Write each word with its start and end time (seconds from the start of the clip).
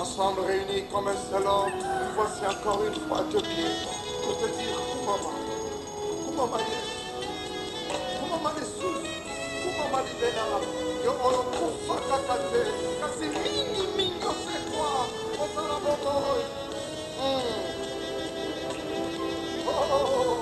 ensemble 0.00 0.40
réunis 0.46 0.84
comme 0.90 1.08
un 1.08 1.16
seul 1.30 1.46
homme, 1.46 1.72
voici 2.16 2.40
encore 2.46 2.80
une 2.86 2.94
fois 3.06 3.22
te 3.30 3.36
prie 3.36 3.76
pour 4.22 4.34
te 4.38 4.46
dire 4.46 4.80
Kumama, 4.92 5.30
Kumama 6.24 6.58
Yesu, 6.68 6.96
Kumama 8.18 8.50
Yesu, 8.58 8.90
Kumama 9.62 9.98
Libena, 10.06 10.44
Yo 11.04 11.12
Olo 11.22 11.42
Kufa 11.52 11.96
car 12.08 13.10
c'est 13.18 13.28
Mini 13.28 13.84
Mingo 13.96 14.32
Sekwa, 14.44 14.90
Otana 15.42 15.76
Botoy. 15.84 16.42
Oh, 17.22 17.40
oh, 19.66 19.84
oh. 19.92 20.06
oh. 20.16 20.39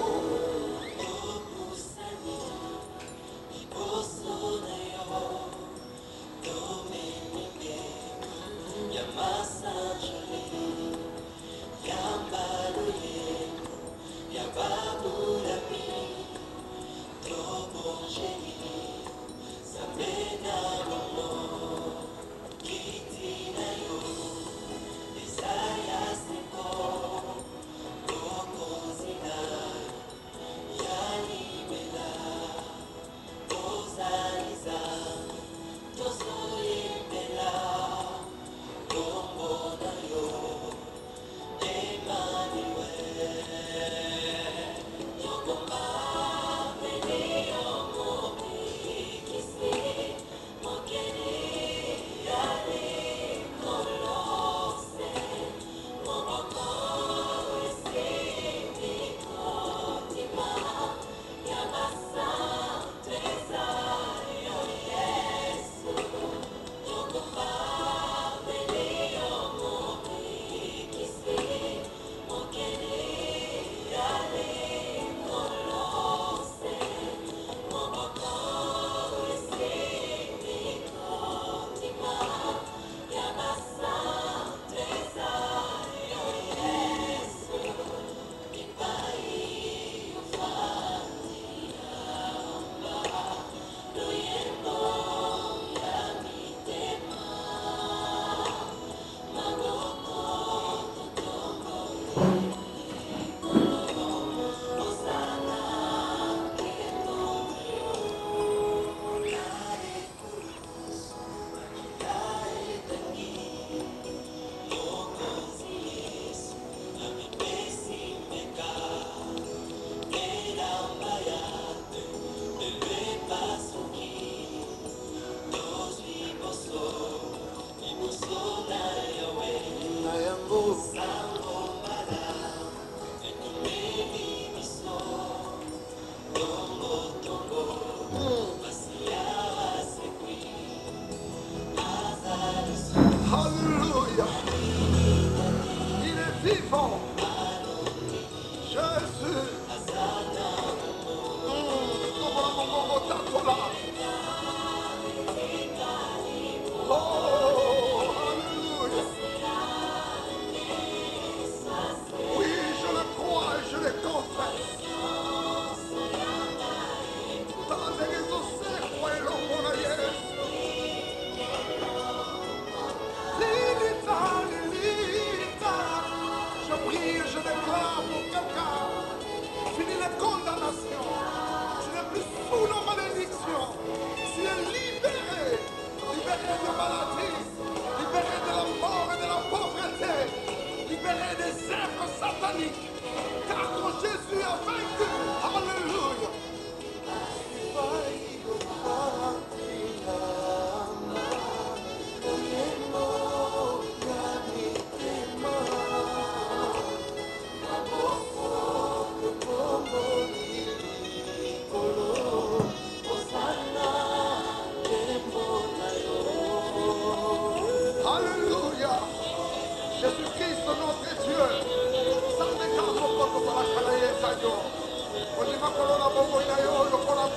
كل 225.38 225.58
ما 225.60 225.68
قالوا 225.68 225.96
لنا 225.96 226.08
بابا 226.08 226.40
إلى 226.40 226.62
يقول 226.64 226.86
له 226.92 226.96
قرب 227.08 227.30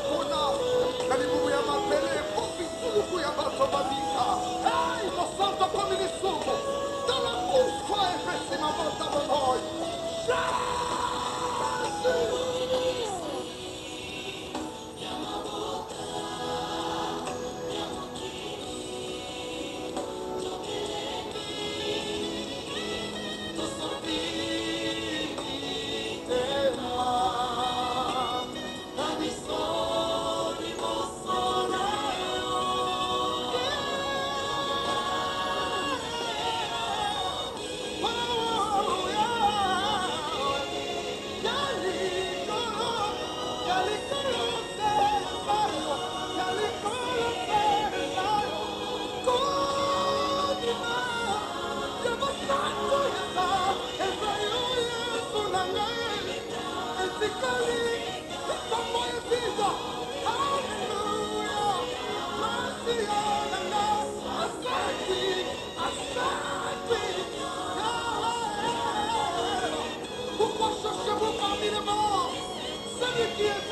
Danke 73.22 73.44
dir. 73.44 73.71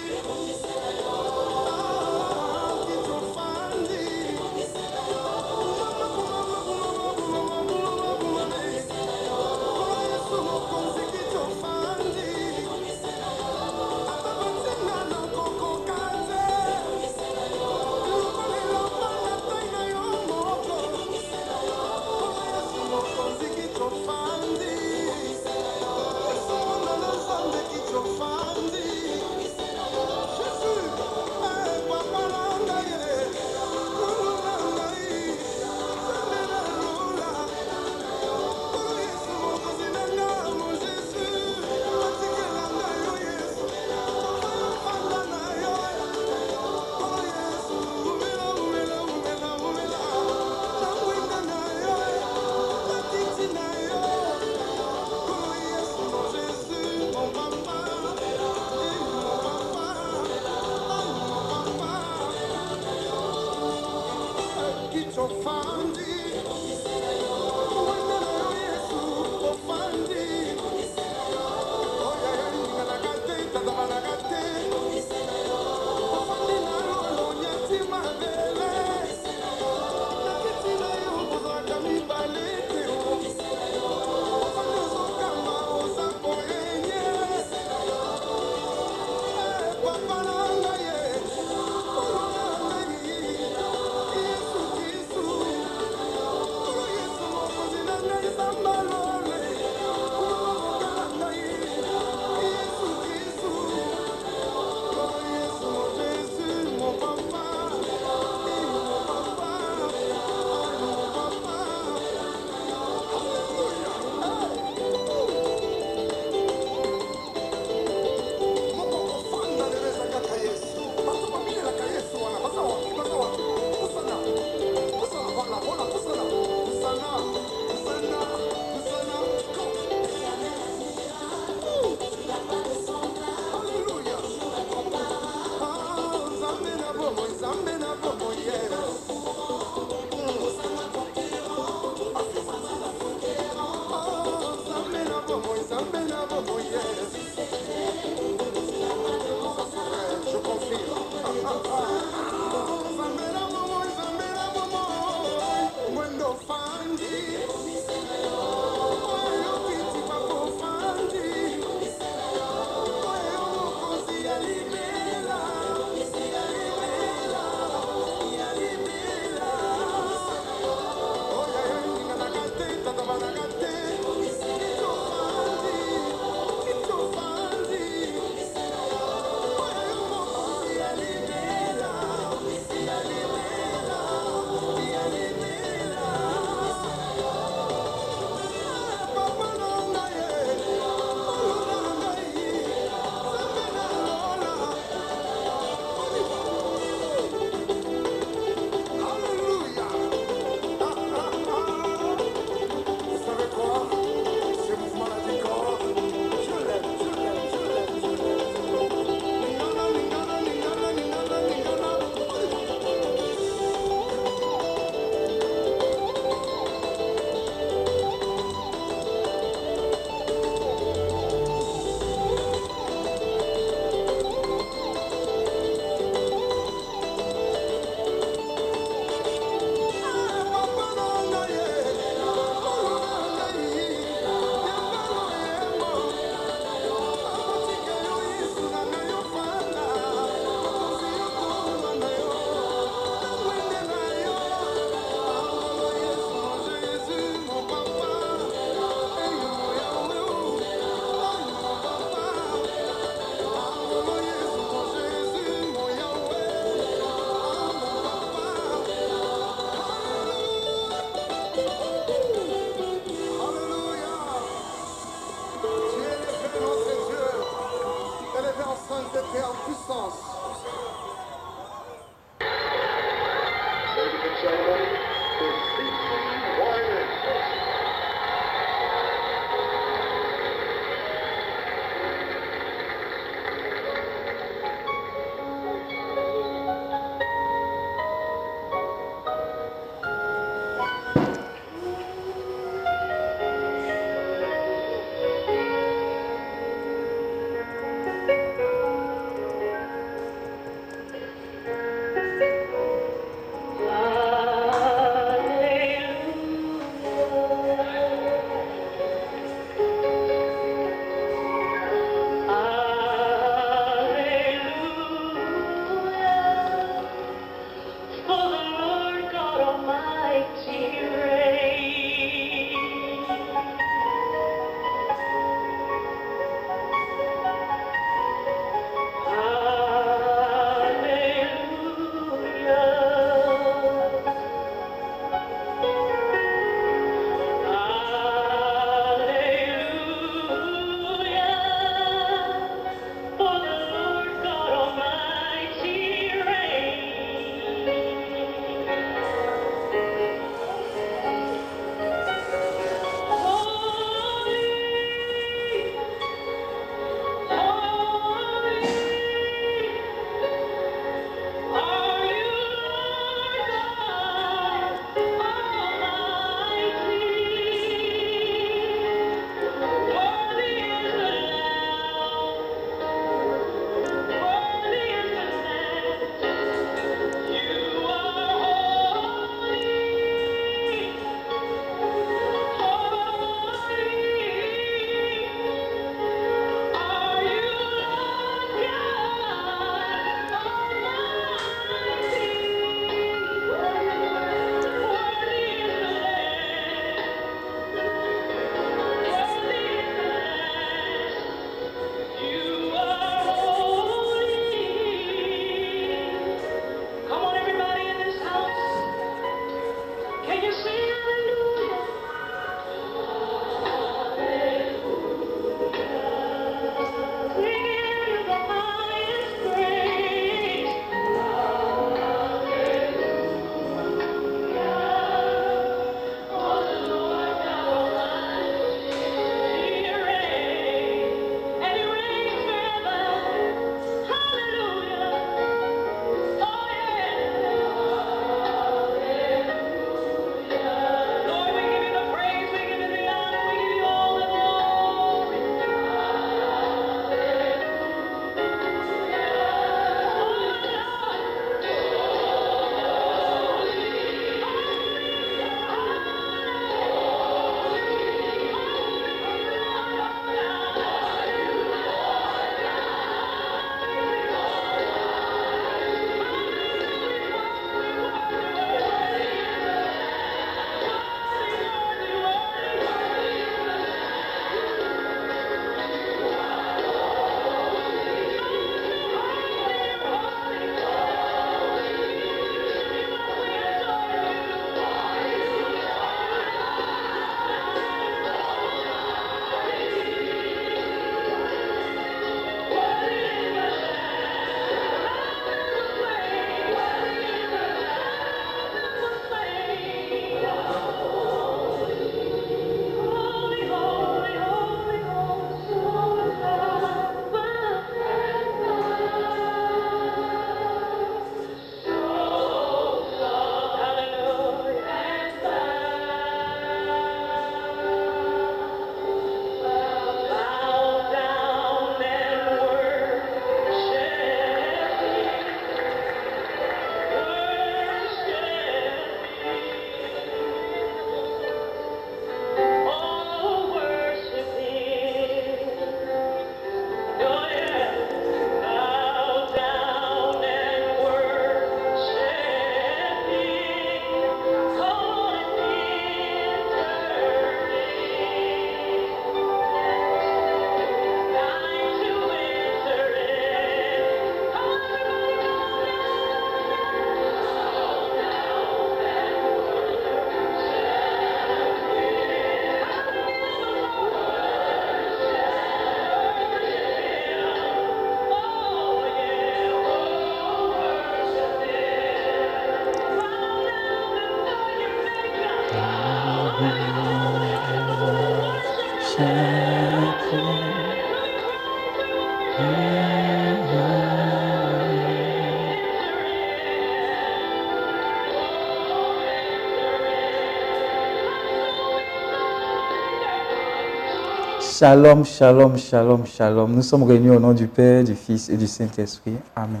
Shalom, 595.02 595.44
shalom, 595.44 595.96
shalom, 595.98 596.46
shalom. 596.46 596.94
Nous 596.94 597.02
sommes 597.02 597.24
réunis 597.24 597.50
au 597.50 597.58
nom 597.58 597.72
du 597.72 597.88
Père, 597.88 598.22
du 598.22 598.36
Fils 598.36 598.68
et 598.68 598.76
du 598.76 598.86
Saint-Esprit. 598.86 599.56
Amen. 599.74 600.00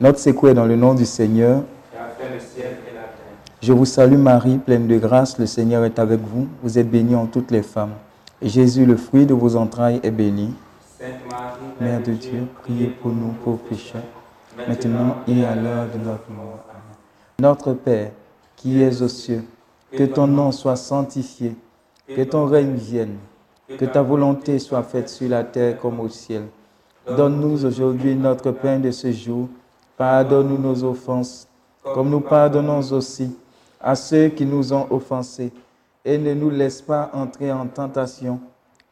Notre 0.00 0.20
secours 0.20 0.50
est 0.50 0.54
dans 0.54 0.66
le 0.66 0.76
nom 0.76 0.94
du 0.94 1.04
Seigneur. 1.04 1.64
Je 3.60 3.72
vous 3.72 3.84
salue 3.84 4.16
Marie, 4.16 4.58
pleine 4.58 4.86
de 4.86 4.98
grâce, 4.98 5.36
le 5.40 5.46
Seigneur 5.46 5.84
est 5.84 5.98
avec 5.98 6.20
vous. 6.20 6.46
Vous 6.62 6.78
êtes 6.78 6.88
bénie 6.88 7.16
en 7.16 7.26
toutes 7.26 7.50
les 7.50 7.64
femmes. 7.64 7.94
Et 8.40 8.48
Jésus, 8.48 8.86
le 8.86 8.96
fruit 8.96 9.26
de 9.26 9.34
vos 9.34 9.56
entrailles, 9.56 9.98
est 10.04 10.12
béni. 10.12 10.54
Mère 11.80 12.00
de 12.04 12.12
Dieu, 12.12 12.46
priez 12.62 12.86
pour 12.86 13.10
nous 13.10 13.32
pauvres 13.44 13.64
pécheurs, 13.68 14.04
maintenant 14.56 15.16
et 15.26 15.44
à 15.44 15.56
l'heure 15.56 15.86
de 15.92 15.98
notre 15.98 16.30
mort. 16.30 16.64
Amen. 16.70 16.96
Notre 17.40 17.72
Père, 17.72 18.12
qui 18.54 18.80
es 18.80 19.02
aux 19.02 19.08
cieux, 19.08 19.42
que 19.90 20.04
ton 20.04 20.28
nom 20.28 20.52
soit 20.52 20.76
sanctifié, 20.76 21.56
que 22.06 22.22
ton 22.22 22.46
règne 22.46 22.76
vienne, 22.76 23.16
que 23.78 23.84
ta 23.84 24.02
volonté 24.02 24.58
soit 24.58 24.82
faite 24.82 25.08
sur 25.08 25.28
la 25.28 25.44
terre 25.44 25.78
comme 25.78 26.00
au 26.00 26.08
ciel. 26.08 26.42
Donne-nous 27.06 27.64
aujourd'hui 27.64 28.14
notre 28.14 28.50
pain 28.50 28.78
de 28.78 28.90
ce 28.90 29.12
jour. 29.12 29.48
Pardonne-nous 29.96 30.58
nos 30.58 30.84
offenses, 30.84 31.48
comme 31.82 32.10
nous 32.10 32.20
pardonnons 32.20 32.80
aussi 32.92 33.36
à 33.80 33.94
ceux 33.94 34.28
qui 34.28 34.44
nous 34.44 34.72
ont 34.72 34.86
offensés. 34.90 35.52
Et 36.04 36.18
ne 36.18 36.34
nous 36.34 36.50
laisse 36.50 36.82
pas 36.82 37.10
entrer 37.12 37.50
en 37.50 37.66
tentation, 37.66 38.40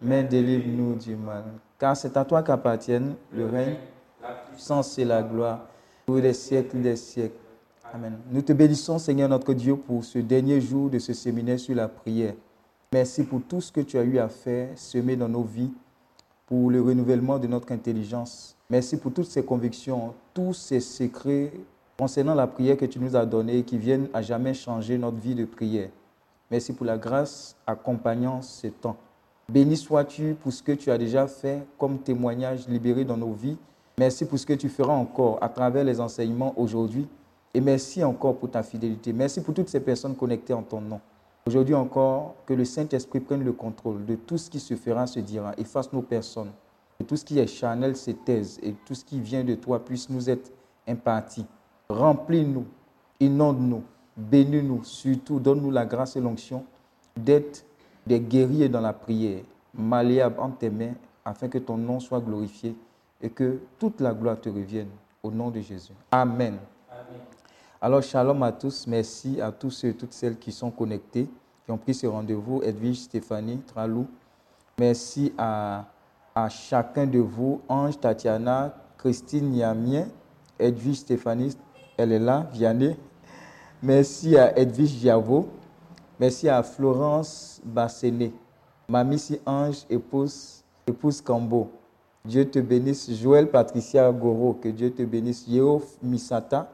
mais 0.01 0.25
délivre-nous 0.25 0.97
du 0.97 1.17
mal. 1.17 1.45
Car 1.79 1.97
c'est 1.97 2.17
à 2.17 2.25
toi 2.25 2.43
qu'appartiennent 2.43 3.15
le 3.33 3.47
règne, 3.47 3.77
la 4.23 4.31
puissance 4.51 4.99
et 4.99 5.05
la 5.05 5.23
gloire 5.23 5.61
pour 6.07 6.17
les 6.17 6.33
siècles 6.33 6.81
des 6.81 6.97
siècles. 6.97 7.35
Amen. 7.93 8.19
Nous 8.31 8.43
te 8.43 8.53
bénissons, 8.53 8.99
Seigneur 8.99 9.29
notre 9.29 9.53
Dieu, 9.55 9.77
pour 9.77 10.05
ce 10.05 10.19
dernier 10.19 10.61
jour 10.61 10.91
de 10.91 10.99
ce 10.99 11.13
séminaire 11.13 11.61
sur 11.61 11.77
la 11.77 11.87
prière. 11.87 12.35
Merci 12.95 13.25
pour 13.25 13.43
tout 13.43 13.61
ce 13.61 13.73
que 13.73 13.81
tu 13.81 13.99
as 13.99 14.05
eu 14.05 14.21
à 14.21 14.29
faire, 14.29 14.69
semer 14.77 15.17
dans 15.17 15.29
nos 15.29 15.43
vies, 15.43 15.73
pour 16.47 16.71
le 16.71 16.81
renouvellement 16.81 17.41
de 17.41 17.49
notre 17.49 17.73
intelligence. 17.73 18.57
Merci 18.71 18.99
pour 18.99 19.13
toutes 19.13 19.27
ces 19.27 19.45
convictions, 19.45 20.15
tous 20.33 20.53
ces 20.53 20.79
secrets 20.79 21.51
concernant 21.99 22.37
la 22.37 22.47
prière 22.47 22.77
que 22.77 22.85
tu 22.85 23.01
nous 23.01 23.17
as 23.17 23.27
donnés 23.27 23.65
qui 23.65 23.79
viennent 23.79 24.07
à 24.15 24.23
jamais 24.23 24.55
changer 24.55 24.97
notre 24.97 25.17
vie 25.17 25.35
de 25.35 25.45
prière. 25.45 25.89
Merci 26.53 26.73
pour 26.73 26.87
la 26.87 26.97
grâce 26.97 27.57
accompagnant 27.67 28.43
ce 28.43 28.69
temps. 28.69 28.97
Béni 29.49 29.77
sois-tu 29.77 30.37
pour 30.41 30.53
ce 30.53 30.63
que 30.63 30.71
tu 30.71 30.93
as 30.93 30.97
déjà 30.97 31.27
fait 31.27 31.67
comme 31.77 31.99
témoignage 31.99 32.69
libéré 32.69 33.05
dans 33.05 33.17
nos 33.17 33.33
vies. 33.33 33.57
Merci 33.99 34.25
pour 34.25 34.39
ce 34.39 34.47
que 34.47 34.53
tu 34.53 34.69
feras 34.69 34.95
encore 34.95 35.39
à 35.43 35.49
travers 35.49 35.83
les 35.83 35.99
enseignements 36.01 36.55
aujourd'hui. 36.57 37.09
Et 37.55 37.61
merci 37.61 38.05
encore 38.05 38.37
pour 38.37 38.53
ta 38.53 38.63
fidélité. 38.63 39.13
Merci 39.13 39.41
pour 39.41 39.53
toutes 39.53 39.69
ces 39.69 39.81
personnes 39.81 40.15
connectées 40.15 40.55
en 40.55 40.63
ton 40.63 40.81
nom. 40.81 41.01
Aujourd'hui 41.47 41.75
encore, 41.75 42.37
que 42.47 42.55
le 42.55 42.65
Saint-Esprit 42.65 43.21
prenne 43.21 43.45
le 43.45 43.53
contrôle 43.53 44.07
de 44.07 44.15
tout 44.15 44.39
ce 44.39 44.49
qui 44.49 44.59
se 44.59 44.77
fera, 44.77 45.07
se 45.07 45.21
dira, 45.21 45.53
efface 45.59 45.93
nos 45.93 46.01
personnes. 46.01 46.51
Que 46.99 47.05
tout 47.05 47.17
ce 47.17 47.25
qui 47.25 47.39
est 47.39 47.47
charnel 47.47 47.97
se 47.97 48.13
taise 48.13 48.59
et 48.63 48.75
tout 48.87 48.95
ce 48.95 49.05
qui 49.05 49.21
vient 49.21 49.45
de 49.45 49.55
toi 49.55 49.85
puisse 49.85 50.09
nous 50.09 50.31
être 50.31 50.51
imparti. 50.89 51.45
Remplis-nous, 51.91 52.65
inonde-nous, 53.21 53.83
bénis-nous, 54.17 54.85
surtout 54.85 55.39
donne-nous 55.39 55.71
la 55.71 55.85
grâce 55.85 56.17
et 56.17 56.21
l'onction 56.21 56.65
d'être 57.15 57.67
des 58.07 58.21
guerriers 58.21 58.71
dans 58.71 58.81
la 58.81 58.95
prière, 58.95 59.43
malléables 59.75 60.41
en 60.41 60.51
tes 60.51 60.71
mains, 60.71 60.95
afin 61.27 61.49
que 61.49 61.59
ton 61.59 61.77
nom 61.77 62.01
soit 62.01 62.21
glorifié 62.21 62.75
et 63.21 63.29
que 63.29 63.61
toute 63.79 64.01
la 64.01 64.15
gloire 64.15 64.41
te 64.41 64.49
revienne. 64.49 64.89
Au 65.23 65.31
nom 65.31 65.51
de 65.51 65.61
Jésus. 65.61 65.93
Amen. 66.11 66.57
Alors, 67.85 68.03
shalom 68.03 68.43
à 68.43 68.51
tous. 68.51 68.87
Merci 68.87 69.43
à 69.43 69.53
tous 69.53 69.71
ceux 69.71 69.89
et 69.89 69.95
toutes 69.95 70.15
celles 70.15 70.39
qui 70.39 70.53
sont 70.53 70.71
connectés, 70.71 71.29
qui 71.67 71.71
ont 71.71 71.77
pris 71.77 71.93
ce 71.93 72.07
rendez-vous. 72.07 72.63
Edwige, 72.63 73.01
Stéphanie, 73.01 73.59
Tralou. 73.59 74.07
Merci 74.79 75.35
à, 75.37 75.85
chacun 76.49 77.07
de 77.07 77.19
vous. 77.19 77.61
Ange, 77.69 78.01
Tatiana, 78.01 78.75
Christine 78.97 79.55
Yamien, 79.55 80.07
Edwige, 80.59 81.01
Stéphanie, 81.01 81.55
elle 81.99 82.13
est 82.13 82.19
là, 82.19 82.49
Vianney. 82.55 82.97
Merci 83.83 84.35
à 84.39 84.59
Edwige 84.59 85.01
Giavo. 85.01 85.51
Merci 86.19 86.49
à 86.49 86.63
Florence 86.63 87.61
Bassenet. 87.63 88.33
Mamie 88.89 89.21
Ange, 89.45 89.85
épouse, 89.91 90.65
épouse 90.87 91.21
Cambo. 91.21 91.71
Dieu 92.25 92.51
te 92.51 92.61
bénisse. 92.61 93.13
Joël 93.13 93.51
Patricia 93.51 94.11
Goro, 94.11 94.55
que 94.55 94.71
Dieu 94.71 94.91
te 94.91 95.03
bénisse. 95.03 95.47
Yeo 95.47 95.83
Misata, 96.03 96.74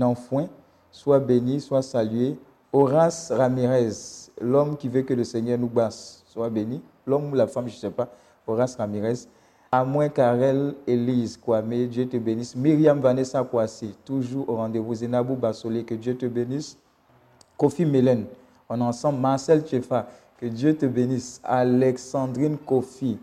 Nanfoin, 0.00 0.48
sois 0.90 1.20
béni, 1.20 1.60
sois 1.60 1.82
salué. 1.82 2.38
Horace 2.72 3.30
Ramirez, 3.30 4.30
l'homme 4.40 4.76
qui 4.76 4.88
veut 4.88 5.02
que 5.02 5.12
le 5.12 5.24
Seigneur 5.24 5.58
nous 5.58 5.68
basse, 5.68 6.22
soit 6.26 6.48
béni. 6.48 6.80
L'homme 7.06 7.30
ou 7.30 7.34
la 7.34 7.46
femme, 7.46 7.68
je 7.68 7.74
ne 7.74 7.80
sais 7.80 7.90
pas. 7.90 8.08
Horace 8.46 8.76
Ramirez. 8.76 9.26
À 9.70 9.84
moins 9.84 10.08
Karel 10.08 10.74
Élise 10.86 11.36
Kwame, 11.36 11.86
Dieu 11.86 12.08
te 12.08 12.16
bénisse. 12.16 12.56
Myriam 12.56 12.98
Vanessa 12.98 13.44
Kwasi, 13.44 13.94
toujours 14.04 14.48
au 14.48 14.56
rendez-vous. 14.56 14.94
Zenabou 14.94 15.36
Bassolé, 15.36 15.84
que 15.84 15.94
Dieu 15.94 16.16
te 16.16 16.26
bénisse. 16.26 16.78
Kofi 17.56 17.84
Mélène, 17.84 18.24
on 18.68 18.80
est 18.80 18.82
ensemble. 18.82 19.20
Marcel 19.20 19.60
Tchefa, 19.62 20.08
que 20.38 20.46
Dieu 20.46 20.76
te 20.76 20.86
bénisse. 20.86 21.40
Alexandrine 21.44 22.56
Kofi, 22.56 23.18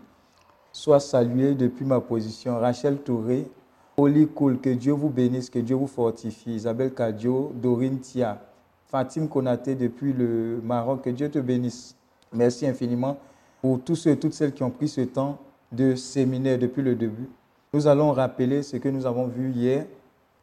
sois 0.72 1.00
saluée 1.00 1.54
depuis 1.54 1.84
ma 1.84 2.00
position. 2.00 2.58
Rachel 2.58 2.98
Touré, 2.98 3.50
Oli 3.98 4.28
Koul, 4.28 4.60
que 4.60 4.70
Dieu 4.70 4.92
vous 4.92 5.08
bénisse, 5.08 5.50
que 5.50 5.58
Dieu 5.58 5.74
vous 5.74 5.88
fortifie. 5.88 6.54
Isabelle 6.54 6.94
Kadio, 6.94 7.50
Dorine 7.52 7.98
Tia, 7.98 8.40
Fatim 8.86 9.26
Konaté 9.26 9.74
depuis 9.74 10.12
le 10.12 10.60
Maroc, 10.62 11.02
que 11.02 11.10
Dieu 11.10 11.28
te 11.28 11.40
bénisse. 11.40 11.96
Merci 12.32 12.68
infiniment 12.68 13.18
pour 13.60 13.80
tous 13.80 13.96
ceux 13.96 14.10
et 14.12 14.16
toutes 14.16 14.34
celles 14.34 14.52
qui 14.52 14.62
ont 14.62 14.70
pris 14.70 14.86
ce 14.86 15.00
temps 15.00 15.38
de 15.72 15.96
séminaire 15.96 16.58
depuis 16.60 16.80
le 16.80 16.94
début. 16.94 17.28
Nous 17.72 17.88
allons 17.88 18.12
rappeler 18.12 18.62
ce 18.62 18.76
que 18.76 18.88
nous 18.88 19.04
avons 19.04 19.26
vu 19.26 19.50
hier 19.50 19.84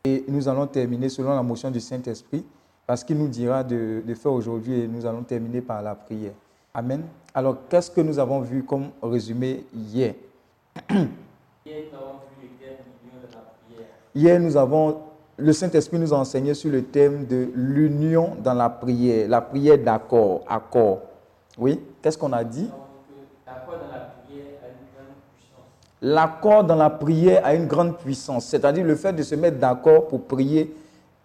et 0.03 0.25
nous 0.27 0.49
allons 0.49 0.67
terminer 0.67 1.07
selon 1.07 1.29
la 1.33 1.41
motion 1.41 1.71
du 1.71 1.79
Saint-Esprit 1.79 2.43
parce 2.85 3.05
qu'il 3.05 3.17
nous 3.17 3.29
dira 3.29 3.63
de, 3.63 4.03
de 4.05 4.13
faire 4.15 4.33
aujourd'hui 4.33 4.81
et 4.81 4.87
nous 4.87 5.05
allons 5.05 5.23
terminer 5.23 5.61
par 5.61 5.81
la 5.81 5.95
prière. 5.95 6.33
Amen. 6.73 7.03
Alors, 7.33 7.55
qu'est-ce 7.69 7.89
que 7.89 8.01
nous 8.01 8.19
avons 8.19 8.41
vu 8.41 8.63
comme 8.63 8.89
résumé 9.01 9.63
hier? 9.73 10.13
Hier, 14.15 14.39
nous 14.39 14.55
avons, 14.55 15.01
le 15.35 15.51
Saint-Esprit 15.51 15.99
nous 15.99 16.13
a 16.13 16.17
enseigné 16.17 16.53
sur 16.53 16.71
le 16.71 16.85
thème 16.85 17.25
de 17.25 17.49
l'union 17.53 18.37
dans 18.41 18.53
la 18.53 18.69
prière, 18.69 19.27
la 19.27 19.41
prière 19.41 19.77
d'accord, 19.77 20.41
accord. 20.47 21.01
Oui, 21.57 21.81
qu'est-ce 22.01 22.17
qu'on 22.17 22.31
a 22.31 22.45
dit? 22.45 22.69
L'accord 26.01 26.63
dans 26.63 26.75
la 26.75 26.89
prière 26.89 27.45
a 27.45 27.53
une 27.55 27.67
grande 27.67 27.97
puissance, 27.97 28.45
c'est-à-dire 28.45 28.85
le 28.85 28.95
fait 28.95 29.11
de 29.11 29.23
se 29.23 29.35
mettre 29.35 29.57
d'accord 29.57 30.07
pour 30.07 30.21
prier, 30.23 30.73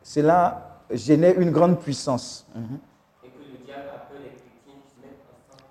cela 0.03 0.79
génère 0.91 1.39
une 1.39 1.53
grande 1.53 1.79
puissance. 1.79 2.45
Mhm. 2.57 2.79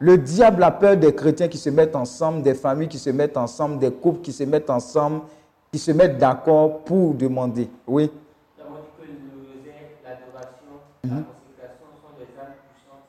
Le 0.01 0.17
diable 0.17 0.63
a 0.63 0.71
peur 0.71 0.95
des 0.95 1.13
chrétiens 1.13 1.49
qui 1.49 1.57
se 1.57 1.69
mettent 1.69 1.95
ensemble, 1.95 2.41
des 2.41 2.53
familles 2.53 2.87
qui 2.87 2.99
se 2.99 3.09
mettent 3.09 3.35
ensemble, 3.35 3.79
des 3.79 3.91
couples 3.91 4.21
qui 4.21 4.31
se 4.31 4.45
mettent 4.45 4.69
ensemble, 4.69 5.23
qui 5.71 5.79
se 5.79 5.91
mettent 5.91 6.17
d'accord 6.17 6.79
pour 6.83 7.13
demander. 7.13 7.69
Oui. 7.87 8.09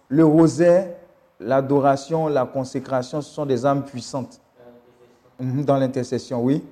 Le 0.09 0.25
rosaire, 0.25 0.97
l'adoration, 1.39 2.27
la 2.29 2.45
consécration, 2.45 3.23
ce 3.23 3.31
sont 3.33 3.47
des 3.47 3.65
âmes 3.65 3.85
puissantes. 3.85 4.41
Mhm, 5.39 5.65
Dans 5.65 5.77
l'intercession, 5.77 6.43
oui. 6.43 6.63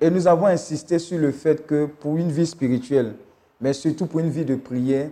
Et 0.00 0.10
nous 0.10 0.26
avons 0.28 0.46
insisté 0.46 0.98
sur 0.98 1.18
le 1.18 1.32
fait 1.32 1.66
que 1.66 1.86
pour 1.86 2.16
une 2.16 2.30
vie 2.30 2.46
spirituelle, 2.46 3.14
mais 3.60 3.72
surtout 3.72 4.06
pour 4.06 4.20
une 4.20 4.28
vie 4.28 4.44
de 4.44 4.54
prière, 4.54 5.08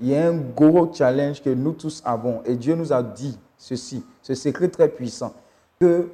il 0.00 0.08
y 0.08 0.16
a 0.16 0.28
un 0.28 0.36
gros 0.36 0.92
challenge 0.92 1.40
que 1.40 1.50
nous 1.50 1.72
tous 1.72 2.02
avons. 2.04 2.42
Et 2.44 2.56
Dieu 2.56 2.74
nous 2.74 2.92
a 2.92 3.02
dit 3.02 3.38
ceci, 3.56 4.04
ce 4.20 4.34
secret 4.34 4.68
très 4.68 4.88
puissant, 4.88 5.32
que 5.84 6.08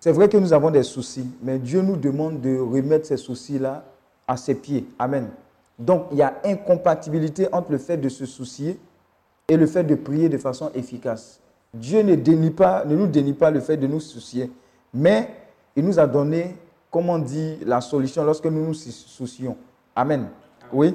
c'est 0.00 0.12
vrai 0.12 0.28
que 0.30 0.38
nous 0.38 0.52
avons 0.54 0.70
des 0.70 0.82
soucis, 0.82 1.28
mais 1.42 1.58
Dieu 1.58 1.82
nous 1.82 1.96
demande 1.96 2.40
de 2.40 2.58
remettre 2.58 3.06
ces 3.06 3.18
soucis-là 3.18 3.84
à 4.26 4.36
ses 4.38 4.54
pieds. 4.54 4.86
Amen. 4.98 5.28
Donc, 5.78 6.06
il 6.10 6.18
y 6.18 6.22
a 6.22 6.40
incompatibilité 6.44 7.48
entre 7.52 7.72
le 7.72 7.78
fait 7.78 7.98
de 7.98 8.08
se 8.08 8.24
soucier 8.24 8.78
et 9.46 9.56
le 9.58 9.66
fait 9.66 9.84
de 9.84 9.94
prier 9.94 10.28
de 10.30 10.38
façon 10.38 10.70
efficace. 10.74 11.40
Dieu 11.74 12.02
ne, 12.02 12.14
dénie 12.14 12.50
pas, 12.50 12.84
ne 12.86 12.96
nous 12.96 13.06
dénie 13.06 13.34
pas 13.34 13.50
le 13.50 13.60
fait 13.60 13.76
de 13.76 13.86
nous 13.86 14.00
soucier, 14.00 14.50
mais 14.94 15.28
il 15.76 15.84
nous 15.84 15.98
a 15.98 16.06
donné, 16.06 16.56
comme 16.90 17.10
on 17.10 17.18
dit, 17.18 17.58
la 17.64 17.80
solution 17.80 18.24
lorsque 18.24 18.46
nous 18.46 18.66
nous 18.66 18.74
soucions. 18.74 19.56
Amen. 19.94 20.28
Oui? 20.72 20.94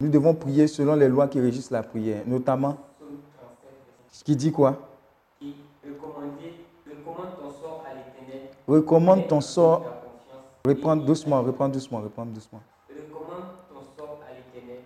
Nous 0.00 0.08
devons 0.08 0.34
prier 0.34 0.66
selon 0.66 0.96
les 0.96 1.08
lois 1.08 1.28
qui 1.28 1.40
régissent 1.40 1.70
la 1.70 1.82
prière, 1.82 2.22
notamment 2.26 2.76
ce 4.14 4.22
qui 4.22 4.36
dit 4.36 4.52
quoi? 4.52 4.78
Recommande 8.68 9.26
ton 9.26 9.40
sort. 9.40 9.84
Reprends 10.64 10.96
doucement, 10.96 11.42
reprends 11.42 11.68
doucement, 11.68 12.00
reprends 12.00 12.24
doucement. 12.24 12.60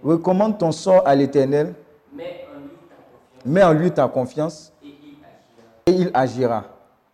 Recommande 0.02 0.58
ton 0.58 0.72
sort 0.72 1.02
à 1.06 1.14
l'Éternel, 1.14 1.74
mets 2.12 2.42
en 2.54 2.58
lui 2.58 2.70
ta 2.80 2.96
confiance 2.96 3.44
mets 3.44 3.62
en 3.62 3.72
lui 3.72 3.92
ta 3.92 4.08
confiance 4.08 4.72
et 4.82 4.86
il 4.86 5.18
agira. 5.22 5.84
et 5.86 5.92
il 5.92 6.10
agira. 6.14 6.64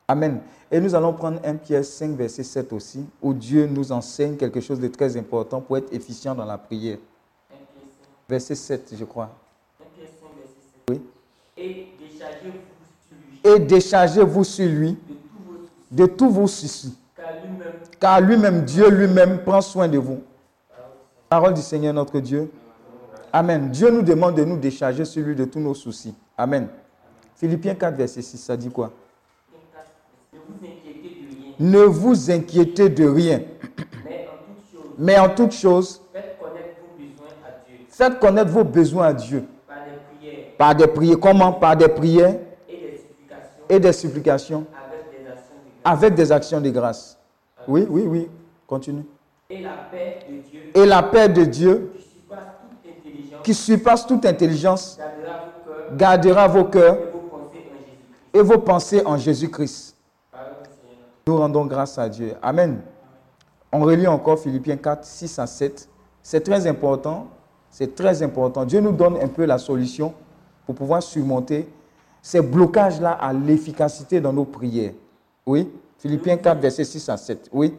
Amen. 0.07 0.41
Et 0.71 0.81
nous 0.81 0.95
allons 0.95 1.13
prendre 1.13 1.41
1 1.45 1.57
Pierre 1.57 1.85
5, 1.85 2.13
verset 2.17 2.45
7 2.45 2.73
aussi, 2.73 3.05
où 3.21 3.35
Dieu 3.35 3.67
nous 3.67 3.91
enseigne 3.91 4.37
quelque 4.37 4.61
chose 4.61 4.79
de 4.79 4.87
très 4.89 5.17
important 5.17 5.61
pour 5.61 5.77
être 5.77 5.93
efficient 5.93 6.35
dans 6.35 6.45
la 6.45 6.59
prière. 6.59 6.99
1 7.51 7.55
Pierre 7.57 7.67
5, 7.83 8.09
Verset 8.29 8.55
7, 8.55 8.95
je 8.97 9.05
crois. 9.05 9.31
1 9.81 9.85
Pierre 9.97 10.09
5, 10.09 10.29
verset 10.39 10.55
7. 10.87 10.91
Oui. 10.91 11.03
Et 11.57 11.94
Et 13.45 13.59
déchargez-vous 13.59 14.45
sur 14.45 14.67
lui 14.67 14.97
de 15.91 16.07
tous 16.07 16.31
vos 16.31 16.47
soucis, 16.47 16.97
car 18.01 18.21
lui-même 18.21 18.65
Dieu 18.65 18.89
lui-même, 18.91 19.43
prend 19.45 19.61
soin 19.61 19.87
de 19.87 19.99
vous. 19.99 20.23
Parole 21.29 21.55
du 21.55 21.61
Seigneur 21.61 21.93
notre 21.93 22.21
Dieu. 22.21 22.51
Amen. 23.33 23.71
Dieu 23.71 23.91
nous 23.91 24.03
demande 24.03 24.37
de 24.37 24.45
nous 24.45 24.57
décharger 24.57 25.05
sur 25.05 25.25
lui 25.25 25.35
de 25.35 25.45
tous 25.45 25.61
nos 25.61 25.75
soucis. 25.75 26.15
Amen. 26.39 26.69
Philippiens 27.37 27.75
4, 27.75 27.97
verset 27.97 28.23
6, 28.23 28.39
ça 28.39 28.57
dit 28.57 28.71
quoi? 28.71 28.93
Ne 31.59 31.83
vous 31.83 32.31
inquiétez 32.31 32.89
de 32.89 33.07
rien, 33.07 33.43
mais 34.99 35.19
en 35.19 35.29
toute 35.29 35.53
chose, 35.53 36.01
faites 36.13 36.39
connaître 36.39 36.77
vos 36.81 36.97
besoins 36.97 37.27
à 37.45 37.67
Dieu 37.67 37.77
faites 37.89 38.19
connaître 38.19 38.51
vos 38.51 38.65
besoins 38.65 39.07
à 39.07 39.13
Dieu. 39.13 39.45
Par 40.59 40.75
des 40.75 40.87
prières. 40.87 41.19
Comment? 41.21 41.53
Par 41.53 41.77
des 41.77 41.89
prières 41.89 42.37
et 43.69 43.81
des 43.81 43.93
supplications 43.93 44.67
avec 45.85 46.15
des 46.15 46.33
actions 46.33 46.61
de 46.61 46.71
grâce. 46.71 47.19
grâce. 47.55 47.69
Oui, 47.69 47.87
oui, 47.89 48.05
oui. 48.07 48.29
Continue. 48.67 49.05
Et 49.51 49.61
la 49.61 49.73
paix 49.91 50.21
de 50.29 50.37
Dieu 50.51 50.61
Et 50.75 50.87
la 50.87 51.03
paix 51.03 51.29
de 51.29 51.45
Dieu, 51.45 51.93
qui 53.43 53.53
surpasse 53.53 54.07
toute 54.07 54.25
intelligence 54.25 54.99
gardera 55.93 56.49
vos 56.49 56.65
cœurs 56.65 56.97
et 58.33 58.41
vos 58.41 58.59
pensées 58.59 59.03
en 59.05 59.19
Jésus-Christ. 59.19 59.97
Nous 61.27 61.37
rendons 61.37 61.67
grâce 61.67 61.99
à 61.99 62.09
Dieu. 62.09 62.35
Amen. 62.43 62.81
On 63.71 63.81
relit 63.81 64.07
encore 64.07 64.39
Philippiens 64.39 64.77
4, 64.77 65.05
6 65.05 65.39
à 65.39 65.47
7. 65.47 65.89
C'est 66.23 66.41
très 66.43 66.67
important. 66.67 67.29
C'est 67.71 67.95
très 67.95 68.23
important. 68.23 68.65
Dieu 68.65 68.81
nous 68.81 68.93
donne 68.93 69.17
un 69.19 69.29
peu 69.29 69.45
la 69.45 69.59
solution 69.59 70.15
pour 70.67 70.75
pouvoir 70.75 71.03
surmonter 71.03 71.69
ces 72.23 72.41
blocages-là 72.41 73.13
à 73.13 73.33
l'efficacité 73.33 74.21
dans 74.21 74.33
nos 74.33 74.45
prières. 74.45 74.93
Oui? 75.47 75.69
Philippiens 75.99 76.37
4, 76.37 76.59
verset 76.59 76.85
6 76.85 77.09
à 77.09 77.17
7. 77.17 77.49
Oui? 77.53 77.75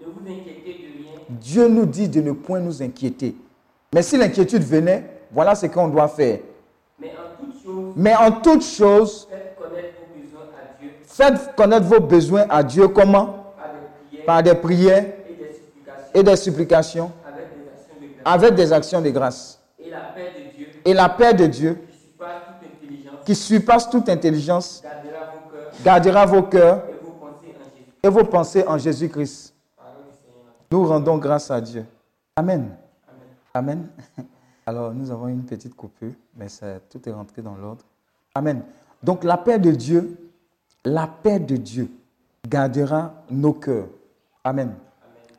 Ne 0.00 0.04
vous 0.06 0.20
inquiétez 0.20 0.72
de 0.72 1.02
rien, 1.02 1.12
Dieu 1.30 1.68
nous 1.68 1.86
dit 1.86 2.08
de 2.08 2.20
ne 2.20 2.32
point 2.32 2.60
nous 2.60 2.82
inquiéter. 2.82 3.34
Mais 3.94 4.02
si 4.02 4.16
l'inquiétude 4.16 4.62
venait, 4.62 5.04
voilà 5.32 5.54
ce 5.54 5.66
qu'on 5.66 5.88
doit 5.88 6.08
faire. 6.08 6.40
mais 6.98 7.12
en 7.12 7.42
toute 7.44 7.62
chose, 7.64 7.92
Mais 7.96 8.14
en 8.14 8.30
toute 8.32 8.62
chose, 8.62 9.28
faites 9.30 9.56
connaître 9.58 9.94
vos 9.98 10.20
besoins 10.20 10.46
à 10.56 10.80
Dieu 10.80 10.90
faites 11.02 11.54
connaître 11.56 11.86
vos 11.86 12.00
besoins 12.00 12.46
à 12.50 12.62
Dieu. 12.62 12.88
Comment? 12.88 13.44
Par 13.56 13.72
des 13.72 13.74
prières 14.04 14.24
Par 14.26 14.42
des 14.42 14.54
prières 14.54 15.04
et 15.24 15.34
des 15.34 15.52
supplications 15.52 16.10
et 16.14 16.22
des 16.22 16.36
supplications 16.36 17.12
avec 17.24 17.34
des 17.44 17.52
actions 17.72 18.00
de 18.00 18.10
grâce. 18.10 18.34
avec 18.34 18.54
des 18.54 18.72
actions 18.72 19.00
de 19.00 19.10
grâce. 19.10 19.60
Et 19.78 19.90
la 19.90 19.98
paix 20.14 20.32
de 20.36 20.56
Dieu 20.56 20.66
Et 20.84 20.94
la 20.94 21.08
paix 21.08 21.34
de 21.34 21.46
Dieu, 21.46 21.78
qui 23.26 23.34
surpasse 23.34 23.90
toute 23.90 24.08
intelligence 24.08 24.82
gardera 25.84 26.24
vos 26.24 26.44
cœurs 26.44 26.84
et 28.02 28.08
vos 28.08 28.24
pensées 28.24 28.64
en 28.66 28.78
Jésus-Christ. 28.78 29.52
Nous 30.70 30.84
rendons 30.86 31.18
grâce 31.18 31.50
à 31.50 31.60
Dieu. 31.60 31.84
Amen. 32.36 32.70
Amen. 33.52 33.88
Alors, 34.66 34.92
nous 34.94 35.10
avons 35.10 35.26
une 35.28 35.44
petite 35.44 35.74
coupure, 35.74 36.12
mais 36.36 36.48
ça- 36.48 36.78
tout 36.88 37.06
est 37.08 37.12
rentré 37.12 37.42
dans 37.42 37.56
l'ordre. 37.56 37.84
Amen. 38.34 38.62
Donc, 39.02 39.24
la 39.24 39.36
paix 39.36 39.58
de 39.58 39.72
Dieu, 39.72 40.16
la 40.84 41.06
paix 41.08 41.40
de 41.40 41.56
Dieu 41.56 41.90
gardera 42.48 43.12
nos 43.30 43.52
cœurs. 43.54 43.88
Amen. 44.44 44.74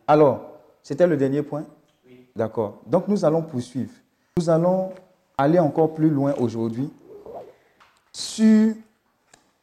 Alors, 0.06 0.42
c'était 0.84 1.08
le 1.08 1.16
dernier 1.16 1.42
point? 1.42 1.64
D'accord. 2.36 2.80
Donc, 2.86 3.08
nous 3.08 3.24
allons 3.24 3.42
poursuivre. 3.44 3.92
Nous 4.38 4.50
allons 4.50 4.92
aller 5.38 5.60
encore 5.60 5.94
plus 5.94 6.10
loin 6.10 6.34
aujourd'hui 6.38 6.90
sur 8.18 8.74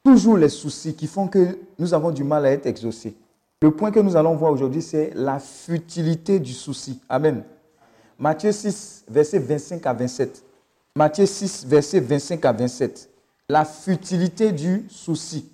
toujours 0.05 0.37
les 0.37 0.49
soucis 0.49 0.95
qui 0.95 1.09
font 1.09 1.27
que 1.27 1.59
nous 1.77 1.93
avons 1.93 2.13
du 2.13 2.23
mal 2.23 2.47
à 2.47 2.53
être 2.53 2.67
exaucés. 2.67 3.17
Le 3.61 3.73
point 3.73 3.91
que 3.91 3.99
nous 3.99 4.15
allons 4.15 4.37
voir 4.37 4.53
aujourd'hui, 4.53 4.81
c'est 4.81 5.11
la 5.17 5.41
futilité 5.41 6.39
du 6.39 6.53
souci. 6.53 7.01
Amen. 7.09 7.43
Matthieu 8.17 8.53
6, 8.53 9.07
versets 9.09 9.41
25 9.41 9.85
à 9.85 9.93
27. 9.93 10.45
Matthieu 10.95 11.27
6, 11.27 11.67
versets 11.67 11.99
25 11.99 12.45
à 12.45 12.53
27. 12.53 13.11
La 13.49 13.65
futilité 13.65 14.53
du 14.53 14.87
souci. 14.89 15.51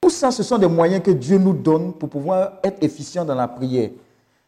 Tout 0.00 0.10
ça, 0.10 0.30
ce 0.30 0.44
sont 0.44 0.58
des 0.58 0.68
moyens 0.68 1.02
que 1.02 1.10
Dieu 1.10 1.38
nous 1.38 1.54
donne 1.54 1.92
pour 1.92 2.08
pouvoir 2.08 2.60
être 2.62 2.80
efficient 2.84 3.24
dans 3.24 3.34
la 3.34 3.48
prière. 3.48 3.90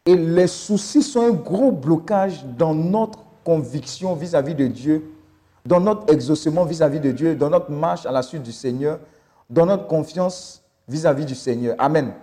Et 0.05 0.15
les 0.15 0.47
soucis 0.47 1.03
sont 1.03 1.21
un 1.21 1.31
gros 1.31 1.73
blocage 1.73 2.45
dans 2.57 2.73
notre 2.73 3.19
conviction 3.43 4.15
vis-à-vis 4.15 4.55
de 4.55 4.67
Dieu, 4.67 5.11
dans 5.67 5.81
notre 5.81 6.11
exaucement 6.13 6.63
vis-à-vis 6.63 7.01
de 7.01 7.11
Dieu, 7.11 7.35
dans 7.35 7.49
notre 7.49 7.69
marche 7.71 8.05
à 8.05 8.11
la 8.11 8.21
suite 8.21 8.41
du 8.41 8.53
Seigneur, 8.53 8.99
dans 9.49 9.65
notre 9.65 9.85
confiance 9.85 10.63
vis-à-vis 10.87 11.25
du 11.25 11.35
Seigneur. 11.35 11.75
Amen. 11.77 12.13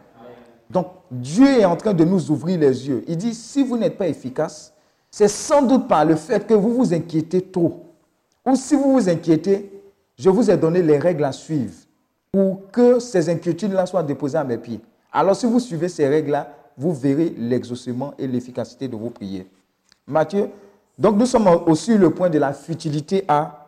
Donc 0.71 0.87
Dieu 1.11 1.61
est 1.61 1.65
en 1.67 1.77
train 1.77 1.93
de 1.93 2.05
nous 2.05 2.31
ouvrir 2.31 2.59
les 2.59 2.89
yeux. 2.89 3.05
Il 3.07 3.19
dit, 3.19 3.35
si 3.35 3.63
vous 3.63 3.77
n'êtes 3.77 3.99
pas 3.99 4.09
efficace, 4.09 4.73
c'est 5.11 5.29
sans 5.29 5.61
doute 5.61 5.87
par 5.87 6.07
le 6.07 6.17
fait 6.17 6.47
que 6.47 6.55
vous 6.55 6.75
vous 6.75 6.95
inquiétez 6.95 7.43
trop. 7.43 7.85
Ou 8.47 8.57
si 8.57 8.75
vous 8.75 8.95
vous 8.95 9.09
inquiétez, 9.11 9.71
je 10.19 10.31
vous 10.31 10.51
ai 10.51 10.57
donné 10.57 10.81
les 10.81 10.99
règles 10.99 11.25
à 11.25 11.33
suivre 11.33 11.75
pour 12.33 12.71
que 12.73 12.99
ces 12.99 13.29
inquiétudes-là 13.29 13.85
soient 13.85 14.03
déposées 14.03 14.39
à 14.39 14.45
mes 14.45 14.59
pieds. 14.59 14.81
Alors 15.13 15.37
si 15.37 15.45
vous 15.45 15.61
suivez 15.61 15.89
ces 15.89 16.09
règles-là, 16.09 16.51
vous 16.79 16.95
verrez 16.95 17.35
l'exaucement 17.37 18.15
et 18.19 18.27
l'efficacité 18.27 18.89
de 18.89 18.97
vos 18.97 19.11
prières. 19.11 19.45
Matthieu, 20.07 20.49
donc 20.99 21.17
nous 21.17 21.27
sommes 21.27 21.47
aussi 21.67 21.97
le 21.97 22.11
point 22.11 22.31
de 22.31 22.39
la 22.39 22.53
futilité 22.53 23.25
à 23.29 23.67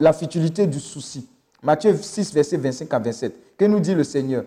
la 0.00 0.12
futilité 0.12 0.66
du 0.66 0.80
souci. 0.80 1.28
Matthieu 1.62 1.96
6, 1.96 2.32
verset 2.34 2.56
25 2.56 2.92
à 2.92 2.98
27. 2.98 3.56
Que 3.56 3.64
nous 3.64 3.80
dit 3.80 3.94
le 3.94 4.04
Seigneur? 4.04 4.44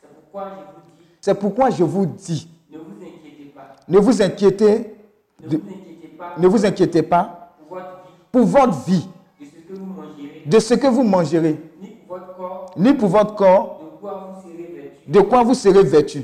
C'est 0.00 0.04
pourquoi 0.34 0.50
je 0.50 0.54
vous 0.64 0.80
dis, 0.98 1.06
C'est 1.20 1.34
pourquoi 1.34 1.70
je 1.70 1.84
vous 1.84 2.06
dis, 2.06 2.48
ne 2.70 2.78
vous 2.78 2.84
inquiétez 3.02 3.52
pas, 3.54 3.76
ne 3.88 3.98
vous 3.98 4.22
inquiétez, 4.22 4.94
ne 5.42 5.48
vous 5.48 5.56
inquiétez 5.56 6.08
pas 6.18 6.34
ne 6.38 6.46
vous 6.48 6.66
inquiétez 6.66 7.02
pas 7.02 7.54
pour 7.68 7.76
votre 7.78 8.02
pour 8.32 8.44
votre 8.46 8.84
vie, 8.84 9.08
de 9.40 9.46
ce 9.46 9.54
que 9.54 9.74
vous 9.74 9.84
mangerez, 9.86 10.42
de 10.46 10.58
ce 10.58 10.74
que 10.74 10.86
vous 10.86 11.02
mangerez, 11.02 11.60
ni 11.80 11.88
pour 12.06 12.18
votre 12.18 12.36
corps, 12.36 12.70
ni 12.76 12.94
pour 12.94 13.08
votre 13.08 13.34
corps, 13.34 13.80
de 13.80 14.00
quoi 14.00 14.32
vous 14.34 14.42
serez 14.42 14.62
vêtu. 14.64 15.10
de 15.10 15.20
quoi 15.20 15.42
vous 15.42 15.54
serez 15.54 15.82
vêtu. 15.84 16.22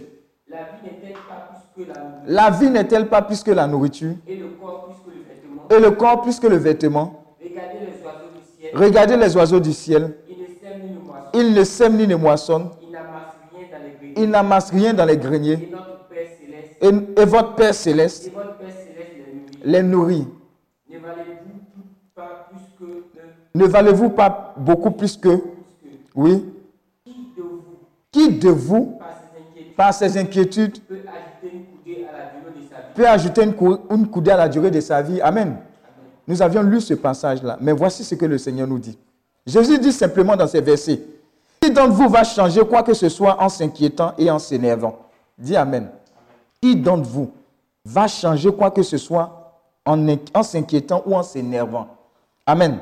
La 0.48 0.60
vie 0.60 0.70
n'est-elle 0.90 1.14
pas 1.14 1.48
plus 1.76 1.84
que 1.84 1.88
la 1.88 1.98
nourriture, 1.98 2.26
La 2.26 2.50
vie 2.50 2.70
n'est-elle 2.70 3.08
pas 3.08 3.22
plus 3.22 3.42
que 3.42 3.50
la 3.50 3.66
nourriture? 3.66 4.12
Et 4.26 4.36
le 4.36 4.48
corps 4.60 4.86
plus 4.86 4.94
que 4.94 5.09
le 5.09 5.09
vêtement 5.09 5.09
et 5.70 5.78
le 5.78 5.90
corps 5.92 6.22
plus 6.22 6.38
que 6.40 6.46
le 6.46 6.56
vêtement. 6.56 7.24
Regardez 8.72 9.16
les 9.16 9.36
oiseaux 9.36 9.60
du 9.60 9.72
ciel, 9.72 10.16
ils 11.32 11.52
ne 11.54 11.64
sèment 11.64 11.96
ni 11.96 12.06
ne 12.06 12.16
moissonnent, 12.16 12.70
Ils 14.16 14.28
n'amassent 14.28 14.70
rien 14.70 14.92
dans 14.92 15.04
les 15.04 15.16
greniers. 15.16 15.58
Et 16.82 17.24
votre 17.24 17.54
Père 17.54 17.74
céleste. 17.74 18.32
Les 19.62 19.82
nourrit. 19.82 20.26
Ne 23.54 23.66
valez-vous 23.66 24.10
pas 24.10 24.54
beaucoup 24.56 24.90
plus 24.90 25.16
que? 25.16 25.40
Oui. 26.14 26.44
Qui 27.04 27.32
de 27.36 27.42
vous, 27.42 27.62
Qui 28.12 28.38
de 28.38 28.48
vous, 28.48 28.98
par 29.76 29.92
ses 29.94 30.16
inquiétudes, 30.18 30.78
ajouter 33.06 33.42
une 33.42 34.06
coudée 34.08 34.30
à 34.30 34.36
la 34.36 34.48
durée 34.48 34.70
de 34.70 34.80
sa 34.80 35.02
vie 35.02 35.20
Amen. 35.20 35.56
Nous 36.26 36.40
avions 36.42 36.62
lu 36.62 36.80
ce 36.80 36.94
passage-là, 36.94 37.58
mais 37.60 37.72
voici 37.72 38.04
ce 38.04 38.14
que 38.14 38.26
le 38.26 38.38
Seigneur 38.38 38.66
nous 38.68 38.78
dit. 38.78 38.96
Jésus 39.46 39.78
dit 39.78 39.92
simplement 39.92 40.36
dans 40.36 40.46
ces 40.46 40.60
versets, 40.60 41.02
qui 41.60 41.70
d'entre 41.70 41.92
vous 41.92 42.08
va 42.08 42.24
changer 42.24 42.62
quoi 42.62 42.82
que 42.82 42.94
ce 42.94 43.08
soit 43.08 43.42
en 43.42 43.48
s'inquiétant 43.48 44.14
et 44.16 44.30
en 44.30 44.38
s'énervant? 44.38 44.98
Dis 45.38 45.56
Amen. 45.56 45.88
Qui 46.60 46.76
d'entre 46.76 47.08
vous 47.08 47.30
va 47.84 48.06
changer 48.06 48.52
quoi 48.52 48.70
que 48.70 48.82
ce 48.82 48.96
soit 48.96 49.54
en, 49.84 50.06
en 50.34 50.42
s'inquiétant 50.42 51.02
ou 51.06 51.14
en 51.16 51.22
s'énervant? 51.22 51.88
Amen. 52.46 52.78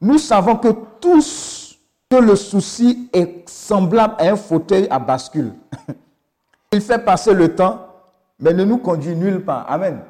Nous 0.00 0.18
savons 0.18 0.56
que 0.56 0.68
tous, 1.00 1.78
que 2.10 2.16
le 2.16 2.36
souci 2.36 3.08
est 3.12 3.48
semblable 3.48 4.14
à 4.18 4.30
un 4.30 4.36
fauteuil 4.36 4.86
à 4.90 4.98
bascule. 4.98 5.52
Il 6.72 6.80
fait 6.80 6.98
passer 7.04 7.34
le 7.34 7.54
temps, 7.54 7.86
mais 8.40 8.52
ne 8.54 8.64
nous 8.64 8.78
conduit 8.78 9.14
nulle 9.14 9.44
part. 9.44 9.66
Amen. 9.70 10.00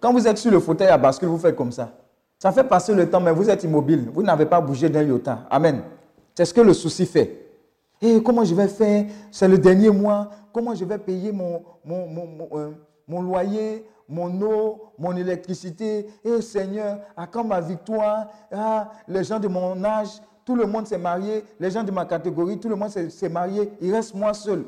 Quand 0.00 0.12
vous 0.12 0.26
êtes 0.26 0.38
sur 0.38 0.50
le 0.50 0.60
fauteuil 0.60 0.88
à 0.88 0.98
bascule, 0.98 1.28
vous 1.28 1.38
faites 1.38 1.56
comme 1.56 1.72
ça. 1.72 1.90
Ça 2.38 2.52
fait 2.52 2.64
passer 2.64 2.94
le 2.94 3.08
temps, 3.08 3.20
mais 3.20 3.32
vous 3.32 3.48
êtes 3.48 3.64
immobile. 3.64 4.10
Vous 4.12 4.22
n'avez 4.22 4.46
pas 4.46 4.60
bougé 4.60 4.88
d'un 4.88 5.02
iota. 5.02 5.46
Amen. 5.50 5.82
C'est 6.34 6.44
ce 6.44 6.52
que 6.52 6.60
le 6.60 6.74
souci 6.74 7.06
fait. 7.06 7.40
Et 8.02 8.22
comment 8.22 8.44
je 8.44 8.54
vais 8.54 8.68
faire? 8.68 9.06
C'est 9.30 9.48
le 9.48 9.56
dernier 9.56 9.90
mois. 9.90 10.28
Comment 10.52 10.74
je 10.74 10.84
vais 10.84 10.98
payer 10.98 11.32
mon, 11.32 11.62
mon, 11.84 12.06
mon, 12.06 12.26
mon, 13.06 13.20
euh, 13.20 13.22
loyer 13.22 13.86
mon 14.08 14.42
eau, 14.42 14.82
mon 14.98 15.16
électricité? 15.16 16.06
Et 16.24 16.40
Seigneur, 16.42 16.98
à 17.16 17.26
quand 17.26 17.44
ma 17.44 17.60
victoire? 17.60 18.28
Ah, 18.52 18.90
les 19.08 19.24
gens 19.24 19.40
de 19.40 19.48
mon 19.48 19.82
âge, 19.84 20.20
tout 20.44 20.54
le 20.54 20.66
monde 20.66 20.86
s'est 20.86 20.98
marié. 20.98 21.44
Les 21.58 21.70
gens 21.70 21.82
de 21.82 21.90
ma 21.90 22.04
catégorie, 22.04 22.58
tout 22.58 22.68
le 22.68 22.76
monde 22.76 22.90
s'est 22.90 23.28
marié. 23.28 23.70
Il 23.80 23.94
reste 23.94 24.14
moi 24.14 24.34
seul. 24.34 24.64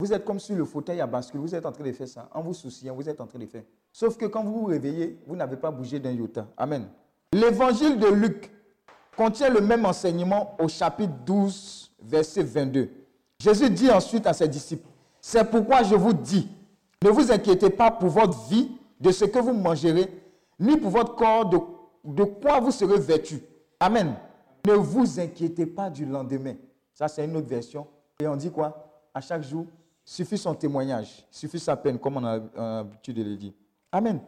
Vous 0.00 0.12
êtes 0.12 0.24
comme 0.24 0.40
sur 0.40 0.56
le 0.56 0.64
fauteuil 0.64 1.00
à 1.00 1.06
bascule. 1.06 1.40
Vous 1.40 1.54
êtes 1.54 1.64
en 1.64 1.72
train 1.72 1.84
de 1.84 1.92
faire 1.92 2.08
ça. 2.08 2.28
En 2.34 2.42
vous 2.42 2.54
souciant, 2.54 2.94
vous 2.94 3.08
êtes 3.08 3.20
en 3.20 3.26
train 3.26 3.38
de 3.38 3.46
faire. 3.46 3.62
Sauf 3.92 4.16
que 4.16 4.26
quand 4.26 4.42
vous 4.42 4.60
vous 4.60 4.66
réveillez, 4.66 5.20
vous 5.26 5.36
n'avez 5.36 5.56
pas 5.56 5.70
bougé 5.70 6.00
d'un 6.00 6.10
iota. 6.10 6.46
Amen. 6.56 6.88
L'évangile 7.32 7.98
de 7.98 8.08
Luc 8.08 8.50
contient 9.16 9.48
le 9.50 9.60
même 9.60 9.84
enseignement 9.86 10.56
au 10.60 10.66
chapitre 10.66 11.12
12, 11.24 11.92
verset 12.02 12.42
22. 12.42 12.90
Jésus 13.38 13.70
dit 13.70 13.90
ensuite 13.90 14.26
à 14.26 14.32
ses 14.32 14.48
disciples, 14.48 14.88
c'est 15.20 15.48
pourquoi 15.48 15.82
je 15.82 15.94
vous 15.94 16.12
dis, 16.12 16.48
ne 17.02 17.10
vous 17.10 17.30
inquiétez 17.30 17.70
pas 17.70 17.90
pour 17.90 18.08
votre 18.08 18.38
vie, 18.48 18.70
de 19.00 19.10
ce 19.10 19.24
que 19.24 19.38
vous 19.38 19.52
mangerez, 19.52 20.10
ni 20.58 20.76
pour 20.76 20.90
votre 20.90 21.14
corps, 21.14 21.46
de, 21.46 21.58
de 22.04 22.24
quoi 22.24 22.60
vous 22.60 22.70
serez 22.70 22.98
vêtus. 22.98 23.40
Amen. 23.78 24.14
Ne 24.66 24.72
vous 24.72 25.20
inquiétez 25.20 25.66
pas 25.66 25.90
du 25.90 26.06
lendemain. 26.06 26.54
Ça, 26.94 27.06
c'est 27.08 27.24
une 27.24 27.36
autre 27.36 27.48
version. 27.48 27.86
Et 28.20 28.26
on 28.26 28.36
dit 28.36 28.50
quoi? 28.50 28.90
À 29.12 29.20
chaque 29.20 29.42
jour, 29.42 29.66
suffit 30.04 30.38
son 30.38 30.54
témoignage, 30.54 31.26
suffit 31.30 31.58
sa 31.58 31.76
peine, 31.76 31.98
comme 31.98 32.16
on 32.18 32.24
a 32.24 32.36
euh, 32.36 32.42
l'habitude 32.56 33.16
de 33.16 33.22
le 33.22 33.36
dire. 33.36 33.52
Amen. 33.90 34.20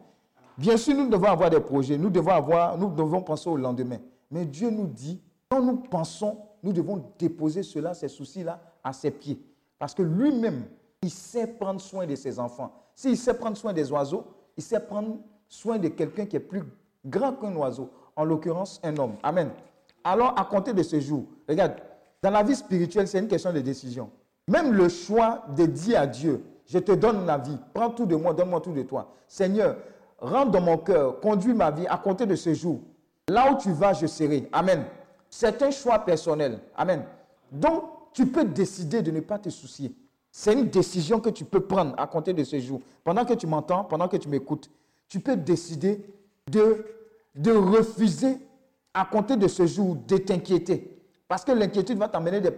Bien 0.57 0.75
sûr, 0.75 0.95
nous 0.95 1.07
devons 1.07 1.27
avoir 1.27 1.49
des 1.49 1.59
projets, 1.59 1.97
nous 1.97 2.09
devons, 2.09 2.31
avoir, 2.31 2.77
nous 2.77 2.89
devons 2.89 3.21
penser 3.21 3.49
au 3.49 3.57
lendemain. 3.57 3.99
Mais 4.31 4.45
Dieu 4.45 4.69
nous 4.69 4.87
dit, 4.87 5.21
quand 5.49 5.61
nous 5.61 5.77
pensons, 5.77 6.37
nous 6.63 6.73
devons 6.73 7.03
déposer 7.19 7.61
cela, 7.63 7.93
ces 7.93 8.07
soucis-là, 8.07 8.59
à 8.83 8.91
ses 8.91 9.11
pieds. 9.11 9.39
Parce 9.77 9.93
que 9.93 10.01
lui-même, 10.01 10.63
il 11.01 11.11
sait 11.11 11.45
prendre 11.45 11.79
soin 11.79 12.07
de 12.07 12.15
ses 12.15 12.39
enfants. 12.39 12.73
S'il 12.95 13.15
sait 13.17 13.35
prendre 13.35 13.55
soin 13.55 13.71
des 13.71 13.91
oiseaux, 13.91 14.25
il 14.57 14.63
sait 14.63 14.79
prendre 14.79 15.17
soin 15.47 15.77
de 15.77 15.89
quelqu'un 15.89 16.25
qui 16.25 16.35
est 16.35 16.41
plus 16.41 16.63
grand 17.05 17.33
qu'un 17.33 17.55
oiseau, 17.55 17.91
en 18.15 18.25
l'occurrence 18.25 18.81
un 18.83 18.97
homme. 18.97 19.15
Amen. 19.21 19.51
Alors, 20.03 20.37
à 20.39 20.45
compter 20.45 20.73
de 20.73 20.81
ce 20.81 20.99
jour, 20.99 21.25
regarde, 21.47 21.75
dans 22.21 22.31
la 22.31 22.41
vie 22.41 22.55
spirituelle, 22.55 23.07
c'est 23.07 23.19
une 23.19 23.27
question 23.27 23.53
de 23.53 23.59
décision. 23.59 24.09
Même 24.47 24.73
le 24.73 24.87
choix 24.89 25.43
de 25.55 25.65
dire 25.65 26.01
à 26.01 26.07
Dieu, 26.07 26.43
je 26.65 26.79
te 26.79 26.91
donne 26.91 27.25
la 27.25 27.37
vie, 27.37 27.57
prends 27.73 27.89
tout 27.89 28.05
de 28.05 28.15
moi, 28.15 28.33
donne-moi 28.33 28.61
tout 28.61 28.71
de 28.71 28.83
toi. 28.83 29.13
Seigneur, 29.27 29.77
rentre 30.19 30.51
dans 30.51 30.61
mon 30.61 30.77
cœur, 30.77 31.19
conduis 31.19 31.53
ma 31.53 31.71
vie 31.71 31.87
à 31.87 31.97
compter 31.97 32.25
de 32.25 32.35
ce 32.35 32.53
jour. 32.53 32.79
Là 33.27 33.51
où 33.51 33.57
tu 33.57 33.71
vas, 33.71 33.93
je 33.93 34.07
serai. 34.07 34.47
Amen. 34.51 34.85
C'est 35.29 35.61
un 35.61 35.71
choix 35.71 35.99
personnel. 35.99 36.59
Amen. 36.75 37.03
Donc, 37.51 37.83
tu 38.13 38.25
peux 38.25 38.45
décider 38.45 39.01
de 39.01 39.11
ne 39.11 39.19
pas 39.19 39.37
te 39.37 39.49
soucier. 39.49 39.93
C'est 40.31 40.53
une 40.53 40.69
décision 40.69 41.19
que 41.19 41.29
tu 41.29 41.45
peux 41.45 41.61
prendre 41.61 41.93
à 41.97 42.07
compter 42.07 42.33
de 42.33 42.43
ce 42.43 42.59
jour. 42.59 42.81
Pendant 43.03 43.25
que 43.25 43.33
tu 43.33 43.47
m'entends, 43.47 43.83
pendant 43.83 44.07
que 44.07 44.17
tu 44.17 44.29
m'écoutes, 44.29 44.69
tu 45.09 45.19
peux 45.19 45.35
décider 45.35 46.05
de, 46.49 46.85
de 47.35 47.51
refuser 47.51 48.37
à 48.93 49.05
compter 49.05 49.35
de 49.35 49.47
ce 49.47 49.65
jour 49.65 49.95
de 50.07 50.17
t'inquiéter. 50.17 50.96
Parce 51.27 51.43
que 51.43 51.51
l'inquiétude 51.51 51.97
va 51.97 52.07
t'emmener 52.07 52.39
des 52.39 52.51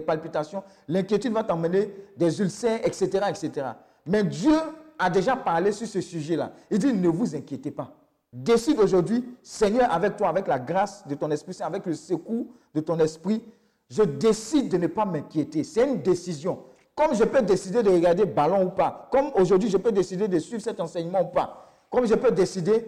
palpitations, 0.00 0.62
l'inquiétude 0.88 1.32
va 1.32 1.42
t'emmener 1.42 1.94
des 2.16 2.40
ulcères, 2.40 2.80
etc., 2.84 3.26
etc. 3.28 3.66
Mais 4.04 4.24
Dieu 4.24 4.56
a 4.98 5.08
déjà 5.08 5.36
parlé 5.36 5.72
sur 5.72 5.86
ce 5.86 6.00
sujet-là. 6.00 6.52
Il 6.70 6.78
dit, 6.78 6.92
ne 6.92 7.08
vous 7.08 7.34
inquiétez 7.34 7.70
pas. 7.70 7.94
Décide 8.30 8.78
aujourd'hui, 8.78 9.24
Seigneur, 9.42 9.90
avec 9.90 10.16
toi, 10.16 10.28
avec 10.28 10.46
la 10.48 10.58
grâce 10.58 11.06
de 11.06 11.14
ton 11.14 11.30
esprit, 11.30 11.56
avec 11.60 11.86
le 11.86 11.94
secours 11.94 12.46
de 12.74 12.80
ton 12.80 12.98
esprit, 12.98 13.42
je 13.88 14.02
décide 14.02 14.68
de 14.70 14.76
ne 14.76 14.86
pas 14.86 15.06
m'inquiéter. 15.06 15.64
C'est 15.64 15.88
une 15.88 16.02
décision. 16.02 16.58
Comme 16.94 17.14
je 17.14 17.24
peux 17.24 17.40
décider 17.40 17.82
de 17.82 17.88
regarder 17.88 18.26
ballon 18.26 18.64
ou 18.64 18.70
pas. 18.70 19.08
Comme 19.10 19.30
aujourd'hui, 19.34 19.70
je 19.70 19.78
peux 19.78 19.92
décider 19.92 20.28
de 20.28 20.38
suivre 20.38 20.60
cet 20.60 20.78
enseignement 20.80 21.22
ou 21.22 21.28
pas. 21.28 21.70
Comme 21.90 22.06
je 22.06 22.14
peux 22.14 22.32
décider 22.32 22.86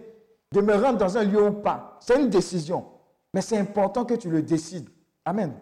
de 0.53 0.61
me 0.61 0.75
rendre 0.75 0.99
dans 0.99 1.17
un 1.17 1.25
lieu 1.25 1.43
ou 1.43 1.53
pas. 1.53 1.97
C'est 2.01 2.21
une 2.21 2.29
décision. 2.29 2.85
Mais 3.33 3.41
c'est 3.41 3.59
important 3.59 4.05
que 4.05 4.15
tu 4.15 4.29
le 4.31 4.43
décides. 4.43 4.89
Amen. 5.25 5.53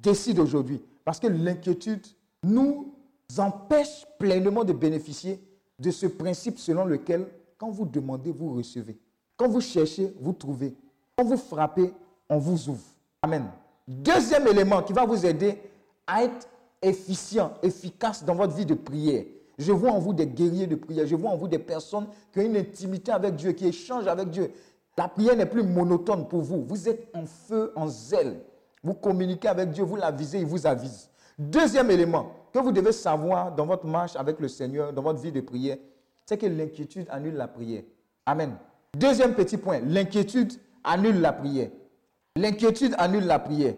Décide 0.00 0.38
aujourd'hui. 0.38 0.82
Parce 1.04 1.20
que 1.20 1.26
l'inquiétude 1.26 2.06
nous 2.42 2.92
empêche 3.38 4.06
pleinement 4.18 4.64
de 4.64 4.72
bénéficier 4.72 5.40
de 5.78 5.90
ce 5.90 6.06
principe 6.06 6.58
selon 6.58 6.84
lequel, 6.84 7.26
quand 7.58 7.70
vous 7.70 7.86
demandez, 7.86 8.30
vous 8.30 8.54
recevez. 8.54 8.98
Quand 9.36 9.48
vous 9.48 9.60
cherchez, 9.60 10.14
vous 10.20 10.32
trouvez. 10.32 10.74
Quand 11.16 11.24
vous 11.24 11.36
frappez, 11.36 11.92
on 12.28 12.38
vous 12.38 12.68
ouvre. 12.68 12.84
Amen. 13.22 13.46
Deuxième 13.86 14.46
élément 14.46 14.82
qui 14.82 14.92
va 14.92 15.04
vous 15.04 15.26
aider 15.26 15.58
à 16.06 16.24
être 16.24 16.48
efficient, 16.80 17.54
efficace 17.62 18.24
dans 18.24 18.34
votre 18.34 18.54
vie 18.54 18.66
de 18.66 18.74
prière. 18.74 19.24
Je 19.58 19.72
vois 19.72 19.92
en 19.92 19.98
vous 19.98 20.12
des 20.12 20.26
guerriers 20.26 20.66
de 20.66 20.76
prière. 20.76 21.06
Je 21.06 21.14
vois 21.14 21.30
en 21.30 21.36
vous 21.36 21.48
des 21.48 21.58
personnes 21.58 22.06
qui 22.32 22.40
ont 22.40 22.42
une 22.42 22.56
intimité 22.56 23.12
avec 23.12 23.36
Dieu, 23.36 23.52
qui 23.52 23.66
échangent 23.66 24.06
avec 24.08 24.30
Dieu. 24.30 24.50
La 24.96 25.08
prière 25.08 25.36
n'est 25.36 25.46
plus 25.46 25.62
monotone 25.62 26.28
pour 26.28 26.42
vous. 26.42 26.64
Vous 26.64 26.88
êtes 26.88 27.08
en 27.14 27.24
feu, 27.24 27.72
en 27.76 27.88
zèle. 27.88 28.40
Vous 28.82 28.94
communiquez 28.94 29.48
avec 29.48 29.70
Dieu, 29.70 29.84
vous 29.84 29.96
l'avisez, 29.96 30.38
il 30.38 30.46
vous 30.46 30.66
avise. 30.66 31.08
Deuxième 31.38 31.90
élément 31.90 32.32
que 32.52 32.58
vous 32.58 32.72
devez 32.72 32.92
savoir 32.92 33.54
dans 33.54 33.64
votre 33.64 33.86
marche 33.86 34.16
avec 34.16 34.38
le 34.38 34.48
Seigneur, 34.48 34.92
dans 34.92 35.02
votre 35.02 35.20
vie 35.20 35.32
de 35.32 35.40
prière, 35.40 35.78
c'est 36.26 36.36
que 36.36 36.46
l'inquiétude 36.46 37.06
annule 37.10 37.34
la 37.34 37.48
prière. 37.48 37.82
Amen. 38.26 38.56
Deuxième 38.94 39.34
petit 39.34 39.56
point, 39.56 39.80
l'inquiétude 39.80 40.52
annule 40.84 41.20
la 41.20 41.32
prière. 41.32 41.70
L'inquiétude 42.36 42.94
annule 42.98 43.24
la 43.24 43.38
prière. 43.38 43.74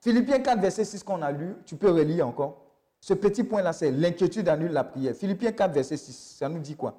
Philippiens 0.00 0.40
4, 0.40 0.60
verset 0.60 0.84
6 0.84 1.02
qu'on 1.04 1.22
a 1.22 1.30
lu, 1.30 1.54
tu 1.64 1.76
peux 1.76 1.90
relire 1.90 2.26
encore. 2.26 2.62
Ce 3.00 3.14
petit 3.14 3.44
point-là, 3.44 3.72
c'est 3.72 3.92
l'inquiétude 3.92 4.48
annule 4.48 4.72
la 4.72 4.84
prière. 4.84 5.14
Philippiens 5.14 5.52
4, 5.52 5.72
verset 5.72 5.96
6, 5.96 6.36
ça 6.38 6.48
nous 6.48 6.58
dit 6.58 6.74
quoi? 6.74 6.96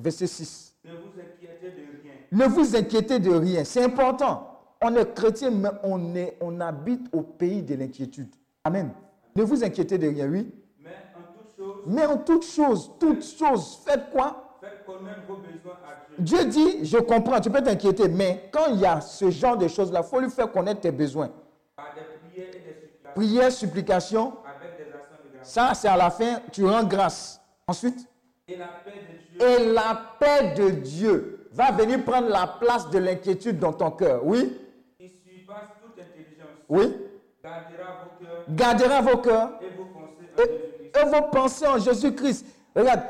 Verset 0.00 0.26
6. 0.26 0.76
Ne 0.84 0.92
vous 0.92 1.20
inquiétez 1.20 1.70
de. 1.70 1.93
Ne 2.34 2.44
vous 2.46 2.74
inquiétez 2.76 3.18
de 3.20 3.30
rien. 3.30 3.64
C'est 3.64 3.84
important. 3.84 4.50
On 4.82 4.94
est 4.96 5.14
chrétien, 5.14 5.50
mais 5.50 5.68
on, 5.84 6.14
est, 6.14 6.36
on 6.40 6.60
habite 6.60 7.06
au 7.12 7.22
pays 7.22 7.62
de 7.62 7.74
l'inquiétude. 7.76 8.28
Amen. 8.64 8.90
Ne 9.36 9.42
vous 9.44 9.64
inquiétez 9.64 9.96
de 9.98 10.08
rien, 10.08 10.26
oui. 10.28 10.52
Mais 10.82 10.90
en 11.16 11.32
toute 11.32 11.56
chose, 11.56 11.82
Mais 11.86 12.06
en 12.06 12.18
toute 12.18 12.44
chose, 12.44 12.90
toute 13.00 13.24
chose, 13.24 13.80
faites 13.86 14.10
quoi? 14.10 14.58
Faites 14.60 14.84
connaître 14.84 15.20
vos 15.28 15.36
besoins 15.36 15.78
à 15.86 16.06
Dieu. 16.08 16.16
Dieu 16.18 16.44
dit, 16.46 16.84
je 16.84 16.98
comprends, 16.98 17.40
tu 17.40 17.50
peux 17.50 17.62
t'inquiéter, 17.62 18.08
mais 18.08 18.48
quand 18.52 18.66
il 18.70 18.80
y 18.80 18.86
a 18.86 19.00
ce 19.00 19.30
genre 19.30 19.56
de 19.56 19.68
choses-là, 19.68 20.00
il 20.04 20.08
faut 20.08 20.20
lui 20.20 20.30
faire 20.30 20.50
connaître 20.50 20.80
tes 20.80 20.90
besoins. 20.92 21.30
Par 21.76 21.94
des 21.94 22.00
prières 22.30 22.48
et 22.48 22.58
des 22.58 22.74
supplications. 22.74 23.12
Prière, 23.14 23.52
supplication, 23.52 24.32
Avec 24.44 24.76
des 24.76 24.92
actions 24.92 25.16
de 25.24 25.34
grâce. 25.36 25.48
ça 25.50 25.72
c'est 25.74 25.88
à 25.88 25.96
la 25.96 26.10
fin, 26.10 26.40
tu 26.52 26.64
rends 26.66 26.84
grâce. 26.84 27.40
Ensuite, 27.66 28.06
Et 28.48 28.56
la 28.56 28.66
paix 28.84 28.92
de 28.92 29.38
Dieu. 29.38 29.48
et 29.48 29.72
la 29.72 30.02
paix 30.20 30.54
de 30.54 30.70
Dieu 30.70 31.33
va 31.54 31.70
venir 31.70 32.04
prendre 32.04 32.28
la 32.28 32.46
place 32.46 32.90
de 32.90 32.98
l'inquiétude 32.98 33.58
dans 33.58 33.72
ton 33.72 33.90
cœur. 33.92 34.20
Oui, 34.24 34.58
surpasse 35.00 35.68
toute 35.82 35.98
intelligence. 36.02 36.48
oui. 36.68 36.96
Gardera 37.42 38.00
vos 38.02 38.24
cœurs 38.24 38.44
Gardera 38.48 39.00
vos 39.02 39.18
cœurs 39.18 39.50
et 39.62 39.68
vos 39.76 39.84
pensées 39.84 40.06
en 40.36 40.46
Jésus-Christ. 40.48 40.96
et 40.96 41.04
vos 41.10 41.22
pensées 41.30 41.66
en 41.66 41.78
Jésus-Christ. 41.78 42.46
Regarde, 42.74 43.02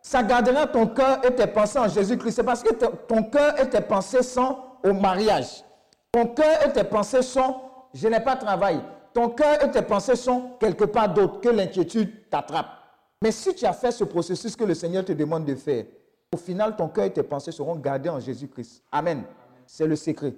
ça 0.00 0.22
gardera 0.22 0.66
ton 0.66 0.86
cœur 0.86 1.24
et 1.24 1.34
tes 1.34 1.46
pensées 1.46 1.78
en 1.78 1.88
Jésus-Christ. 1.88 2.32
C'est 2.36 2.44
parce 2.44 2.62
que 2.62 2.72
ton 2.72 3.24
cœur 3.24 3.60
et 3.60 3.68
tes 3.68 3.80
pensées 3.80 4.22
sont 4.22 4.56
au 4.84 4.92
mariage. 4.92 5.62
Ton 6.12 6.26
cœur 6.28 6.66
et 6.66 6.72
tes 6.72 6.84
pensées 6.84 7.22
sont, 7.22 7.56
je 7.92 8.08
n'ai 8.08 8.20
pas 8.20 8.36
de 8.36 8.40
travail. 8.40 8.80
Ton 9.12 9.28
cœur 9.30 9.62
et 9.62 9.70
tes 9.70 9.82
pensées 9.82 10.16
sont 10.16 10.52
quelque 10.60 10.84
part 10.84 11.12
d'autre 11.12 11.40
que 11.40 11.48
l'inquiétude 11.48 12.30
t'attrape. 12.30 12.68
Mais 13.20 13.32
si 13.32 13.54
tu 13.54 13.66
as 13.66 13.72
fait 13.72 13.90
ce 13.90 14.04
processus 14.04 14.56
que 14.56 14.64
le 14.64 14.74
Seigneur 14.74 15.04
te 15.04 15.12
demande 15.12 15.44
de 15.44 15.54
faire, 15.56 15.84
au 16.32 16.36
final, 16.36 16.76
ton 16.76 16.88
cœur 16.88 17.06
et 17.06 17.12
tes 17.12 17.24
pensées 17.24 17.50
seront 17.50 17.74
gardés 17.74 18.08
en 18.08 18.20
Jésus-Christ. 18.20 18.84
Amen. 18.92 19.24
C'est 19.66 19.86
le 19.86 19.96
secret. 19.96 20.34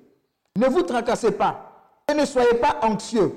Ne 0.56 0.66
vous 0.66 0.82
tracassez 0.82 1.32
pas 1.32 2.02
et 2.10 2.14
ne 2.14 2.24
soyez 2.24 2.54
pas 2.54 2.78
anxieux 2.82 3.32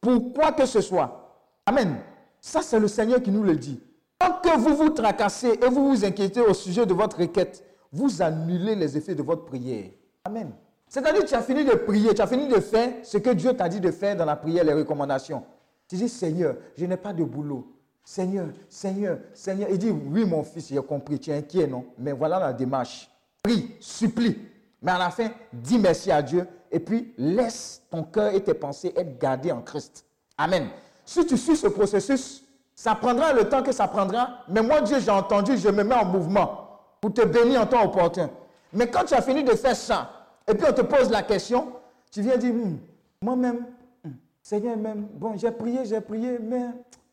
pour 0.00 0.32
quoi 0.32 0.52
que 0.52 0.66
ce 0.66 0.80
soit. 0.80 1.40
Amen. 1.66 1.96
Ça, 2.40 2.62
c'est 2.62 2.78
le 2.78 2.86
Seigneur 2.86 3.20
qui 3.20 3.30
nous 3.30 3.42
le 3.42 3.56
dit. 3.56 3.80
Tant 4.18 4.34
que 4.34 4.56
vous 4.56 4.76
vous 4.76 4.90
tracassez 4.90 5.58
et 5.60 5.68
vous 5.68 5.88
vous 5.88 6.04
inquiétez 6.04 6.40
au 6.40 6.54
sujet 6.54 6.86
de 6.86 6.94
votre 6.94 7.18
requête, 7.18 7.64
vous 7.90 8.22
annulez 8.22 8.76
les 8.76 8.96
effets 8.96 9.14
de 9.16 9.22
votre 9.22 9.44
prière. 9.44 9.90
Amen. 10.24 10.52
C'est-à-dire 10.88 11.22
que 11.22 11.28
tu 11.28 11.34
as 11.34 11.42
fini 11.42 11.64
de 11.64 11.74
prier, 11.74 12.14
tu 12.14 12.22
as 12.22 12.26
fini 12.28 12.46
de 12.46 12.60
faire 12.60 12.92
ce 13.02 13.18
que 13.18 13.30
Dieu 13.30 13.52
t'a 13.52 13.68
dit 13.68 13.80
de 13.80 13.90
faire 13.90 14.14
dans 14.14 14.24
la 14.24 14.36
prière, 14.36 14.62
les 14.62 14.74
recommandations. 14.74 15.42
Tu 15.88 15.96
dis, 15.96 16.08
Seigneur, 16.08 16.56
je 16.76 16.86
n'ai 16.86 16.96
pas 16.96 17.12
de 17.12 17.24
boulot. 17.24 17.66
Seigneur, 18.08 18.46
Seigneur, 18.68 19.18
Seigneur. 19.34 19.68
Il 19.68 19.78
dit, 19.78 19.90
oui, 19.90 20.24
mon 20.24 20.44
fils, 20.44 20.68
j'ai 20.68 20.80
compris, 20.80 21.18
tu 21.18 21.30
es 21.30 21.38
inquiet, 21.38 21.66
non? 21.66 21.86
Mais 21.98 22.12
voilà 22.12 22.38
la 22.38 22.52
démarche. 22.52 23.10
Prie, 23.42 23.74
supplie. 23.80 24.38
Mais 24.80 24.92
à 24.92 24.98
la 24.98 25.10
fin, 25.10 25.28
dis 25.52 25.76
merci 25.76 26.12
à 26.12 26.22
Dieu 26.22 26.46
et 26.70 26.78
puis 26.78 27.12
laisse 27.18 27.82
ton 27.90 28.04
cœur 28.04 28.32
et 28.32 28.40
tes 28.40 28.54
pensées 28.54 28.92
être 28.94 29.18
gardés 29.18 29.50
en 29.50 29.60
Christ. 29.60 30.04
Amen. 30.38 30.68
Si 31.04 31.26
tu 31.26 31.36
suis 31.36 31.56
ce 31.56 31.66
processus, 31.66 32.44
ça 32.76 32.94
prendra 32.94 33.32
le 33.32 33.48
temps 33.48 33.64
que 33.64 33.72
ça 33.72 33.88
prendra. 33.88 34.44
Mais 34.48 34.62
moi, 34.62 34.82
Dieu, 34.82 35.00
j'ai 35.00 35.10
entendu, 35.10 35.58
je 35.58 35.68
me 35.68 35.82
mets 35.82 35.96
en 35.96 36.04
mouvement 36.04 36.78
pour 37.00 37.12
te 37.12 37.22
bénir 37.26 37.62
en 37.62 37.66
temps 37.66 37.84
opportun. 37.84 38.30
Mais 38.72 38.88
quand 38.88 39.02
tu 39.02 39.14
as 39.14 39.22
fini 39.22 39.42
de 39.42 39.50
faire 39.56 39.74
ça, 39.74 40.12
et 40.46 40.54
puis 40.54 40.64
on 40.70 40.72
te 40.72 40.82
pose 40.82 41.10
la 41.10 41.24
question, 41.24 41.72
tu 42.12 42.22
viens 42.22 42.36
dire, 42.36 42.54
Hmm, 42.54 42.76
moi-même, 43.20 43.66
hmm, 44.04 44.10
Seigneur 44.40 44.76
même, 44.76 45.08
bon, 45.12 45.36
j'ai 45.36 45.50
prié, 45.50 45.84
j'ai 45.84 46.00
prié, 46.00 46.38
mais 46.40 46.66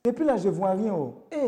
et 0.06 0.12
puis 0.12 0.26
là, 0.26 0.38
je 0.38 0.50
vois 0.50 0.72
rien. 0.72 0.94
Oh. 0.94 1.14
Eh, 1.32 1.48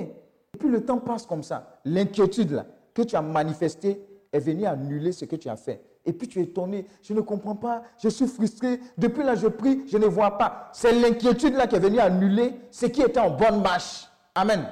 Et 0.53 0.57
puis 0.57 0.69
le 0.69 0.83
temps 0.85 0.99
passe 0.99 1.25
comme 1.25 1.43
ça. 1.43 1.79
L'inquiétude, 1.83 2.51
là, 2.51 2.65
que 2.93 3.01
tu 3.01 3.15
as 3.15 3.21
manifesté 3.21 4.01
est 4.31 4.39
venu 4.39 4.65
annuler 4.65 5.11
ce 5.11 5.25
que 5.25 5.35
tu 5.35 5.49
as 5.49 5.57
fait. 5.57 5.81
Et 6.05 6.13
puis 6.13 6.27
tu 6.27 6.39
es 6.39 6.43
étonné, 6.43 6.85
je 7.01 7.13
ne 7.13 7.21
comprends 7.21 7.55
pas, 7.55 7.81
je 7.97 8.09
suis 8.09 8.27
frustré, 8.27 8.79
depuis 8.97 9.23
là 9.23 9.33
je 9.35 9.47
prie, 9.47 9.83
je 9.87 9.97
ne 9.97 10.05
vois 10.05 10.37
pas. 10.37 10.69
C'est 10.71 10.93
l'inquiétude 10.93 11.55
là 11.55 11.65
qui 11.67 11.75
est 11.75 11.79
venue 11.79 11.99
annuler 11.99 12.53
ce 12.69 12.85
qui 12.85 13.01
était 13.01 13.19
en 13.19 13.31
bonne 13.31 13.61
marche. 13.61 14.07
Amen. 14.35 14.67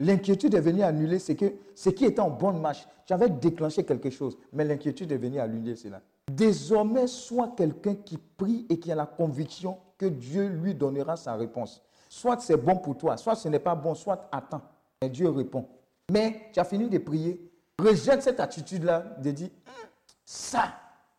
L'inquiétude 0.00 0.54
est 0.54 0.60
venue 0.60 0.82
annuler 0.82 1.18
ce, 1.18 1.32
que, 1.32 1.52
ce 1.74 1.90
qui 1.90 2.06
était 2.06 2.20
en 2.20 2.30
bonne 2.30 2.60
marche. 2.60 2.88
J'avais 3.06 3.28
déclenché 3.28 3.84
quelque 3.84 4.08
chose, 4.08 4.38
mais 4.52 4.64
l'inquiétude 4.64 5.12
est 5.12 5.18
venue 5.18 5.38
annuler 5.38 5.76
cela. 5.76 6.00
Désormais, 6.32 7.06
sois 7.06 7.52
quelqu'un 7.56 7.94
qui 7.94 8.16
prie 8.16 8.66
et 8.70 8.78
qui 8.80 8.90
a 8.90 8.94
la 8.94 9.04
conviction 9.06 9.76
que 9.98 10.06
Dieu 10.06 10.46
lui 10.48 10.74
donnera 10.74 11.16
sa 11.16 11.34
réponse. 11.34 11.82
Soit 12.12 12.40
c'est 12.40 12.56
bon 12.56 12.74
pour 12.76 12.98
toi, 12.98 13.16
soit 13.16 13.36
ce 13.36 13.48
n'est 13.48 13.60
pas 13.60 13.76
bon, 13.76 13.94
soit 13.94 14.28
attends. 14.32 14.62
Et 15.00 15.08
Dieu 15.08 15.30
répond. 15.30 15.64
Mais 16.10 16.50
tu 16.52 16.58
as 16.58 16.64
fini 16.64 16.88
de 16.88 16.98
prier. 16.98 17.40
Rejette 17.78 18.22
cette 18.22 18.40
attitude-là 18.40 19.04
de 19.18 19.30
dire, 19.30 19.48
Hum, 19.68 19.88
ça, 20.24 20.64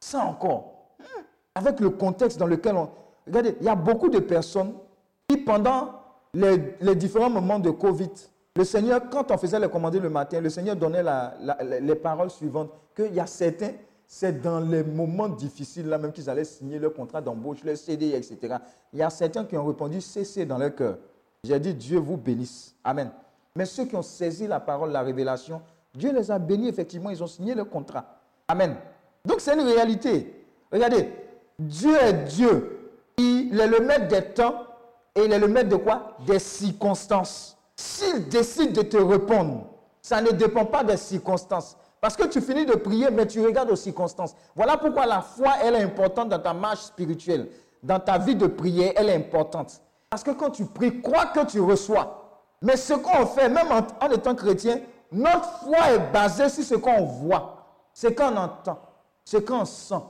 ça 0.02 0.20
encore. 0.26 0.90
Hum. 1.00 1.24
Avec 1.56 1.80
le 1.80 1.92
contexte 1.92 2.38
dans 2.38 2.46
lequel 2.46 2.76
on... 2.76 2.90
Regardez, 3.26 3.56
il 3.62 3.66
y 3.66 3.70
a 3.70 3.76
beaucoup 3.76 4.10
de 4.10 4.20
personnes 4.20 4.74
qui, 5.30 5.38
pendant 5.38 5.94
les, 6.34 6.76
les 6.82 6.96
différents 6.96 7.30
moments 7.30 7.60
de 7.60 7.70
Covid, 7.70 8.10
le 8.58 8.66
Seigneur, 8.66 9.10
quand 9.10 9.32
on 9.32 9.38
faisait 9.38 9.60
les 9.62 9.70
commander 9.70 10.00
le 10.02 10.10
matin, 10.10 10.42
le 10.42 10.50
Seigneur 10.50 10.76
donnait 10.76 11.04
la- 11.04 11.36
les 11.80 11.96
paroles 11.96 12.30
suivantes, 12.30 12.70
qu'il 12.94 13.14
y 13.16 13.20
a 13.22 13.26
certains, 13.28 13.72
c'est 14.14 14.42
dans 14.42 14.60
les 14.60 14.84
moments 14.84 15.30
difficiles 15.30 15.88
là 15.88 15.98
même 15.98 16.12
qu'ils 16.12 16.30
allaient 16.30 16.44
signer 16.44 16.78
leur 16.78 16.94
contrat 16.94 17.22
d'embauche, 17.22 17.64
leur 17.64 17.78
CDI, 17.78 18.14
etc. 18.14 18.58
Il 18.92 19.00
y 19.00 19.02
a 19.02 19.10
certains 19.10 19.46
qui 19.46 19.56
ont 19.56 19.66
répondu 19.66 20.02
cessez 20.02 20.46
dans 20.46 20.58
leur 20.58 20.76
cœur. 20.76 20.98
J'ai 21.46 21.58
dit 21.62 21.74
Dieu 21.74 21.98
vous 21.98 22.18
bénisse. 22.18 22.76
Amen. 22.84 23.10
Mais 23.56 23.64
ceux 23.64 23.86
qui 23.86 23.96
ont 23.96 24.02
saisi 24.02 24.48
la 24.48 24.60
parole, 24.60 24.92
la 24.92 25.02
révélation, 25.02 25.62
Dieu 25.96 26.12
les 26.12 26.30
a 26.30 26.38
bénis, 26.40 26.68
effectivement, 26.68 27.10
ils 27.10 27.24
ont 27.24 27.28
signé 27.28 27.56
leur 27.56 27.70
contrat. 27.70 28.20
Amen. 28.50 28.76
Donc 29.24 29.40
c'est 29.40 29.54
une 29.54 29.62
réalité. 29.62 30.46
Regardez, 30.74 31.08
Dieu 31.58 31.96
est 31.96 32.26
Dieu. 32.26 32.92
Il 33.18 33.58
est 33.58 33.68
le 33.68 33.80
maître 33.80 34.10
des 34.10 34.24
temps 34.34 34.66
et 35.16 35.24
il 35.24 35.32
est 35.32 35.40
le 35.40 35.48
maître 35.48 35.70
de 35.70 35.78
quoi? 35.78 36.18
Des 36.28 36.40
circonstances. 36.40 37.58
S'il 37.78 38.28
décide 38.28 38.74
de 38.74 38.82
te 38.82 38.98
répondre, 38.98 39.68
ça 40.02 40.22
ne 40.22 40.32
dépend 40.32 40.66
pas 40.66 40.84
des 40.84 40.98
circonstances. 40.98 41.78
Parce 42.02 42.18
que 42.18 42.26
tu 42.26 42.42
finis 42.42 42.66
de 42.66 42.74
prier, 42.74 43.12
mais 43.12 43.28
tu 43.28 43.46
regardes 43.46 43.70
aux 43.70 43.76
circonstances. 43.76 44.36
Voilà 44.56 44.76
pourquoi 44.76 45.06
la 45.06 45.22
foi, 45.22 45.54
elle 45.64 45.76
est 45.76 45.84
importante 45.84 46.30
dans 46.30 46.40
ta 46.40 46.52
marche 46.52 46.80
spirituelle. 46.80 47.48
Dans 47.84 48.00
ta 48.00 48.18
vie 48.18 48.36
de 48.36 48.48
prière, 48.48 48.94
elle 48.96 49.10
est 49.10 49.16
importante. 49.16 49.80
Parce 50.10 50.24
que 50.24 50.32
quand 50.32 50.50
tu 50.50 50.66
pries, 50.66 51.00
crois 51.02 51.28
que 51.28 51.46
tu 51.46 51.60
reçois. 51.62 52.18
Mais 52.64 52.76
ce 52.76 52.94
qu'on 52.94 53.28
fait, 53.28 53.50
même 53.50 53.68
en, 53.72 54.10
étant 54.10 54.34
chrétien, 54.34 54.80
notre 55.12 55.48
foi 55.64 55.92
est 55.92 56.12
basée 56.12 56.50
sur 56.50 56.64
ce 56.64 56.76
qu'on 56.76 57.06
voit, 57.06 57.66
ce 57.94 58.08
qu'on 58.08 58.36
entend, 58.36 58.80
ce 59.24 59.38
qu'on 59.38 59.66
sent. 59.66 60.02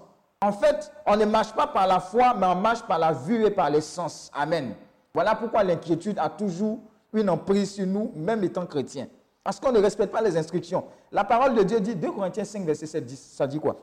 En 0.42 0.54
fait, 0.54 0.92
on 1.06 1.18
ne 1.18 1.26
marche 1.26 1.54
pas 1.54 1.68
par 1.68 1.88
la 1.88 2.00
foi, 2.00 2.34
mais 2.38 2.48
on 2.48 2.56
marche 2.56 2.82
par 2.84 3.00
la 3.00 3.12
vue 3.12 3.46
et 3.46 3.52
par 3.52 3.70
les 3.70 3.82
sens. 3.82 4.32
Amen. 4.34 4.76
Voilà 5.14 5.36
pourquoi 5.36 5.64
l'inquiétude 5.64 6.18
a 6.20 6.30
toujours 6.30 6.80
une 7.14 7.30
emprise 7.30 7.76
sur 7.76 7.86
nous, 7.86 8.12
même 8.16 8.44
étant 8.44 8.66
chrétien. 8.66 9.08
Parce 9.44 9.60
qu'on 9.60 9.72
ne 9.72 9.80
respecte 9.80 10.12
pas 10.12 10.22
les 10.22 10.38
instructions. 10.38 10.84
La 11.12 11.24
parole 11.24 11.56
de 11.56 11.64
Dieu 11.64 11.80
dit, 11.80 11.96
2 11.96 12.12
Corinthiens 12.12 12.44
5, 12.46 12.64
verset 12.66 12.86
7, 12.86 13.06
dit- 13.06 13.16
ça 13.16 13.48
dit 13.48 13.60
quoi? 13.60 13.76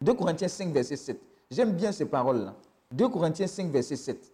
2 0.00 0.14
Corinthiens 0.14 0.48
5, 0.48 0.72
verset 0.72 0.96
7. 0.96 1.20
J'aime 1.50 1.72
bien 1.72 1.92
ces 1.92 2.06
paroles-là. 2.06 2.54
2 2.90 3.08
Corinthiens 3.08 3.46
5, 3.46 3.70
verset 3.70 3.96
7. 3.96 4.32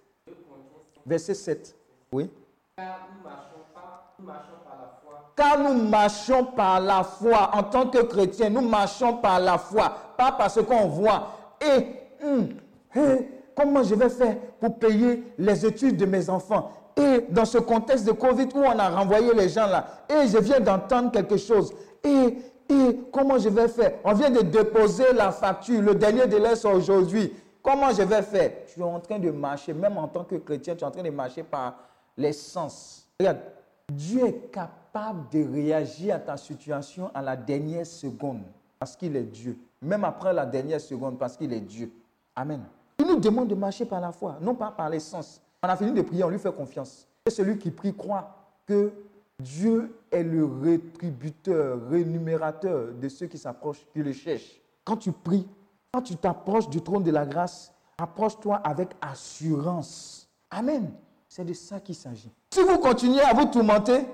Verset 1.04 1.34
7. 1.34 1.74
Oui. 2.12 2.30
Car 2.76 3.08
nous 3.18 3.24
marchons 3.28 3.64
par 3.74 4.76
la 4.78 5.00
foi. 5.02 5.32
Car 5.36 5.58
nous 5.58 5.88
marchons 5.88 6.44
par 6.44 6.80
la 6.80 7.02
foi. 7.02 7.50
En 7.56 7.62
tant 7.64 7.88
que 7.88 7.98
chrétiens, 8.02 8.50
nous 8.50 8.60
marchons 8.68 9.16
par 9.16 9.40
la 9.40 9.58
foi, 9.58 9.90
pas 10.16 10.32
parce 10.32 10.62
qu'on 10.62 10.86
voit. 10.88 11.28
Et 11.60 11.86
hum, 12.24 12.48
comment 13.56 13.82
je 13.82 13.94
vais 13.96 14.08
faire 14.10 14.36
pour 14.60 14.78
payer 14.78 15.24
les 15.38 15.66
études 15.66 15.96
de 15.96 16.06
mes 16.06 16.30
enfants? 16.30 16.70
Et 16.98 17.26
dans 17.30 17.44
ce 17.44 17.58
contexte 17.58 18.04
de 18.04 18.12
Covid 18.12 18.48
où 18.54 18.58
on 18.58 18.78
a 18.78 18.90
renvoyé 18.90 19.32
les 19.32 19.48
gens 19.48 19.66
là, 19.66 19.86
et 20.08 20.26
je 20.26 20.38
viens 20.38 20.58
d'entendre 20.58 21.12
quelque 21.12 21.36
chose. 21.36 21.72
Et, 22.02 22.38
et 22.68 23.00
comment 23.12 23.38
je 23.38 23.48
vais 23.48 23.68
faire? 23.68 23.94
On 24.04 24.12
vient 24.14 24.30
de 24.30 24.40
déposer 24.40 25.12
la 25.14 25.30
facture. 25.30 25.80
Le 25.80 25.94
dernier 25.94 26.26
délai 26.26 26.56
c'est 26.56 26.70
aujourd'hui. 26.70 27.32
Comment 27.62 27.90
je 27.90 28.02
vais 28.02 28.22
faire? 28.22 28.50
Tu 28.66 28.80
es 28.80 28.82
en 28.82 28.98
train 28.98 29.18
de 29.18 29.30
marcher, 29.30 29.72
même 29.74 29.96
en 29.96 30.08
tant 30.08 30.24
que 30.24 30.36
chrétien, 30.36 30.74
tu 30.74 30.82
es 30.82 30.86
en 30.86 30.90
train 30.90 31.02
de 31.02 31.10
marcher 31.10 31.42
par 31.42 31.76
les 32.16 32.32
sens. 32.32 33.06
Regarde, 33.20 33.38
Dieu 33.92 34.26
est 34.26 34.50
capable 34.52 35.28
de 35.30 35.52
réagir 35.52 36.16
à 36.16 36.18
ta 36.18 36.36
situation 36.36 37.10
à 37.14 37.22
la 37.22 37.36
dernière 37.36 37.86
seconde 37.86 38.42
parce 38.78 38.96
qu'il 38.96 39.14
est 39.16 39.22
Dieu. 39.22 39.56
Même 39.80 40.04
après 40.04 40.32
la 40.32 40.44
dernière 40.46 40.80
seconde 40.80 41.18
parce 41.18 41.36
qu'il 41.36 41.52
est 41.52 41.60
Dieu. 41.60 41.92
Amen. 42.34 42.62
Il 42.98 43.06
nous 43.06 43.20
demande 43.20 43.48
de 43.48 43.54
marcher 43.54 43.84
par 43.84 44.00
la 44.00 44.10
foi, 44.10 44.36
non 44.40 44.54
pas 44.54 44.72
par 44.72 44.90
les 44.90 45.00
sens. 45.00 45.40
On 45.62 45.68
a 45.68 45.76
fini 45.76 45.92
de 45.92 46.02
prier, 46.02 46.22
on 46.22 46.28
lui 46.28 46.38
fait 46.38 46.54
confiance. 46.54 47.08
Et 47.26 47.30
celui 47.30 47.58
qui 47.58 47.70
prie 47.70 47.94
croit 47.94 48.36
que 48.66 48.92
Dieu 49.40 49.92
est 50.10 50.22
le 50.22 50.44
rétributeur, 50.44 51.78
rémunérateur 51.90 52.92
de 52.92 53.08
ceux 53.08 53.26
qui 53.26 53.38
s'approchent, 53.38 53.84
qui 53.92 54.00
le 54.00 54.12
cherchent. 54.12 54.60
Quand 54.84 54.96
tu 54.96 55.10
pries, 55.10 55.46
quand 55.92 56.02
tu 56.02 56.16
t'approches 56.16 56.68
du 56.68 56.80
trône 56.80 57.02
de 57.02 57.10
la 57.10 57.26
grâce, 57.26 57.72
approche-toi 57.98 58.56
avec 58.56 58.90
assurance. 59.00 60.28
Amen. 60.50 60.92
C'est 61.28 61.44
de 61.44 61.52
ça 61.52 61.80
qu'il 61.80 61.94
s'agit. 61.94 62.32
Si 62.50 62.62
vous 62.62 62.78
continuez 62.78 63.20
à 63.20 63.34
vous 63.34 63.46
tourmenter, 63.46 64.06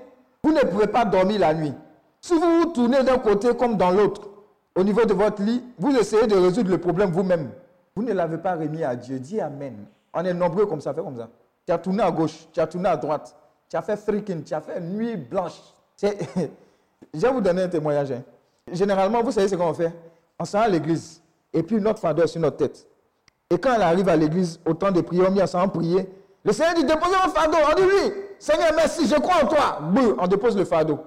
vous 0.43 0.51
ne 0.51 0.61
pourrez 0.61 0.87
pas 0.87 1.05
dormir 1.05 1.39
la 1.39 1.53
nuit. 1.53 1.73
Si 2.21 2.33
vous 2.33 2.59
vous 2.59 2.65
tournez 2.65 3.03
d'un 3.03 3.19
côté 3.19 3.55
comme 3.55 3.77
dans 3.77 3.91
l'autre, 3.91 4.29
au 4.75 4.83
niveau 4.83 5.05
de 5.05 5.13
votre 5.13 5.41
lit, 5.41 5.63
vous 5.77 5.95
essayez 5.95 6.27
de 6.27 6.35
résoudre 6.35 6.71
le 6.71 6.79
problème 6.79 7.11
vous-même. 7.11 7.51
Vous 7.95 8.03
ne 8.03 8.13
l'avez 8.13 8.37
pas 8.37 8.55
remis 8.55 8.83
à 8.83 8.95
Dieu. 8.95 9.19
Dis 9.19 9.39
Amen. 9.39 9.85
On 10.15 10.23
est 10.25 10.33
nombreux 10.33 10.65
comme 10.65 10.81
ça, 10.81 10.93
fais 10.93 11.01
comme 11.01 11.17
ça. 11.17 11.29
Tu 11.67 11.73
as 11.73 11.77
tourné 11.77 12.01
à 12.01 12.09
gauche, 12.09 12.47
tu 12.51 12.59
as 12.59 12.67
tourné 12.67 12.87
à 12.89 12.95
droite, 12.97 13.35
tu 13.69 13.75
as 13.75 13.81
fait 13.81 13.97
freaking, 13.97 14.43
tu 14.43 14.53
as 14.53 14.61
fait 14.61 14.79
nuit 14.79 15.17
blanche. 15.17 15.59
Je 16.01 17.19
vais 17.19 17.29
vous 17.29 17.41
donner 17.41 17.63
un 17.63 17.67
témoignage. 17.67 18.11
hein. 18.11 18.23
Généralement, 18.71 19.21
vous 19.21 19.31
savez 19.31 19.47
ce 19.47 19.55
qu'on 19.55 19.73
fait? 19.73 19.93
On 20.39 20.45
s'en 20.45 20.59
à 20.61 20.67
l'église, 20.67 21.21
et 21.53 21.61
puis 21.63 21.79
notre 21.79 21.99
fardeau 21.99 22.23
est 22.23 22.27
sur 22.27 22.41
notre 22.41 22.57
tête. 22.57 22.87
Et 23.49 23.57
quand 23.57 23.73
elle 23.75 23.81
arrive 23.81 24.09
à 24.09 24.15
l'église, 24.15 24.59
au 24.65 24.73
temps 24.73 24.91
de 24.91 25.01
prier, 25.01 25.23
on 25.27 25.31
met 25.31 25.41
ensemble 25.41 25.71
prier. 25.73 26.09
Le 26.43 26.51
Seigneur 26.51 26.73
dit, 26.75 26.83
déposez 26.83 27.15
votre 27.23 27.33
fardeau. 27.33 27.57
On 27.69 27.75
dit, 27.75 27.83
oui, 27.83 28.13
Seigneur, 28.39 28.71
merci, 28.75 29.07
je 29.07 29.15
crois 29.15 29.43
en 29.43 29.47
toi. 29.47 29.79
On 30.19 30.27
dépose 30.27 30.57
le 30.57 30.65
fardeau. 30.65 30.99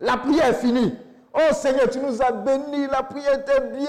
La 0.00 0.16
prière 0.16 0.46
est 0.48 0.54
finie. 0.54 0.94
Oh 1.34 1.52
Seigneur, 1.54 1.88
tu 1.88 1.98
nous 1.98 2.20
as 2.20 2.30
bénis, 2.30 2.86
la 2.88 3.02
prière 3.02 3.40
était 3.40 3.60
bien. 3.60 3.88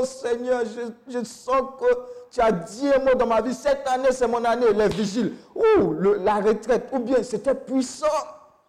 Oh 0.00 0.04
Seigneur, 0.04 0.62
je, 1.08 1.22
sens 1.24 1.62
que 1.78 1.84
tu 2.30 2.40
as 2.40 2.52
dit 2.52 2.88
un 2.88 3.04
mot 3.04 3.14
dans 3.14 3.26
ma 3.26 3.42
vie. 3.42 3.52
Cette 3.52 3.86
année, 3.86 4.12
c'est 4.12 4.26
mon 4.26 4.42
année, 4.44 4.72
les 4.72 4.88
vigiles. 4.88 5.34
Ou 5.54 5.92
la 5.92 6.36
retraite, 6.36 6.88
ou 6.92 7.00
bien 7.00 7.22
c'était 7.22 7.54
puissant. 7.54 8.06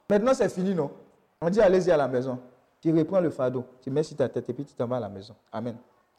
Maintenant, 0.10 0.34
c'est 0.34 0.50
fini, 0.50 0.76
non? 0.76 0.92
On 1.40 1.50
dit, 1.50 1.62
allez-y 1.62 1.92
à 1.92 1.98
la 1.98 2.08
maison. 2.08 2.38
Tu 2.82 2.96
reprends 2.96 3.20
le 3.20 3.30
fardeau, 3.30 3.66
tu 3.82 3.90
mets 3.90 4.04
sur 4.04 4.18
ta 4.18 4.30
tête 4.30 4.48
et 4.50 4.54
puis 4.54 4.66
tu 4.66 4.76
t'en 4.76 4.86
vas 4.86 4.98
à 4.98 5.00
la 5.00 5.10
maison. 5.10 5.34
Amen. 5.52 5.76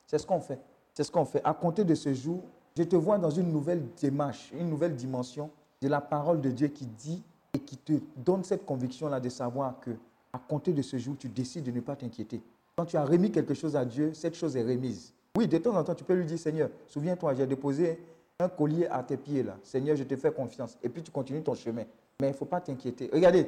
C'est 0.07 0.19
ce 0.19 0.27
qu'on 0.27 0.41
fait. 0.41 0.59
C'est 0.95 1.05
ce 1.05 1.13
qu'on 1.13 1.25
fait. 1.25 1.41
À 1.45 1.53
compter 1.55 1.85
de 1.85 1.95
ce 1.95 2.13
jour, 2.13 2.43
je 2.77 2.83
te 2.83 2.97
vois 2.97 3.19
dans 3.19 3.31
une 3.31 3.53
nouvelle 3.53 3.83
démarche, 4.01 4.51
une 4.53 4.69
nouvelle 4.69 4.97
dimension 4.97 5.51
de 5.81 5.89
la 5.89 6.01
parole 6.01 6.41
de 6.41 6.51
Dieu 6.51 6.69
qui 6.69 6.87
dit 6.87 7.23
et 7.55 7.61
qui 7.61 7.77
te 7.77 7.93
donne 8.17 8.43
cette 8.45 8.65
conviction-là 8.67 9.21
de 9.21 9.29
savoir 9.29 9.79
que 9.81 9.91
à 10.33 10.39
compter 10.39 10.73
de 10.73 10.83
ce 10.83 10.97
jour, 10.99 11.17
tu 11.19 11.29
décides 11.29 11.65
de 11.65 11.71
ne 11.71 11.81
pas 11.81 11.97
t'inquiéter. 11.97 12.41
Quand 12.77 12.85
tu 12.85 12.97
as 12.97 13.05
remis 13.05 13.31
quelque 13.31 13.55
chose 13.55 13.75
à 13.77 13.85
Dieu, 13.85 14.13
cette 14.13 14.35
chose 14.35 14.57
est 14.57 14.63
remise. 14.63 15.13
Oui, 15.37 15.47
de 15.47 15.59
temps 15.59 15.75
en 15.75 15.85
temps, 15.85 15.95
tu 15.95 16.05
peux 16.05 16.15
lui 16.15 16.25
dire, 16.25 16.39
Seigneur, 16.39 16.71
souviens-toi, 16.87 17.35
j'ai 17.35 17.47
déposé 17.47 17.99
un 18.39 18.49
collier 18.49 18.87
à 18.89 19.03
tes 19.03 19.17
pieds 19.17 19.43
là. 19.43 19.57
Seigneur, 19.63 19.97
je 19.97 20.05
te 20.05 20.17
fais 20.17 20.31
confiance. 20.31 20.77
Et 20.83 20.89
puis 20.89 21.03
tu 21.03 21.11
continues 21.11 21.43
ton 21.43 21.55
chemin. 21.55 21.85
Mais 22.21 22.29
il 22.29 22.33
ne 22.33 22.37
faut 22.37 22.45
pas 22.45 22.61
t'inquiéter. 22.61 23.09
Regardez, 23.13 23.47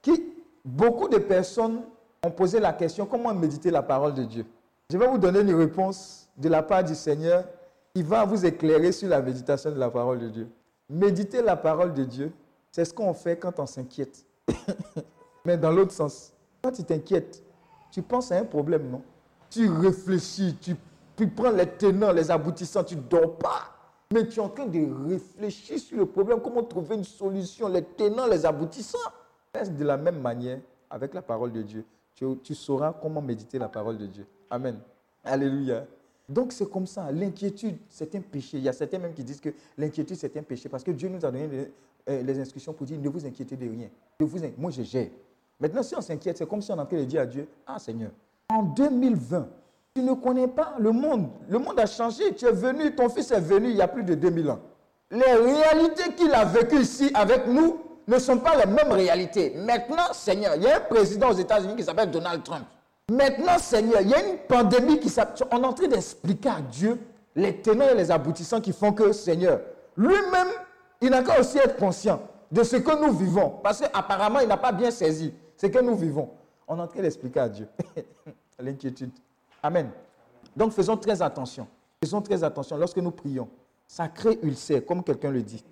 qui, 0.00 0.22
beaucoup 0.64 1.08
de 1.08 1.18
personnes 1.18 1.82
ont 2.24 2.30
posé 2.30 2.60
la 2.60 2.72
question, 2.72 3.06
comment 3.06 3.34
méditer 3.34 3.70
la 3.70 3.82
parole 3.82 4.14
de 4.14 4.24
Dieu? 4.24 4.46
Je 4.90 4.98
vais 4.98 5.06
vous 5.06 5.18
donner 5.18 5.40
une 5.40 5.54
réponse 5.54 6.28
de 6.36 6.48
la 6.48 6.62
part 6.62 6.84
du 6.84 6.94
Seigneur 6.94 7.44
qui 7.94 8.02
va 8.02 8.24
vous 8.24 8.44
éclairer 8.44 8.92
sur 8.92 9.08
la 9.08 9.20
méditation 9.20 9.70
de 9.70 9.78
la 9.78 9.90
parole 9.90 10.18
de 10.18 10.28
Dieu. 10.28 10.48
Méditer 10.88 11.42
la 11.42 11.56
parole 11.56 11.94
de 11.94 12.04
Dieu, 12.04 12.32
c'est 12.70 12.84
ce 12.84 12.92
qu'on 12.92 13.14
fait 13.14 13.36
quand 13.38 13.58
on 13.58 13.66
s'inquiète. 13.66 14.24
Mais 15.44 15.56
dans 15.56 15.70
l'autre 15.70 15.92
sens, 15.92 16.32
quand 16.62 16.72
tu 16.72 16.84
t'inquiètes, 16.84 17.42
tu 17.90 18.02
penses 18.02 18.32
à 18.32 18.38
un 18.38 18.44
problème, 18.44 18.90
non? 18.90 19.02
Tu 19.50 19.68
réfléchis, 19.68 20.56
tu, 20.60 20.76
prends 21.28 21.50
les 21.50 21.66
tenants, 21.66 22.12
les 22.12 22.30
aboutissants, 22.30 22.84
tu 22.84 22.96
ne 22.96 23.02
dors 23.02 23.36
pas. 23.36 23.70
Mais 24.12 24.26
tu 24.26 24.40
es 24.40 24.42
en 24.42 24.48
train 24.48 24.66
de 24.66 25.08
réfléchir 25.08 25.78
sur 25.78 25.98
le 25.98 26.06
problème, 26.06 26.40
comment 26.40 26.62
trouver 26.62 26.96
une 26.96 27.04
solution, 27.04 27.68
les 27.68 27.82
tenants, 27.82 28.26
les 28.26 28.46
aboutissants. 28.46 28.98
De 29.54 29.84
la 29.84 29.98
même 29.98 30.20
manière 30.20 30.60
avec 30.88 31.12
la 31.12 31.20
parole 31.20 31.52
de 31.52 31.62
Dieu? 31.62 31.84
Tu, 32.14 32.54
sauras 32.54 32.92
comment 32.92 33.20
méditer 33.20 33.58
la 33.58 33.68
parole 33.68 33.98
de 33.98 34.06
Dieu. 34.06 34.26
Amen. 34.48 34.78
Alléluia. 35.24 35.86
Donc 36.28 36.52
c'est 36.52 36.70
comme 36.70 36.86
ça. 36.86 37.10
L'inquiétude, 37.10 37.76
c'est 37.88 38.14
un 38.14 38.20
péché. 38.20 38.58
Il 38.58 38.62
y 38.62 38.68
a 38.68 38.72
certains 38.72 38.98
même 38.98 39.12
qui 39.12 39.24
disent 39.24 39.40
que 39.40 39.50
l'inquiétude, 39.76 40.16
c'est 40.16 40.34
un 40.36 40.42
péché 40.42 40.68
parce 40.68 40.84
que 40.84 40.92
Dieu 40.92 41.08
nous 41.08 41.24
a 41.24 41.30
donné 41.30 41.48
les, 41.48 41.68
euh, 42.08 42.40
instructions 42.40 42.72
pour 42.72 42.86
dire 42.86 42.98
ne 42.98 43.08
vous 43.08 43.26
inquiétez 43.26 43.56
de 43.56 43.68
rien. 43.68 43.88
Moi, 44.56 44.70
je 44.70 44.82
gère. 44.82 45.08
Maintenant, 45.62 45.84
si 45.84 45.94
on 45.94 46.00
s'inquiète, 46.00 46.38
c'est 46.38 46.48
comme 46.48 46.60
si 46.60 46.72
on 46.72 46.76
est 46.76 46.80
en 46.80 46.86
train 46.86 46.96
de 46.96 47.04
dire 47.04 47.20
à 47.20 47.26
Dieu, 47.26 47.46
ah 47.68 47.78
Seigneur, 47.78 48.10
en 48.48 48.64
2020, 48.64 49.46
tu 49.94 50.02
ne 50.02 50.12
connais 50.14 50.48
pas 50.48 50.74
le 50.80 50.90
monde. 50.90 51.28
Le 51.48 51.60
monde 51.60 51.78
a 51.78 51.86
changé. 51.86 52.34
Tu 52.34 52.46
es 52.46 52.50
venu, 52.50 52.92
ton 52.96 53.08
fils 53.08 53.30
est 53.30 53.38
venu 53.38 53.70
il 53.70 53.76
y 53.76 53.80
a 53.80 53.86
plus 53.86 54.02
de 54.02 54.16
2000 54.16 54.50
ans. 54.50 54.58
Les 55.12 55.22
réalités 55.22 56.14
qu'il 56.16 56.34
a 56.34 56.44
vécues 56.44 56.80
ici 56.80 57.12
avec 57.14 57.46
nous 57.46 57.78
ne 58.08 58.18
sont 58.18 58.38
pas 58.38 58.56
les 58.56 58.66
mêmes 58.66 58.90
réalités. 58.90 59.54
Maintenant, 59.56 60.12
Seigneur, 60.12 60.56
il 60.56 60.64
y 60.64 60.66
a 60.66 60.78
un 60.78 60.80
président 60.80 61.30
aux 61.30 61.34
États-Unis 61.34 61.76
qui 61.76 61.84
s'appelle 61.84 62.10
Donald 62.10 62.42
Trump. 62.42 62.64
Maintenant, 63.08 63.58
Seigneur, 63.58 64.00
il 64.00 64.10
y 64.10 64.14
a 64.14 64.26
une 64.26 64.38
pandémie 64.48 64.98
qui 64.98 65.10
s'appelle... 65.10 65.46
On 65.52 65.62
est 65.62 65.66
en 65.66 65.72
train 65.74 65.86
d'expliquer 65.86 66.48
à 66.48 66.60
Dieu 66.60 66.98
les 67.36 67.58
tenants 67.58 67.88
et 67.88 67.94
les 67.94 68.10
aboutissants 68.10 68.60
qui 68.60 68.72
font 68.72 68.92
que, 68.92 69.12
Seigneur, 69.12 69.60
lui-même, 69.96 70.48
il 71.00 71.10
n'a 71.10 71.22
qu'à 71.22 71.38
aussi 71.38 71.58
être 71.58 71.76
conscient 71.76 72.20
de 72.50 72.64
ce 72.64 72.76
que 72.76 73.00
nous 73.00 73.12
vivons. 73.12 73.60
Parce 73.62 73.78
qu'apparemment, 73.78 74.40
il 74.40 74.48
n'a 74.48 74.56
pas 74.56 74.72
bien 74.72 74.90
saisi 74.90 75.32
ce 75.62 75.68
que 75.68 75.78
nous 75.78 75.94
vivons. 75.94 76.28
On 76.66 76.76
est 76.76 76.80
en 76.80 76.88
train 76.88 77.02
d'expliquer 77.02 77.38
à 77.38 77.48
Dieu 77.48 77.68
l'inquiétude. 78.58 79.12
Amen. 79.62 79.90
Donc 80.56 80.72
faisons 80.72 80.96
très 80.96 81.22
attention. 81.22 81.68
Faisons 82.02 82.20
très 82.20 82.42
attention 82.42 82.76
lorsque 82.76 82.96
nous 82.98 83.12
prions. 83.12 83.48
Ça 83.86 84.08
crée 84.08 84.40
ulcère, 84.42 84.84
comme 84.84 85.04
quelqu'un 85.04 85.30
le 85.30 85.40
dit. 85.40 85.64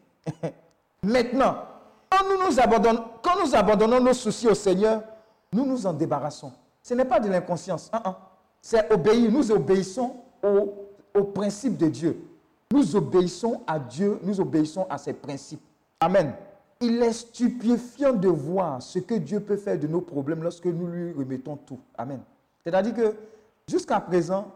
Maintenant, 1.03 1.65
quand 2.09 2.25
nous, 2.29 2.47
nous 2.47 2.61
abandonnons, 2.61 3.05
quand 3.21 3.45
nous 3.45 3.53
abandonnons 3.53 4.01
nos 4.01 4.13
soucis 4.13 4.47
au 4.47 4.55
Seigneur, 4.55 5.03
nous 5.53 5.67
nous 5.67 5.85
en 5.85 5.93
débarrassons. 5.93 6.53
Ce 6.85 6.95
n'est 6.95 7.05
pas 7.05 7.19
de 7.19 7.29
l'inconscience. 7.29 7.91
hein, 7.93 8.01
hein. 8.05 8.17
C'est 8.63 8.93
obéir. 8.93 9.33
Nous 9.33 9.51
obéissons 9.51 10.15
au, 10.41 10.87
au 11.15 11.25
principe 11.25 11.77
de 11.77 11.89
Dieu. 11.89 12.23
Nous 12.73 12.95
obéissons 12.95 13.63
à 13.67 13.81
Dieu, 13.81 14.21
nous 14.23 14.41
obéissons 14.41 14.87
à 14.89 14.99
ses 14.99 15.15
principes. 15.15 15.63
Amen. 15.99 16.33
Il 16.83 17.03
est 17.03 17.13
stupéfiant 17.13 18.15
de 18.15 18.29
voir 18.29 18.81
ce 18.81 18.99
que 18.99 19.15
Dieu 19.15 19.41
peut 19.41 19.57
faire 19.57 19.79
de 19.79 19.87
nos 19.87 20.01
problèmes 20.01 20.43
lorsque 20.43 20.65
nous 20.65 20.87
lui 20.87 21.13
remettons 21.13 21.57
tout. 21.57 21.79
Amen. 21.99 22.21
C'est-à-dire 22.65 22.95
que 22.95 23.15
jusqu'à 23.69 24.01
présent, 24.01 24.51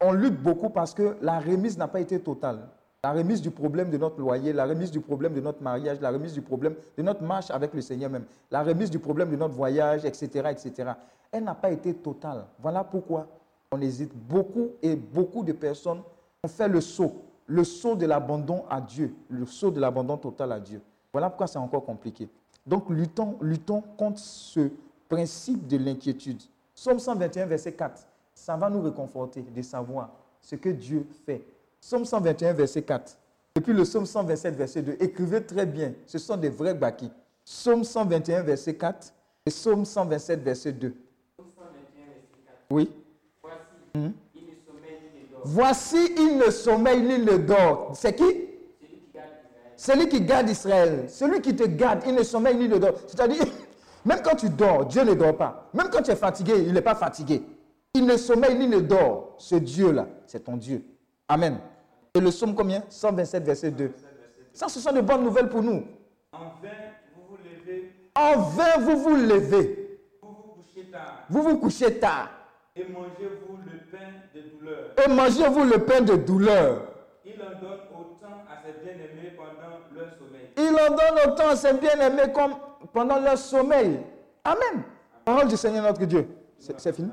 on, 0.00 0.12
lutte 0.12 0.40
beaucoup 0.40 0.70
parce 0.70 0.94
que 0.94 1.16
la 1.20 1.40
remise 1.40 1.76
n'a 1.76 1.88
pas 1.88 2.00
été 2.00 2.20
totale. 2.20 2.68
La 3.02 3.12
remise 3.12 3.42
du 3.42 3.50
problème 3.50 3.90
de 3.90 3.98
notre 3.98 4.20
loyer, 4.20 4.52
la 4.52 4.64
remise 4.64 4.90
du 4.90 5.00
problème 5.00 5.34
de 5.34 5.40
notre 5.40 5.62
mariage, 5.62 6.00
la 6.00 6.10
remise 6.10 6.32
du 6.34 6.40
problème 6.40 6.74
de 6.96 7.02
notre 7.02 7.22
marche 7.22 7.50
avec 7.50 7.74
le 7.74 7.80
Seigneur 7.80 8.10
même, 8.10 8.24
la 8.50 8.62
remise 8.62 8.90
du 8.90 8.98
problème 9.00 9.30
de 9.30 9.36
notre 9.36 9.54
voyage, 9.54 10.04
etc., 10.04 10.50
etc. 10.50 10.92
Elle 11.30 11.44
n'a 11.44 11.54
pas 11.54 11.70
été 11.70 11.94
totale. 11.94 12.44
Voilà 12.60 12.84
pourquoi 12.84 13.26
on 13.70 13.80
hésite 13.80 14.12
beaucoup 14.14 14.70
et 14.82 14.96
beaucoup 14.96 15.42
de 15.42 15.52
personnes 15.52 16.00
ont 16.44 16.48
fait 16.48 16.68
le 16.68 16.80
saut, 16.80 17.22
le 17.46 17.64
saut 17.64 17.96
de 17.96 18.06
l'abandon 18.06 18.64
à 18.70 18.80
Dieu, 18.80 19.14
le 19.28 19.46
saut 19.46 19.70
de 19.70 19.80
l'abandon 19.80 20.16
total 20.16 20.52
à 20.52 20.60
Dieu. 20.60 20.80
Voilà 21.12 21.30
pourquoi 21.30 21.46
c'est 21.46 21.58
encore 21.58 21.84
compliqué. 21.84 22.28
Donc 22.66 22.90
luttons, 22.90 23.38
luttons 23.40 23.82
contre 23.96 24.18
ce 24.18 24.70
principe 25.08 25.66
de 25.66 25.78
l'inquiétude. 25.78 26.42
Psaume 26.74 26.98
121, 26.98 27.46
verset 27.46 27.72
4, 27.72 28.06
ça 28.34 28.56
va 28.56 28.68
nous 28.70 28.82
réconforter 28.82 29.42
de 29.42 29.62
savoir 29.62 30.10
ce 30.40 30.54
que 30.56 30.68
Dieu 30.68 31.06
fait. 31.26 31.42
Psaume 31.80 32.04
121, 32.04 32.52
verset 32.52 32.82
4. 32.82 33.18
Et 33.56 33.60
puis 33.60 33.72
le 33.72 33.82
psaume 33.82 34.06
127, 34.06 34.54
verset 34.54 34.82
2. 34.82 34.96
Écrivez 35.00 35.42
très 35.44 35.66
bien, 35.66 35.92
ce 36.06 36.18
sont 36.18 36.36
des 36.36 36.50
vrais 36.50 36.74
baki. 36.74 37.10
Psaume 37.44 37.82
121, 37.82 38.42
verset 38.42 38.74
4 38.76 39.12
et 39.46 39.50
psaume 39.50 39.84
127, 39.84 40.42
verset 40.42 40.72
2. 40.72 40.94
Oui. 42.70 42.92
Mhm. 43.94 44.12
Voici, 45.44 45.96
il 46.18 46.36
ne 46.36 46.50
sommeille 46.50 47.00
ni 47.00 47.18
ne 47.18 47.38
dort. 47.38 47.92
C'est 47.94 48.14
qui? 48.14 48.47
Celui 49.78 50.08
qui 50.08 50.20
garde 50.22 50.50
Israël. 50.50 51.04
Celui 51.08 51.40
qui 51.40 51.54
te 51.54 51.62
garde, 51.62 52.02
il 52.04 52.12
ne 52.14 52.24
sommeille 52.24 52.56
ni 52.56 52.68
ne 52.68 52.78
dort. 52.78 52.94
C'est-à-dire, 53.06 53.44
même 54.04 54.18
quand 54.24 54.34
tu 54.34 54.50
dors, 54.50 54.84
Dieu 54.84 55.04
ne 55.04 55.14
dort 55.14 55.36
pas. 55.36 55.70
Même 55.72 55.88
quand 55.88 56.02
tu 56.02 56.10
es 56.10 56.16
fatigué, 56.16 56.54
il 56.66 56.72
n'est 56.72 56.82
pas 56.82 56.96
fatigué. 56.96 57.42
Il 57.94 58.04
ne 58.04 58.16
sommeille 58.16 58.56
ni 58.58 58.66
ne 58.66 58.80
dort. 58.80 59.36
Ce 59.38 59.54
Dieu-là, 59.54 60.08
c'est 60.26 60.40
ton 60.44 60.56
Dieu. 60.56 60.82
Amen. 61.28 61.58
Et 62.12 62.18
le 62.20 62.30
psaume 62.30 62.56
combien? 62.56 62.82
127, 62.88 63.44
verset 63.44 63.70
2. 63.70 63.92
Ça, 64.52 64.68
ce 64.68 64.80
sont 64.80 64.92
de 64.92 65.00
bonnes 65.00 65.22
nouvelles 65.22 65.48
pour 65.48 65.62
nous. 65.62 65.84
En 66.32 66.38
vain, 66.60 66.68
vous 67.14 67.22
vous 67.30 67.36
levez, 67.44 67.92
En 68.16 68.40
vain, 68.40 68.78
vous 68.80 68.96
vous 68.98 69.14
levez. 69.16 70.00
vous 70.20 70.32
vous 70.32 70.54
couchez 70.60 70.90
tard, 70.90 71.22
Vous 71.30 71.42
vous 71.42 71.58
couchez 71.58 71.98
tard. 72.00 72.30
et 72.74 72.84
mangez-vous 72.84 73.56
le 73.64 73.78
pain 73.92 74.10
de 74.34 74.40
douleur. 74.50 74.90
Et 75.06 75.08
mangez-vous 75.08 75.64
le 75.64 75.78
pain 75.84 76.00
de 76.00 76.16
douleur. 76.16 76.82
Il 77.24 77.40
en 77.40 77.60
donne 77.60 77.78
Il 80.58 80.74
en 80.74 80.90
donne 80.90 81.32
autant 81.32 81.48
à 81.50 81.56
ses 81.56 81.72
bien-aimés 81.74 82.32
comme 82.34 82.54
pendant 82.92 83.18
leur 83.20 83.38
sommeil. 83.38 84.00
Amen. 84.44 84.82
Parole 85.24 85.48
du 85.48 85.56
Seigneur 85.56 85.84
notre 85.84 86.04
Dieu. 86.04 86.28
C'est 86.58 86.92
fini. 86.92 87.10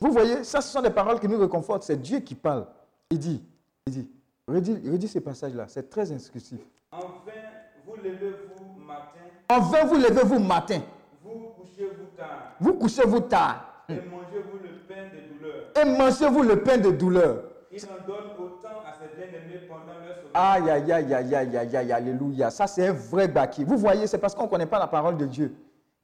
Vous 0.00 0.12
voyez, 0.12 0.44
ça, 0.44 0.60
ce 0.60 0.72
sont 0.72 0.82
des 0.82 0.90
paroles 0.90 1.18
qui 1.20 1.28
nous 1.28 1.38
réconfortent. 1.38 1.84
C'est 1.84 2.00
Dieu 2.00 2.18
qui 2.20 2.34
parle. 2.34 2.66
Il 3.10 3.18
dit, 3.18 3.42
il 3.86 3.92
dit, 3.92 4.10
redis, 4.48 4.72
redis 4.90 5.08
ces 5.08 5.20
passages-là. 5.20 5.66
C'est 5.68 5.88
très 5.88 6.10
instructif. 6.12 6.60
En 6.90 6.98
vain, 7.00 7.32
vous 7.86 7.94
levez-vous 7.96 8.80
matin, 8.84 9.20
En 9.48 9.60
vain, 9.60 9.84
vous 9.84 9.94
levez-vous 9.96 10.38
matin. 10.40 10.80
vous 11.22 11.52
couchez-vous 11.56 12.16
tard, 12.16 12.52
Vous 12.60 12.74
couchez-vous 12.74 13.20
tard. 13.20 13.84
et 13.88 13.94
mangez-vous 13.94 14.58
le 14.62 14.78
pain 14.88 15.04
de 15.14 15.38
douleur. 15.38 15.64
Et 15.80 15.84
mangez-vous 15.98 16.42
le 16.42 16.62
pain 16.62 16.78
de 16.78 16.90
douleur. 16.90 17.44
Il 17.74 17.82
en 17.84 18.06
donne 18.06 18.32
autant 18.38 18.80
à 18.86 18.92
ses 18.92 19.16
bien-aimés 19.16 19.66
pendant 19.66 19.98
leur 20.04 20.16
sommeil. 20.16 20.30
Aïe, 20.34 20.70
aïe, 20.70 20.92
aïe, 20.92 21.14
aïe, 21.14 21.34
aïe, 21.34 21.56
aïe, 21.56 21.76
aïe, 21.76 21.92
alléluia. 21.92 22.50
Ça, 22.50 22.66
c'est 22.66 22.86
un 22.88 22.92
vrai 22.92 23.28
baki. 23.28 23.64
Vous 23.64 23.78
voyez, 23.78 24.06
c'est 24.06 24.18
parce 24.18 24.34
qu'on 24.34 24.44
ne 24.44 24.48
connaît 24.48 24.66
pas 24.66 24.78
la 24.78 24.88
parole 24.88 25.16
de 25.16 25.24
Dieu 25.24 25.54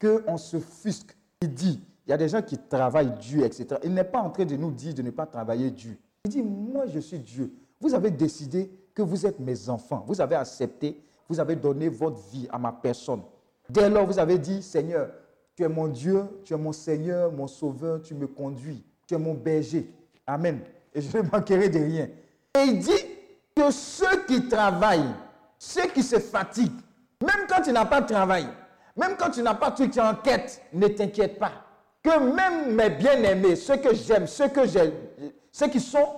qu'on 0.00 0.38
se 0.38 0.58
fusque. 0.58 1.14
Il 1.42 1.52
dit, 1.52 1.82
il 2.06 2.10
y 2.10 2.12
a 2.12 2.16
des 2.16 2.28
gens 2.28 2.40
qui 2.40 2.56
travaillent 2.56 3.12
Dieu, 3.18 3.44
etc. 3.44 3.76
Il 3.84 3.92
n'est 3.92 4.04
pas 4.04 4.20
en 4.20 4.30
train 4.30 4.46
de 4.46 4.56
nous 4.56 4.70
dire 4.70 4.94
de 4.94 5.02
ne 5.02 5.10
pas 5.10 5.26
travailler 5.26 5.70
Dieu. 5.70 5.98
Il 6.24 6.30
dit, 6.30 6.42
moi, 6.42 6.86
je 6.86 7.00
suis 7.00 7.18
Dieu. 7.18 7.52
Vous 7.80 7.94
avez 7.94 8.10
décidé 8.10 8.70
que 8.94 9.02
vous 9.02 9.26
êtes 9.26 9.38
mes 9.38 9.68
enfants. 9.68 10.04
Vous 10.06 10.20
avez 10.22 10.36
accepté, 10.36 10.98
vous 11.28 11.38
avez 11.38 11.54
donné 11.54 11.90
votre 11.90 12.18
vie 12.30 12.48
à 12.50 12.58
ma 12.58 12.72
personne. 12.72 13.20
Dès 13.68 13.90
lors, 13.90 14.06
vous 14.06 14.18
avez 14.18 14.38
dit, 14.38 14.62
Seigneur, 14.62 15.10
tu 15.54 15.64
es 15.64 15.68
mon 15.68 15.88
Dieu, 15.88 16.24
tu 16.44 16.54
es 16.54 16.56
mon 16.56 16.72
Seigneur, 16.72 17.30
mon 17.30 17.46
Sauveur, 17.46 18.00
tu 18.00 18.14
me 18.14 18.26
conduis, 18.26 18.82
tu 19.06 19.14
es 19.14 19.18
mon 19.18 19.34
berger. 19.34 19.90
Amen. 20.26 20.60
Et 20.94 21.00
je 21.00 21.18
ne 21.18 21.22
manquerai 21.22 21.68
de 21.68 21.78
rien. 21.78 22.08
Et 22.56 22.62
il 22.64 22.78
dit 22.78 23.04
que 23.54 23.70
ceux 23.70 24.24
qui 24.26 24.48
travaillent, 24.48 25.14
ceux 25.58 25.86
qui 25.88 26.02
se 26.02 26.18
fatiguent, 26.18 26.80
même 27.20 27.46
quand 27.48 27.62
tu 27.62 27.72
n'as 27.72 27.84
pas 27.84 28.00
de 28.00 28.06
travail, 28.12 28.46
même 28.96 29.16
quand 29.18 29.30
tu 29.30 29.42
n'as 29.42 29.54
pas 29.54 29.70
de 29.70 29.76
truc, 29.76 29.90
tu 29.92 29.98
es 29.98 30.02
en 30.02 30.14
quête, 30.14 30.62
ne 30.72 30.88
t'inquiète 30.88 31.38
pas. 31.38 31.52
Que 32.02 32.18
même 32.18 32.74
mes 32.74 32.90
bien-aimés, 32.90 33.56
ceux 33.56 33.76
que 33.76 33.94
j'aime, 33.94 34.26
ceux 34.26 34.48
que 34.48 34.66
j'ai, 34.66 34.92
ceux 35.52 35.68
qui 35.68 35.80
sont 35.80 36.08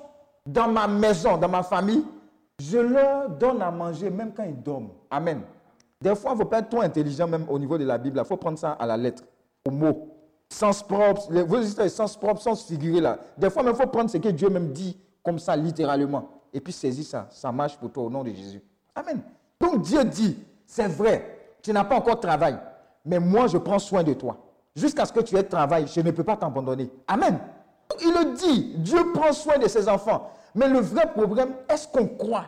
dans 0.46 0.68
ma 0.68 0.86
maison, 0.86 1.36
dans 1.36 1.48
ma 1.48 1.62
famille, 1.62 2.04
je 2.60 2.78
leur 2.78 3.30
donne 3.30 3.62
à 3.62 3.70
manger 3.70 4.10
même 4.10 4.32
quand 4.34 4.44
ils 4.44 4.62
dorment. 4.62 4.90
Amen. 5.10 5.42
Des 6.00 6.14
fois, 6.14 6.32
il 6.32 6.34
ne 6.34 6.42
faut 6.42 6.48
pas 6.48 6.60
être 6.60 6.68
trop 6.68 6.80
intelligent 6.80 7.26
même 7.26 7.46
au 7.48 7.58
niveau 7.58 7.76
de 7.76 7.84
la 7.84 7.98
Bible. 7.98 8.20
Il 8.22 8.26
faut 8.26 8.36
prendre 8.36 8.58
ça 8.58 8.72
à 8.72 8.86
la 8.86 8.96
lettre, 8.96 9.22
au 9.66 9.70
mot. 9.70 10.09
Sens 10.52 10.82
propre, 10.82 11.28
les- 11.30 11.42
vous 11.42 11.58
dites 11.60 11.88
sens 11.88 12.16
propre, 12.16 12.40
sens 12.42 12.64
figuré 12.64 13.00
là. 13.00 13.18
Des 13.38 13.48
fois, 13.50 13.62
il 13.64 13.74
faut 13.74 13.86
prendre 13.86 14.10
ce 14.10 14.18
que 14.18 14.28
Dieu 14.28 14.48
même 14.50 14.72
dit 14.72 14.98
comme 15.22 15.38
ça, 15.38 15.54
littéralement. 15.56 16.28
Et 16.52 16.60
puis 16.60 16.72
saisir 16.72 17.04
ça. 17.06 17.28
Ça 17.30 17.52
marche 17.52 17.76
pour 17.76 17.90
toi 17.92 18.02
au 18.04 18.10
nom 18.10 18.24
de 18.24 18.30
Jésus. 18.30 18.60
Amen. 18.94 19.20
Donc 19.60 19.82
Dieu 19.82 20.02
dit, 20.04 20.36
c'est 20.66 20.88
vrai, 20.88 21.38
tu 21.62 21.72
n'as 21.72 21.84
pas 21.84 21.96
encore 21.96 22.16
de 22.16 22.20
travail, 22.20 22.58
mais 23.04 23.20
moi 23.20 23.46
je 23.46 23.58
prends 23.58 23.78
soin 23.78 24.02
de 24.02 24.12
toi. 24.14 24.36
Jusqu'à 24.74 25.04
ce 25.04 25.12
que 25.12 25.20
tu 25.20 25.36
aies 25.36 25.42
de 25.44 25.48
travail, 25.48 25.86
je 25.86 26.00
ne 26.00 26.10
peux 26.10 26.24
pas 26.24 26.36
t'abandonner. 26.36 26.90
Amen. 27.06 27.38
Il 28.00 28.08
le 28.12 28.34
dit, 28.36 28.74
Dieu 28.78 29.12
prend 29.12 29.32
soin 29.32 29.58
de 29.58 29.68
ses 29.68 29.88
enfants. 29.88 30.30
Mais 30.54 30.68
le 30.68 30.80
vrai 30.80 31.12
problème, 31.12 31.50
est-ce 31.68 31.86
qu'on 31.86 32.06
croit 32.08 32.46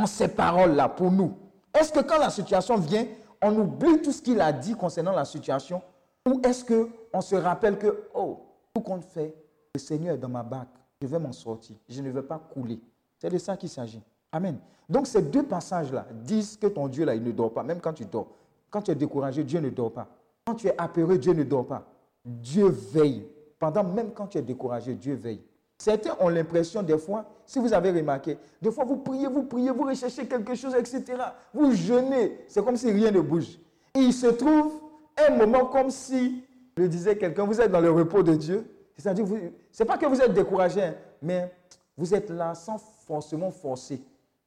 en 0.00 0.06
ces 0.06 0.28
paroles-là 0.28 0.88
pour 0.88 1.10
nous? 1.10 1.34
Est-ce 1.78 1.92
que 1.92 2.00
quand 2.00 2.18
la 2.18 2.30
situation 2.30 2.76
vient, 2.76 3.04
on 3.42 3.54
oublie 3.58 4.00
tout 4.00 4.12
ce 4.12 4.22
qu'il 4.22 4.40
a 4.40 4.52
dit 4.52 4.74
concernant 4.74 5.12
la 5.12 5.24
situation? 5.26 5.82
Ou 6.26 6.40
est-ce 6.44 6.64
qu'on 7.12 7.20
se 7.20 7.34
rappelle 7.34 7.78
que, 7.78 8.04
oh, 8.14 8.40
tout 8.74 8.80
compte 8.80 9.04
fait, 9.04 9.34
le 9.74 9.78
Seigneur 9.78 10.14
est 10.14 10.18
dans 10.18 10.28
ma 10.28 10.42
barque, 10.42 10.74
je 11.00 11.06
vais 11.06 11.18
m'en 11.18 11.32
sortir, 11.32 11.76
je 11.88 12.00
ne 12.00 12.10
vais 12.10 12.22
pas 12.22 12.38
couler. 12.38 12.80
C'est 13.18 13.30
de 13.30 13.38
ça 13.38 13.56
qu'il 13.56 13.68
s'agit. 13.68 14.02
Amen. 14.32 14.58
Donc 14.88 15.06
ces 15.06 15.22
deux 15.22 15.42
passages-là 15.42 16.06
disent 16.12 16.56
que 16.56 16.66
ton 16.66 16.88
Dieu, 16.88 17.04
là, 17.04 17.14
il 17.14 17.22
ne 17.22 17.32
dort 17.32 17.52
pas, 17.52 17.62
même 17.62 17.80
quand 17.80 17.92
tu 17.92 18.04
dors. 18.04 18.28
Quand 18.70 18.82
tu 18.82 18.90
es 18.90 18.94
découragé, 18.94 19.44
Dieu 19.44 19.60
ne 19.60 19.70
dort 19.70 19.92
pas. 19.92 20.08
Quand 20.44 20.54
tu 20.54 20.66
es 20.66 20.74
apeuré, 20.76 21.18
Dieu 21.18 21.32
ne 21.34 21.44
dort 21.44 21.66
pas. 21.66 21.84
Dieu 22.24 22.68
veille. 22.68 23.26
Pendant 23.58 23.84
même 23.84 24.12
quand 24.12 24.26
tu 24.26 24.38
es 24.38 24.42
découragé, 24.42 24.94
Dieu 24.94 25.14
veille. 25.14 25.42
Certains 25.78 26.16
ont 26.20 26.28
l'impression 26.28 26.82
des 26.82 26.96
fois, 26.96 27.24
si 27.44 27.58
vous 27.58 27.72
avez 27.72 27.90
remarqué, 27.90 28.38
des 28.60 28.70
fois 28.70 28.84
vous 28.84 28.98
priez, 28.98 29.26
vous 29.26 29.42
priez, 29.42 29.70
vous 29.70 29.84
recherchez 29.84 30.26
quelque 30.26 30.54
chose, 30.54 30.74
etc. 30.74 31.04
Vous 31.52 31.72
jeûnez, 31.72 32.38
c'est 32.48 32.64
comme 32.64 32.76
si 32.76 32.90
rien 32.90 33.10
ne 33.10 33.20
bouge. 33.20 33.58
Il 33.94 34.12
se 34.12 34.28
trouve 34.28 34.80
un 35.16 35.36
moment 35.36 35.66
comme 35.66 35.90
si, 35.90 36.44
le 36.76 36.88
disait 36.88 37.16
quelqu'un, 37.16 37.44
vous 37.44 37.60
êtes 37.60 37.70
dans 37.70 37.80
le 37.80 37.90
repos 37.90 38.22
de 38.22 38.34
Dieu. 38.34 38.66
C'est-à-dire, 38.96 39.24
vous- 39.24 39.38
c'est 39.70 39.84
pas 39.84 39.98
que 39.98 40.06
vous 40.06 40.20
êtes 40.20 40.32
découragé, 40.32 40.82
hein, 40.82 40.94
mais 41.20 41.52
vous 41.96 42.14
êtes 42.14 42.30
là 42.30 42.54
sans 42.54 42.78
forcément 42.78 43.50
forcer, 43.50 44.00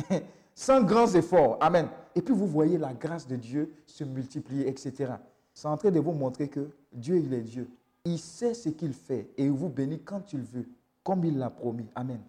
sans 0.55 0.81
grands 0.83 1.13
efforts. 1.13 1.57
Amen. 1.61 1.87
Et 2.15 2.21
puis 2.21 2.33
vous 2.33 2.47
voyez 2.47 2.77
la 2.77 2.93
grâce 2.93 3.27
de 3.27 3.35
Dieu 3.35 3.71
se 3.85 4.03
multiplier, 4.03 4.67
etc. 4.67 5.13
C'est 5.53 5.67
en 5.67 5.77
train 5.77 5.91
de 5.91 5.99
vous 5.99 6.11
montrer 6.13 6.47
que 6.47 6.69
Dieu, 6.91 7.17
il 7.17 7.33
est 7.33 7.41
Dieu. 7.41 7.69
Il 8.05 8.19
sait 8.19 8.53
ce 8.53 8.69
qu'il 8.69 8.93
fait 8.93 9.29
et 9.37 9.45
il 9.45 9.51
vous 9.51 9.69
bénit 9.69 9.99
quand 9.99 10.31
il 10.33 10.41
veut, 10.41 10.65
comme 11.03 11.23
il 11.25 11.37
l'a 11.37 11.49
promis. 11.49 11.87
Amen. 11.95 12.19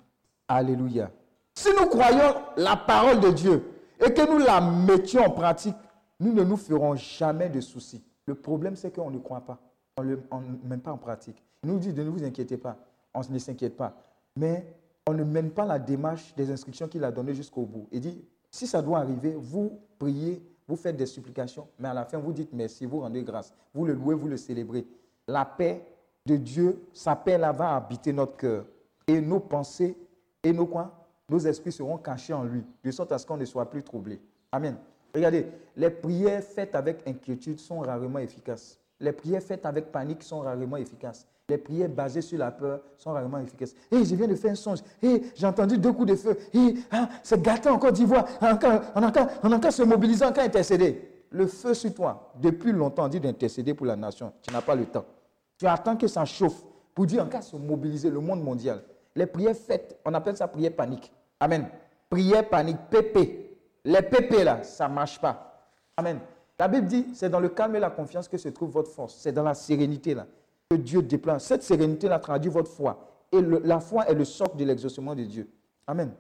Alléluia. 0.49 1.11
Si 1.55 1.69
nous 1.79 1.87
croyons 1.87 2.35
la 2.57 2.77
parole 2.77 3.21
de 3.21 3.31
Dieu 3.31 3.63
et 4.05 4.13
que 4.13 4.31
nous 4.31 4.39
la 4.39 4.61
mettions 4.61 5.23
en 5.25 5.31
pratique, 5.31 5.77
nous 6.21 6.33
ne 6.33 6.43
nous 6.45 6.57
ferons 6.57 6.95
jamais 6.97 7.49
de 7.49 7.61
soucis. 7.61 8.03
Le 8.27 8.35
problème, 8.35 8.75
c'est 8.77 8.95
qu'on 8.95 9.11
ne 9.11 9.19
croit 9.19 9.41
pas. 9.43 9.59
On 9.99 10.03
ne 10.03 10.11
le 10.11 10.23
on 10.31 10.41
ne 10.41 10.57
mène 10.69 10.81
pas 10.81 10.93
en 10.93 10.99
pratique. 10.99 11.43
Il 11.63 11.71
nous 11.71 11.79
dit 11.79 11.93
de 11.93 12.03
ne 12.03 12.11
vous 12.11 12.23
inquiétez 12.23 12.59
pas. 12.59 12.77
On 13.15 13.21
ne 13.29 13.39
s'inquiète 13.39 13.77
pas. 13.77 13.97
Mais 14.37 14.67
on 15.07 15.15
ne 15.15 15.25
mène 15.25 15.51
pas 15.51 15.65
la 15.65 15.79
démarche 15.79 16.35
des 16.35 16.51
instructions 16.51 16.87
qu'il 16.87 17.03
a 17.05 17.11
données 17.11 17.35
jusqu'au 17.35 17.65
bout. 17.65 17.89
Il 17.91 18.01
dit, 18.01 18.25
si 18.51 18.67
ça 18.67 18.83
doit 18.83 18.99
arriver, 18.99 19.35
vous 19.39 19.81
priez, 19.99 20.43
vous 20.69 20.77
faites 20.77 20.97
des 20.97 21.07
supplications, 21.07 21.69
mais 21.79 21.89
à 21.89 21.95
la 21.95 22.05
fin, 22.05 22.19
vous 22.19 22.33
dites 22.33 22.53
merci, 22.53 22.85
vous 22.85 23.01
rendez 23.01 23.23
grâce. 23.23 23.55
Vous 23.73 23.87
le 23.87 23.95
louez, 23.95 24.15
vous 24.15 24.29
le 24.29 24.37
célébrez. 24.37 24.87
La 25.29 25.45
paix 25.45 25.83
de 26.27 26.37
Dieu, 26.37 26.83
sa 26.93 27.17
paix 27.17 27.39
là 27.39 27.53
va 27.53 27.77
habiter 27.77 28.13
notre 28.13 28.37
cœur. 28.37 28.67
Et 29.07 29.21
nos 29.21 29.41
pensées 29.41 29.97
et 30.43 30.53
nos 30.53 30.67
quoi? 30.67 31.07
Nos 31.29 31.39
esprits 31.39 31.73
seront 31.73 31.99
cachés 31.99 32.35
en 32.35 32.45
lui, 32.45 32.65
de 32.85 32.91
sorte 32.91 33.13
à 33.13 33.19
ce 33.19 33.27
qu'on 33.27 33.37
ne 33.37 33.45
soit 33.45 33.69
plus 33.71 33.83
troublé. 33.83 34.21
Amen. 34.53 34.77
Regardez, 35.15 35.47
les 35.77 35.91
prières 35.91 36.43
faites 36.43 36.75
avec 36.75 37.07
inquiétude 37.07 37.59
sont 37.59 37.81
rarement 37.81 38.19
efficaces. 38.19 38.79
Les 39.01 39.13
prières 39.13 39.43
faites 39.43 39.67
avec 39.67 39.93
panique 39.93 40.23
sont 40.23 40.41
rarement 40.41 40.77
efficaces. 40.79 41.27
Les 41.49 41.59
prières 41.59 41.89
basées 41.89 42.23
sur 42.23 42.39
la 42.39 42.51
peur 42.51 42.81
sont 42.97 43.13
rarement 43.13 43.39
efficaces. 43.39 43.75
Hé, 43.93 44.05
je 44.05 44.15
viens 44.17 44.27
de 44.27 44.35
faire 44.35 44.53
un 44.53 44.57
songe. 44.57 44.81
Hé, 45.03 45.23
j'ai 45.35 45.47
entendu 45.47 45.79
deux 45.79 45.93
coups 45.93 46.09
de 46.11 46.17
feu. 46.17 46.37
Hé, 46.53 46.75
ah, 46.91 47.09
c'est 47.23 47.41
gâté 47.41 47.69
en 47.69 47.79
Côte 47.79 47.95
d'Ivoire. 47.95 48.25
On 48.41 48.47
encore- 48.47 48.81
on 49.45 49.53
encore- 49.53 49.73
se 49.73 49.83
mobiliser, 49.83 50.25
encore 50.25 50.43
intercéder. 50.45 51.25
Le 51.31 51.47
feu 51.47 51.75
sur 51.75 51.93
toi, 51.95 52.33
depuis 52.41 52.73
longtemps, 52.73 53.05
on 53.05 53.09
dit 53.09 53.21
d'intercéder 53.21 53.75
pour 53.75 53.87
la 53.87 53.97
nation. 53.97 54.33
Tu 54.43 54.53
n'as 54.53 54.63
pas 54.63 54.75
le 54.75 54.87
temps. 54.87 55.05
Tu 55.59 55.67
attends 55.67 55.97
que 55.97 56.07
ça 56.09 56.25
chauffe 56.25 56.63
pour 56.95 57.07
dire 57.07 57.23
encore 57.23 57.43
se 57.43 57.57
mobiliser 57.57 58.11
le 58.11 58.21
monde 58.21 58.43
mondial. 58.43 58.83
Les 59.15 59.27
prières 59.27 59.55
faites, 59.57 59.99
on 60.05 60.15
appelle 60.15 60.37
ça 60.37 60.49
prière 60.49 60.73
panique. 60.75 61.13
Amen. 61.39 61.69
Prière 62.11 62.49
panique, 62.49 62.79
PP. 62.91 63.57
Les 63.85 64.03
PP 64.03 64.43
là, 64.45 64.63
ça 64.63 64.89
ne 64.89 64.95
marche 64.95 65.21
pas. 65.21 65.69
Amen. 65.97 66.19
La 66.59 66.69
Bible 66.69 66.87
dit, 66.87 67.07
c'est 67.15 67.29
dans 67.29 67.41
le 67.41 67.49
calme 67.51 67.77
et 67.77 67.81
la 67.81 67.91
confiance 67.91 68.29
que 68.29 68.39
se 68.39 68.49
trouve 68.49 68.71
votre 68.71 68.91
force. 68.91 69.17
C'est 69.19 69.33
dans 69.33 69.43
la 69.43 69.55
sérénité 69.55 70.15
là 70.15 70.27
que 70.71 70.77
Dieu 70.77 71.03
déploie. 71.03 71.39
Cette 71.39 71.63
sérénité 71.63 72.09
là 72.09 72.19
traduit 72.19 72.51
votre 72.51 72.71
foi. 72.71 72.99
Et 73.33 73.41
la 73.41 73.81
foi 73.81 74.07
est 74.09 74.15
le 74.15 74.25
socle 74.25 74.57
de 74.57 74.65
l'exaucement 74.65 75.15
de 75.15 75.25
Dieu. 75.25 75.49
Amen. 75.87 76.13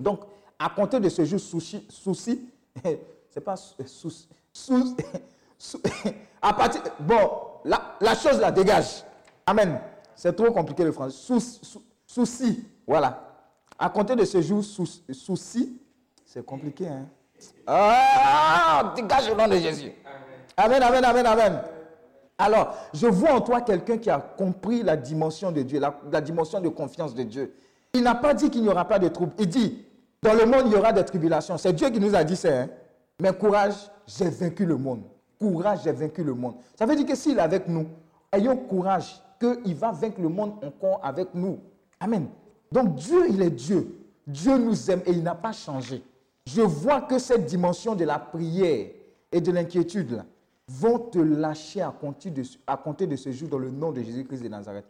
Donc, 0.00 0.20
à 0.58 0.68
compter 0.70 0.98
de 1.00 1.08
ce 1.08 1.24
jour, 1.24 1.38
souci, 1.40 1.86
souci 1.88 2.48
c'est 3.30 3.40
pas 3.40 3.56
sou- 3.56 3.74
souci, 3.86 4.28
sou- 4.52 4.96
sou- 5.58 5.80
à 6.42 6.52
partir, 6.52 6.82
bon, 7.00 7.30
la, 7.64 8.14
chose 8.14 8.40
la 8.40 8.50
dégage. 8.50 9.04
Amen. 9.46 9.78
C'est 10.16 10.34
trop 10.34 10.50
compliqué 10.52 10.84
le 10.84 10.92
français. 10.92 11.16
Sou- 11.16 11.40
sou- 11.40 11.82
souci, 12.06 12.64
voilà. 12.86 13.30
À 13.78 13.88
compter 13.88 14.16
de 14.16 14.24
ce 14.24 14.40
jour, 14.42 14.62
sou- 14.64 14.86
souci, 15.12 15.80
c'est 16.24 16.44
compliqué, 16.44 16.88
hein. 16.88 17.06
Ah, 17.66 18.92
dégage 18.96 19.30
au 19.30 19.34
nom 19.36 19.48
de 19.48 19.56
Jésus. 19.56 19.92
Amen, 20.56 20.82
amen, 20.82 21.04
amen, 21.04 21.26
amen. 21.26 21.60
Alors, 22.38 22.74
je 22.92 23.06
vois 23.06 23.32
en 23.32 23.40
toi 23.40 23.60
quelqu'un 23.60 23.96
qui 23.96 24.10
a 24.10 24.18
compris 24.18 24.82
la 24.82 24.96
dimension 24.96 25.52
de 25.52 25.62
Dieu, 25.62 25.80
la, 25.80 26.20
dimension 26.20 26.60
de 26.60 26.68
confiance 26.68 27.14
de 27.14 27.22
Dieu. 27.22 27.54
Il 27.92 28.02
n'a 28.02 28.14
pas 28.14 28.34
dit 28.34 28.50
qu'il 28.50 28.62
n'y 28.62 28.68
aura 28.68 28.84
pas 28.86 28.98
de 28.98 29.08
troubles. 29.08 29.32
Il 29.38 29.48
dit, 29.48 29.84
dans 30.22 30.34
le 30.34 30.44
monde, 30.44 30.62
il 30.66 30.72
y 30.72 30.76
aura 30.76 30.92
des 30.92 31.04
tribulations. 31.04 31.56
C'est 31.58 31.72
Dieu 31.72 31.90
qui 31.90 32.00
nous 32.00 32.14
a 32.14 32.24
dit 32.24 32.36
ça. 32.36 32.62
hein. 32.62 32.68
Mais 33.20 33.32
courage, 33.32 33.74
j'ai 34.06 34.28
vaincu 34.28 34.66
le 34.66 34.76
monde. 34.76 35.02
Courage, 35.38 35.80
j'ai 35.84 35.92
vaincu 35.92 36.24
le 36.24 36.34
monde. 36.34 36.54
Ça 36.76 36.86
veut 36.86 36.96
dire 36.96 37.06
que 37.06 37.14
s'il 37.14 37.38
est 37.38 37.42
avec 37.42 37.68
nous, 37.68 37.86
ayons 38.32 38.56
courage 38.56 39.22
qu'il 39.38 39.74
va 39.76 39.92
vaincre 39.92 40.20
le 40.20 40.28
monde 40.28 40.54
encore 40.64 41.00
avec 41.02 41.28
nous. 41.34 41.60
Amen. 42.00 42.26
Donc 42.72 42.96
Dieu, 42.96 43.26
il 43.28 43.42
est 43.42 43.50
Dieu. 43.50 43.86
Dieu 44.26 44.56
nous 44.58 44.90
aime 44.90 45.02
et 45.06 45.10
il 45.12 45.22
n'a 45.22 45.34
pas 45.34 45.52
changé. 45.52 46.02
Je 46.46 46.60
vois 46.60 47.00
que 47.00 47.18
cette 47.18 47.46
dimension 47.46 47.94
de 47.94 48.04
la 48.04 48.18
prière 48.18 48.90
et 49.32 49.40
de 49.40 49.50
l'inquiétude 49.50 50.22
vont 50.68 50.98
te 50.98 51.18
lâcher 51.18 51.80
à 51.80 51.90
compter, 51.90 52.30
de, 52.30 52.42
à 52.66 52.76
compter 52.76 53.06
de 53.06 53.16
ce 53.16 53.32
jour 53.32 53.48
dans 53.48 53.58
le 53.58 53.70
nom 53.70 53.92
de 53.92 54.02
Jésus-Christ 54.02 54.42
de 54.42 54.48
Nazareth. 54.48 54.84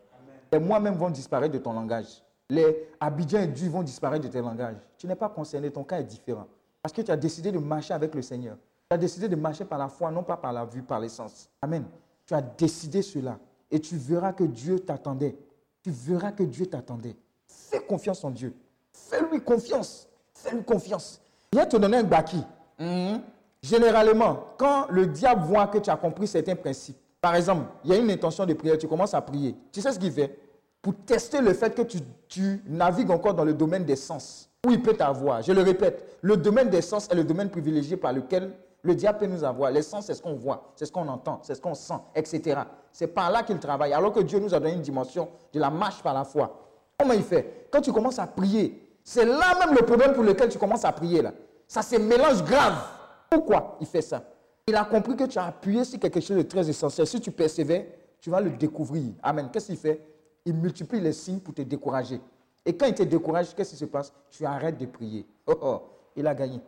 Et 0.53 0.59
moi-même 0.59 0.95
vont 0.95 1.11
disparaître 1.11 1.55
de 1.55 1.59
ton 1.59 1.73
langage. 1.73 2.23
Les 2.51 2.89
Abidjan 3.01 3.41
et 3.41 3.47
Dieu 3.47 3.69
vont 3.69 3.83
disparaître 3.83 4.27
de 4.27 4.31
tes 4.31 4.41
langages. 4.41 4.77
Tu 4.99 5.07
n'es 5.07 5.17
pas 5.17 5.29
concerné, 5.29 5.71
ton 5.71 5.85
cas 5.85 6.01
est 6.01 6.05
différent. 6.05 6.47
Parce 6.83 6.93
que 6.93 7.03
tu 7.03 7.11
as 7.11 7.17
décidé 7.17 7.51
de 7.51 7.59
marcher 7.59 7.95
avec 7.95 8.15
le 8.15 8.23
Seigneur. 8.23 8.57
Tu 8.91 8.95
as 8.95 8.99
décidé 8.99 9.29
de 9.29 9.37
marcher 9.37 9.65
par 9.65 9.79
la 9.79 9.89
foi, 9.89 10.11
non 10.11 10.23
pas 10.23 10.37
par 10.37 10.53
la 10.53 10.65
vue, 10.65 10.83
par 10.83 11.01
l'essence. 11.01 11.49
Amen. 11.63 11.85
Tu 12.27 12.35
as 12.35 12.43
décidé 12.43 13.01
cela. 13.01 13.39
Et 13.71 13.81
tu 13.81 13.97
verras 13.97 14.33
que 14.33 14.45
Dieu 14.45 14.81
t'attendait. 14.81 15.37
Tu 15.83 15.91
verras 15.91 16.33
que 16.33 16.43
Dieu 16.43 16.67
t'attendait. 16.67 17.17
Fais 17.47 17.81
confiance 17.81 18.23
en 18.25 18.31
Dieu. 18.31 18.55
Fais-lui 18.93 19.41
confiance. 19.41 20.09
Fais-lui 20.35 20.63
confiance. 20.65 21.21
Il 21.55 21.59
va 21.59 21.67
te 21.67 21.77
donner 21.77 21.99
un 21.99 22.03
baki. 22.03 22.43
Mhm. 22.81 23.21
Généralement, 23.63 24.41
quand 24.59 24.87
le 24.91 25.07
diable 25.07 25.45
voit 25.45 25.69
que 25.69 25.79
tu 25.79 25.89
as 25.89 25.95
compris 25.95 26.27
certains 26.27 26.57
principes, 26.57 26.97
par 27.21 27.37
exemple, 27.37 27.67
il 27.85 27.91
y 27.91 27.95
a 27.95 27.97
une 27.97 28.11
intention 28.11 28.45
de 28.45 28.55
prière, 28.55 28.77
tu 28.77 28.89
commences 28.89 29.15
à 29.15 29.21
prier. 29.21 29.55
Tu 29.71 29.81
sais 29.81 29.93
ce 29.93 29.99
qu'il 30.01 30.11
fait? 30.11 30.37
Pour 30.83 30.97
tester 31.07 31.41
le 31.41 31.55
fait 31.55 31.73
que 31.73 31.83
tu, 31.83 31.99
tu 32.27 32.61
navigues 32.67 33.13
encore 33.13 33.35
dans 33.35 33.45
le 33.45 33.55
domaine 33.55 33.85
des 33.85 33.95
sens, 33.95 34.51
où 34.67 34.73
il 34.73 34.83
peut 34.83 34.95
t'avoir. 34.95 35.43
Je 35.43 35.53
le 35.53 35.63
répète, 35.63 36.19
le 36.23 36.37
domaine 36.37 36.71
des 36.71 36.83
sens 36.83 37.09
est 37.09 37.15
le 37.15 37.23
domaine 37.23 37.49
privilégié 37.49 37.97
par 37.97 38.13
lequel 38.13 38.51
le 38.83 38.97
diable 38.97 39.19
peut 39.19 39.27
nous 39.27 39.45
avoir. 39.45 39.71
Les 39.71 39.83
sens, 39.83 40.07
c'est 40.07 40.15
ce 40.15 40.23
qu'on 40.23 40.35
voit, 40.35 40.73
c'est 40.75 40.87
ce 40.87 40.93
qu'on 40.93 41.07
entend, 41.07 41.39
c'est 41.43 41.55
ce 41.55 41.61
qu'on 41.61 41.75
sent, 41.75 42.01
etc. 42.17 42.63
C'est 42.91 43.07
par 43.07 43.31
là 43.31 43.45
qu'il 43.45 43.61
travaille. 43.61 43.93
Alors 43.93 44.13
que 44.13 44.21
Dieu 44.21 44.41
nous 44.41 44.53
a 44.57 44.59
donné 44.59 44.75
une 44.75 44.83
dimension 44.83 45.29
de 45.53 45.61
la 45.61 45.71
marche 45.71 46.03
par 46.03 46.15
la 46.15 46.25
foi. 46.25 46.65
Comment 46.99 47.15
il 47.15 47.23
fait? 47.23 47.69
Quand 47.71 47.81
tu 47.81 47.93
commences 47.93 48.19
à 48.19 48.27
prier, 48.27 48.84
c'est 49.05 49.27
là 49.27 49.55
même 49.59 49.75
le 49.79 49.85
problème 49.85 50.15
pour 50.15 50.25
lequel 50.25 50.49
tu 50.49 50.59
commences 50.59 50.85
à 50.85 50.91
prier. 50.93 51.21
là. 51.21 51.33
Ça 51.69 51.83
se 51.83 51.97
mélange 51.97 52.43
grave. 52.43 52.75
Pourquoi 53.31 53.77
il 53.81 53.87
fait 53.87 54.03
ça? 54.03 54.23
Il 54.67 54.75
a 54.75 54.85
compris 54.85 55.15
que 55.15 55.25
tu 55.25 55.39
as 55.39 55.45
appuyé 55.45 55.85
sur 55.85 56.01
quelque 56.01 56.21
chose 56.21 56.39
de 56.39 56.43
très 56.43 56.69
essentiel. 56.69 57.07
Si 57.07 57.21
tu 57.21 57.31
persévères, 57.31 57.85
tu 58.19 58.31
vas 58.31 58.41
le 58.41 58.51
découvrir. 58.51 59.13
Amen. 59.23 59.51
Qu'est-ce 59.53 59.67
qu'il 59.67 59.77
fait? 59.77 60.01
Il 60.47 60.55
multiplie 60.55 61.01
les 61.01 61.13
signes 61.13 61.39
pour 61.41 61.53
te 61.53 61.61
décourager. 61.63 62.19
Et 62.65 62.75
quand 62.75 62.87
il 62.87 62.95
te 62.95 63.03
décourage, 63.03 63.55
qu'est-ce 63.55 63.71
qui 63.71 63.77
se 63.77 63.85
passe? 63.85 64.11
Tu 64.31 64.47
arrêtes 64.47 64.79
de 64.79 64.87
prier. 64.87 65.27
Oh 65.47 65.55
oh, 65.61 65.83
il 66.17 66.27
a 66.27 66.35
gagné. 66.35 66.61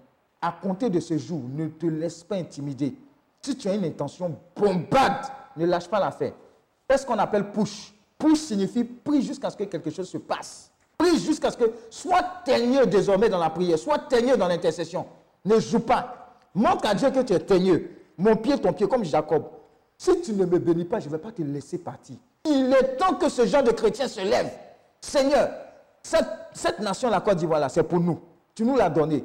À 0.43 0.53
compter 0.53 0.91
de 0.91 1.01
ce 1.01 1.17
jour, 1.17 1.41
ne 1.49 1.69
te 1.69 1.87
laisse 1.87 2.23
pas 2.23 2.37
intimider. 2.37 2.95
Si 3.41 3.57
tu 3.57 3.69
as 3.69 3.75
une 3.75 3.85
intention 3.85 4.37
bombarde, 4.55 5.25
ne 5.57 5.65
lâche 5.65 5.89
pas 5.89 6.01
l'affaire. 6.01 6.33
Fais 6.91 6.99
ce 6.99 7.07
qu'on 7.07 7.19
appelle 7.19 7.51
push? 7.51 7.95
Push 8.19 8.39
signifie 8.41 8.85
prie 8.85 9.23
jusqu'à 9.23 9.49
ce 9.49 9.57
que 9.57 9.65
quelque 9.65 9.89
chose 9.91 10.09
se 10.09 10.19
passe. 10.19 10.71
Prie 10.99 11.19
jusqu'à 11.19 11.51
ce 11.51 11.57
que 11.57 11.73
sois 11.91 12.23
teigneux 12.45 12.87
désormais 12.87 13.29
dans 13.29 13.39
la 13.39 13.51
prière, 13.51 13.79
sois 13.79 13.99
teigneux 13.99 14.37
dans 14.37 14.49
l'intercession. 14.49 15.07
Ne 15.45 15.59
joue 15.61 15.81
pas. 15.81 16.39
Montre 16.55 16.89
à 16.89 16.95
Dieu 16.95 17.11
que 17.11 17.21
tu 17.21 17.33
es 17.35 17.39
teigneux. 17.39 17.91
Mon 18.17 18.37
pied, 18.37 18.59
ton 18.59 18.73
pied, 18.73 18.89
comme 18.89 19.05
Jacob. 19.05 19.45
Si 19.99 20.21
tu 20.23 20.33
ne 20.33 20.45
me 20.45 20.59
bénis 20.59 20.85
pas, 20.85 21.01
je 21.01 21.07
ne 21.07 21.13
vais 21.13 21.19
pas 21.19 21.33
te 21.33 21.43
laisser 21.43 21.79
partir. 21.79 22.17
Il 22.45 22.73
est 22.73 22.97
temps 22.97 23.15
que 23.15 23.29
ce 23.29 23.47
genre 23.47 23.63
de 23.63 23.73
chrétien 23.73 24.09
se 24.09 24.21
lève. 24.21 24.51
Seigneur, 25.01 25.51
cette, 26.03 26.29
cette 26.53 26.79
nation, 26.81 27.11
la 27.11 27.21
Côte 27.21 27.37
d'Ivoire, 27.37 27.71
c'est 27.71 27.83
pour 27.83 28.01
nous. 28.01 28.21
Tu 28.55 28.65
nous 28.65 28.77
l'as 28.77 28.91
donnée. 28.91 29.25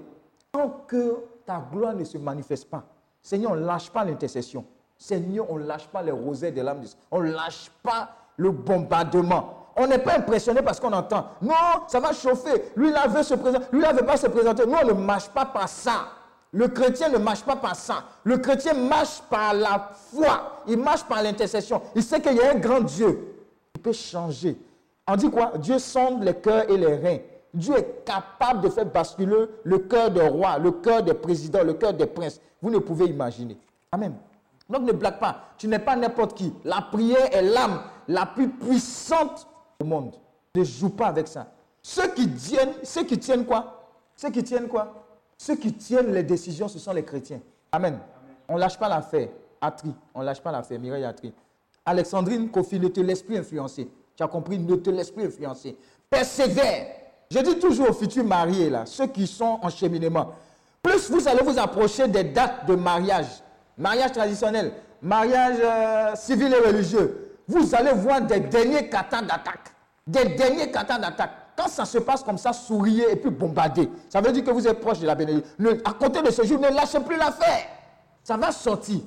Tant 0.52 0.84
que 0.88 1.18
ta 1.46 1.64
gloire 1.72 1.94
ne 1.94 2.04
se 2.04 2.18
manifeste 2.18 2.70
pas, 2.70 2.84
Seigneur, 3.22 3.52
on 3.52 3.56
ne 3.56 3.66
lâche 3.66 3.90
pas 3.90 4.04
l'intercession. 4.04 4.66
Seigneur, 4.98 5.46
on 5.50 5.58
ne 5.58 5.66
lâche 5.66 5.88
pas 5.88 6.04
les 6.04 6.12
rosets 6.12 6.52
de 6.52 6.62
l'âme. 6.62 6.84
On 7.10 7.22
ne 7.22 7.32
lâche 7.32 7.72
pas 7.82 8.10
le 8.38 8.52
bombardement. 8.52 9.61
On 9.76 9.88
n'est 9.88 10.00
pas 10.00 10.18
impressionné 10.18 10.62
parce 10.62 10.80
qu'on 10.80 10.92
entend. 10.92 11.28
Non, 11.42 11.54
ça 11.88 12.00
va 12.00 12.14
chauffer. 12.14 12.72
Lui, 12.76 12.92
là, 12.92 13.08
veut 13.08 13.24
se 13.24 13.34
présenter. 13.36 13.66
Lui, 13.72 13.82
là, 13.82 13.94
veut 13.94 14.06
pas 14.06 14.18
se 14.18 14.28
présenter. 14.28 14.66
Nous, 14.66 14.76
on 14.82 14.88
ne 14.88 14.94
marche 14.94 15.30
pas 15.30 15.46
par 15.46 15.70
ça. 15.70 16.08
Le 16.54 16.68
chrétien 16.68 17.10
ne 17.10 17.18
marche 17.18 17.44
pas 17.44 17.56
par 17.56 17.76
ça. 17.76 18.04
Le 18.24 18.38
chrétien 18.38 18.74
marche 18.74 19.22
par 19.30 19.54
la 19.54 19.92
foi. 20.14 20.64
Il 20.68 20.78
marche 20.78 21.04
par 21.04 21.24
l'intercession. 21.24 21.82
Il 21.96 22.04
sait 22.04 22.20
qu'il 22.20 22.36
y 22.36 22.42
a 22.42 22.52
un 22.52 22.56
grand 22.56 22.82
Dieu. 22.82 23.38
Il 23.74 23.82
peut 23.82 23.94
changer. 23.94 24.58
On 25.08 25.16
dit 25.16 25.32
quoi? 25.32 25.54
Dieu 25.58 25.80
sonde 25.80 26.24
les 26.24 26.36
cœurs 26.36 26.70
et 26.70 26.78
les 26.78 26.96
reins. 26.96 27.20
Dieu 27.54 27.76
est 27.78 28.06
capable 28.06 28.62
de 28.62 28.70
faire 28.70 28.86
basculer 28.86 29.46
le 29.64 29.80
cœur 29.80 30.12
des 30.12 30.28
rois, 30.28 30.58
le 30.58 30.72
cœur 30.72 31.04
des 31.04 31.14
présidents, 31.14 31.64
le 31.64 31.74
cœur 31.74 31.94
des 31.94 32.06
princes. 32.06 32.40
Vous 32.62 32.70
ne 32.70 32.80
pouvez 32.80 33.06
imaginer. 33.06 33.58
Amen. 33.92 34.14
Donc 34.70 34.84
ne 34.84 34.94
blague 34.94 35.20
pas. 35.20 35.50
Tu 35.58 35.68
n'es 35.68 35.80
pas 35.80 35.96
n'importe 35.96 36.34
qui. 36.36 36.54
La 36.64 36.82
prière 36.82 37.34
est 37.34 37.42
l'âme 37.42 37.82
la 38.08 38.26
plus 38.26 38.50
puissante 38.50 39.48
monde. 39.84 40.16
Ne 40.56 40.64
joue 40.64 40.90
pas 40.90 41.08
avec 41.08 41.28
ça. 41.28 41.52
Ceux 41.82 42.08
qui 42.14 42.30
tiennent, 42.30 42.74
ceux 42.84 43.04
qui 43.04 43.18
tiennent 43.18 43.46
quoi? 43.46 43.90
Ceux 44.16 44.30
qui 44.30 44.44
tiennent 44.44 44.68
quoi? 44.68 45.06
Ceux 45.38 45.56
qui 45.56 45.74
tiennent 45.74 46.14
les 46.14 46.24
décisions, 46.24 46.68
ce 46.68 46.78
sont 46.80 46.94
les 46.94 47.04
chrétiens. 47.04 47.40
Amen. 47.72 47.98
On 48.48 48.58
lâche 48.58 48.78
pas 48.78 48.90
l'affaire. 48.90 49.30
Atri, 49.60 49.94
on 50.14 50.22
lâche 50.22 50.42
pas 50.42 50.52
l'affaire. 50.52 50.80
Mireille 50.80 51.06
Atri. 51.06 51.34
Alexandrine 51.86 52.50
Kofi, 52.50 52.80
ne 52.80 52.88
te 52.90 53.00
laisse 53.00 53.24
plus 53.24 53.38
influencer. 53.38 53.90
Tu 54.16 54.24
as 54.24 54.28
compris? 54.28 54.60
Ne 54.60 54.76
te 54.76 54.90
laisse 54.90 55.10
plus 55.10 55.26
influencer. 55.26 55.76
Persévère. 56.10 56.88
Je 57.32 57.40
dis 57.40 57.58
toujours 57.60 57.90
aux 57.90 57.94
futurs 57.94 58.26
mariés, 58.26 58.70
là, 58.70 58.86
ceux 58.86 59.08
qui 59.08 59.26
sont 59.26 59.58
en 59.62 59.70
cheminement, 59.70 60.34
plus 60.84 61.10
vous 61.10 61.28
allez 61.30 61.42
vous 61.44 61.58
approcher 61.58 62.08
des 62.10 62.26
dates 62.26 62.66
de 62.66 62.76
mariage, 62.76 63.42
mariage 63.78 64.12
traditionnel, 64.12 64.74
mariage 65.02 65.58
euh, 65.64 66.16
civil 66.16 66.54
et 66.54 66.68
religieux, 66.68 67.21
vous 67.48 67.76
allez 67.76 67.94
voir 67.94 68.22
des 68.22 68.40
derniers 68.40 68.90
katas 68.90 69.22
d'attaque. 69.22 69.74
Des 70.08 70.26
derniers 70.36 70.72
katas 70.72 71.00
d'attaque. 71.00 71.32
Quand 71.56 71.68
ça 71.68 71.86
se 71.86 71.98
passe 72.00 72.24
comme 72.24 72.38
ça, 72.38 72.54
souriez 72.54 73.12
et 73.12 73.16
puis 73.16 73.30
bombardez. 73.30 73.90
Ça 74.10 74.22
veut 74.22 74.32
dire 74.32 74.44
que 74.44 74.52
vous 74.52 74.68
êtes 74.68 74.80
proche 74.80 75.00
de 75.00 75.06
la 75.06 75.16
bénédiction. 75.16 75.54
À 75.86 75.94
côté 75.94 76.22
de 76.22 76.32
ce 76.32 76.44
jour, 76.44 76.60
ne 76.60 76.70
lâchez 76.70 77.00
plus 77.00 77.18
l'affaire. 77.18 77.68
Ça 78.24 78.38
va 78.38 78.52
sortir. 78.52 79.02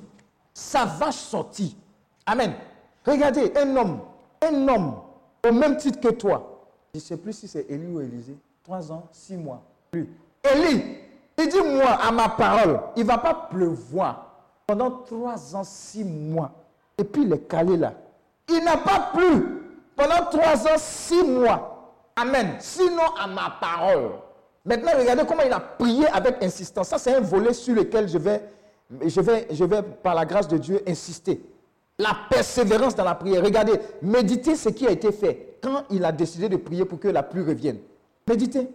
Ça 0.53 0.85
va 0.85 1.11
sortir. 1.11 1.69
Amen. 2.25 2.53
Regardez, 3.05 3.51
un 3.55 3.75
homme, 3.75 3.99
un 4.41 4.67
homme, 4.67 4.95
au 5.47 5.51
même 5.51 5.77
titre 5.77 5.99
que 5.99 6.13
toi. 6.13 6.69
Je 6.93 6.99
ne 6.99 7.03
sais 7.03 7.17
plus 7.17 7.33
si 7.33 7.47
c'est 7.47 7.65
Élie 7.69 7.87
ou 7.87 8.01
Élisée. 8.01 8.37
Trois 8.63 8.91
ans, 8.91 9.03
six 9.11 9.37
mois, 9.37 9.61
plus. 9.91 10.09
Élie, 10.43 10.97
il 11.37 11.49
dit 11.49 11.61
moi 11.61 11.91
à 11.91 12.11
ma 12.11 12.29
parole, 12.29 12.79
il 12.95 13.03
ne 13.03 13.07
va 13.07 13.17
pas 13.17 13.47
pleuvoir 13.51 14.31
pendant 14.65 14.89
trois 14.89 15.55
ans, 15.55 15.63
six 15.63 16.03
mois. 16.03 16.51
Et 16.97 17.03
puis 17.03 17.23
il 17.23 17.33
est 17.33 17.47
calé 17.47 17.77
là. 17.77 17.93
Il 18.49 18.63
n'a 18.63 18.77
pas 18.77 19.11
plu 19.13 19.63
pendant 19.95 20.25
trois 20.29 20.67
ans, 20.67 20.77
six 20.77 21.23
mois. 21.23 21.93
Amen. 22.15 22.55
Sinon 22.59 23.03
à 23.19 23.27
ma 23.27 23.57
parole. 23.59 24.11
Maintenant, 24.63 24.91
regardez 24.97 25.23
comment 25.25 25.43
il 25.43 25.53
a 25.53 25.59
prié 25.59 26.07
avec 26.07 26.43
insistance. 26.43 26.87
Ça, 26.89 26.97
c'est 26.97 27.15
un 27.15 27.21
volet 27.21 27.53
sur 27.53 27.75
lequel 27.75 28.07
je 28.07 28.17
vais, 28.17 28.41
je, 29.05 29.21
vais, 29.21 29.47
je 29.51 29.63
vais, 29.63 29.81
par 29.83 30.15
la 30.15 30.25
grâce 30.25 30.47
de 30.47 30.57
Dieu, 30.57 30.81
insister. 30.87 31.41
La 31.99 32.15
persévérance 32.29 32.95
dans 32.95 33.03
la 33.03 33.15
prière. 33.15 33.43
Regardez, 33.43 33.79
méditez 34.01 34.55
ce 34.55 34.69
qui 34.69 34.87
a 34.87 34.91
été 34.91 35.11
fait 35.11 35.59
quand 35.61 35.83
il 35.91 36.03
a 36.03 36.11
décidé 36.11 36.49
de 36.49 36.57
prier 36.57 36.83
pour 36.83 36.99
que 36.99 37.07
la 37.07 37.23
pluie 37.23 37.43
revienne. 37.43 37.77
Méditez. 38.27 38.67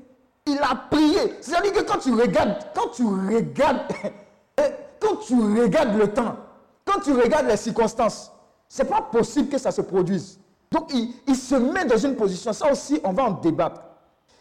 Il 0.46 0.58
a 0.58 0.74
prié. 0.90 1.34
C'est-à-dire 1.40 1.72
que 1.72 1.82
quand 1.82 1.98
tu 1.98 2.12
regardes, 2.12 2.56
quand 2.74 2.88
tu 2.88 3.04
regardes, 3.04 3.80
quand 5.00 5.16
tu 5.16 5.34
regardes 5.34 5.96
le 5.96 6.08
temps, 6.08 6.36
quand 6.84 7.00
tu 7.00 7.12
regardes 7.12 7.46
les 7.46 7.56
circonstances, 7.56 8.32
c'est 8.70 8.84
pas 8.84 9.02
possible 9.02 9.48
que 9.48 9.58
ça 9.58 9.72
se 9.72 9.80
produise. 9.80 10.38
Donc 10.70 10.92
il, 10.94 11.34
se 11.34 11.56
met 11.56 11.84
dans 11.84 11.96
une 11.98 12.14
position, 12.14 12.52
ça 12.52 12.70
aussi 12.70 13.00
on 13.02 13.12
va 13.12 13.24
en 13.24 13.32
débattre. 13.32 13.82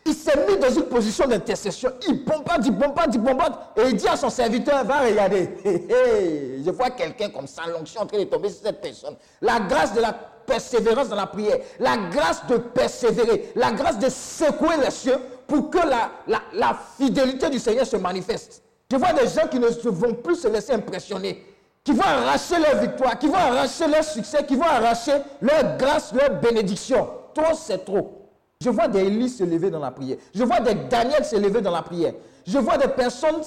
Il 0.05 0.13
s'est 0.13 0.45
mis 0.47 0.57
dans 0.57 0.69
une 0.69 0.84
position 0.84 1.27
d'intercession. 1.27 1.91
Il 2.07 2.23
bombarde, 2.23 2.65
il 2.65 2.71
bombarde, 2.71 3.13
il 3.15 3.21
bombarde. 3.21 3.55
Et 3.75 3.89
il 3.89 3.95
dit 3.95 4.07
à 4.07 4.15
son 4.15 4.30
serviteur, 4.30 4.86
va 4.86 4.99
regarder. 5.01 5.49
Je 5.65 6.69
vois 6.71 6.91
quelqu'un 6.91 7.30
comme 7.30 7.47
ça, 7.47 7.63
l'onction 7.67 8.01
en 8.01 8.05
train 8.05 8.19
de 8.19 8.23
tomber 8.25 8.49
sur 8.49 8.63
cette 8.63 8.82
personne. 8.82 9.15
La 9.41 9.59
grâce 9.59 9.93
de 9.93 9.99
la 9.99 10.13
persévérance 10.13 11.09
dans 11.09 11.15
la 11.15 11.27
prière. 11.27 11.57
La 11.80 11.97
grâce 11.97 12.45
de 12.47 12.57
persévérer. 12.57 13.51
La 13.55 13.71
grâce 13.71 13.97
de 13.99 14.09
secouer 14.09 14.77
les 14.84 14.91
cieux 14.91 15.17
pour 15.47 15.69
que 15.69 15.80
la, 15.80 16.11
la, 16.53 16.80
fidélité 16.97 17.49
du 17.49 17.59
Seigneur 17.59 17.86
se 17.86 17.97
manifeste. 17.97 18.61
Je 18.91 18.97
vois 18.97 19.13
des 19.13 19.27
gens 19.27 19.47
qui 19.47 19.59
ne 19.59 19.67
vont 19.67 20.13
plus 20.13 20.36
se 20.36 20.47
laisser 20.47 20.73
impressionner. 20.73 21.43
Qui 21.84 21.93
vont 21.93 22.03
arracher 22.03 22.59
leur 22.59 22.82
victoire, 22.82 23.17
qui 23.17 23.27
vont 23.27 23.36
arracher 23.36 23.88
leur 23.88 24.03
succès, 24.03 24.45
qui 24.45 24.55
vont 24.55 24.63
arracher 24.63 25.13
leur 25.41 25.77
grâce, 25.77 26.13
leur 26.13 26.39
bénédiction. 26.39 27.09
Trop, 27.34 27.55
c'est 27.55 27.84
trop. 27.86 28.19
Je 28.61 28.69
vois 28.69 28.88
des 28.88 28.99
Élie 28.99 29.30
se 29.30 29.43
lever 29.43 29.69
dans 29.69 29.80
la 29.80 29.91
prière. 29.91 30.17
Je 30.36 30.43
vois 30.43 30.59
des 30.59 30.75
Daniel 30.75 31.23
se 31.23 31.38
lever 31.38 31.61
dans 31.61 31.71
la 31.71 31.82
prière. 31.82 32.13
Je 32.45 32.57
vois 32.57 32.77
des 32.77 32.89
personnes 32.89 33.41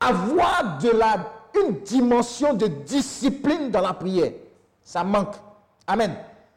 avoir 0.00 0.78
de 0.82 0.90
la, 0.90 1.16
une 1.60 1.80
dimension 1.80 2.54
de 2.54 2.66
discipline 2.66 3.70
dans 3.70 3.82
la 3.82 3.92
prière. 3.92 4.32
Ça 4.82 5.04
manque. 5.04 5.34
Amen. 5.86 6.14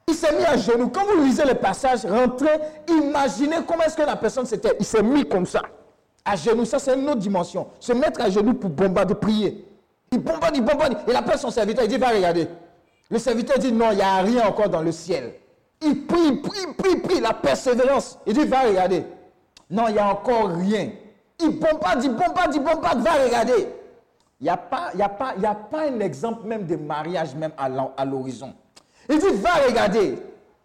Il 0.08 0.14
s'est 0.16 0.36
mis 0.36 0.46
à 0.46 0.58
genoux. 0.58 0.90
Quand 0.90 1.06
vous 1.06 1.24
lisez 1.24 1.46
le 1.46 1.56
passage, 1.56 2.06
rentrez, 2.06 2.60
imaginez 2.88 3.58
comment 3.68 3.84
est-ce 3.84 3.96
que 3.96 4.02
la 4.02 4.16
personne 4.16 4.46
s'était. 4.46 4.76
Il 4.80 4.86
s'est 4.86 5.04
mis 5.04 5.28
comme 5.28 5.46
ça. 5.46 5.62
À 6.26 6.36
genoux, 6.36 6.66
ça 6.66 6.80
c'est 6.80 6.96
une 6.98 7.08
autre 7.08 7.20
dimension. 7.20 7.68
Se 7.80 7.94
mettre 7.94 8.22
à 8.22 8.30
genoux 8.30 8.54
pour 8.54 8.70
bombarder, 8.70 9.16
prier. 9.16 9.66
Il 10.12 10.20
bombarde, 10.20 10.56
il 10.58 10.64
bombarde. 10.64 10.98
Il 11.08 11.16
appelle 11.16 11.38
son 11.38 11.52
serviteur, 11.52 11.84
il 11.86 11.90
dit, 11.90 11.98
va 11.98 12.10
regarder. 12.10 12.48
Le 13.10 13.20
serviteur 13.20 13.58
dit, 13.60 13.72
non, 13.72 13.92
il 13.92 13.98
n'y 13.98 14.02
a 14.02 14.18
rien 14.18 14.48
encore 14.48 14.70
dans 14.70 14.82
le 14.82 14.92
ciel. 14.92 15.34
Il 15.82 16.06
prie, 16.06 16.20
il 16.28 16.42
prie, 16.42 16.60
il 16.68 16.74
prie, 16.76 16.92
il 16.94 17.02
prie, 17.02 17.20
la 17.20 17.34
persévérance. 17.34 18.18
Il 18.26 18.34
dit, 18.34 18.46
va 18.46 18.62
regarder. 18.62 19.06
Non, 19.70 19.88
il 19.88 19.94
n'y 19.94 20.00
a 20.00 20.08
encore 20.10 20.50
rien. 20.50 20.90
Il 21.42 21.58
bombarde, 21.60 22.04
il 22.04 22.10
bombarde, 22.12 22.54
il 22.56 22.62
bombarde, 22.62 23.00
va 23.02 23.12
regarder. 23.12 23.68
Il 24.42 24.44
n'y 24.46 24.50
a, 24.50 24.58
pas- 24.58 24.92
a, 25.00 25.06
a 25.06 25.56
pas 25.56 25.82
un 25.90 26.00
exemple 26.00 26.48
même 26.48 26.66
de 26.66 26.76
mariage 26.76 27.36
même 27.36 27.52
à 27.58 28.06
l'horizon. 28.06 28.54
Il 29.10 29.20
dit, 29.20 29.28
va 29.42 29.52
regarder. 29.68 30.18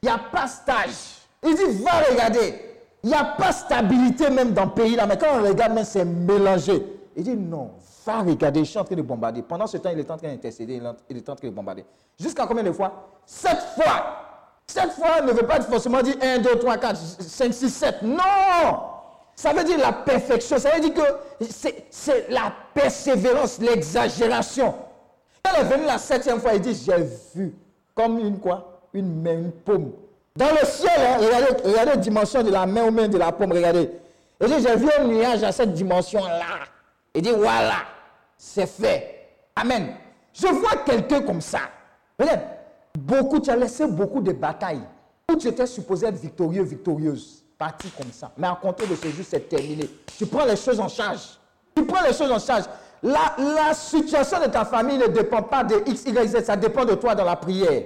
Il 0.02 0.06
n'y 0.06 0.12
a 0.12 0.18
pas 0.18 0.46
stage. 0.46 1.18
Il 1.42 1.54
dit, 1.54 1.82
va 1.82 1.92
regarder. 2.10 2.54
Il 3.02 3.08
n'y 3.10 3.14
a 3.16 3.24
pas 3.24 3.52
stabilité 3.52 4.30
même 4.30 4.52
dans 4.52 4.64
le 4.64 4.70
pays 4.70 4.96
là. 4.96 5.06
Mais 5.06 5.16
quand 5.18 5.26
on 5.38 5.42
regarde, 5.42 5.78
c'est 5.84 6.04
mélangé. 6.04 6.82
Il 7.16 7.22
dit, 7.24 7.36
non, 7.36 7.70
va 8.06 8.18
regarder. 8.20 8.60
Je 8.60 8.70
suis 8.70 8.78
en 8.78 8.84
train 8.84 8.94
de 8.96 9.02
bombarder. 9.02 9.42
Pendant 9.42 9.66
ce 9.66 9.76
temps, 9.78 9.90
il 9.92 9.98
est 10.00 10.10
en 10.10 10.16
train 10.16 10.28
d'intercéder. 10.28 10.80
Il 11.08 11.16
est 11.16 11.28
en- 11.28 11.34
train 11.36 11.48
de 11.48 11.54
bombarder. 11.54 11.84
Jusqu'à 12.18 12.46
combien 12.46 12.62
de 12.62 12.72
fois? 12.72 12.92
Sept 13.26 13.58
fois. 13.74 14.20
Sept 14.66 14.92
fois 14.92 15.20
ne 15.20 15.32
veut 15.32 15.46
pas 15.46 15.60
forcément 15.60 16.00
dire 16.02 16.16
1, 16.20 16.38
2, 16.38 16.56
3, 16.58 16.76
4, 16.78 16.96
5, 16.96 17.52
6, 17.52 17.70
7. 17.70 18.02
Non 18.02 18.18
Ça 19.36 19.52
veut 19.52 19.64
dire 19.64 19.78
la 19.78 19.92
perfection. 19.92 20.58
Ça 20.58 20.70
veut 20.70 20.80
dire 20.80 20.94
que 20.94 21.44
c'est- 21.50 22.26
la 22.30 22.52
persévérance, 22.72 23.58
l'exagération. 23.58 24.74
Elle 25.44 25.60
est 25.60 25.68
venue 25.68 25.84
la 25.86 25.98
septième 25.98 26.40
fois, 26.40 26.54
il 26.54 26.60
dit, 26.60 26.74
j'ai 26.74 27.04
vu 27.34 27.54
comme 27.94 28.18
une 28.18 28.38
quoi? 28.38 28.80
Une 28.94 29.20
main, 29.22 29.32
une 29.34 29.50
paume. 29.52 29.90
Dans 30.36 30.50
le 30.50 30.64
ciel, 30.66 30.90
hein, 30.98 31.16
regardez, 31.18 31.68
regardez 31.68 31.90
la 31.90 31.96
dimension 31.96 32.42
de 32.42 32.50
la 32.50 32.64
main 32.66 32.84
ou 32.84 32.90
main 32.90 33.08
de 33.08 33.18
la 33.18 33.30
paume, 33.32 33.52
regardez. 33.52 33.90
Dit, 34.40 34.52
j'ai 34.62 34.76
vu 34.76 34.88
un 34.98 35.04
nuage 35.04 35.42
à 35.42 35.52
cette 35.52 35.72
dimension-là. 35.72 36.40
Il 37.14 37.22
dit, 37.22 37.30
voilà, 37.30 37.76
c'est 38.36 38.66
fait. 38.66 39.28
Amen. 39.56 39.94
Je 40.32 40.48
vois 40.48 40.76
quelqu'un 40.84 41.22
comme 41.22 41.40
ça. 41.40 41.60
Beaucoup, 42.98 43.40
tu 43.40 43.50
as 43.50 43.56
laissé 43.56 43.86
beaucoup 43.86 44.20
de 44.20 44.32
batailles 44.32 44.82
où 45.30 45.36
tu 45.36 45.48
étais 45.48 45.66
supposé 45.66 46.06
être 46.06 46.16
victorieux, 46.16 46.62
victorieuse. 46.62 47.44
Parti 47.56 47.88
comme 47.90 48.10
ça. 48.10 48.32
Mais 48.36 48.48
à 48.48 48.58
compter 48.60 48.86
de 48.86 48.96
ce 48.96 49.08
jour, 49.08 49.24
c'est 49.28 49.48
terminé. 49.48 49.88
Tu 50.18 50.26
prends 50.26 50.44
les 50.44 50.56
choses 50.56 50.80
en 50.80 50.88
charge. 50.88 51.38
Tu 51.74 51.84
prends 51.86 52.02
les 52.02 52.12
choses 52.12 52.32
en 52.32 52.38
charge. 52.38 52.64
La, 53.02 53.36
la 53.38 53.74
situation 53.74 54.40
de 54.40 54.46
ta 54.46 54.64
famille 54.64 54.98
ne 54.98 55.06
dépend 55.06 55.42
pas 55.42 55.62
de 55.62 55.82
X, 55.86 56.04
Y, 56.04 56.26
Z. 56.26 56.44
Ça 56.44 56.56
dépend 56.56 56.84
de 56.84 56.94
toi 56.94 57.14
dans 57.14 57.24
la 57.24 57.36
prière. 57.36 57.84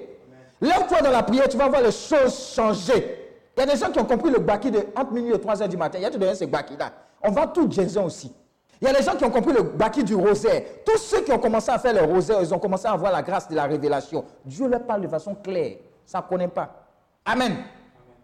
Lève-toi 0.61 1.03
dans 1.03 1.11
la 1.11 1.22
prière, 1.22 1.49
tu 1.49 1.57
vas 1.57 1.68
voir 1.68 1.83
les 1.83 1.93
choses 1.93 2.55
changer. 2.55 3.29
Il 3.57 3.61
y 3.61 3.62
a 3.62 3.66
des 3.66 3.76
gens 3.76 3.91
qui 3.91 3.99
ont 3.99 4.05
compris 4.05 4.31
le 4.31 4.39
baki 4.39 4.70
de 4.70 4.87
entre 4.97 5.12
minuit 5.12 5.35
et 5.35 5.41
3 5.41 5.62
heures 5.62 5.68
du 5.68 5.76
matin. 5.76 5.99
Il 5.99 6.03
y 6.03 6.07
a 6.07 6.11
tout 6.11 6.18
de 6.18 6.35
ce 6.35 6.45
baki-là. 6.45 6.93
On 7.22 7.31
va 7.31 7.47
tout 7.47 7.70
jazzer 7.70 8.01
aussi. 8.01 8.33
Il 8.81 8.87
y 8.87 8.91
a 8.91 8.95
des 8.95 9.03
gens 9.03 9.16
qui 9.16 9.24
ont 9.24 9.31
compris 9.31 9.53
le 9.53 9.62
baki 9.62 10.05
du 10.05 10.14
rosaire. 10.14 10.62
Tous 10.85 10.99
ceux 10.99 11.22
qui 11.22 11.33
ont 11.33 11.39
commencé 11.39 11.70
à 11.70 11.79
faire 11.79 11.95
le 11.95 12.03
rosaire, 12.03 12.41
ils 12.41 12.55
ont 12.55 12.59
commencé 12.59 12.87
à 12.87 12.93
avoir 12.93 13.11
la 13.12 13.22
grâce 13.22 13.49
de 13.49 13.57
la 13.57 13.64
révélation. 13.64 14.24
Dieu 14.45 14.68
leur 14.68 14.85
parle 14.85 15.03
de 15.03 15.09
façon 15.09 15.35
claire. 15.35 15.79
Ça 16.07 16.18
ne 16.18 16.29
connaît 16.29 16.49
pas. 16.49 16.87
Amen. 17.24 17.57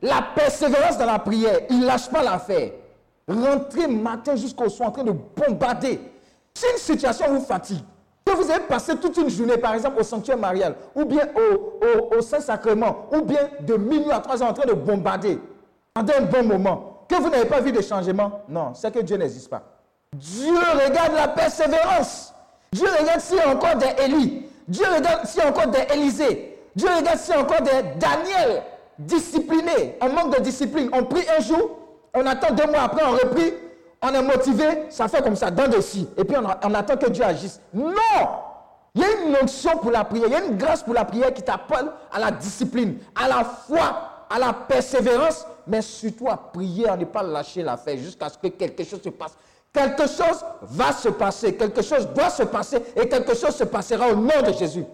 La 0.00 0.22
persévérance 0.34 0.98
dans 0.98 1.06
la 1.06 1.18
prière, 1.18 1.60
il 1.70 1.80
ne 1.80 1.86
lâche 1.86 2.08
pas 2.08 2.22
l'affaire. 2.22 2.70
Rentrez 3.26 3.88
matin 3.88 4.36
jusqu'au 4.36 4.68
soir 4.68 4.90
en 4.90 4.92
train 4.92 5.04
de 5.04 5.12
bombarder. 5.12 6.00
Si 6.54 6.66
une 6.70 6.78
situation 6.78 7.26
vous 7.34 7.40
fatigue, 7.40 7.82
que 8.24 8.32
vous 8.32 8.50
avez 8.50 8.64
passé 8.64 8.96
toute 8.96 9.16
une 9.16 9.28
journée, 9.28 9.58
par 9.58 9.74
exemple, 9.74 10.00
au 10.00 10.02
sanctuaire 10.02 10.38
marial, 10.38 10.76
ou 10.94 11.04
bien 11.04 11.28
au, 11.36 12.20
Saint-Sacrement, 12.20 13.06
ou 13.12 13.22
bien 13.22 13.48
de 13.60 13.74
minuit 13.74 14.12
à 14.12 14.20
3 14.20 14.42
heures 14.42 14.50
en 14.50 14.54
train 14.54 14.66
de 14.66 14.72
bombarder, 14.72 15.38
pendant 15.92 16.14
un 16.18 16.22
bon 16.22 16.44
moment, 16.44 17.06
que 17.08 17.16
vous 17.16 17.28
n'avez 17.28 17.46
pas 17.46 17.60
vu 17.60 17.72
de 17.72 17.80
changement, 17.82 18.42
non, 18.48 18.72
c'est 18.74 18.92
que 18.92 19.00
Dieu 19.00 19.16
n'existe 19.16 19.50
pas. 19.50 19.73
Dieu 20.14 20.54
regarde 20.84 21.14
la 21.14 21.28
persévérance. 21.28 22.32
Dieu 22.72 22.86
regarde 22.98 23.20
s'il 23.20 23.36
y 23.36 23.40
a 23.40 23.48
encore 23.48 23.76
des 23.76 24.04
Élie. 24.04 24.46
Dieu 24.68 24.84
regarde 24.94 25.26
s'il 25.26 25.40
y 25.40 25.44
a 25.44 25.48
encore 25.48 25.66
des 25.68 25.86
Élisée. 25.92 26.58
Dieu 26.74 26.88
regarde 26.88 27.18
s'il 27.18 27.34
y 27.34 27.38
a 27.38 27.40
encore 27.40 27.62
des 27.62 27.82
Daniel 27.98 28.62
disciplinés. 28.98 29.96
On 30.00 30.08
manque 30.10 30.36
de 30.36 30.42
discipline. 30.42 30.88
On 30.92 31.04
prie 31.04 31.24
un 31.36 31.40
jour, 31.40 31.78
on 32.14 32.24
attend 32.26 32.54
deux 32.54 32.66
mois 32.66 32.82
après, 32.82 33.04
on 33.04 33.12
reprie, 33.12 33.54
on 34.02 34.14
est 34.14 34.22
motivé, 34.22 34.84
ça 34.90 35.08
fait 35.08 35.22
comme 35.22 35.36
ça, 35.36 35.50
dans 35.50 35.70
le 35.70 35.80
si. 35.80 36.08
Et 36.16 36.24
puis 36.24 36.36
on, 36.36 36.74
attend 36.74 36.96
que 36.96 37.10
Dieu 37.10 37.24
agisse. 37.24 37.60
Non 37.72 37.90
Il 38.94 39.00
y 39.00 39.04
a 39.04 39.08
une 39.26 39.36
onction 39.42 39.78
pour 39.78 39.90
la 39.90 40.04
prière, 40.04 40.28
il 40.28 40.32
y 40.32 40.36
a 40.36 40.44
une 40.44 40.56
grâce 40.56 40.82
pour 40.82 40.94
la 40.94 41.04
prière 41.04 41.32
qui 41.34 41.42
t'appelle 41.42 41.90
à 42.12 42.20
la 42.20 42.30
discipline, 42.30 42.98
à 43.20 43.28
la 43.28 43.44
foi, 43.44 44.26
à 44.30 44.38
la 44.38 44.52
persévérance, 44.52 45.46
mais 45.66 45.82
surtout 45.82 46.28
à 46.28 46.36
prier, 46.36 46.88
à 46.88 46.96
ne 46.96 47.04
pas 47.04 47.22
lâcher 47.22 47.62
l'affaire 47.62 47.96
jusqu'à 47.96 48.28
ce 48.28 48.38
que 48.38 48.48
quelque 48.48 48.84
chose 48.84 49.02
se 49.02 49.08
passe. 49.08 49.36
Quelque 49.74 50.06
chose 50.06 50.44
va 50.62 50.92
se 50.92 51.08
passer, 51.08 51.56
quelque 51.56 51.82
chose 51.82 52.06
doit 52.14 52.30
se 52.30 52.44
passer 52.44 52.78
et 52.94 53.08
quelque 53.08 53.34
chose 53.34 53.56
se 53.56 53.64
passera 53.64 54.06
au 54.06 54.14
nom 54.14 54.40
de 54.46 54.52
Jésus. 54.52 54.84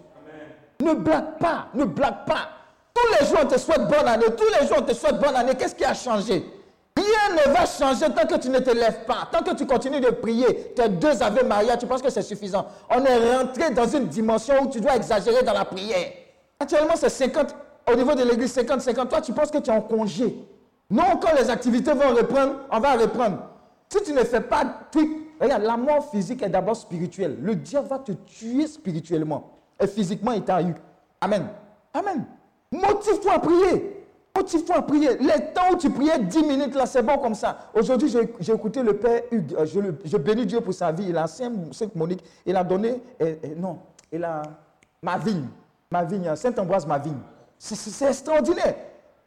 Ne 0.81 0.95
blague 0.95 1.37
pas, 1.39 1.67
ne 1.75 1.85
blague 1.85 2.25
pas. 2.25 2.49
Tous 2.91 3.07
les 3.19 3.27
jours, 3.27 3.37
on 3.43 3.47
te 3.47 3.59
souhaite 3.59 3.87
bonne 3.87 4.07
année. 4.07 4.25
Tous 4.35 4.59
les 4.59 4.67
jours, 4.67 4.77
on 4.79 4.81
te 4.81 4.93
souhaite 4.93 5.19
bonne 5.19 5.35
année. 5.35 5.53
Qu'est-ce 5.53 5.75
qui 5.75 5.85
a 5.85 5.93
changé? 5.93 6.43
Rien 6.97 7.35
ne 7.35 7.53
va 7.53 7.65
changer 7.67 8.07
tant 8.11 8.25
que 8.25 8.41
tu 8.41 8.49
ne 8.49 8.57
te 8.57 8.71
lèves 8.71 9.05
pas. 9.05 9.29
Tant 9.31 9.43
que 9.43 9.55
tu 9.55 9.67
continues 9.67 10.01
de 10.01 10.09
prier, 10.09 10.73
tes 10.75 10.89
deux 10.89 11.21
Ave 11.21 11.45
Maria, 11.45 11.77
tu 11.77 11.85
penses 11.85 12.01
que 12.01 12.09
c'est 12.09 12.23
suffisant? 12.23 12.65
On 12.89 13.05
est 13.05 13.37
rentré 13.37 13.69
dans 13.69 13.87
une 13.87 14.07
dimension 14.07 14.63
où 14.63 14.67
tu 14.67 14.81
dois 14.81 14.95
exagérer 14.95 15.43
dans 15.43 15.53
la 15.53 15.63
prière. 15.63 16.11
Actuellement, 16.59 16.95
c'est 16.95 17.09
50, 17.09 17.55
au 17.91 17.95
niveau 17.95 18.15
de 18.15 18.23
l'église, 18.23 18.57
50-50. 18.57 19.07
Toi, 19.07 19.21
tu 19.21 19.31
penses 19.31 19.51
que 19.51 19.59
tu 19.59 19.69
es 19.69 19.73
en 19.73 19.81
congé. 19.81 20.35
Non, 20.89 21.17
quand 21.21 21.33
les 21.37 21.51
activités 21.51 21.93
vont 21.93 22.15
reprendre, 22.15 22.55
on 22.71 22.79
va 22.79 22.93
reprendre. 22.93 23.37
Si 23.91 24.01
tu 24.03 24.13
ne 24.13 24.23
fais 24.23 24.39
pas 24.39 24.63
Regarde, 25.37 25.63
la 25.63 25.75
mort 25.75 26.09
physique 26.09 26.43
est 26.43 26.49
d'abord 26.49 26.77
spirituelle. 26.77 27.37
Le 27.41 27.55
diable 27.55 27.89
va 27.89 27.99
te 27.99 28.13
tuer 28.13 28.65
spirituellement. 28.65 29.51
Et 29.77 29.85
physiquement, 29.87 30.31
il 30.31 30.43
t'a 30.43 30.61
eu. 30.61 30.73
Amen. 31.19 31.47
Amen. 31.93 32.23
Motive-toi 32.71 33.33
à 33.33 33.39
prier. 33.39 34.05
Motive-toi 34.33 34.75
à 34.77 34.81
prier. 34.83 35.17
Les 35.17 35.51
temps 35.53 35.73
où 35.73 35.75
tu 35.75 35.89
priais 35.89 36.19
10 36.19 36.43
minutes, 36.43 36.73
là, 36.73 36.85
c'est 36.85 37.01
bon 37.01 37.17
comme 37.17 37.35
ça. 37.35 37.69
Aujourd'hui, 37.73 38.07
j'ai 38.39 38.53
écouté 38.53 38.81
le 38.81 38.95
Père 38.95 39.23
Hugues. 39.29 39.55
Euh, 39.59 39.65
Je, 40.05 40.17
bénis 40.17 40.45
Dieu 40.45 40.61
pour 40.61 40.73
sa 40.73 40.93
vie. 40.93 41.07
Il 41.09 41.17
a 41.17 41.27
Saint, 41.27 41.51
Saint 41.73 41.89
Monique. 41.93 42.23
Il 42.45 42.55
a 42.55 42.63
donné. 42.63 43.01
non, 43.57 43.79
il 44.09 44.23
a. 44.23 44.43
Ma 45.01 45.17
vigne. 45.17 45.47
Ma 45.91 46.05
vigne. 46.05 46.33
Saint-Ambroise, 46.37 46.85
ma 46.87 46.97
vigne. 46.97 47.19
C'est 47.57 48.07
extraordinaire. 48.07 48.75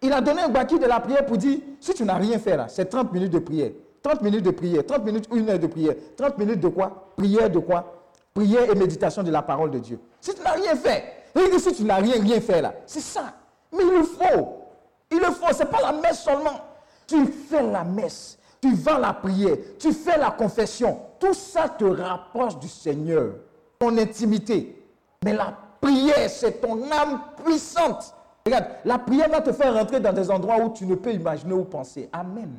Il 0.00 0.12
a 0.12 0.22
donné 0.22 0.40
un 0.40 0.48
baki 0.48 0.78
de 0.78 0.86
la 0.86 1.00
prière 1.00 1.26
pour 1.26 1.36
dire 1.36 1.58
si 1.80 1.92
tu 1.92 2.04
n'as 2.04 2.16
rien 2.16 2.38
fait 2.38 2.56
là, 2.56 2.66
c'est 2.68 2.86
30 2.86 3.12
minutes 3.12 3.32
de 3.32 3.38
prière. 3.40 3.70
30 4.04 4.20
minutes 4.20 4.44
de 4.44 4.50
prière. 4.50 4.84
30 4.86 5.04
minutes, 5.04 5.28
une 5.34 5.48
heure 5.48 5.58
de 5.58 5.66
prière. 5.66 5.94
30 6.16 6.38
minutes 6.38 6.60
de 6.60 6.68
quoi? 6.68 7.08
Prière 7.16 7.48
de 7.48 7.58
quoi? 7.58 8.02
Prière 8.34 8.70
et 8.70 8.74
méditation 8.74 9.22
de 9.22 9.30
la 9.30 9.40
parole 9.40 9.70
de 9.70 9.78
Dieu. 9.78 9.98
Si 10.20 10.34
tu 10.34 10.42
n'as 10.42 10.52
rien 10.52 10.76
fait, 10.76 11.04
dit 11.34 11.58
si 11.58 11.72
tu 11.72 11.84
n'as 11.84 11.96
rien, 11.96 12.20
rien 12.20 12.40
fait 12.40 12.60
là, 12.60 12.74
c'est 12.84 13.00
ça. 13.00 13.32
Mais 13.72 13.82
il 13.82 13.90
le 13.90 14.02
faut. 14.02 14.58
Il 15.10 15.18
le 15.18 15.26
faut. 15.26 15.52
Ce 15.52 15.60
n'est 15.60 15.70
pas 15.70 15.80
la 15.80 15.92
messe 15.92 16.22
seulement. 16.22 16.60
Tu 17.06 17.24
fais 17.26 17.62
la 17.62 17.82
messe. 17.82 18.38
Tu 18.60 18.74
vas 18.74 18.96
à 18.96 18.98
la 18.98 19.12
prière. 19.14 19.56
Tu 19.78 19.92
fais 19.92 20.18
la 20.18 20.30
confession. 20.30 20.98
Tout 21.18 21.34
ça 21.34 21.68
te 21.68 21.84
rapproche 21.84 22.58
du 22.58 22.68
Seigneur. 22.68 23.36
Ton 23.78 23.96
intimité. 23.96 24.84
Mais 25.24 25.32
la 25.32 25.56
prière, 25.80 26.28
c'est 26.28 26.60
ton 26.60 26.90
âme 26.90 27.20
puissante. 27.42 28.14
Regarde, 28.44 28.66
la 28.84 28.98
prière 28.98 29.30
va 29.30 29.40
te 29.40 29.52
faire 29.52 29.72
rentrer 29.72 30.00
dans 30.00 30.12
des 30.12 30.30
endroits 30.30 30.58
où 30.58 30.70
tu 30.74 30.84
ne 30.84 30.94
peux 30.94 31.12
imaginer 31.12 31.54
ou 31.54 31.64
penser. 31.64 32.10
Amen. 32.12 32.50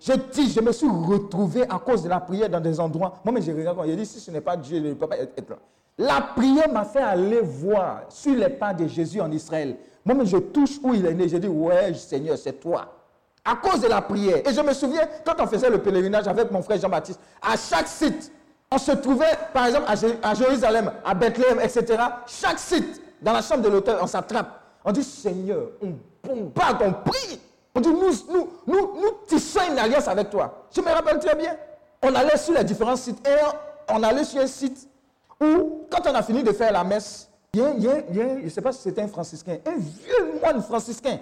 Je 0.00 0.12
dis, 0.32 0.50
je 0.50 0.60
me 0.60 0.72
suis 0.72 0.88
retrouvé 0.88 1.62
à 1.68 1.78
cause 1.78 2.02
de 2.04 2.08
la 2.08 2.20
prière 2.20 2.48
dans 2.48 2.60
des 2.60 2.78
endroits. 2.78 3.14
Moi, 3.24 3.32
mais 3.34 3.42
j'ai 3.42 3.52
regardé, 3.52 3.80
j'ai 3.88 3.96
dit, 3.96 4.06
si 4.06 4.20
ce 4.20 4.30
n'est 4.30 4.40
pas 4.40 4.56
Dieu, 4.56 4.80
je 4.82 4.88
ne 4.88 4.94
peux 4.94 5.06
pas 5.06 5.16
être 5.18 5.50
là. 5.50 5.56
La 5.98 6.20
prière 6.20 6.72
m'a 6.72 6.84
fait 6.84 7.00
aller 7.02 7.40
voir 7.40 8.02
sur 8.08 8.34
les 8.34 8.48
pas 8.48 8.72
de 8.72 8.86
Jésus 8.86 9.20
en 9.20 9.30
Israël. 9.32 9.76
Moi, 10.04 10.14
mais 10.14 10.26
je 10.26 10.36
touche 10.36 10.78
où 10.82 10.94
il 10.94 11.04
est 11.04 11.14
né. 11.14 11.28
J'ai 11.28 11.40
dit, 11.40 11.48
ouais, 11.48 11.92
Seigneur, 11.94 12.38
c'est 12.38 12.52
toi. 12.60 12.94
À 13.44 13.56
cause 13.56 13.80
de 13.80 13.88
la 13.88 14.00
prière. 14.00 14.38
Et 14.48 14.52
je 14.52 14.60
me 14.60 14.72
souviens, 14.72 15.08
quand 15.24 15.34
on 15.40 15.46
faisait 15.46 15.70
le 15.70 15.78
pèlerinage 15.78 16.28
avec 16.28 16.50
mon 16.52 16.62
frère 16.62 16.80
Jean-Baptiste, 16.80 17.18
à 17.42 17.56
chaque 17.56 17.88
site, 17.88 18.30
on 18.70 18.78
se 18.78 18.92
trouvait, 18.92 19.36
par 19.52 19.66
exemple, 19.66 19.86
à 19.88 19.94
Jé- 19.96 20.18
à 20.22 20.34
Jérusalem, 20.34 20.92
à 21.04 21.14
Bethléem, 21.14 21.58
etc. 21.60 22.00
Chaque 22.26 22.58
site, 22.60 23.00
dans 23.20 23.32
la 23.32 23.42
chambre 23.42 23.62
de 23.62 23.68
l'hôtel, 23.68 23.96
on 24.00 24.06
s'attrape. 24.06 24.60
On 24.84 24.92
dit, 24.92 25.02
Seigneur, 25.02 25.70
on 25.82 25.94
bombarde, 26.22 26.82
on 26.86 26.92
prie. 27.10 27.40
On 27.74 27.80
dit, 27.80 27.90
nous, 27.90 28.10
nous, 28.32 28.48
nous, 28.66 28.94
nous 29.00 29.10
tissons 29.26 29.60
une 29.70 29.78
alliance 29.78 30.08
avec 30.08 30.30
toi. 30.30 30.64
Je 30.74 30.80
me 30.80 30.88
rappelle 30.90 31.18
très 31.18 31.34
bien. 31.36 31.56
On 32.02 32.14
allait 32.14 32.36
sur 32.36 32.54
les 32.54 32.64
différents 32.64 32.96
sites 32.96 33.26
et 33.26 33.36
on 33.92 34.02
allait 34.02 34.24
sur 34.24 34.40
un 34.40 34.46
site 34.46 34.88
où, 35.40 35.82
quand 35.90 36.06
on 36.10 36.14
a 36.14 36.22
fini 36.22 36.42
de 36.42 36.52
faire 36.52 36.72
la 36.72 36.82
messe, 36.84 37.28
il 37.52 37.60
y 37.60 37.88
a, 37.88 38.02
je 38.10 38.44
ne 38.44 38.48
sais 38.48 38.60
pas 38.60 38.72
si 38.72 38.82
c'était 38.82 39.02
un 39.02 39.08
franciscain, 39.08 39.58
un 39.66 39.76
vieux 39.76 40.40
moine 40.42 40.60
franciscain. 40.62 41.18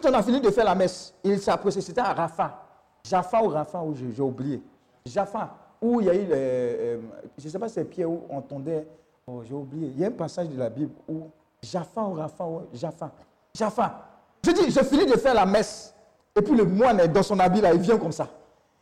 Quand 0.00 0.10
on 0.10 0.14
a 0.14 0.22
fini 0.22 0.40
de 0.40 0.50
faire 0.50 0.64
la 0.64 0.74
messe, 0.74 1.14
il 1.24 1.40
s'est 1.40 1.50
approché, 1.50 1.80
c'était 1.80 2.00
à 2.00 2.12
Rafa. 2.12 2.60
Jaffa 3.08 3.42
ou 3.42 3.48
Rafa, 3.48 3.80
où 3.80 3.94
j'ai 3.94 4.22
oublié. 4.22 4.62
Jaffa, 5.06 5.54
où 5.80 6.00
il 6.00 6.06
y 6.06 6.10
a 6.10 6.14
eu, 6.14 6.24
le- 6.26 6.32
euh, 6.34 6.96
je 7.38 7.44
ne 7.46 7.50
sais 7.50 7.58
pas 7.58 7.68
si 7.68 7.74
c'est 7.74 7.84
Pierre 7.84 8.10
où 8.10 8.22
on 8.30 8.38
entendait, 8.38 8.86
oh, 9.26 9.42
j'ai 9.46 9.54
oublié. 9.54 9.88
Il 9.94 10.00
y 10.00 10.04
a 10.04 10.08
un 10.08 10.12
passage 10.12 10.48
de 10.48 10.58
la 10.58 10.70
Bible 10.70 10.92
où 11.08 11.24
Jaffa 11.62 12.02
ou 12.02 12.14
Rafa, 12.14 12.44
ou 12.44 12.62
Jaffa. 12.72 13.10
Jaffa. 13.54 14.08
Je 14.44 14.50
dis, 14.50 14.70
je 14.70 14.80
finis 14.80 15.06
de 15.06 15.16
faire 15.16 15.34
la 15.34 15.46
messe. 15.46 15.94
Et 16.36 16.42
puis 16.42 16.54
le 16.54 16.64
moine 16.64 17.00
est 17.00 17.08
dans 17.08 17.22
son 17.22 17.38
habit 17.38 17.60
là, 17.60 17.72
il 17.72 17.80
vient 17.80 17.96
comme 17.96 18.12
ça. 18.12 18.28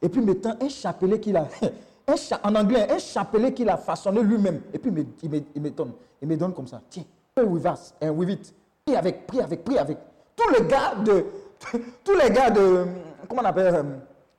Et 0.00 0.08
puis 0.08 0.20
il 0.20 0.26
me 0.26 0.34
tend 0.34 0.56
un 0.60 0.68
chapelet 0.68 1.20
qu'il 1.20 1.36
a, 1.36 1.46
un 2.08 2.14
en 2.42 2.54
anglais, 2.56 2.90
un 2.90 2.98
chapelet 2.98 3.52
qu'il 3.52 3.68
a 3.68 3.76
façonné 3.76 4.22
lui-même. 4.22 4.60
Et 4.72 4.78
puis 4.78 4.90
il 4.90 5.30
me, 5.30 5.40
il 5.54 5.62
me- 5.62 5.70
donne, 5.70 5.92
il 6.20 6.26
me 6.28 6.36
donne 6.36 6.52
comme 6.52 6.66
ça. 6.66 6.80
Tiens, 6.90 7.04
prie 7.34 7.44
with 7.44 7.64
us, 7.64 7.94
and 8.02 8.10
with 8.10 8.30
it. 8.30 8.54
Prie 8.84 8.96
avec, 8.96 9.26
prie 9.26 9.40
avec, 9.40 9.62
prie 9.64 9.78
avec. 9.78 9.98
Tous 10.34 10.50
les 10.50 10.66
gars 10.66 10.94
de, 11.04 11.24
tous 12.04 12.16
les 12.16 12.30
gars 12.30 12.50
de, 12.50 12.86
comment 13.28 13.42
on 13.42 13.46
appelle, 13.46 13.74
euh, 13.74 13.82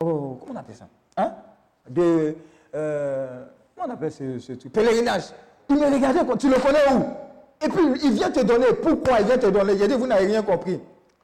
oh, 0.04 0.38
comment 0.42 0.54
on 0.56 0.60
appelle 0.60 0.76
ça 0.76 0.88
Hein? 1.16 1.32
De, 1.90 2.36
euh, 2.76 3.46
comment 3.76 3.88
on 3.88 3.94
appelle 3.94 4.12
ce, 4.12 4.54
truc? 4.54 4.74
Pèlerinage. 4.74 5.26
Il 5.70 5.78
me 5.78 5.86
regardait, 5.86 6.20
tu 6.38 6.50
le 6.50 6.56
connais 6.56 6.92
où? 6.94 7.04
Et 7.66 7.70
puis 7.70 8.02
il 8.04 8.12
vient 8.12 8.30
te 8.32 8.42
donner. 8.42 8.74
Pourquoi 8.82 9.22
il 9.22 9.28
vient 9.28 9.38
te 9.38 9.48
donner 9.48 9.74
Il 9.74 9.88
dit, 9.88 9.94
vous 9.94 10.08
n'avez 10.08 10.26
rien 10.26 10.42
compris. 10.42 10.80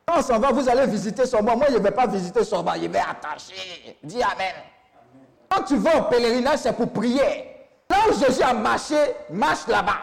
Quand 0.10 0.20
on 0.20 0.22
s'en 0.24 0.40
va, 0.40 0.52
vous 0.52 0.68
allez 0.68 0.88
visiter 0.88 1.26
Sorba. 1.28 1.56
Moi, 1.56 1.68
je 1.70 1.76
ne 1.76 1.84
vais 1.84 1.92
pas 1.92 2.08
visiter 2.08 2.44
Sorba, 2.44 2.74
je 2.82 2.88
vais 2.88 2.98
attacher. 3.00 3.96
Dis 4.04 4.24
Amen. 4.24 4.56
Quand 5.48 5.64
tu 5.64 5.78
vas 5.78 6.00
au 6.00 6.04
pèlerinage, 6.10 6.60
c'est 6.60 6.74
pour 6.74 6.90
prier. 6.90 7.46
Là 7.88 7.98
où 8.10 8.14
Jésus 8.20 8.42
a 8.42 8.54
marché, 8.54 8.96
marche 9.30 9.68
là-bas. 9.68 9.98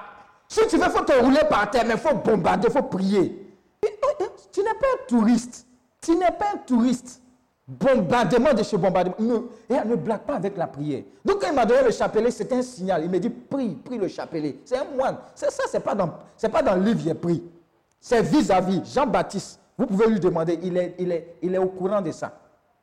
Si 0.49 0.61
tu 0.69 0.77
veux, 0.77 0.85
il 0.87 0.91
faut 0.91 1.05
te 1.05 1.13
rouler 1.13 1.41
par 1.51 1.71
terre, 1.71 1.85
mais 1.87 1.95
il 1.95 2.01
faut 2.01 2.15
bombarder, 2.15 2.69
il 2.69 2.73
faut 2.73 2.85
prier. 2.85 3.53
Oh, 3.85 3.89
oh, 4.21 4.25
tu 4.53 4.61
n'es 4.61 4.75
pas 4.75 4.87
un 4.95 5.07
touriste. 5.09 5.67
Tu 6.01 6.15
n'es 6.15 6.31
pas 6.31 6.53
un 6.55 6.59
touriste. 6.59 7.21
Bombardement 7.67 8.55
de 8.55 8.63
chez 8.63 8.77
bombardement. 8.77 9.17
Ne, 9.19 9.85
ne 9.85 9.97
blague 9.97 10.21
pas 10.23 10.37
avec 10.37 10.57
la 10.57 10.69
prière. 10.69 11.03
Donc, 11.25 11.41
quand 11.41 11.49
il 11.49 11.55
m'a 11.55 11.67
donné 11.67 11.83
le 11.83 11.91
chapelet, 11.91 12.31
c'était 12.31 12.55
un 12.55 12.63
signal. 12.63 13.03
Il 13.05 13.11
m'a 13.11 13.19
dit, 13.19 13.31
prie, 13.31 13.75
prie 13.75 13.99
le 13.99 14.07
chapelet. 14.07 14.59
C'est 14.65 14.79
un 14.79 14.85
moine. 14.97 15.17
C'est 15.35 15.51
ça, 15.51 15.65
c'est 15.69 15.81
pas 15.81 15.97
pas 15.97 16.63
dans 16.63 16.77
le 16.77 16.83
livre, 16.83 17.01
j'ai 17.05 17.15
pris. 17.15 17.43
C'est 18.01 18.23
vis-à-vis. 18.23 18.83
Jean-Baptiste, 18.85 19.61
vous 19.79 19.87
pouvez 19.87 20.07
lui 20.09 20.21
demander, 20.21 20.59
il 20.63 20.77
est, 20.77 20.95
il, 20.99 21.13
est, 21.13 21.37
il 21.43 21.55
est 21.55 21.59
au 21.59 21.69
courant 21.69 22.01
de 22.01 22.11
ça. 22.11 22.33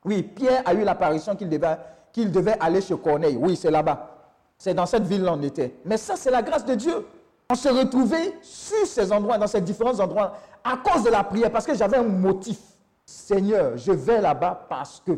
Oui, 0.05 0.21
Pierre 0.21 0.61
a 0.65 0.73
eu 0.73 0.83
l'apparition 0.83 1.35
qu'il 1.35 1.49
devait, 1.49 1.77
devait 2.15 2.57
aller 2.59 2.81
chez 2.81 2.95
Corneille. 2.97 3.37
Oui, 3.39 3.55
c'est 3.55 3.71
là-bas. 3.71 4.09
C'est 4.57 4.73
dans 4.73 4.85
cette 4.85 5.03
ville-là 5.03 5.33
on 5.33 5.41
était. 5.41 5.75
Mais 5.85 5.97
ça, 5.97 6.15
c'est 6.15 6.31
la 6.31 6.41
grâce 6.41 6.65
de 6.65 6.75
Dieu. 6.75 7.05
On 7.49 7.55
se 7.55 7.69
retrouvait 7.69 8.37
sur 8.41 8.85
ces 8.85 9.11
endroits, 9.11 9.37
dans 9.37 9.47
ces 9.47 9.61
différents 9.61 9.99
endroits, 9.99 10.33
à 10.63 10.77
cause 10.77 11.03
de 11.03 11.09
la 11.09 11.23
prière, 11.23 11.51
parce 11.51 11.65
que 11.65 11.73
j'avais 11.73 11.97
un 11.97 12.03
motif. 12.03 12.59
Seigneur, 13.05 13.75
je 13.75 13.91
vais 13.91 14.21
là-bas 14.21 14.65
parce 14.69 15.01
que. 15.05 15.11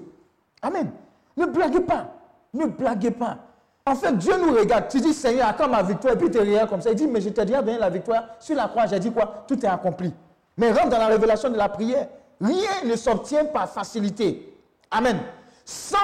Amen. 0.61 0.91
Ne 1.37 1.45
blaguez 1.45 1.81
pas. 1.81 2.07
Ne 2.53 2.65
blaguez 2.65 3.11
pas. 3.11 3.37
En 3.85 3.93
fait, 3.93 4.17
Dieu 4.17 4.33
nous 4.37 4.55
regarde. 4.55 4.87
Tu 4.87 4.99
dis, 4.99 5.13
Seigneur, 5.13 5.55
quand 5.55 5.67
ma 5.67 5.83
victoire, 5.83 6.15
et 6.15 6.17
puis 6.17 6.31
tu 6.31 6.39
rien 6.39 6.65
comme 6.65 6.81
ça. 6.81 6.89
Il 6.89 6.95
dit, 6.95 7.05
mais 7.05 7.21
je 7.21 7.29
t'ai 7.29 7.45
déjà 7.45 7.61
donné 7.61 7.77
la 7.77 7.89
victoire 7.89 8.23
sur 8.39 8.55
la 8.55 8.67
croix. 8.67 8.87
J'ai 8.87 8.99
dit 8.99 9.11
quoi? 9.11 9.45
Tout 9.47 9.63
est 9.63 9.69
accompli. 9.69 10.11
Mais 10.57 10.71
rentre 10.71 10.89
dans 10.89 10.97
la 10.97 11.07
révélation 11.07 11.49
de 11.49 11.57
la 11.57 11.69
prière. 11.69 12.07
Rien 12.41 12.83
ne 12.85 12.95
s'obtient 12.95 13.45
par 13.45 13.69
facilité. 13.69 14.53
Amen. 14.91 15.19
Sans 15.63 15.97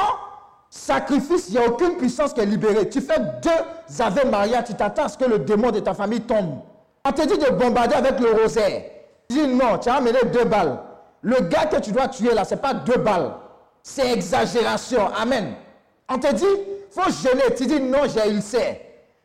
sacrifice, 0.70 1.48
il 1.50 1.54
n'y 1.54 1.66
a 1.66 1.68
aucune 1.68 1.98
puissance 1.98 2.34
qui 2.34 2.40
est 2.42 2.46
libérée. 2.46 2.90
Tu 2.90 3.02
fais 3.02 3.20
deux 3.42 4.00
Ave 4.00 4.30
Maria, 4.30 4.64
tu 4.64 4.74
t'attends 4.74 5.06
à 5.06 5.10
ce 5.10 5.18
que 5.18 5.26
le 5.26 5.40
démon 5.40 5.72
de 5.72 5.80
ta 5.80 5.94
famille 5.94 6.22
tombe. 6.22 6.60
On 7.06 7.12
te 7.12 7.22
dit 7.28 7.38
de 7.38 7.50
bombarder 7.52 7.96
avec 7.96 8.20
le 8.20 8.32
rosaire. 8.32 8.84
Tu 9.30 9.36
dis 9.36 9.48
non, 9.48 9.78
tu 9.78 9.90
as 9.90 9.96
amené 9.96 10.20
deux 10.32 10.46
balles. 10.46 10.80
Le 11.22 11.40
gars 11.42 11.66
que 11.66 11.80
tu 11.80 11.92
dois 11.92 12.08
tuer 12.08 12.34
là, 12.34 12.44
ce 12.46 12.56
n'est 12.56 12.62
pas 12.62 12.74
deux 12.74 12.98
balles. 12.98 13.34
C'est 13.84 14.12
exagération. 14.14 15.08
Amen. 15.16 15.54
On 16.10 16.18
te 16.18 16.34
dit, 16.34 16.46
faut 16.92 17.10
jeûner. 17.10 17.56
Tu 17.56 17.66
dis 17.66 17.80
non, 17.80 18.02
j'ai 18.08 18.30
ulcère. 18.30 18.78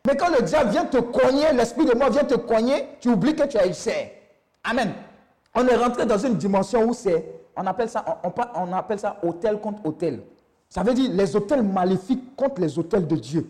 Mais 0.05 0.15
quand 0.15 0.29
le 0.29 0.41
diable 0.41 0.71
vient 0.71 0.85
te 0.85 0.97
cogner, 0.97 1.51
l'esprit 1.53 1.85
de 1.85 1.93
moi 1.93 2.09
vient 2.09 2.23
te 2.23 2.35
cogner, 2.35 2.87
tu 3.01 3.09
oublies 3.09 3.35
que 3.35 3.43
tu 3.43 3.57
as 3.57 3.65
ulcère. 3.65 4.09
Amen. 4.63 4.93
On 5.59 5.67
est 5.67 5.75
rentré 5.75 6.05
dans 6.05 6.19
une 6.19 6.35
dimension 6.35 6.83
où 6.87 6.93
c'est, 6.93 7.25
on 7.55 7.65
appelle 7.65 7.89
ça, 7.89 8.05
on, 8.23 8.71
appelle 8.73 8.99
ça 8.99 9.17
hôtel 9.23 9.59
contre 9.59 9.83
hôtel. 9.87 10.21
Ça 10.69 10.83
veut 10.83 10.93
dire 10.93 11.09
les 11.11 11.35
hôtels 11.35 11.63
maléfiques 11.63 12.35
contre 12.35 12.61
les 12.61 12.77
hôtels 12.77 13.07
de 13.07 13.15
Dieu. 13.15 13.49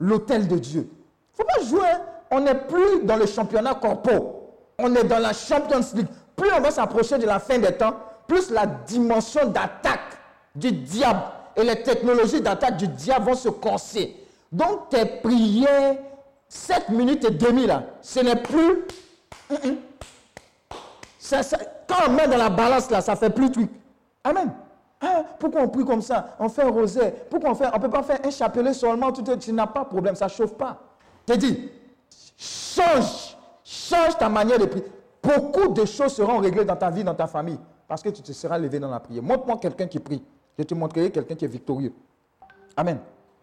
L'hôtel 0.00 0.48
de 0.48 0.58
Dieu. 0.58 0.88
Il 0.90 1.42
ne 1.42 1.44
faut 1.44 1.44
pas 1.44 1.64
jouer. 1.64 1.88
hein. 1.88 2.00
On 2.32 2.40
n'est 2.40 2.56
plus 2.56 3.04
dans 3.04 3.14
le 3.16 3.26
championnat 3.26 3.74
corpo. 3.74 4.50
On 4.80 4.92
est 4.96 5.04
dans 5.04 5.20
la 5.20 5.32
Champions 5.32 5.78
League. 5.94 6.08
Plus 6.34 6.48
on 6.52 6.60
va 6.60 6.72
s'approcher 6.72 7.18
de 7.18 7.26
la 7.26 7.38
fin 7.38 7.60
des 7.60 7.70
temps, 7.70 7.94
plus 8.26 8.50
la 8.50 8.66
dimension 8.66 9.46
d'attaque 9.46 10.00
du 10.56 10.72
diable 10.72 11.20
et 11.54 11.62
les 11.62 11.84
technologies 11.84 12.40
d'attaque 12.40 12.78
du 12.78 12.88
diable 12.88 13.26
vont 13.26 13.36
se 13.36 13.48
corser. 13.50 14.16
Donc 14.50 14.88
tes 14.88 15.04
prières, 15.04 15.94
7 16.48 16.88
minutes 16.88 17.24
et 17.26 17.30
demie 17.30 17.66
là, 17.68 17.84
ce 18.02 18.18
n'est 18.18 18.42
plus 18.42 18.86
quand 21.30 21.96
on 22.06 22.12
met 22.12 22.28
dans 22.28 22.36
la 22.36 22.50
balance 22.50 22.90
là, 22.90 23.00
ça 23.00 23.16
fait 23.16 23.30
plus 23.30 23.50
truc. 23.50 23.70
Amen. 24.22 24.52
Ah, 25.00 25.22
pourquoi 25.38 25.62
on 25.62 25.68
prie 25.68 25.84
comme 25.84 26.02
ça? 26.02 26.36
On 26.38 26.48
fait 26.48 26.62
un 26.62 26.70
rosaire. 26.70 27.12
Pourquoi 27.28 27.50
on 27.50 27.54
fait 27.54 27.66
On 27.72 27.76
ne 27.76 27.82
peut 27.82 27.90
pas 27.90 28.02
faire 28.02 28.18
un 28.24 28.30
chapelet 28.30 28.72
seulement. 28.72 29.12
Tu, 29.12 29.52
n'as 29.52 29.66
pas 29.66 29.84
de 29.84 29.88
problème, 29.88 30.14
ça 30.14 30.26
ne 30.26 30.30
chauffe 30.30 30.54
pas. 30.54 30.80
Je 31.28 31.34
dis, 31.34 31.70
change. 32.36 33.36
Change 33.62 34.18
ta 34.18 34.28
manière 34.28 34.58
de 34.58 34.66
prier. 34.66 34.84
Beaucoup 35.22 35.68
de 35.68 35.84
choses 35.84 36.14
seront 36.14 36.38
réglées 36.38 36.64
dans 36.64 36.76
ta 36.76 36.90
vie, 36.90 37.02
dans 37.02 37.14
ta 37.14 37.26
famille. 37.26 37.58
Parce 37.88 38.02
que 38.02 38.10
tu 38.10 38.22
te 38.22 38.32
seras 38.32 38.58
levé 38.58 38.78
dans 38.78 38.90
la 38.90 39.00
prière. 39.00 39.22
Montre-moi 39.22 39.58
quelqu'un 39.60 39.86
qui 39.86 39.98
prie. 39.98 40.22
Je 40.58 40.64
te 40.64 40.74
montrerai 40.74 41.10
quelqu'un 41.10 41.34
qui 41.34 41.44
est 41.44 41.48
victorieux. 41.48 41.92
Amen. 42.76 42.98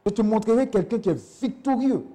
Je 0.05 0.11
te 0.11 0.21
montrerai 0.21 0.69
quelqu'un 0.69 0.99
qui 0.99 1.09
est 1.09 1.41
victorieux. 1.41 2.05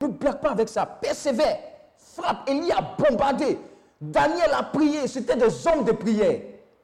Ne 0.00 0.08
blague 0.08 0.40
pas 0.40 0.50
avec 0.50 0.68
ça. 0.68 0.86
Persévère. 0.86 1.58
Frappe. 1.96 2.48
Élie 2.48 2.70
a 2.72 2.80
bombardé. 2.98 3.58
Daniel 4.00 4.50
a 4.52 4.62
prié. 4.62 5.06
C'était 5.08 5.36
des 5.36 5.66
hommes 5.66 5.84
de 5.84 5.92
prière. 5.92 6.40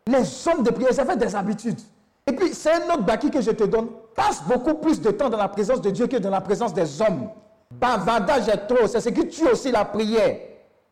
Les 0.07 0.49
hommes 0.49 0.63
de 0.63 0.71
prière, 0.71 0.93
ça 0.93 1.05
fait 1.05 1.17
des 1.17 1.35
habitudes. 1.35 1.81
Et 2.27 2.33
puis, 2.33 2.55
c'est 2.55 2.73
un 2.73 2.95
autre 2.95 3.03
baki 3.05 3.31
que 3.31 3.41
je 3.41 3.51
te 3.51 3.65
donne. 3.65 3.89
passe 4.15 4.43
beaucoup 4.45 4.75
plus 4.75 5.01
de 5.01 5.11
temps 5.11 5.29
dans 5.29 5.39
la 5.39 5.49
présence 5.49 5.81
de 5.81 5.91
Dieu 5.91 6.07
que 6.07 6.17
dans 6.17 6.31
la 6.31 6.41
présence 6.41 6.75
des 6.75 7.01
hommes. 7.03 7.31
Bavardage 7.71 8.49
est 8.49 8.67
trop, 8.67 8.87
c'est 8.87 9.01
ce 9.01 9.09
qui 9.11 9.29
tue 9.29 9.49
aussi 9.49 9.71
la 9.71 9.85
prière. 9.85 10.37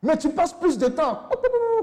Mais 0.03 0.17
tu 0.17 0.29
passes 0.29 0.53
plus 0.53 0.79
de 0.79 0.87
temps. 0.87 1.23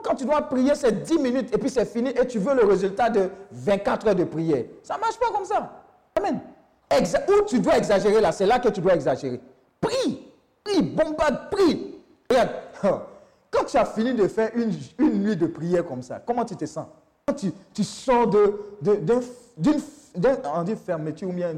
Quand 0.04 0.16
tu 0.16 0.26
dois 0.26 0.42
prier, 0.44 0.74
c'est 0.76 1.04
10 1.04 1.20
minutes 1.20 1.54
et 1.54 1.58
puis 1.58 1.70
c'est 1.70 1.86
fini 1.86 2.10
et 2.10 2.26
tu 2.28 2.40
veux 2.40 2.54
le 2.54 2.66
résultat 2.66 3.10
de 3.10 3.30
24 3.52 4.08
heures 4.08 4.16
de 4.16 4.24
prière. 4.24 4.64
Ça 4.84 4.96
ne 4.96 5.02
marche 5.02 5.20
pas 5.20 5.32
comme 5.34 5.46
ça. 5.46 5.84
Amen. 6.18 6.40
Où 7.30 7.42
tu 7.46 7.60
dois 7.60 7.78
exagérer 7.78 8.22
là, 8.22 8.32
c'est 8.32 8.46
là 8.46 8.60
que 8.60 8.70
tu 8.70 8.80
dois 8.80 8.96
exagérer. 8.96 9.42
Prie, 9.82 10.32
prie, 10.64 10.82
bombarde, 10.82 11.50
prie. 11.52 11.96
Regarde, 12.30 12.50
quand 13.56 13.66
tu 13.66 13.78
as 13.78 13.86
fini 13.86 14.14
de 14.14 14.28
faire 14.28 14.52
une, 14.56 14.72
une 15.00 15.24
nuit 15.24 15.36
de 15.36 15.48
prière 15.48 15.86
comme 15.86 16.02
ça, 16.02 16.20
comment 16.26 16.46
tu 16.46 16.56
te 16.56 16.66
sens? 16.66 16.88
Quand 17.28 17.34
tu, 17.74 17.84
sors 17.84 18.28
de, 18.28 18.60
de- 18.82 18.96
d'un- 18.96 20.64
d'une 20.64 20.76
fermeture 20.78 21.30
ou 21.30 21.34
bien 21.34 21.54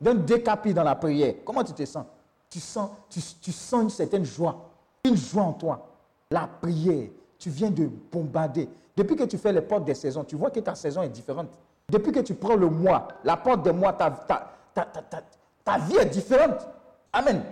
d'un 0.00 0.14
décapit 0.14 0.72
dans 0.74 0.82
la 0.84 0.94
prière, 0.94 1.34
comment 1.44 1.62
tu 1.64 1.72
te 1.72 1.84
sens? 1.84 2.04
Tu 2.48 2.60
sens, 2.60 2.90
tu, 3.10 3.20
sens 3.52 3.82
une 3.82 3.90
certaine 3.90 4.24
joie, 4.24 4.56
une 5.04 5.16
joie 5.16 5.42
en 5.42 5.52
toi. 5.52 5.86
La 6.30 6.48
prière, 6.60 7.08
tu 7.38 7.50
viens 7.50 7.70
de 7.70 7.88
bombarder. 8.10 8.68
Depuis 8.96 9.14
que 9.16 9.24
tu 9.24 9.36
fais 9.36 9.52
les 9.52 9.60
portes 9.60 9.84
des 9.84 9.94
saisons, 9.94 10.24
tu 10.24 10.36
vois 10.36 10.50
que 10.50 10.60
ta 10.60 10.74
saison 10.74 11.02
est 11.02 11.08
différente. 11.10 11.48
Depuis 11.88 12.10
que 12.12 12.20
tu 12.20 12.34
prends 12.34 12.56
le 12.56 12.68
mois, 12.70 13.08
la 13.22 13.36
porte 13.36 13.62
des 13.62 13.72
mois, 13.72 13.92
ta, 13.92 14.10
ta, 14.10 14.52
ta- 14.74 15.22
ta 15.64 15.78
vie 15.78 15.96
est 15.96 16.06
différente. 16.06 16.66
Amen. 17.12 17.42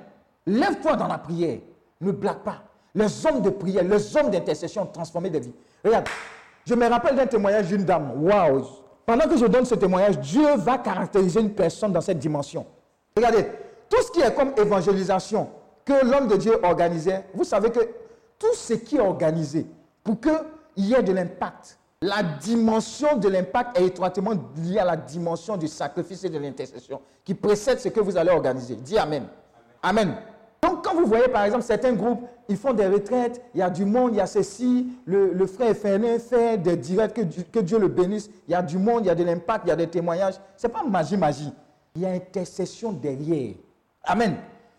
Lève-toi 0.46 0.96
dans 0.96 1.06
la 1.06 1.18
prière. 1.18 1.58
Ne 2.00 2.10
blague 2.12 2.38
pas. 2.38 2.62
Les 2.94 3.26
hommes 3.26 3.42
de 3.42 3.50
prière, 3.50 3.82
les 3.84 4.16
hommes 4.16 4.30
d'intercession 4.30 4.82
ont 4.82 4.86
transformé 4.86 5.30
des 5.30 5.40
vies. 5.40 5.54
Regarde, 5.84 6.06
je 6.64 6.74
me 6.74 6.86
rappelle 6.88 7.16
d'un 7.16 7.26
témoignage 7.26 7.66
d'une 7.66 7.84
dame. 7.84 8.12
Waouh! 8.24 8.64
Pendant 9.04 9.28
que 9.28 9.36
je 9.36 9.46
donne 9.46 9.64
ce 9.64 9.74
témoignage, 9.74 10.18
Dieu 10.20 10.56
va 10.56 10.78
caractériser 10.78 11.40
une 11.40 11.52
personne 11.52 11.92
dans 11.92 12.00
cette 12.00 12.18
dimension. 12.18 12.64
Regardez, 13.16 13.46
tout 13.88 14.02
ce 14.02 14.10
qui 14.10 14.20
est 14.20 14.34
comme 14.34 14.52
évangélisation 14.56 15.48
que 15.84 16.04
l'homme 16.04 16.28
de 16.28 16.36
Dieu 16.36 16.58
organisait, 16.62 17.26
vous 17.34 17.44
savez 17.44 17.70
que 17.70 17.80
tout 18.38 18.54
ce 18.54 18.74
qui 18.74 18.96
est 18.96 19.00
organisé 19.00 19.66
pour 20.02 20.18
qu'il 20.20 20.32
y 20.76 20.94
ait 20.94 21.02
de 21.02 21.12
l'impact, 21.12 21.78
la 22.00 22.22
dimension 22.22 23.16
de 23.16 23.28
l'impact 23.28 23.78
est 23.78 23.86
étroitement 23.86 24.32
liée 24.56 24.78
à 24.78 24.84
la 24.84 24.96
dimension 24.96 25.56
du 25.56 25.68
sacrifice 25.68 26.24
et 26.24 26.28
de 26.28 26.38
l'intercession 26.38 27.00
qui 27.24 27.34
précède 27.34 27.80
ce 27.80 27.88
que 27.88 28.00
vous 28.00 28.16
allez 28.16 28.30
organiser. 28.30 28.76
Dis 28.76 28.98
Amen. 28.98 29.26
Amen. 29.82 30.14
Quand 30.84 30.94
vous 30.94 31.06
voyez, 31.06 31.28
par 31.28 31.44
exemple, 31.44 31.62
certains 31.62 31.94
groupes, 31.94 32.28
ils 32.48 32.58
font 32.58 32.74
des 32.74 32.86
retraites, 32.86 33.40
il 33.54 33.60
y 33.60 33.62
a 33.62 33.70
du 33.70 33.86
monde, 33.86 34.10
il 34.12 34.18
y 34.18 34.20
a 34.20 34.26
ceci, 34.26 34.86
le, 35.06 35.46
frère 35.46 35.74
FNN 35.74 36.18
fait 36.20 36.58
des 36.58 36.76
directs, 36.76 37.14
que, 37.14 37.60
Dieu- 37.60 37.78
le 37.78 37.88
bénisse, 37.88 38.28
il 38.46 38.52
y 38.52 38.54
a 38.54 38.60
du 38.60 38.76
monde, 38.76 39.04
il 39.04 39.06
y 39.06 39.10
a 39.10 39.14
de 39.14 39.24
l'impact, 39.24 39.62
il 39.64 39.70
y 39.70 39.72
a 39.72 39.76
des 39.76 39.86
témoignages. 39.86 40.34
Ce 40.56 40.66
n'est 40.66 40.72
pas 40.72 40.82
magie, 40.82 41.16
magie. 41.16 41.52
Il 41.96 42.02
y 42.02 42.06
a 42.06 42.10
intercession 42.10 42.92
derrière. 42.92 43.54
Amen. 44.04 44.36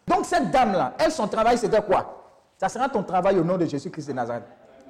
Donc, 0.08 0.26
cette 0.26 0.52
dame-là, 0.52 0.94
elle, 1.00 1.12
son 1.12 1.28
travail, 1.28 1.58
c'était 1.58 1.82
quoi? 1.82 2.24
Ça 2.58 2.70
sera 2.70 2.88
ton 2.88 3.02
travail 3.02 3.40
au 3.40 3.44
nom 3.44 3.58
de 3.58 3.66
Jésus-Christ 3.66 4.08
de 4.10 4.14
Nazareth. 4.14 4.44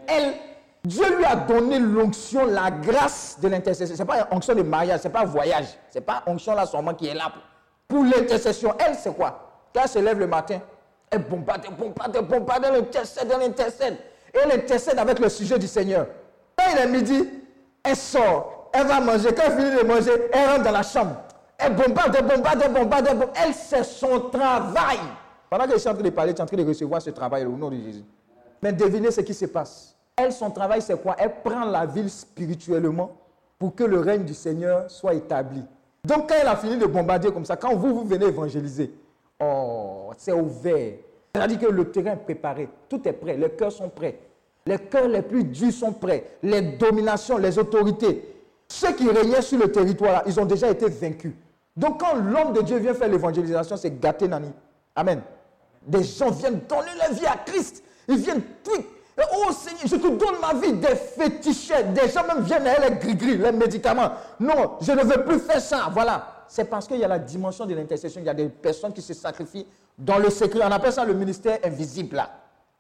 Elle, 0.07 0.33
Dieu 0.83 1.17
lui 1.17 1.23
a 1.25 1.35
donné 1.37 1.79
l'onction, 1.79 2.45
la 2.45 2.69
grâce 2.69 3.37
de 3.41 3.47
l'intercession. 3.47 3.95
Ce 3.95 4.01
n'est 4.01 4.05
pas 4.07 4.27
onction 4.31 4.53
de 4.53 4.61
mariage, 4.63 4.99
ce 4.99 5.07
n'est 5.07 5.13
pas 5.13 5.23
voyage. 5.23 5.67
Ce 5.89 5.97
n'est 5.97 6.03
pas 6.05 6.23
onction 6.27 6.53
là 6.53 6.65
seulement 6.65 6.93
qui 6.93 7.07
est 7.07 7.13
là 7.13 7.31
pour, 7.87 7.97
pour 7.99 8.03
l'intercession. 8.05 8.73
Elle, 8.85 8.95
c'est 8.95 9.15
quoi? 9.15 9.69
Quand 9.73 9.81
elle 9.83 9.89
se 9.89 9.99
lève 9.99 10.19
le 10.19 10.27
matin, 10.27 10.59
elle 11.15 11.23
bombarde, 11.23 11.61
elle 11.67 11.75
bombarde, 11.75 12.15
elle 12.15 12.25
bombarde, 12.25 12.65
elle 12.67 12.75
intercède, 12.75 13.31
elle 13.33 13.49
intercède. 13.49 13.97
Et 14.33 14.37
elle 14.43 14.51
intercède 14.59 14.99
avec 14.99 15.19
le 15.19 15.29
sujet 15.29 15.57
du 15.57 15.67
Seigneur. 15.67 16.07
Quand 16.57 16.65
il 16.71 16.77
est 16.77 16.87
midi, 16.87 17.29
elle 17.83 17.95
sort, 17.95 18.69
elle 18.73 18.87
va 18.87 18.99
manger. 18.99 19.33
Quand 19.33 19.43
elle 19.45 19.57
finit 19.57 19.81
de 19.81 19.83
manger, 19.85 20.11
elle 20.31 20.49
rentre 20.49 20.63
dans 20.63 20.71
la 20.71 20.83
chambre. 20.83 21.15
Elle 21.57 21.75
bombarde, 21.75 22.15
elle 22.17 22.25
bombarde, 22.25 22.61
elle 22.63 22.73
bombarde, 22.73 23.07
elle 23.09 23.17
bombarde. 23.17 23.37
Elle, 23.45 23.53
c'est 23.53 23.83
son 23.83 24.29
travail. 24.29 24.99
Pendant 25.49 25.65
que 25.65 25.73
je 25.73 25.77
suis 25.77 25.89
en 25.89 25.93
train 25.93 26.03
de 26.03 26.09
parler, 26.09 26.33
tu 26.33 26.39
es 26.39 26.43
en 26.43 26.45
train 26.45 26.57
de 26.57 26.65
recevoir 26.67 27.01
ce 27.01 27.11
travail 27.11 27.45
au 27.45 27.55
nom 27.55 27.69
de 27.69 27.77
Jésus. 27.77 28.03
Mais 28.61 28.73
devinez 28.73 29.11
ce 29.11 29.21
qui 29.21 29.33
se 29.33 29.45
passe. 29.45 29.95
Elle, 30.17 30.33
son 30.33 30.49
travail, 30.51 30.81
c'est 30.81 31.01
quoi? 31.01 31.15
Elle 31.17 31.41
prend 31.43 31.65
la 31.65 31.85
ville 31.85 32.09
spirituellement 32.09 33.11
pour 33.57 33.73
que 33.75 33.83
le 33.83 33.99
règne 33.99 34.23
du 34.23 34.33
Seigneur 34.33 34.89
soit 34.89 35.13
établi. 35.13 35.63
Donc, 36.03 36.29
quand 36.29 36.35
elle 36.39 36.47
a 36.47 36.55
fini 36.55 36.77
de 36.77 36.85
bombarder 36.85 37.31
comme 37.31 37.45
ça, 37.45 37.55
quand 37.55 37.73
vous, 37.75 37.93
vous 37.93 38.05
venez 38.05 38.25
évangéliser, 38.25 38.93
oh, 39.39 40.11
c'est 40.17 40.33
ouvert. 40.33 40.93
C'est-à-dire 41.35 41.59
que 41.59 41.65
le 41.65 41.91
terrain 41.91 42.13
est 42.13 42.23
préparé, 42.23 42.69
tout 42.87 43.05
est 43.05 43.13
prêt, 43.13 43.35
les 43.35 43.49
cœurs 43.49 43.71
sont 43.71 43.89
prêts. 43.89 44.17
Les 44.65 44.79
cœurs 44.79 45.09
les 45.09 45.21
plus 45.21 45.43
durs 45.43 45.73
sont 45.73 45.91
prêts. 45.91 46.37
Les 46.41 46.61
dominations, 46.61 47.37
les 47.37 47.59
autorités, 47.59 48.35
ceux 48.69 48.93
qui 48.93 49.09
régnaient 49.09 49.41
sur 49.41 49.59
le 49.59 49.69
territoire, 49.69 50.23
ils 50.25 50.39
ont 50.39 50.45
déjà 50.45 50.69
été 50.69 50.87
vaincus. 50.87 51.33
Donc, 51.75 51.99
quand 51.99 52.15
l'homme 52.15 52.53
de 52.53 52.61
Dieu 52.61 52.77
vient 52.77 52.93
faire 52.93 53.09
l'évangélisation, 53.09 53.75
c'est 53.75 53.99
gâté, 53.99 54.29
Nani. 54.29 54.47
Amen. 54.95 55.21
Des 55.85 56.03
gens 56.03 56.31
viennent 56.31 56.61
donner 56.69 56.91
leur 56.97 57.13
vie 57.13 57.25
à 57.25 57.35
Christ. 57.45 57.83
Ils 58.07 58.17
viennent 58.17 58.41
tout. 58.63 58.83
Oh 59.17 59.51
Seigneur, 59.51 59.81
je 59.85 59.95
te 59.97 60.07
donne 60.07 60.39
ma 60.41 60.53
vie. 60.53 60.73
Des 60.73 60.95
fétichets. 60.95 61.83
Des 61.83 62.07
gens 62.09 62.25
même 62.25 62.43
viennent 62.43 62.65
à 62.65 62.89
les 62.89 62.95
gris-gris, 62.95 63.37
les 63.37 63.51
médicaments. 63.51 64.11
Non, 64.39 64.77
je 64.79 64.93
ne 64.93 65.03
veux 65.03 65.23
plus 65.25 65.39
faire 65.39 65.61
ça. 65.61 65.89
Voilà. 65.91 66.45
C'est 66.47 66.65
parce 66.65 66.87
qu'il 66.87 66.97
y 66.97 67.03
a 67.03 67.07
la 67.09 67.19
dimension 67.19 67.65
de 67.65 67.75
l'intercession. 67.75 68.21
Il 68.21 68.25
y 68.25 68.29
a 68.29 68.33
des 68.33 68.47
personnes 68.47 68.93
qui 68.93 69.01
se 69.01 69.13
sacrifient 69.13 69.67
dans 69.97 70.17
le 70.17 70.29
secret. 70.29 70.61
On 70.63 70.71
appelle 70.71 70.93
ça 70.93 71.05
le 71.05 71.13
ministère 71.13 71.59
invisible. 71.63 72.17
Là. 72.17 72.29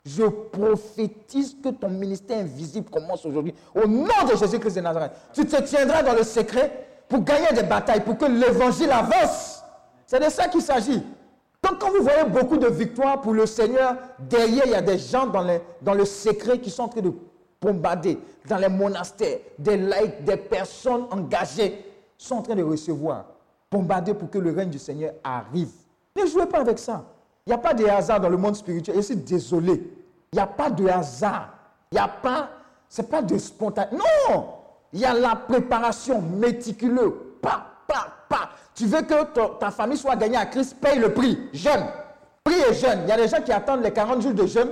Je 0.05 0.23
prophétise 0.23 1.55
que 1.63 1.69
ton 1.69 1.89
ministère 1.89 2.39
invisible 2.39 2.89
commence 2.89 3.25
aujourd'hui. 3.25 3.53
Au 3.73 3.87
nom 3.87 4.05
de 4.31 4.37
Jésus-Christ 4.37 4.75
de 4.75 4.81
Nazareth. 4.81 5.11
Tu 5.33 5.45
te 5.45 5.61
tiendras 5.63 6.03
dans 6.03 6.13
le 6.13 6.23
secret 6.23 6.85
pour 7.07 7.23
gagner 7.23 7.51
des 7.53 7.63
batailles, 7.63 8.01
pour 8.01 8.17
que 8.17 8.25
l'évangile 8.25 8.91
avance. 8.91 9.63
C'est 10.05 10.23
de 10.23 10.29
ça 10.29 10.47
qu'il 10.47 10.61
s'agit. 10.61 11.01
Donc, 11.63 11.79
quand 11.79 11.89
vous 11.89 12.03
voyez 12.03 12.23
beaucoup 12.25 12.57
de 12.57 12.67
victoires 12.67 13.21
pour 13.21 13.33
le 13.33 13.47
Seigneur, 13.47 13.95
derrière, 14.19 14.65
il 14.67 14.71
y 14.71 14.75
a 14.75 14.81
des 14.81 14.99
gens 14.99 15.25
dans, 15.25 15.93
le 15.93 16.05
secret 16.05 16.59
qui 16.59 16.69
sont 16.69 16.83
en 16.83 16.87
train 16.87 17.01
de 17.01 17.11
bombarder 17.59 18.19
dans 18.47 18.57
les 18.57 18.69
monastères, 18.69 19.39
des 19.57 19.77
laïcs, 19.77 20.23
des 20.23 20.37
personnes 20.37 21.05
engagées 21.09 21.83
sont 22.17 22.35
en 22.35 22.41
train 22.43 22.55
de 22.55 22.61
recevoir, 22.61 23.25
bombarder 23.71 24.13
pour 24.13 24.29
que 24.29 24.37
le 24.37 24.51
règne 24.51 24.69
du 24.69 24.77
Seigneur 24.77 25.13
arrive. 25.23 25.71
Ne 26.15 26.25
jouez 26.25 26.45
pas 26.45 26.59
avec 26.59 26.79
ça. 26.79 27.03
Il 27.45 27.49
n'y 27.49 27.55
a 27.55 27.57
pas 27.57 27.73
de 27.73 27.85
hasard 27.85 28.19
dans 28.19 28.29
le 28.29 28.37
monde 28.37 28.55
spirituel. 28.55 28.95
Je 28.95 29.01
suis 29.01 29.15
désolé. 29.15 29.83
Il 30.31 30.35
n'y 30.35 30.41
a 30.41 30.47
pas 30.47 30.69
de 30.69 30.87
hasard. 30.87 31.49
Il 31.91 31.95
n'y 31.95 32.01
a 32.01 32.07
pas, 32.07 32.49
c'est 32.89 33.09
pas 33.09 33.21
de 33.21 33.37
spontané. 33.37 33.97
Non! 33.97 34.47
Il 34.93 34.99
y 34.99 35.05
a 35.05 35.13
la 35.13 35.35
préparation 35.35 36.21
méticuleuse. 36.21 37.13
Pas, 37.41 37.65
pas, 37.87 38.07
pas. 38.29 38.49
Tu 38.73 38.85
veux 38.85 39.01
que 39.01 39.23
ta, 39.25 39.49
ta 39.59 39.71
famille 39.71 39.97
soit 39.97 40.15
gagnée 40.15 40.37
à 40.37 40.45
Christ, 40.45 40.77
paye 40.81 40.99
le 40.99 41.13
prix. 41.13 41.37
Jeûne. 41.53 41.85
Prix 42.43 42.55
et 42.69 42.73
jeûne. 42.73 43.01
Il 43.03 43.09
y 43.09 43.11
a 43.11 43.17
des 43.17 43.27
gens 43.27 43.41
qui 43.41 43.51
attendent 43.51 43.83
les 43.83 43.91
40 43.91 44.21
jours 44.21 44.33
de 44.33 44.45
jeûne 44.45 44.69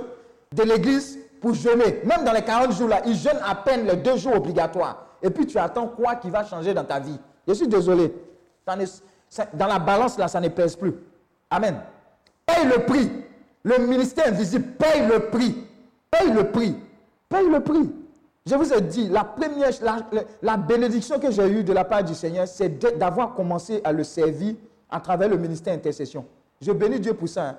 de 0.52 0.62
l'église 0.62 1.18
pour 1.40 1.54
jeûner. 1.54 2.00
Même 2.04 2.24
dans 2.24 2.32
les 2.32 2.42
40 2.42 2.72
jours-là, 2.72 3.02
ils 3.06 3.14
jeûnent 3.14 3.40
à 3.46 3.54
peine 3.54 3.86
les 3.86 3.96
deux 3.96 4.16
jours 4.16 4.36
obligatoires. 4.36 5.04
Et 5.22 5.30
puis 5.30 5.46
tu 5.46 5.58
attends 5.58 5.88
quoi 5.88 6.16
qui 6.16 6.30
va 6.30 6.44
changer 6.44 6.74
dans 6.74 6.84
ta 6.84 6.98
vie? 7.00 7.18
Je 7.46 7.52
suis 7.52 7.68
désolé. 7.68 8.14
Dans 8.66 9.66
la 9.66 9.78
balance, 9.78 10.18
là, 10.18 10.28
ça 10.28 10.40
ne 10.40 10.48
pèse 10.48 10.76
plus. 10.76 10.94
Amen. 11.54 11.76
Paye 12.44 12.64
le 12.66 12.84
prix. 12.84 13.10
Le 13.62 13.86
ministère 13.86 14.26
invisible 14.28 14.64
paye 14.76 15.06
le 15.06 15.30
prix. 15.30 15.54
Paye 16.10 16.32
le 16.32 16.50
prix. 16.50 16.74
Paye 17.28 17.48
le 17.48 17.60
prix. 17.60 17.92
Je 18.44 18.56
vous 18.56 18.72
ai 18.72 18.80
dit, 18.80 19.08
la 19.08 19.22
première, 19.24 19.70
la, 20.42 20.56
bénédiction 20.56 21.18
que 21.20 21.30
j'ai 21.30 21.48
eue 21.48 21.62
de 21.64 21.72
la 21.72 21.84
part 21.84 22.02
du 22.02 22.14
Seigneur, 22.14 22.46
c'est 22.48 22.68
d'avoir 22.98 23.34
commencé 23.34 23.80
à 23.84 23.92
le 23.92 24.02
servir 24.04 24.56
à 24.90 25.00
travers 25.00 25.28
le 25.28 25.38
ministère 25.38 25.74
intercession. 25.74 26.26
Je 26.60 26.72
bénis 26.72 26.98
Dieu 27.00 27.14
pour 27.14 27.28
ça. 27.28 27.50
hein. 27.50 27.56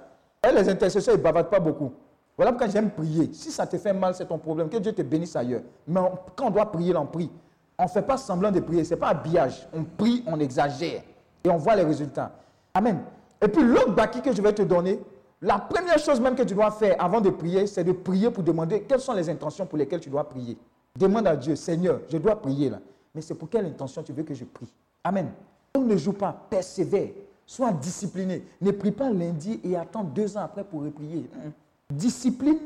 Et 0.47 0.53
les 0.53 0.69
intercesseurs, 0.69 1.15
ils 1.15 1.17
ne 1.17 1.23
bavardent 1.23 1.49
pas 1.49 1.59
beaucoup. 1.59 1.91
Voilà 2.37 2.51
pourquoi 2.51 2.67
j'aime 2.67 2.91
prier. 2.91 3.29
Si 3.33 3.49
ça 3.49 3.65
te 3.65 3.77
fait 3.77 3.93
mal, 3.93 4.13
c'est 4.13 4.25
ton 4.27 4.37
problème. 4.37 4.69
Que 4.69 4.77
Dieu 4.77 4.91
te 4.91 5.01
bénisse 5.01 5.35
ailleurs. 5.37 5.61
Mais 5.87 6.01
quand 6.35 6.47
on 6.47 6.51
doit 6.51 6.69
prier, 6.69 6.95
on 6.95 7.05
prie. 7.05 7.31
On 7.79 7.83
ne 7.83 7.89
fait 7.89 8.01
pas 8.01 8.17
semblant 8.17 8.51
de 8.51 8.59
prier. 8.59 8.83
Ce 8.83 8.93
n'est 8.93 8.99
pas 8.99 9.07
habillage. 9.07 9.67
On 9.73 9.83
prie, 9.85 10.23
on 10.27 10.39
exagère. 10.39 11.01
Et 11.43 11.49
on 11.49 11.57
voit 11.57 11.75
les 11.77 11.83
résultats. 11.83 12.31
Amen. 12.73 12.99
Et 13.45 13.47
puis 13.47 13.61
l'autre 13.61 13.91
baki 13.91 14.23
que 14.23 14.33
je 14.33 14.41
vais 14.41 14.53
te 14.53 14.63
donner, 14.63 14.99
la 15.39 15.59
première 15.59 15.99
chose 15.99 16.19
même 16.19 16.35
que 16.35 16.41
tu 16.41 16.55
dois 16.55 16.71
faire 16.71 16.95
avant 16.97 17.21
de 17.21 17.29
prier, 17.29 17.67
c'est 17.67 17.83
de 17.83 17.91
prier 17.91 18.31
pour 18.31 18.43
demander 18.43 18.81
quelles 18.81 18.99
sont 18.99 19.13
les 19.13 19.29
intentions 19.29 19.67
pour 19.67 19.77
lesquelles 19.77 19.99
tu 19.99 20.09
dois 20.09 20.27
prier. 20.27 20.57
Demande 20.97 21.27
à 21.27 21.35
Dieu, 21.35 21.55
Seigneur, 21.55 21.99
je 22.09 22.17
dois 22.17 22.41
prier 22.41 22.71
là. 22.71 22.79
Mais 23.13 23.21
c'est 23.21 23.35
pour 23.35 23.47
quelle 23.47 23.67
intention 23.67 24.01
tu 24.01 24.13
veux 24.13 24.23
que 24.23 24.33
je 24.33 24.45
prie? 24.45 24.73
Amen. 25.03 25.31
Donc 25.75 25.85
ne 25.85 25.95
joue 25.95 26.13
pas, 26.13 26.35
persévère, 26.49 27.09
sois 27.45 27.71
discipliné. 27.71 28.41
Ne 28.61 28.71
prie 28.71 28.91
pas 28.91 29.11
lundi 29.11 29.59
et 29.63 29.75
attends 29.75 30.03
deux 30.03 30.35
ans 30.37 30.41
après 30.41 30.63
pour 30.63 30.81
reprier. 30.83 31.29
Hum. 31.35 31.51
Discipline, 31.93 32.57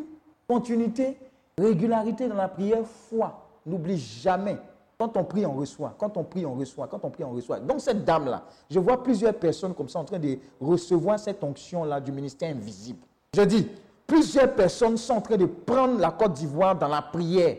continuité, 0.47 1.17
régularité 1.57 2.29
dans 2.29 2.35
la 2.35 2.47
prière, 2.47 2.85
foi. 3.09 3.45
N'oublie 3.65 3.97
jamais. 3.97 4.57
Quand 4.99 5.15
on 5.15 5.23
prie, 5.23 5.45
on 5.45 5.53
reçoit. 5.53 5.95
Quand 5.97 6.17
on 6.17 6.25
prie, 6.25 6.45
on 6.45 6.55
reçoit. 6.55 6.87
Quand 6.87 6.99
on 7.03 7.09
prie, 7.09 7.23
on 7.23 7.31
reçoit. 7.31 7.61
Donc 7.61 7.79
cette 7.79 8.03
dame-là, 8.03 8.43
je 8.69 8.79
vois 8.79 9.01
plusieurs 9.01 9.33
personnes 9.33 9.73
comme 9.73 9.87
ça 9.87 9.99
en 9.99 10.03
train 10.03 10.19
de 10.19 10.37
recevoir 10.59 11.17
cette 11.17 11.41
onction-là 11.41 12.01
du 12.01 12.11
ministère 12.11 12.53
invisible. 12.53 12.99
Je 13.33 13.41
dis, 13.43 13.65
plusieurs 14.05 14.53
personnes 14.53 14.97
sont 14.97 15.13
en 15.13 15.21
train 15.21 15.37
de 15.37 15.45
prendre 15.45 15.97
la 15.99 16.11
Côte 16.11 16.33
d'Ivoire 16.33 16.77
dans 16.77 16.89
la 16.89 17.01
prière, 17.01 17.55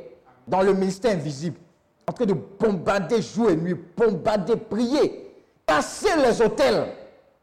dans 0.46 0.60
le 0.60 0.74
ministère 0.74 1.14
invisible, 1.14 1.56
en 2.06 2.12
train 2.12 2.26
de 2.26 2.34
bombarder 2.34 3.22
jour 3.22 3.48
et 3.48 3.56
nuit, 3.56 3.76
bombarder, 3.96 4.56
prier. 4.56 5.32
casser 5.64 6.14
les 6.22 6.42
hôtels, 6.42 6.88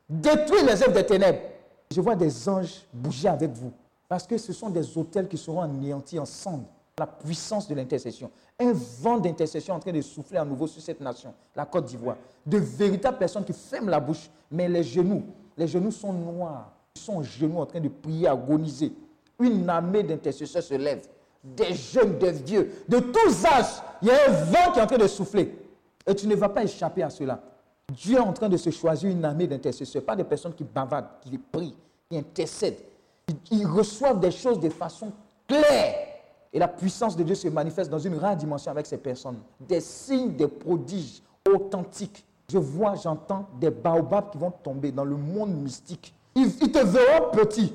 détruire 0.07 0.63
les 0.63 0.83
œuvres 0.83 0.93
des 0.93 1.05
ténèbres. 1.07 1.39
Je 1.89 1.99
vois 2.01 2.15
des 2.15 2.47
anges 2.47 2.85
bouger 2.93 3.29
avec 3.29 3.51
vous. 3.51 3.71
Parce 4.07 4.27
que 4.27 4.37
ce 4.37 4.53
sont 4.53 4.69
des 4.69 4.95
hôtels 4.95 5.27
qui 5.27 5.37
seront 5.37 5.61
anéantis 5.61 6.19
ensemble. 6.19 6.65
La 6.99 7.05
puissance 7.05 7.67
de 7.67 7.75
l'intercession. 7.75 8.31
Un 8.59 8.73
vent 8.73 9.19
d'intercession 9.19 9.75
en 9.75 9.79
train 9.79 9.91
de 9.91 10.01
souffler 10.01 10.39
à 10.39 10.45
nouveau 10.45 10.65
sur 10.65 10.81
cette 10.81 10.99
nation, 10.99 11.31
la 11.55 11.63
Côte 11.65 11.85
d'Ivoire. 11.85 12.17
De 12.43 12.57
véritables 12.57 13.19
personnes 13.19 13.45
qui 13.45 13.53
ferment 13.53 13.91
la 13.91 13.99
bouche, 13.99 14.31
mais 14.49 14.67
les 14.67 14.81
genoux, 14.81 15.23
les 15.55 15.67
genoux 15.67 15.91
sont 15.91 16.11
noirs. 16.11 16.71
Ils 16.95 17.01
sont 17.01 17.21
genoux 17.21 17.59
en 17.59 17.67
train 17.67 17.79
de 17.79 17.89
prier, 17.89 18.27
agoniser. 18.27 18.91
Une 19.39 19.69
armée 19.69 20.01
d'intercesseurs 20.01 20.63
se 20.63 20.73
lève. 20.73 21.07
Des 21.43 21.75
jeunes, 21.75 22.17
des 22.17 22.31
vieux, 22.31 22.71
de 22.89 22.97
tous 22.97 23.45
âges. 23.45 23.83
Il 24.01 24.07
y 24.07 24.11
a 24.11 24.29
un 24.29 24.31
vent 24.31 24.71
qui 24.73 24.79
est 24.79 24.81
en 24.81 24.87
train 24.87 24.97
de 24.97 25.07
souffler. 25.07 25.55
Et 26.07 26.15
tu 26.15 26.25
ne 26.25 26.35
vas 26.35 26.49
pas 26.49 26.63
échapper 26.63 27.03
à 27.03 27.11
cela. 27.11 27.39
Dieu 27.93 28.17
est 28.17 28.21
en 28.21 28.33
train 28.33 28.49
de 28.49 28.57
se 28.57 28.71
choisir 28.71 29.11
une 29.11 29.23
armée 29.23 29.45
d'intercesseurs, 29.45 30.03
pas 30.03 30.15
des 30.15 30.23
personnes 30.23 30.53
qui 30.55 30.63
bavardent, 30.63 31.09
qui 31.21 31.37
prient, 31.37 31.75
qui 32.09 32.17
intercèdent. 32.17 32.83
Ils 33.51 33.67
reçoivent 33.67 34.19
des 34.19 34.31
choses 34.31 34.59
de 34.59 34.69
façon 34.69 35.11
claire. 35.47 36.16
Et 36.57 36.59
la 36.59 36.67
puissance 36.67 37.15
de 37.15 37.21
Dieu 37.21 37.35
se 37.35 37.47
manifeste 37.49 37.91
dans 37.91 37.99
une 37.99 38.15
rare 38.15 38.35
dimension 38.35 38.71
avec 38.71 38.87
ces 38.87 38.97
personnes. 38.97 39.37
Des 39.59 39.79
signes, 39.79 40.35
des 40.35 40.47
prodiges 40.47 41.21
authentiques. 41.47 42.25
Je 42.49 42.57
vois, 42.57 42.95
j'entends 42.95 43.45
des 43.59 43.69
baobabs 43.69 44.31
qui 44.31 44.39
vont 44.39 44.49
tomber 44.49 44.91
dans 44.91 45.05
le 45.05 45.15
monde 45.15 45.51
mystique. 45.51 46.15
Ils, 46.33 46.51
te 46.51 46.83
verront 46.83 47.29
petit, 47.29 47.71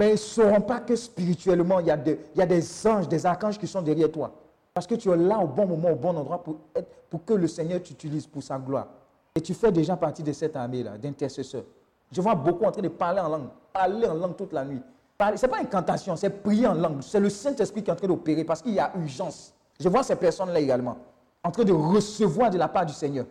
mais 0.00 0.08
ils 0.08 0.12
ne 0.12 0.16
sauront 0.16 0.62
pas 0.62 0.80
que 0.80 0.96
spirituellement, 0.96 1.78
il 1.78 1.86
y, 1.86 1.92
a 1.92 1.96
des, 1.96 2.86
anges, 2.88 3.06
des 3.06 3.24
archanges 3.24 3.56
qui 3.56 3.68
sont 3.68 3.82
derrière 3.82 4.10
toi. 4.10 4.32
Parce 4.74 4.88
que 4.88 4.96
tu 4.96 5.12
es 5.12 5.16
là 5.16 5.38
au 5.38 5.46
bon 5.46 5.68
moment, 5.68 5.92
au 5.92 5.94
bon 5.94 6.16
endroit 6.16 6.42
pour 6.42 7.24
que 7.24 7.34
le 7.34 7.46
Seigneur 7.46 7.80
t'utilise 7.84 8.26
pour 8.26 8.42
sa 8.42 8.58
gloire. 8.58 8.88
Et 9.36 9.40
tu 9.40 9.54
fais 9.54 9.70
déjà 9.70 9.96
partie 9.96 10.24
de 10.24 10.32
cette 10.32 10.56
armée-là, 10.56 10.98
d'intercesseurs. 10.98 11.66
Je 12.10 12.20
vois 12.20 12.34
beaucoup 12.34 12.64
en 12.64 12.72
train 12.72 12.82
de 12.82 12.88
parler 12.88 13.20
en 13.20 13.28
langue, 13.28 13.48
parler 13.72 14.08
en 14.08 14.14
langue 14.14 14.34
toute 14.34 14.52
la 14.52 14.64
nuit. 14.64 14.82
Ce 15.20 15.46
n'est 15.46 15.52
pas 15.52 15.60
une 15.60 15.68
cantation, 15.68 16.16
c'est 16.16 16.30
prier 16.30 16.66
en 16.66 16.74
langue. 16.74 17.00
C'est 17.02 17.20
le 17.20 17.30
Saint-Esprit 17.30 17.82
qui 17.82 17.90
est 17.90 17.92
en 17.92 17.96
train 17.96 18.08
d'opérer 18.08 18.42
parce 18.44 18.60
qu'il 18.60 18.74
y 18.74 18.80
a 18.80 18.92
urgence. 18.96 19.54
Je 19.78 19.88
vois 19.88 20.02
ces 20.02 20.16
personnes-là 20.16 20.58
également, 20.58 20.96
en 21.42 21.50
train 21.50 21.64
de 21.64 21.72
recevoir 21.72 22.50
de 22.50 22.58
la 22.58 22.68
part 22.68 22.86
du 22.86 22.92
Seigneur 22.92 23.26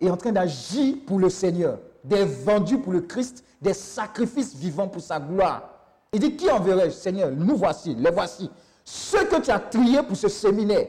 et 0.00 0.10
en 0.10 0.16
train 0.16 0.32
d'agir 0.32 0.96
pour 1.06 1.18
le 1.18 1.28
Seigneur, 1.28 1.78
des 2.04 2.24
vendus 2.24 2.78
pour 2.78 2.92
le 2.92 3.00
Christ, 3.00 3.44
des 3.60 3.74
sacrifices 3.74 4.54
vivants 4.54 4.88
pour 4.88 5.02
sa 5.02 5.18
gloire. 5.18 5.70
Il 6.12 6.20
dit, 6.20 6.36
qui 6.36 6.48
enverrai-je, 6.50 6.94
Seigneur 6.94 7.30
Nous 7.30 7.56
voici, 7.56 7.94
les 7.94 8.10
voici. 8.10 8.50
Ceux 8.84 9.24
que 9.24 9.40
tu 9.40 9.50
as 9.50 9.58
triés 9.58 10.02
pour 10.02 10.16
ce 10.16 10.28
séminaire, 10.28 10.86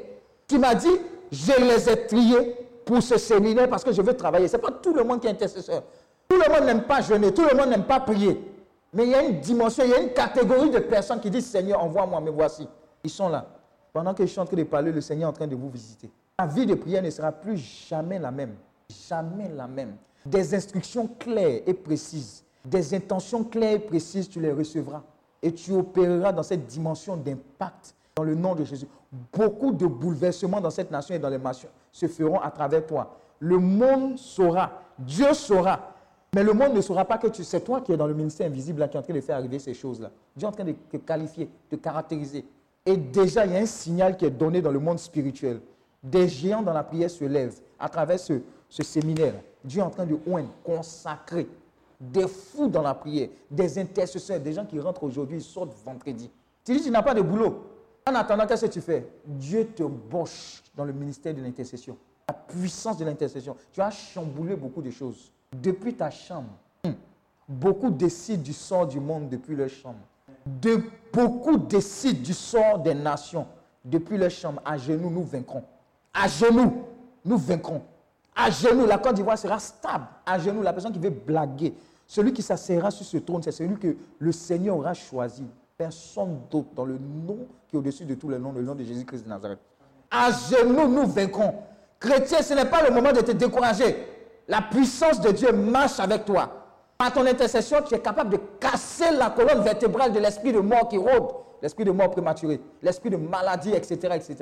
tu 0.48 0.60
m'as 0.60 0.76
dit, 0.76 0.88
je 1.32 1.54
les 1.60 1.90
ai 1.90 2.06
triés 2.06 2.56
pour 2.86 3.02
ce 3.02 3.18
séminaire 3.18 3.68
parce 3.68 3.84
que 3.84 3.92
je 3.92 4.02
veux 4.02 4.16
travailler. 4.16 4.48
Ce 4.48 4.58
n'est 4.58 4.62
pas 4.62 4.72
tout 4.72 4.94
le 4.94 5.04
monde 5.04 5.22
qui 5.22 5.28
est 5.28 5.32
intercesseur. 5.32 5.82
Tout 6.28 6.38
le 6.38 6.54
monde 6.54 6.66
n'aime 6.66 6.84
pas 6.84 7.02
jeûner, 7.02 7.34
tout 7.34 7.46
le 7.50 7.58
monde 7.58 7.70
n'aime 7.70 7.86
pas 7.86 8.00
prier. 8.00 8.55
Mais 8.96 9.04
il 9.04 9.10
y 9.10 9.14
a 9.14 9.24
une 9.24 9.42
dimension, 9.42 9.84
il 9.84 9.92
y 9.92 9.94
a 9.94 10.00
une 10.00 10.14
catégorie 10.14 10.70
de 10.70 10.80
personnes 10.80 11.20
qui 11.20 11.30
disent, 11.30 11.48
Seigneur, 11.48 11.84
envoie-moi, 11.84 12.22
me 12.22 12.32
voici. 12.32 12.66
Ils 13.04 13.10
sont 13.10 13.28
là. 13.28 13.46
Pendant 13.92 14.14
que 14.14 14.26
je 14.26 14.32
suis 14.32 14.40
en 14.40 14.46
train 14.46 14.56
de 14.56 14.64
parler, 14.64 14.92
le 14.92 15.02
Seigneur 15.02 15.30
est 15.30 15.32
en 15.32 15.36
train 15.36 15.48
de 15.48 15.56
vous 15.56 15.70
visiter. 15.70 16.10
La 16.40 16.48
vie 16.48 16.66
de 16.66 16.76
prière 16.76 17.04
ne 17.04 17.10
sera 17.10 17.34
plus 17.34 17.58
jamais 17.58 18.18
la 18.18 18.32
même. 18.32 18.56
Jamais 19.10 19.50
la 19.50 19.68
même. 19.68 19.96
Des 20.26 20.56
instructions 20.56 21.10
claires 21.20 21.62
et 21.68 21.74
précises, 21.74 22.44
des 22.64 22.94
intentions 22.94 23.44
claires 23.44 23.74
et 23.74 23.80
précises, 23.80 24.30
tu 24.30 24.40
les 24.40 24.54
recevras. 24.54 25.04
Et 25.44 25.52
tu 25.54 25.74
opéreras 25.74 26.32
dans 26.32 26.44
cette 26.44 26.66
dimension 26.66 27.18
d'impact 27.18 27.96
dans 28.16 28.24
le 28.24 28.34
nom 28.34 28.56
de 28.56 28.64
Jésus. 28.64 28.88
Beaucoup 29.34 29.74
de 29.74 29.86
bouleversements 29.86 30.62
dans 30.62 30.70
cette 30.70 30.90
nation 30.90 31.14
et 31.16 31.20
dans 31.20 31.30
les 31.30 31.38
nations 31.38 31.70
se 31.92 32.08
feront 32.08 32.40
à 32.40 32.50
travers 32.50 32.86
toi. 32.86 33.18
Le 33.40 33.58
monde 33.58 34.18
saura, 34.18 34.72
Dieu 34.98 35.34
saura, 35.34 35.95
mais 36.36 36.44
le 36.44 36.52
monde 36.52 36.74
ne 36.74 36.82
saura 36.82 37.06
pas 37.06 37.18
que 37.18 37.32
c'est 37.32 37.62
toi 37.62 37.80
qui 37.80 37.94
es 37.94 37.98
dans 37.98 38.08
le 38.08 38.14
ministère 38.14 38.46
invisible 38.46 38.82
là, 38.82 38.90
qui 38.90 38.98
est 38.98 39.00
en 39.00 39.04
train 39.04 39.14
de 39.14 39.22
faire 39.22 39.38
arriver 39.38 39.58
ces 39.58 39.74
choses-là. 39.74 40.12
Dieu 40.36 40.46
est 40.46 40.50
en 40.50 40.52
train 40.52 40.66
de 40.66 40.74
te 40.74 40.98
qualifier, 40.98 41.46
de 41.72 41.78
te 41.78 41.82
caractériser. 41.82 42.44
Et 42.86 42.98
déjà, 42.98 43.46
il 43.46 43.54
y 43.54 43.56
a 43.56 43.60
un 43.60 43.66
signal 43.66 44.18
qui 44.18 44.26
est 44.26 44.32
donné 44.32 44.62
dans 44.62 44.72
le 44.74 44.80
monde 44.80 45.00
spirituel. 45.00 45.62
Des 46.04 46.28
géants 46.28 46.62
dans 46.62 46.74
la 46.74 46.84
prière 46.84 47.10
se 47.10 47.24
lèvent 47.24 47.62
à 47.80 47.88
travers 47.88 48.20
ce, 48.20 48.42
séminaire. 48.68 49.36
Dieu 49.64 49.80
est 49.80 49.84
en 49.84 49.90
train 49.90 50.06
de 50.06 50.18
consacrer 50.62 51.48
des 52.02 52.28
fous 52.28 52.68
dans 52.68 52.82
la 52.82 52.96
prière, 52.96 53.30
des 53.50 53.80
intercesseurs, 53.80 54.42
des 54.42 54.52
gens 54.52 54.66
qui 54.66 54.78
rentrent 54.78 55.04
aujourd'hui, 55.04 55.38
ils 55.38 55.42
sortent 55.42 55.74
vendredi. 55.86 56.30
Tu 56.66 56.74
dis, 56.74 56.84
tu 56.84 56.92
n'as 56.92 57.02
pas 57.02 57.14
de 57.14 57.22
boulot. 57.22 57.64
En 58.06 58.14
attendant, 58.14 58.46
qu'est-ce 58.46 58.66
que 58.66 58.72
tu 58.72 58.82
fais? 58.82 59.08
Dieu 59.26 59.68
te 59.68 59.84
boche 59.84 60.62
dans 60.76 60.84
le 60.84 60.92
ministère 60.92 61.34
de 61.34 61.42
l'intercession. 61.42 61.96
La 62.28 62.34
puissance 62.34 62.98
de 62.98 63.06
l'intercession. 63.06 63.56
Tu 63.72 63.80
as 63.80 63.90
chamboulé 63.92 64.58
beaucoup 64.58 64.82
de 64.82 64.92
choses. 64.92 65.32
Depuis 65.62 65.94
ta 65.94 66.10
chambre, 66.10 66.50
beaucoup 67.48 67.90
décident 67.90 68.42
du 68.42 68.54
sort 68.54 68.88
du 68.88 69.00
monde 69.00 69.30
depuis 69.30 69.56
leur 69.56 69.70
chambre. 69.70 70.00
De, 70.46 70.84
beaucoup 71.14 71.58
décident 71.58 72.22
du 72.22 72.34
sort 72.34 72.80
des 72.80 72.94
nations 72.94 73.48
depuis 73.84 74.18
leur 74.18 74.32
chambre. 74.32 74.62
À 74.66 74.78
genoux, 74.78 75.10
nous 75.10 75.24
vaincrons. 75.24 75.64
À 76.14 76.28
genoux, 76.28 76.84
nous 77.24 77.38
vaincrons. 77.38 77.82
À 78.36 78.50
genoux, 78.50 78.86
la 78.86 78.98
Côte 78.98 79.16
d'Ivoire 79.16 79.38
sera 79.38 79.60
stable. 79.60 80.06
À 80.26 80.38
genoux, 80.40 80.62
la 80.62 80.74
personne 80.74 80.92
qui 80.92 81.00
veut 81.00 81.10
blaguer, 81.10 81.74
celui 82.08 82.34
qui 82.34 82.42
s'asseyera 82.42 82.92
sur 82.92 83.06
ce 83.06 83.18
trône, 83.18 83.42
c'est 83.44 83.52
celui 83.52 83.78
que 83.78 83.96
le 84.20 84.32
Seigneur 84.32 84.78
aura 84.78 84.94
choisi. 84.94 85.46
Personne 85.78 86.40
d'autre 86.50 86.70
dans 86.76 86.86
le 86.86 86.98
nom 86.98 87.48
qui 87.68 87.76
est 87.76 87.80
au-dessus 87.80 88.06
de 88.06 88.16
tous 88.16 88.30
les 88.30 88.40
noms, 88.40 88.52
le 88.52 88.62
nom 88.62 88.76
de 88.76 88.84
Jésus-Christ 88.84 89.24
de 89.24 89.30
Nazareth. 89.30 89.60
À 90.12 90.32
genoux, 90.32 90.88
nous 90.88 91.08
vaincrons. 91.08 91.54
Chrétien, 92.00 92.42
ce 92.42 92.54
n'est 92.54 92.66
pas 92.66 92.88
le 92.88 92.94
moment 92.94 93.12
de 93.12 93.22
te 93.22 93.32
décourager. 93.32 94.15
La 94.48 94.62
puissance 94.62 95.20
de 95.22 95.32
Dieu 95.32 95.52
marche 95.52 96.00
avec 96.00 96.26
toi. 96.26 96.50
Par 96.98 97.12
ton 97.12 97.26
intercession, 97.26 97.82
tu 97.82 97.94
es 97.96 98.00
capable 98.00 98.30
de 98.32 98.38
casser 98.60 99.12
la 99.12 99.30
colonne 99.30 99.62
vertébrale 99.62 100.14
de 100.14 100.20
l'esprit 100.20 100.54
de 100.54 100.60
mort 100.60 100.88
qui 100.88 100.98
rôde, 100.98 101.30
l'esprit 101.62 101.84
de 101.84 101.92
mort 101.92 102.10
prématurée, 102.12 102.62
l'esprit 102.82 103.10
de 103.10 103.18
maladie, 103.18 103.72
etc., 103.74 103.96
etc. 104.14 104.36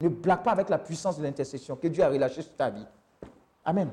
Ne 0.00 0.08
blague 0.08 0.42
pas 0.42 0.50
avec 0.52 0.68
la 0.68 0.78
puissance 0.78 1.16
de 1.18 1.22
l'intercession 1.22 1.76
que 1.76 1.88
Dieu 1.88 2.02
a 2.04 2.08
relâchée 2.08 2.42
sur 2.42 2.54
ta 2.54 2.68
vie. 2.68 2.84
Amen. 3.64 3.88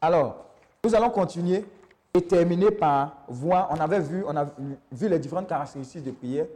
Alors, 0.00 0.46
nous 0.82 0.94
allons 0.94 1.10
continuer 1.10 1.64
et 2.14 2.22
terminer 2.22 2.70
par 2.70 3.24
voir, 3.28 3.68
on 3.70 3.80
avait 3.80 4.00
vu, 4.00 4.24
on 4.26 4.34
a 4.36 4.44
vu- 4.92 5.08
les 5.08 5.18
différentes 5.18 5.48
caractéristiques 5.48 6.04
de 6.04 6.12
prière, 6.12 6.46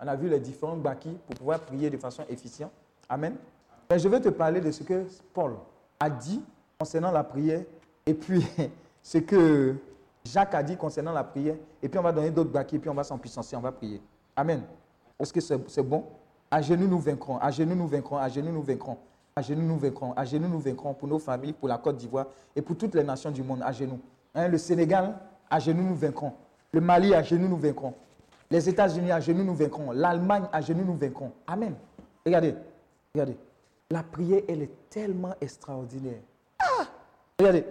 on 0.00 0.08
a 0.08 0.16
vu 0.16 0.28
les 0.28 0.40
différents 0.40 0.76
bâquis 0.76 1.16
pour 1.26 1.36
pouvoir 1.36 1.60
prier 1.60 1.88
de 1.90 1.98
façon 1.98 2.24
efficiente. 2.28 2.72
Amen. 3.08 3.36
Mais 3.90 3.98
je 3.98 4.08
vais 4.08 4.20
te 4.20 4.30
parler 4.30 4.60
de 4.60 4.72
ce 4.72 4.82
que 4.82 5.04
Paul 5.32 5.54
a 6.00 6.10
dit 6.10 6.42
concernant 6.78 7.12
la 7.12 7.22
prière 7.22 7.62
et 8.06 8.14
puis 8.14 8.44
ce 9.02 9.18
que 9.18 9.74
Jacques 10.24 10.54
a 10.54 10.62
dit 10.62 10.76
concernant 10.76 11.12
la 11.12 11.24
prière. 11.24 11.56
Et 11.82 11.88
puis 11.88 11.98
on 11.98 12.02
va 12.02 12.12
donner 12.12 12.30
d'autres 12.30 12.50
bâquis 12.50 12.76
et 12.76 12.78
puis 12.78 12.90
on 12.90 12.94
va 12.94 13.04
s'en 13.04 13.18
puissancer, 13.18 13.56
on 13.56 13.60
va 13.60 13.72
prier. 13.72 14.00
Amen. 14.36 14.62
Est-ce 15.18 15.32
que 15.32 15.40
c'est 15.40 15.58
c'est 15.68 15.82
bon? 15.82 16.04
À 16.50 16.60
genoux 16.60 16.86
nous 16.86 16.98
vaincrons, 16.98 17.38
à 17.38 17.50
genoux 17.50 17.74
nous 17.74 17.86
vaincrons, 17.88 18.18
à 18.18 18.28
genoux 18.28 18.52
nous 18.52 18.62
vaincrons. 18.62 18.98
À 19.34 19.40
genoux 19.40 19.62
nous 19.62 19.78
vaincrons, 19.78 20.12
à 20.12 20.24
genoux 20.26 20.48
nous 20.48 20.58
vaincrons 20.60 20.92
pour 20.92 21.08
nos 21.08 21.18
familles, 21.18 21.54
pour 21.54 21.66
la 21.66 21.78
Côte 21.78 21.96
d'Ivoire 21.96 22.26
et 22.54 22.60
pour 22.60 22.76
toutes 22.76 22.94
les 22.94 23.02
nations 23.02 23.30
du 23.30 23.42
monde, 23.42 23.62
à 23.62 23.72
genoux. 23.72 23.98
Hein, 24.34 24.48
le 24.48 24.58
Sénégal, 24.58 25.18
à 25.48 25.58
genoux 25.58 25.82
nous 25.82 25.94
vaincrons. 25.94 26.34
Le 26.70 26.82
Mali, 26.82 27.14
à 27.14 27.22
genoux 27.22 27.48
nous 27.48 27.56
vaincrons. 27.56 27.94
Les 28.50 28.68
États-Unis, 28.68 29.10
à 29.10 29.20
genoux 29.20 29.44
nous 29.44 29.54
vaincrons. 29.54 29.92
L'Allemagne, 29.92 30.44
à 30.52 30.60
genoux 30.60 30.84
nous 30.84 30.96
vaincrons. 30.96 31.32
Amen. 31.46 31.74
Regardez, 32.26 32.54
regardez. 33.14 33.38
La 33.90 34.02
prière, 34.02 34.42
elle 34.48 34.62
est 34.62 34.90
tellement 34.90 35.34
extraordinaire. 35.40 36.20
Ah 36.58 36.84
Regardez, 37.38 37.64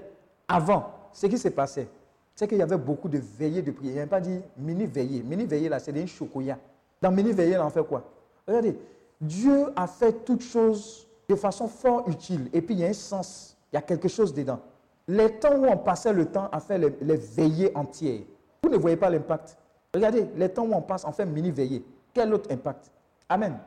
avant, 0.52 0.92
ce 1.14 1.28
qui 1.28 1.38
s'est 1.38 1.52
passé, 1.52 1.88
c'est 2.36 2.48
qu'il 2.48 2.58
y 2.58 2.62
avait 2.62 2.78
beaucoup 2.78 3.08
de 3.08 3.18
veillées 3.18 3.62
de 3.62 3.72
prière. 3.72 3.94
Il 3.94 3.96
n'y 3.96 4.02
a 4.02 4.08
pas 4.08 4.20
dit 4.20 4.42
mini-veillée. 4.58 5.24
Mini-veillée, 5.24 5.70
là, 5.70 5.80
c'est 5.80 5.94
des 5.94 6.06
chocoya. 6.08 6.58
Dans 7.02 7.12
mini-veillée, 7.12 7.54
là, 7.54 7.66
on 7.66 7.70
fait 7.70 7.86
quoi? 7.86 8.04
Regardez, 8.46 8.78
Dieu 9.20 9.68
a 9.76 9.88
fait 9.88 10.12
toutes 10.26 10.42
choses 10.44 11.08
de 11.30 11.36
façon 11.36 11.68
fort 11.68 12.04
utile. 12.10 12.50
Et 12.52 12.62
puis, 12.62 12.76
il 12.76 12.82
y 12.82 12.86
a 12.86 12.90
un 12.90 12.94
sens, 12.94 13.56
il 13.72 13.76
y 13.76 13.80
a 13.80 13.82
quelque 13.82 14.10
chose 14.10 14.34
dedans. 14.34 14.60
Les 15.08 15.40
temps 15.40 15.56
où 15.56 15.66
on 15.66 15.78
passait 15.78 16.12
le 16.12 16.26
temps 16.26 16.50
à 16.52 16.60
faire 16.60 16.80
les, 16.80 17.16
veillées 17.16 17.72
entières, 17.76 18.22
vous 18.62 18.70
ne 18.70 18.78
voyez 18.78 18.98
pas 18.98 19.10
l'impact. 19.10 19.58
Regardez, 19.94 20.28
les 20.36 20.50
temps 20.50 20.66
où 20.66 20.74
on 20.74 20.82
passe, 20.82 21.06
on 21.06 21.12
fait 21.12 21.26
mini-veillée. 21.26 21.84
Quel 22.14 22.34
autre 22.34 22.52
impact? 22.52 22.92
Amen. 23.30 23.58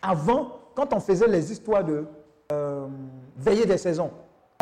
Avant, 0.00 0.58
quand 0.74 0.92
on 0.92 1.00
faisait 1.00 1.28
les 1.28 1.52
histoires 1.52 1.84
de 1.84 2.04
euh, 2.50 2.86
des 3.44 3.78
saisons, 3.78 4.10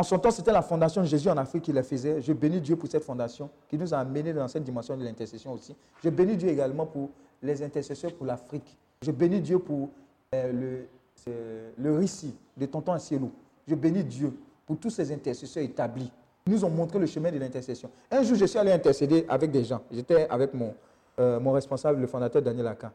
en 0.00 0.02
son 0.02 0.18
temps, 0.18 0.30
c'était 0.30 0.50
la 0.52 0.62
fondation 0.62 1.04
Jésus 1.04 1.28
en 1.28 1.36
Afrique 1.36 1.64
qui 1.64 1.72
les 1.74 1.82
faisait. 1.82 2.22
Je 2.22 2.32
bénis 2.32 2.60
Dieu 2.60 2.74
pour 2.74 2.88
cette 2.90 3.04
fondation 3.04 3.50
qui 3.68 3.76
nous 3.76 3.92
a 3.92 3.98
amenés 3.98 4.32
dans 4.32 4.48
cette 4.48 4.64
dimension 4.64 4.96
de 4.96 5.04
l'intercession 5.04 5.52
aussi. 5.52 5.76
Je 6.02 6.08
bénis 6.08 6.38
Dieu 6.38 6.48
également 6.48 6.86
pour 6.86 7.10
les 7.42 7.62
intercesseurs 7.62 8.14
pour 8.14 8.24
l'Afrique. 8.24 8.78
Je 9.02 9.10
bénis 9.10 9.42
Dieu 9.42 9.58
pour 9.58 9.90
euh, 10.34 10.86
le, 11.26 11.32
le 11.76 11.98
récit 11.98 12.34
de 12.56 12.64
Tonton 12.64 12.92
Asielou. 12.92 13.30
Je 13.68 13.74
bénis 13.74 14.02
Dieu 14.02 14.32
pour 14.66 14.78
tous 14.78 14.88
ces 14.88 15.12
intercesseurs 15.12 15.62
établis. 15.62 16.10
Ils 16.46 16.52
nous 16.54 16.64
ont 16.64 16.70
montré 16.70 16.98
le 16.98 17.04
chemin 17.04 17.30
de 17.30 17.38
l'intercession. 17.38 17.90
Un 18.10 18.22
jour, 18.22 18.36
je 18.38 18.46
suis 18.46 18.58
allé 18.58 18.72
intercéder 18.72 19.26
avec 19.28 19.50
des 19.50 19.64
gens. 19.64 19.82
J'étais 19.92 20.26
avec 20.30 20.54
mon, 20.54 20.72
euh, 21.18 21.38
mon 21.38 21.52
responsable, 21.52 22.00
le 22.00 22.06
fondateur 22.06 22.40
Daniel 22.40 22.68
Aka. 22.68 22.90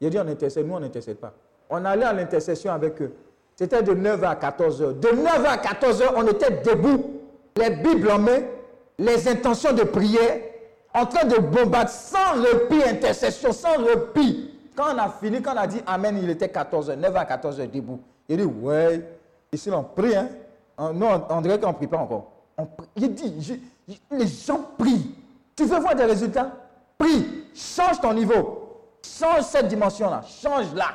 Il 0.00 0.06
a 0.06 0.10
dit 0.10 0.18
on 0.18 0.28
intercède, 0.28 0.64
nous 0.64 0.74
on 0.74 0.80
n'intercède 0.80 1.16
pas. 1.16 1.34
On 1.68 1.84
allait 1.84 2.04
à 2.04 2.12
l'intercession 2.12 2.72
avec 2.72 3.02
eux. 3.02 3.12
C'était 3.60 3.82
de 3.82 3.92
9h 3.92 4.24
à 4.24 4.34
14h. 4.36 5.00
De 5.00 5.08
9h 5.08 5.44
à 5.44 5.56
14h, 5.58 6.12
on 6.16 6.26
était 6.28 6.62
debout, 6.62 7.20
les 7.58 7.68
Bibles 7.68 8.10
en 8.10 8.18
main, 8.18 8.38
les 8.98 9.28
intentions 9.28 9.74
de 9.74 9.82
prière, 9.82 10.40
en 10.94 11.04
train 11.04 11.26
de 11.26 11.36
bombarder 11.36 11.90
sans 11.90 12.40
répit, 12.40 12.82
intercession, 12.82 13.52
sans 13.52 13.76
répit. 13.76 14.54
Quand 14.74 14.94
on 14.94 14.98
a 14.98 15.10
fini, 15.10 15.42
quand 15.42 15.52
on 15.52 15.58
a 15.58 15.66
dit 15.66 15.82
Amen, 15.86 16.18
il 16.22 16.30
était 16.30 16.46
14h, 16.46 16.98
9h 16.98 17.14
à 17.14 17.36
14h 17.36 17.70
debout. 17.70 18.00
Il 18.30 18.38
dit, 18.38 18.44
ouais, 18.44 19.06
ici 19.52 19.70
on 19.70 19.84
prie, 19.84 20.16
hein. 20.16 20.30
Non, 20.94 21.26
on 21.28 21.42
dirait 21.42 21.60
qu'on 21.60 21.68
ne 21.68 21.74
prie 21.74 21.86
pas 21.86 21.98
encore. 21.98 22.30
Il 22.96 23.12
dit, 23.12 23.60
les 24.10 24.26
gens 24.26 24.70
prient. 24.78 25.14
Tu 25.54 25.66
veux 25.66 25.78
voir 25.78 25.94
des 25.94 26.04
résultats? 26.04 26.50
Prie. 26.96 27.44
Change 27.54 28.00
ton 28.00 28.14
niveau. 28.14 28.80
Change 29.04 29.42
cette 29.42 29.68
dimension-là. 29.68 30.22
Change-la. 30.26 30.86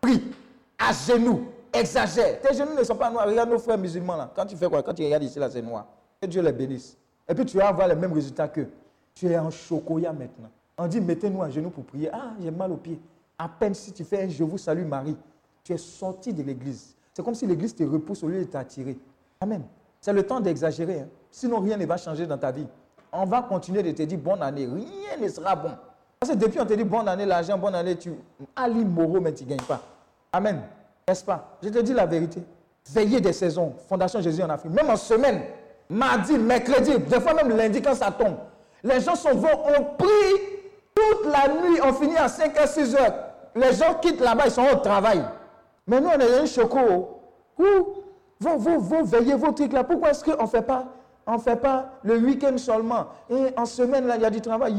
Prie. 0.00 0.32
À 0.80 0.92
genoux. 0.92 1.46
Exagère. 1.72 2.40
Tes 2.40 2.54
genoux 2.54 2.74
ne 2.78 2.84
sont 2.84 2.94
pas 2.96 3.10
noirs. 3.10 3.26
Regarde 3.26 3.50
nos 3.50 3.58
frères 3.58 3.78
musulmans 3.78 4.16
là. 4.16 4.30
Quand 4.34 4.46
tu 4.46 4.56
fais 4.56 4.68
quoi? 4.68 4.82
Quand 4.82 4.94
tu 4.94 5.04
regardes 5.04 5.22
ici 5.22 5.38
là, 5.38 5.50
c'est 5.50 5.62
noir. 5.62 5.86
Que 6.20 6.26
Dieu 6.26 6.42
les 6.42 6.52
bénisse. 6.52 6.96
Et 7.28 7.34
puis 7.34 7.44
tu 7.44 7.56
vas 7.58 7.68
avoir 7.68 7.88
les 7.88 7.94
mêmes 7.94 8.12
résultats 8.12 8.48
qu'eux. 8.48 8.68
Tu 9.14 9.26
es 9.28 9.38
en 9.38 9.50
chocoya 9.50 10.12
maintenant. 10.12 10.48
On 10.76 10.86
dit 10.86 11.00
mettez-nous 11.00 11.42
à 11.42 11.50
genoux 11.50 11.70
pour 11.70 11.84
prier. 11.84 12.08
Ah, 12.12 12.32
j'ai 12.40 12.50
mal 12.50 12.72
aux 12.72 12.76
pieds. 12.76 13.00
À 13.38 13.48
peine 13.48 13.74
si 13.74 13.92
tu 13.92 14.04
fais 14.04 14.24
un 14.24 14.28
je 14.28 14.42
vous 14.44 14.58
salue 14.58 14.84
Marie, 14.86 15.16
tu 15.62 15.72
es 15.72 15.78
sorti 15.78 16.32
de 16.32 16.42
l'église. 16.42 16.94
C'est 17.12 17.24
comme 17.24 17.34
si 17.34 17.46
l'église 17.46 17.74
te 17.74 17.82
repousse 17.82 18.22
au 18.22 18.28
lieu 18.28 18.40
de 18.40 18.44
t'attirer. 18.44 18.96
Amen. 19.40 19.62
C'est 20.00 20.12
le 20.12 20.22
temps 20.24 20.40
d'exagérer. 20.40 21.00
hein. 21.00 21.08
Sinon, 21.30 21.58
rien 21.60 21.76
ne 21.76 21.84
va 21.84 21.96
changer 21.96 22.26
dans 22.26 22.38
ta 22.38 22.50
vie. 22.52 22.66
On 23.12 23.24
va 23.24 23.42
continuer 23.42 23.82
de 23.82 23.90
te 23.92 24.02
dire 24.02 24.18
bonne 24.18 24.42
année. 24.42 24.66
Rien 24.66 25.16
ne 25.20 25.28
sera 25.28 25.54
bon. 25.56 25.70
Parce 26.20 26.32
que 26.32 26.36
depuis 26.36 26.60
on 26.60 26.66
te 26.66 26.74
dit 26.74 26.84
bonne 26.84 27.08
année, 27.08 27.26
l'argent, 27.26 27.58
bonne 27.58 27.74
année, 27.74 27.96
tu. 27.96 28.12
Ali 28.56 28.84
Moro, 28.84 29.20
mais 29.20 29.32
tu 29.32 29.44
ne 29.44 29.50
gagnes 29.50 29.66
pas. 29.66 29.80
Amen. 30.32 30.60
N'est-ce 31.08 31.24
pas? 31.24 31.56
Je 31.62 31.70
te 31.70 31.78
dis 31.78 31.94
la 31.94 32.04
vérité. 32.04 32.42
Veillez 32.92 33.20
des 33.20 33.32
saisons. 33.32 33.72
Fondation 33.88 34.20
Jésus 34.20 34.42
en 34.42 34.50
Afrique. 34.50 34.72
Même 34.72 34.90
en 34.90 34.96
semaine, 34.96 35.40
mardi, 35.88 36.36
mercredi, 36.36 36.98
des 36.98 37.20
fois 37.20 37.32
même 37.32 37.56
lundi 37.56 37.80
quand 37.80 37.94
ça 37.94 38.10
tombe. 38.10 38.36
Les 38.84 39.00
gens 39.00 39.14
sont 39.14 39.34
vont, 39.34 39.48
on 39.66 39.84
prie 39.96 40.40
toute 40.94 41.32
la 41.32 41.48
nuit, 41.48 41.80
on 41.82 41.94
finit 41.94 42.16
à 42.18 42.26
5h, 42.26 42.66
6h. 42.66 43.14
Les 43.56 43.72
gens 43.72 43.94
quittent 43.94 44.20
là-bas, 44.20 44.44
ils 44.46 44.50
sont 44.50 44.66
au 44.70 44.76
travail. 44.76 45.24
Mais 45.86 45.98
nous, 45.98 46.08
on 46.08 46.18
est 46.18 46.40
un 46.40 46.46
choco. 46.46 47.22
Ouh, 47.58 47.64
vous, 48.38 48.58
vous, 48.58 48.78
vous 48.78 49.04
veillez 49.04 49.34
vos 49.34 49.52
trucs 49.52 49.72
là. 49.72 49.84
Pourquoi 49.84 50.10
est-ce 50.10 50.22
qu'on 50.22 50.42
ne 50.42 50.48
fait 50.48 50.62
pas 50.62 50.86
on 51.30 51.38
fait 51.38 51.56
pas 51.56 51.90
le 52.02 52.16
week-end 52.16 52.56
seulement? 52.56 53.06
Et 53.28 53.48
en 53.56 53.66
semaine, 53.66 54.06
là, 54.06 54.16
il 54.16 54.22
y 54.22 54.24
a 54.24 54.30
du 54.30 54.40
travail. 54.40 54.74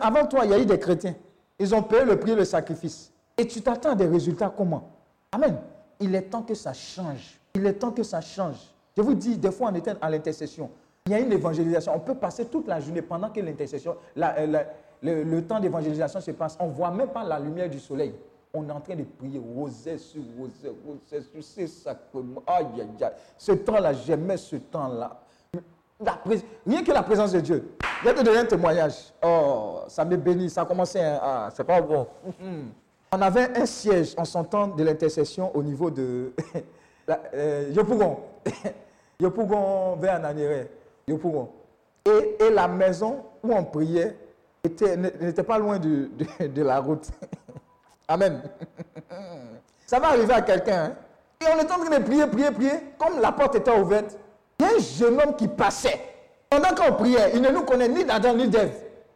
Avant 0.00 0.26
toi, 0.26 0.44
il 0.44 0.50
y 0.50 0.54
a 0.54 0.58
eu 0.58 0.66
des 0.66 0.78
chrétiens. 0.78 1.14
Ils 1.58 1.74
ont 1.74 1.82
payé 1.82 2.04
le 2.04 2.18
prix, 2.18 2.34
le 2.34 2.44
sacrifice. 2.44 3.12
Et 3.38 3.46
tu 3.46 3.62
t'attends 3.62 3.92
à 3.92 3.94
des 3.94 4.06
résultats 4.06 4.52
comment? 4.54 4.90
Amen. 5.32 5.56
Il 6.00 6.14
est 6.14 6.22
temps 6.22 6.42
que 6.42 6.54
ça 6.54 6.72
change. 6.72 7.40
Il 7.54 7.66
est 7.66 7.74
temps 7.74 7.90
que 7.90 8.02
ça 8.02 8.20
change. 8.20 8.56
Je 8.96 9.02
vous 9.02 9.14
dis, 9.14 9.38
des 9.38 9.50
fois, 9.50 9.70
on 9.72 9.74
était 9.74 9.94
à 10.00 10.10
l'intercession. 10.10 10.70
Il 11.06 11.12
y 11.12 11.14
a 11.14 11.18
une 11.20 11.32
évangélisation. 11.32 11.92
On 11.94 12.00
peut 12.00 12.14
passer 12.14 12.44
toute 12.46 12.68
la 12.68 12.80
journée 12.80 13.02
pendant 13.02 13.30
que 13.30 13.40
l'intercession, 13.40 13.96
euh, 14.18 14.64
le, 15.02 15.40
temps 15.40 15.58
d'évangélisation 15.58 16.20
se 16.20 16.30
passe. 16.32 16.56
On 16.60 16.68
ne 16.68 16.72
voit 16.72 16.90
même 16.90 17.08
pas 17.08 17.24
la 17.24 17.38
lumière 17.40 17.68
du 17.68 17.80
soleil. 17.80 18.14
On 18.54 18.68
est 18.68 18.72
en 18.72 18.80
train 18.80 18.94
de 18.94 19.04
prier 19.04 19.40
rosée 19.40 19.96
sur 19.96 20.20
rosée, 20.38 20.72
rosée 20.86 21.22
sur 21.32 21.42
ces 21.42 21.66
sacrements. 21.66 22.42
Aïe, 22.46 22.66
aïe, 22.74 23.04
aïe. 23.04 23.10
Ce 23.38 23.52
temps-là, 23.52 23.94
j'aimais 23.94 24.36
ce 24.36 24.56
temps-là. 24.56 25.18
Rien 26.66 26.82
que 26.84 26.92
la 26.92 27.02
présence 27.02 27.32
de 27.32 27.40
Dieu. 27.40 27.72
Je 28.02 28.08
vais 28.08 28.14
te 28.14 28.22
donner 28.22 28.38
un 28.38 28.44
témoignage. 28.44 29.12
Oh, 29.22 29.80
ça 29.88 30.04
me 30.04 30.16
bénit. 30.16 30.50
Ça 30.50 30.62
a 30.62 30.64
commencé. 30.66 31.00
hein. 31.00 31.18
Ah, 31.22 31.48
c'est 31.54 31.64
pas 31.64 31.80
bon. 31.80 32.06
Mhm. 32.40 32.70
On 33.12 33.20
avait 33.20 33.56
un 33.58 33.66
siège 33.66 34.14
en 34.16 34.24
son 34.24 34.42
temps 34.44 34.68
de 34.68 34.82
l'intercession 34.82 35.54
au 35.54 35.62
niveau 35.62 35.90
de 35.90 36.32
euh, 37.34 37.70
Yopougon. 37.74 38.18
Yopougon 39.20 39.96
vers 39.96 40.18
Nanéré. 40.18 40.70
Yopougon. 41.06 41.50
Et, 42.06 42.36
et 42.44 42.50
la 42.50 42.66
maison 42.66 43.22
où 43.42 43.52
on 43.54 43.64
priait 43.64 44.16
était- 44.64 44.96
n'était 44.96 45.42
pas 45.42 45.58
loin 45.58 45.78
de 45.78 46.08
la 46.62 46.78
route. 46.80 47.06
Amen. 48.08 48.42
Ça 49.86 49.98
va 50.00 50.08
arriver 50.08 50.32
à 50.32 50.42
quelqu'un. 50.42 50.84
hein. 50.84 50.94
Et 51.40 51.44
on 51.54 51.58
est 51.58 51.70
en 51.70 51.84
train 51.84 51.98
de 51.98 52.02
prier, 52.04 52.26
prier, 52.26 52.50
prier. 52.50 52.70
Comme 52.98 53.20
la 53.20 53.32
porte 53.32 53.56
était 53.56 53.70
ouverte, 53.78 54.16
il 54.58 54.66
y 54.66 54.68
a 54.68 54.72
un 54.74 54.78
jeune 54.78 55.20
homme 55.20 55.36
qui 55.36 55.48
passait. 55.48 56.00
Pendant 56.48 56.74
qu'on 56.74 56.92
priait, 56.94 57.32
il 57.34 57.42
ne 57.42 57.50
nous 57.50 57.62
connaît 57.62 57.88
ni 57.88 58.04
d'Adam 58.04 58.34
ni 58.34 58.48
d'Ève. 58.48 58.72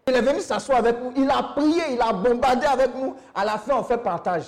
Il 0.08 0.14
est 0.14 0.22
venu 0.22 0.40
s'asseoir 0.40 0.78
avec 0.78 1.02
nous. 1.02 1.12
Il 1.16 1.28
a 1.28 1.42
prié, 1.42 1.82
il 1.94 2.00
a 2.00 2.12
bombardé 2.12 2.64
avec 2.64 2.94
nous. 2.94 3.16
À 3.34 3.44
la 3.44 3.58
fin, 3.58 3.76
on 3.76 3.82
fait 3.82 3.98
partage. 3.98 4.44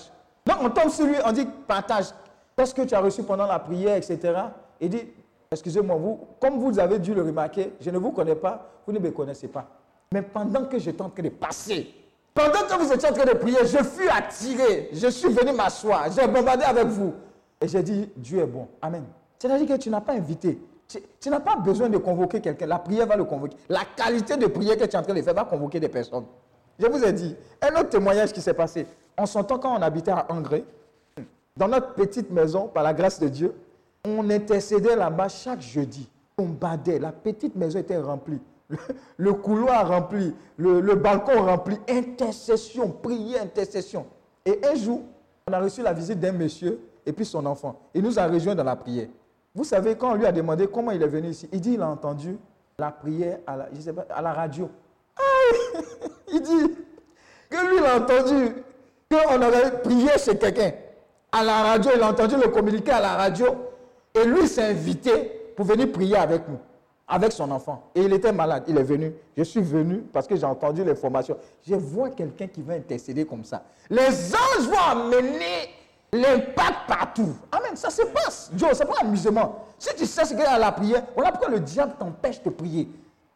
Donc 0.47 0.59
on 0.63 0.71
tombe 0.71 0.89
sur 0.89 1.05
lui, 1.05 1.17
on 1.25 1.33
dit 1.33 1.49
partage. 1.67 2.07
Qu'est-ce 2.57 2.73
que 2.73 2.83
tu 2.83 2.95
as 2.95 3.01
reçu 3.01 3.25
pendant 3.25 3.47
la 3.47 3.59
prière, 3.59 3.97
etc. 3.97 4.19
Il 4.81 4.89
dit, 4.89 5.03
excusez-moi, 5.51 5.97
vous, 5.97 6.21
comme 6.41 6.61
vous 6.61 6.79
avez 6.79 7.01
dû 7.01 7.13
le 7.13 7.23
remarquer, 7.23 7.73
je 7.81 7.91
ne 7.91 7.99
vous 7.99 8.13
connais 8.13 8.37
pas, 8.37 8.71
vous 8.87 8.93
ne 8.93 9.01
me 9.01 9.11
connaissez 9.11 9.49
pas. 9.49 9.67
Mais 10.13 10.23
pendant 10.23 10.65
que 10.65 10.79
j'étais 10.79 11.03
en 11.03 11.11
train 11.11 11.25
de 11.25 11.29
passer, 11.31 11.93
pendant 12.33 12.61
que 12.61 12.81
vous 12.81 12.93
étiez 12.93 13.09
en 13.09 13.13
train 13.13 13.25
de 13.25 13.37
prier, 13.37 13.59
je 13.65 13.79
fus 13.79 14.09
attiré, 14.09 14.91
je 14.93 15.09
suis 15.09 15.29
venu 15.29 15.53
m'asseoir, 15.53 16.07
j'ai 16.13 16.29
bombardé 16.29 16.63
avec 16.67 16.87
vous. 16.87 17.15
Et 17.61 17.67
j'ai 17.67 17.83
dit, 17.83 18.09
Dieu 18.17 18.39
est 18.39 18.47
bon. 18.47 18.69
Amen. 18.81 19.05
C'est-à-dire 19.37 19.67
que 19.67 19.83
tu 19.83 19.91
n'as 19.91 20.01
pas 20.01 20.13
invité. 20.13 20.57
Tu, 20.89 21.29
n'as 21.29 21.41
pas 21.41 21.57
besoin 21.57 21.91
de 21.91 21.99
convoquer 21.99 22.41
quelqu'un. 22.41 22.67
La 22.67 22.79
prière 22.79 23.07
va 23.07 23.15
le 23.17 23.25
convoquer. 23.25 23.57
La 23.69 23.83
qualité 23.95 24.39
de 24.39 24.47
prière 24.47 24.77
que 24.79 24.85
tu 24.85 24.91
es 24.91 24.97
en 24.97 25.03
train 25.03 25.13
de 25.13 25.21
faire 25.21 25.35
va 25.35 25.45
convoquer 25.45 25.79
des 25.79 25.89
personnes. 25.91 26.25
Je 26.79 26.87
vous 26.87 27.05
ai 27.05 27.13
dit, 27.13 27.37
un 27.61 27.79
autre 27.79 27.91
témoignage 27.91 28.33
qui 28.33 28.41
s'est 28.41 28.55
passé. 28.55 28.87
En 29.17 29.27
son 29.27 29.45
temps, 29.45 29.59
quand 29.59 29.77
on 29.77 29.83
habitait 29.83 30.13
à 30.13 30.27
Angré, 30.31 30.65
dans 31.57 31.69
notre 31.69 31.93
petite 31.93 32.31
maison, 32.31 32.69
par 32.69 32.85
la 32.85 32.95
grâce 32.95 33.21
de 33.21 33.29
Dieu, 33.29 33.55
on 34.07 34.31
intercédait 34.31 34.97
là-bas 34.97 35.29
chaque 35.29 35.61
jeudi. 35.61 36.09
On 36.39 36.47
badait. 36.47 36.99
La 36.99 37.13
petite 37.13 37.55
maison 37.55 37.81
était 37.81 37.99
remplie. 37.99 38.41
Le, 38.69 38.79
le 39.19 39.33
couloir 39.35 39.89
rempli. 39.89 40.35
Le, 40.57 40.81
le 40.81 40.95
balcon 40.95 41.43
rempli. 41.43 41.77
Intercession, 41.89 42.91
prière, 42.91 43.43
intercession. 43.43 44.07
Et 44.47 44.59
un 44.65 44.75
jour, 44.75 45.03
on 45.47 45.53
a 45.53 45.61
reçu 45.61 45.83
la 45.83 45.93
visite 45.93 46.19
d'un 46.19 46.33
monsieur 46.33 46.81
et 47.05 47.13
puis 47.13 47.27
son 47.27 47.45
enfant. 47.45 47.79
Il 47.93 48.03
nous 48.03 48.19
a 48.19 48.27
rejoints 48.27 48.55
dans 48.55 48.65
la 48.65 48.77
prière. 48.77 49.09
Vous 49.59 49.65
savez, 49.65 49.97
quand 49.97 50.13
on 50.13 50.15
lui 50.15 50.25
a 50.25 50.31
demandé 50.31 50.69
comment 50.69 50.93
il 50.93 51.03
est 51.03 51.09
venu 51.09 51.31
ici, 51.31 51.49
il 51.51 51.61
dit 51.61 51.73
il 51.73 51.83
a 51.83 51.89
entendu 51.89 52.39
la 52.79 52.93
prière 52.93 53.41
à 53.45 54.23
la, 54.23 54.33
radio. 54.33 54.71
Il 56.33 56.41
dit 56.41 56.77
que 57.51 57.67
lui, 57.67 57.79
il 57.79 57.85
a 57.85 57.97
entendu 57.97 58.55
qu'on 59.11 59.43
aurait 59.43 59.83
prié 59.83 60.11
chez 60.17 60.39
quelqu'un. 60.39 60.71
À 61.33 61.43
la 61.43 61.63
radio, 61.65 61.91
il 61.97 62.01
a 62.01 62.09
entendu 62.09 62.37
le 62.37 62.49
communiqué 62.51 62.93
à 62.93 63.01
la 63.01 63.17
radio. 63.17 63.47
Et 64.15 64.25
lui 64.25 64.47
s'est 64.47 64.63
invité 64.63 65.53
pour 65.57 65.67
venir 65.67 65.91
prier 65.91 66.17
avec 66.17 66.47
nous, 66.49 66.59
avec 67.09 67.33
son 67.33 67.51
enfant. 67.51 67.91
Et 67.97 68.03
il 68.03 68.13
était 68.13 68.31
malade. 68.31 68.63
Il 68.69 68.79
est 68.79 68.85
venu. 68.85 69.13
Je 69.37 69.43
suis 69.43 69.63
venu 69.63 70.05
parce 70.13 70.29
que 70.29 70.37
j'ai 70.37 70.45
entendu 70.45 70.85
l'information. 70.85 71.37
Je 71.67 71.75
vois 71.75 72.11
quelqu'un 72.11 72.47
qui 72.47 72.63
va 72.63 72.75
intercéder 72.75 73.25
comme 73.25 73.43
ça. 73.43 73.65
Les 73.91 74.07
anges 74.35 74.69
vont 74.69 74.79
amener 74.89 75.78
l'impact 76.13 76.89
partout. 76.89 77.35
Amen. 77.53 77.75
Ça 77.75 77.91
se 77.91 78.03
passe. 78.03 78.51
Dieu, 78.53 78.69
c'est 78.73 78.87
pas 78.87 79.01
amusement. 79.01 79.65
Si 79.79 79.95
tu 79.95 80.07
sais 80.07 80.25
ce 80.25 80.31
qu'il 80.31 80.41
y 80.41 80.45
a 80.45 80.53
à 80.53 80.59
la 80.59 80.73
prière, 80.73 81.05
voilà 81.15 81.31
pourquoi 81.31 81.51
le 81.51 81.61
diable 81.61 81.95
t'empêche 81.99 82.43
de 82.43 82.51
prier. 82.51 82.89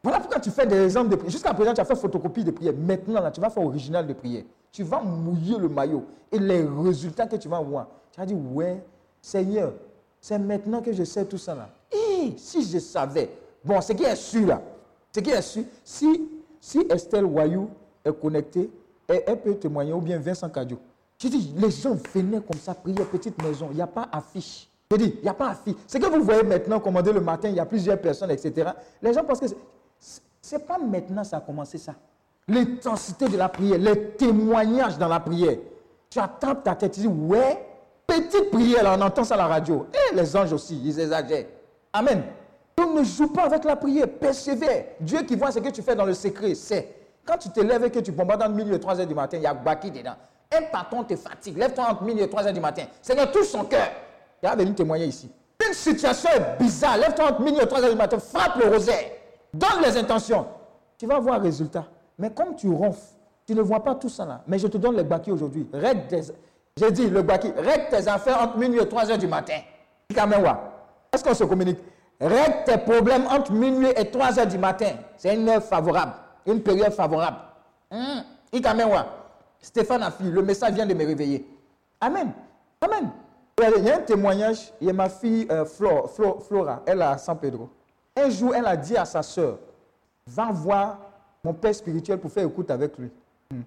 Voilà 0.03 0.19
pourquoi 0.19 0.39
tu 0.39 0.49
fais 0.51 0.65
des 0.65 0.83
exemples 0.83 1.09
de 1.09 1.15
prière. 1.15 1.31
Jusqu'à 1.31 1.53
présent, 1.53 1.73
tu 1.73 1.81
as 1.81 1.85
fait 1.85 1.95
photocopie 1.95 2.43
de 2.43 2.51
prière. 2.51 2.73
Maintenant, 2.77 3.21
là, 3.21 3.31
tu 3.31 3.39
vas 3.39 3.49
faire 3.49 3.63
original 3.63 4.05
de 4.05 4.13
prière. 4.13 4.43
Tu 4.71 4.83
vas 4.83 5.01
mouiller 5.01 5.57
le 5.57 5.69
maillot. 5.69 6.03
Et 6.31 6.39
les 6.39 6.63
résultats 6.63 7.27
que 7.27 7.35
tu 7.35 7.47
vas 7.47 7.61
voir, 7.61 7.87
tu 8.11 8.19
vas 8.19 8.25
dire, 8.25 8.37
ouais, 8.51 8.83
Seigneur, 9.21 9.73
c'est 10.19 10.39
maintenant 10.39 10.81
que 10.81 10.91
je 10.91 11.03
sais 11.03 11.25
tout 11.25 11.37
ça 11.37 11.55
là. 11.55 11.69
Et 11.91 12.33
si 12.37 12.63
je 12.63 12.79
savais. 12.79 13.29
Bon, 13.63 13.79
ce 13.79 13.93
qui 13.93 14.03
est 14.03 14.15
sûr 14.15 14.47
là, 14.47 14.61
ce 15.15 15.19
qui 15.21 15.29
est 15.29 15.41
sûr, 15.41 15.63
si, 15.83 16.29
si 16.59 16.79
Estelle 16.89 17.25
Wayou 17.25 17.69
est 18.03 18.19
connectée, 18.19 18.69
elle, 19.07 19.23
elle 19.27 19.39
peut 19.39 19.55
témoigner, 19.55 19.93
ou 19.93 20.01
bien 20.01 20.17
Vincent 20.19 20.49
Cadio. 20.49 20.79
Je 21.23 21.29
dis, 21.29 21.53
les 21.55 21.71
gens 21.71 21.95
venaient 22.13 22.41
comme 22.41 22.59
ça 22.59 22.73
prier 22.73 22.97
petite 23.05 23.41
maison. 23.41 23.69
Il 23.71 23.77
n'y 23.77 23.81
a 23.81 23.87
pas 23.87 24.09
affiche. 24.11 24.67
Je 24.91 24.97
dis, 24.97 25.15
il 25.19 25.23
n'y 25.23 25.29
a 25.29 25.33
pas 25.33 25.51
affiche. 25.51 25.75
Ce 25.87 25.97
que 25.97 26.05
vous 26.05 26.21
voyez 26.21 26.43
maintenant 26.43 26.81
commander 26.81 27.13
le 27.13 27.21
matin, 27.21 27.47
il 27.47 27.55
y 27.55 27.61
a 27.61 27.65
plusieurs 27.65 27.97
personnes, 27.97 28.29
etc. 28.31 28.71
Les 29.01 29.13
gens 29.13 29.23
pensent 29.23 29.39
que 29.39 29.45
c'est- 30.41 30.59
pas 30.67 30.77
maintenant 30.77 31.23
ça 31.23 31.37
a 31.37 31.39
commencé 31.39 31.77
ça. 31.77 31.93
L'intensité 32.45 33.29
de 33.29 33.37
la 33.37 33.47
prière, 33.47 33.77
les 33.79 34.09
témoignages 34.17 34.97
dans 34.97 35.07
la 35.07 35.21
prière. 35.21 35.55
Tu 36.09 36.19
attends 36.19 36.55
ta 36.55 36.75
tête, 36.75 36.91
tu 36.91 36.99
dis, 36.99 37.07
ouais, 37.07 37.65
petite 38.05 38.51
prière, 38.51 38.83
là, 38.83 38.97
on 38.97 39.01
entend 39.01 39.23
ça 39.23 39.35
à 39.35 39.37
la 39.37 39.47
radio. 39.47 39.87
Et 39.93 40.15
les 40.15 40.35
anges 40.35 40.51
aussi, 40.51 40.77
ils 40.83 40.99
exagèrent. 40.99 41.45
Amen. 41.93 42.21
Donc 42.75 42.95
ne 42.95 43.03
joue 43.05 43.29
pas 43.31 43.43
avec 43.43 43.63
la 43.63 43.77
prière, 43.77 44.09
persévère. 44.09 44.87
Dieu 44.99 45.21
qui 45.21 45.37
voit 45.37 45.51
ce 45.51 45.59
que 45.59 45.69
tu 45.69 45.81
fais 45.81 45.95
dans 45.95 46.05
le 46.05 46.13
secret, 46.13 46.53
c'est. 46.53 46.93
Quand 47.25 47.37
tu 47.37 47.47
te 47.49 47.61
lèves 47.61 47.85
et 47.85 47.89
que 47.91 47.99
tu 47.99 48.11
bombardes 48.11 48.41
entre 48.41 48.51
minuit 48.55 48.75
et 48.75 48.79
3 48.81 48.99
heures 48.99 49.07
du 49.07 49.15
matin, 49.15 49.37
il 49.37 49.43
y 49.43 49.47
a 49.47 49.53
Baki 49.53 49.89
dedans. 49.89 50.15
Un 50.51 50.63
patron 50.71 51.03
te 51.03 51.15
fatigue, 51.15 51.57
lève-toi 51.57 51.85
entre 51.89 52.03
minuit 52.03 52.23
et 52.23 52.29
3 52.29 52.47
heures 52.47 52.53
du 52.53 52.59
matin. 52.59 52.83
Seigneur, 53.01 53.31
touche 53.31 53.47
son 53.47 53.63
cœur. 53.65 53.87
Il 54.41 54.49
va 54.49 54.55
venir 54.55 54.75
témoigner 54.75 55.05
ici. 55.05 55.31
Une 55.65 55.73
situation 55.73 56.29
est 56.29 56.61
bizarre, 56.61 56.97
lève-toi 56.97 57.31
entre 57.31 57.41
minuit 57.41 57.61
et 57.61 57.67
3 57.67 57.83
heures 57.83 57.91
du 57.91 57.95
matin, 57.95 58.19
frappe 58.19 58.57
le 58.57 58.69
rosaire, 58.69 59.05
donne 59.53 59.81
les 59.83 59.97
intentions. 59.97 60.45
Tu 60.97 61.07
vas 61.07 61.19
voir 61.19 61.41
résultat. 61.41 61.85
Mais 62.17 62.29
comme 62.29 62.55
tu 62.55 62.69
ronfles, 62.69 63.01
tu 63.45 63.55
ne 63.55 63.61
vois 63.61 63.83
pas 63.83 63.95
tout 63.95 64.09
ça 64.09 64.25
là. 64.25 64.41
Mais 64.47 64.59
je 64.59 64.67
te 64.67 64.77
donne 64.77 64.95
le 64.95 65.03
Baki 65.03 65.31
aujourd'hui. 65.31 65.67
Règle. 65.73 66.21
J'ai 66.77 66.91
dit 66.91 67.09
le 67.09 67.21
Baki, 67.21 67.51
règle 67.57 67.87
tes 67.89 68.07
affaires 68.07 68.41
entre 68.41 68.57
minuit 68.57 68.79
et 68.79 68.87
3 68.87 69.11
heures 69.11 69.17
du 69.17 69.27
matin. 69.27 69.59
Est-ce 70.09 71.23
qu'on 71.23 71.33
se 71.33 71.43
communique? 71.43 71.79
Règle 72.21 72.63
tes 72.65 72.77
problèmes 72.77 73.25
entre 73.27 73.51
minuit 73.51 73.89
et 73.95 74.09
3 74.09 74.39
heures 74.39 74.47
du 74.47 74.57
matin. 74.57 74.91
C'est 75.17 75.35
une 75.35 75.49
heure 75.49 75.63
favorable, 75.63 76.13
une 76.45 76.61
période 76.61 76.93
favorable. 76.93 77.37
Ikamewa. 78.51 79.05
Stéphane 79.63 80.03
a 80.03 80.11
fui, 80.11 80.29
le 80.29 80.41
message 80.43 80.73
vient 80.73 80.85
de 80.85 80.93
me 80.93 81.05
réveiller. 81.05 81.47
Amen. 81.99 82.31
Amen. 82.81 83.09
Il 83.77 83.83
y 83.85 83.89
a- 83.89 83.95
un 83.97 84.01
témoignage, 84.01 84.73
il 84.81 84.87
y 84.87 84.89
a 84.89 84.93
ma 84.93 85.07
fille 85.09 85.47
euh, 85.49 85.63
Flo- 85.63 86.05
Flo- 86.07 86.39
Flora, 86.41 86.81
elle 86.85 86.99
est 86.99 87.03
à 87.05 87.17
San 87.17 87.37
Pedro. 87.37 87.69
Un 88.15 88.29
jour, 88.29 88.53
elle 88.53 88.65
a 88.65 88.75
dit 88.75 88.97
à 88.97 89.05
sa 89.05 89.23
sœur, 89.23 89.57
va 90.27 90.51
voir 90.51 90.99
mon 91.43 91.53
père 91.53 91.73
spirituel 91.73 92.19
pour 92.19 92.31
faire 92.31 92.45
écoute 92.45 92.69
avec 92.71 92.97
lui. 92.97 93.09
Hmm. 93.51 93.61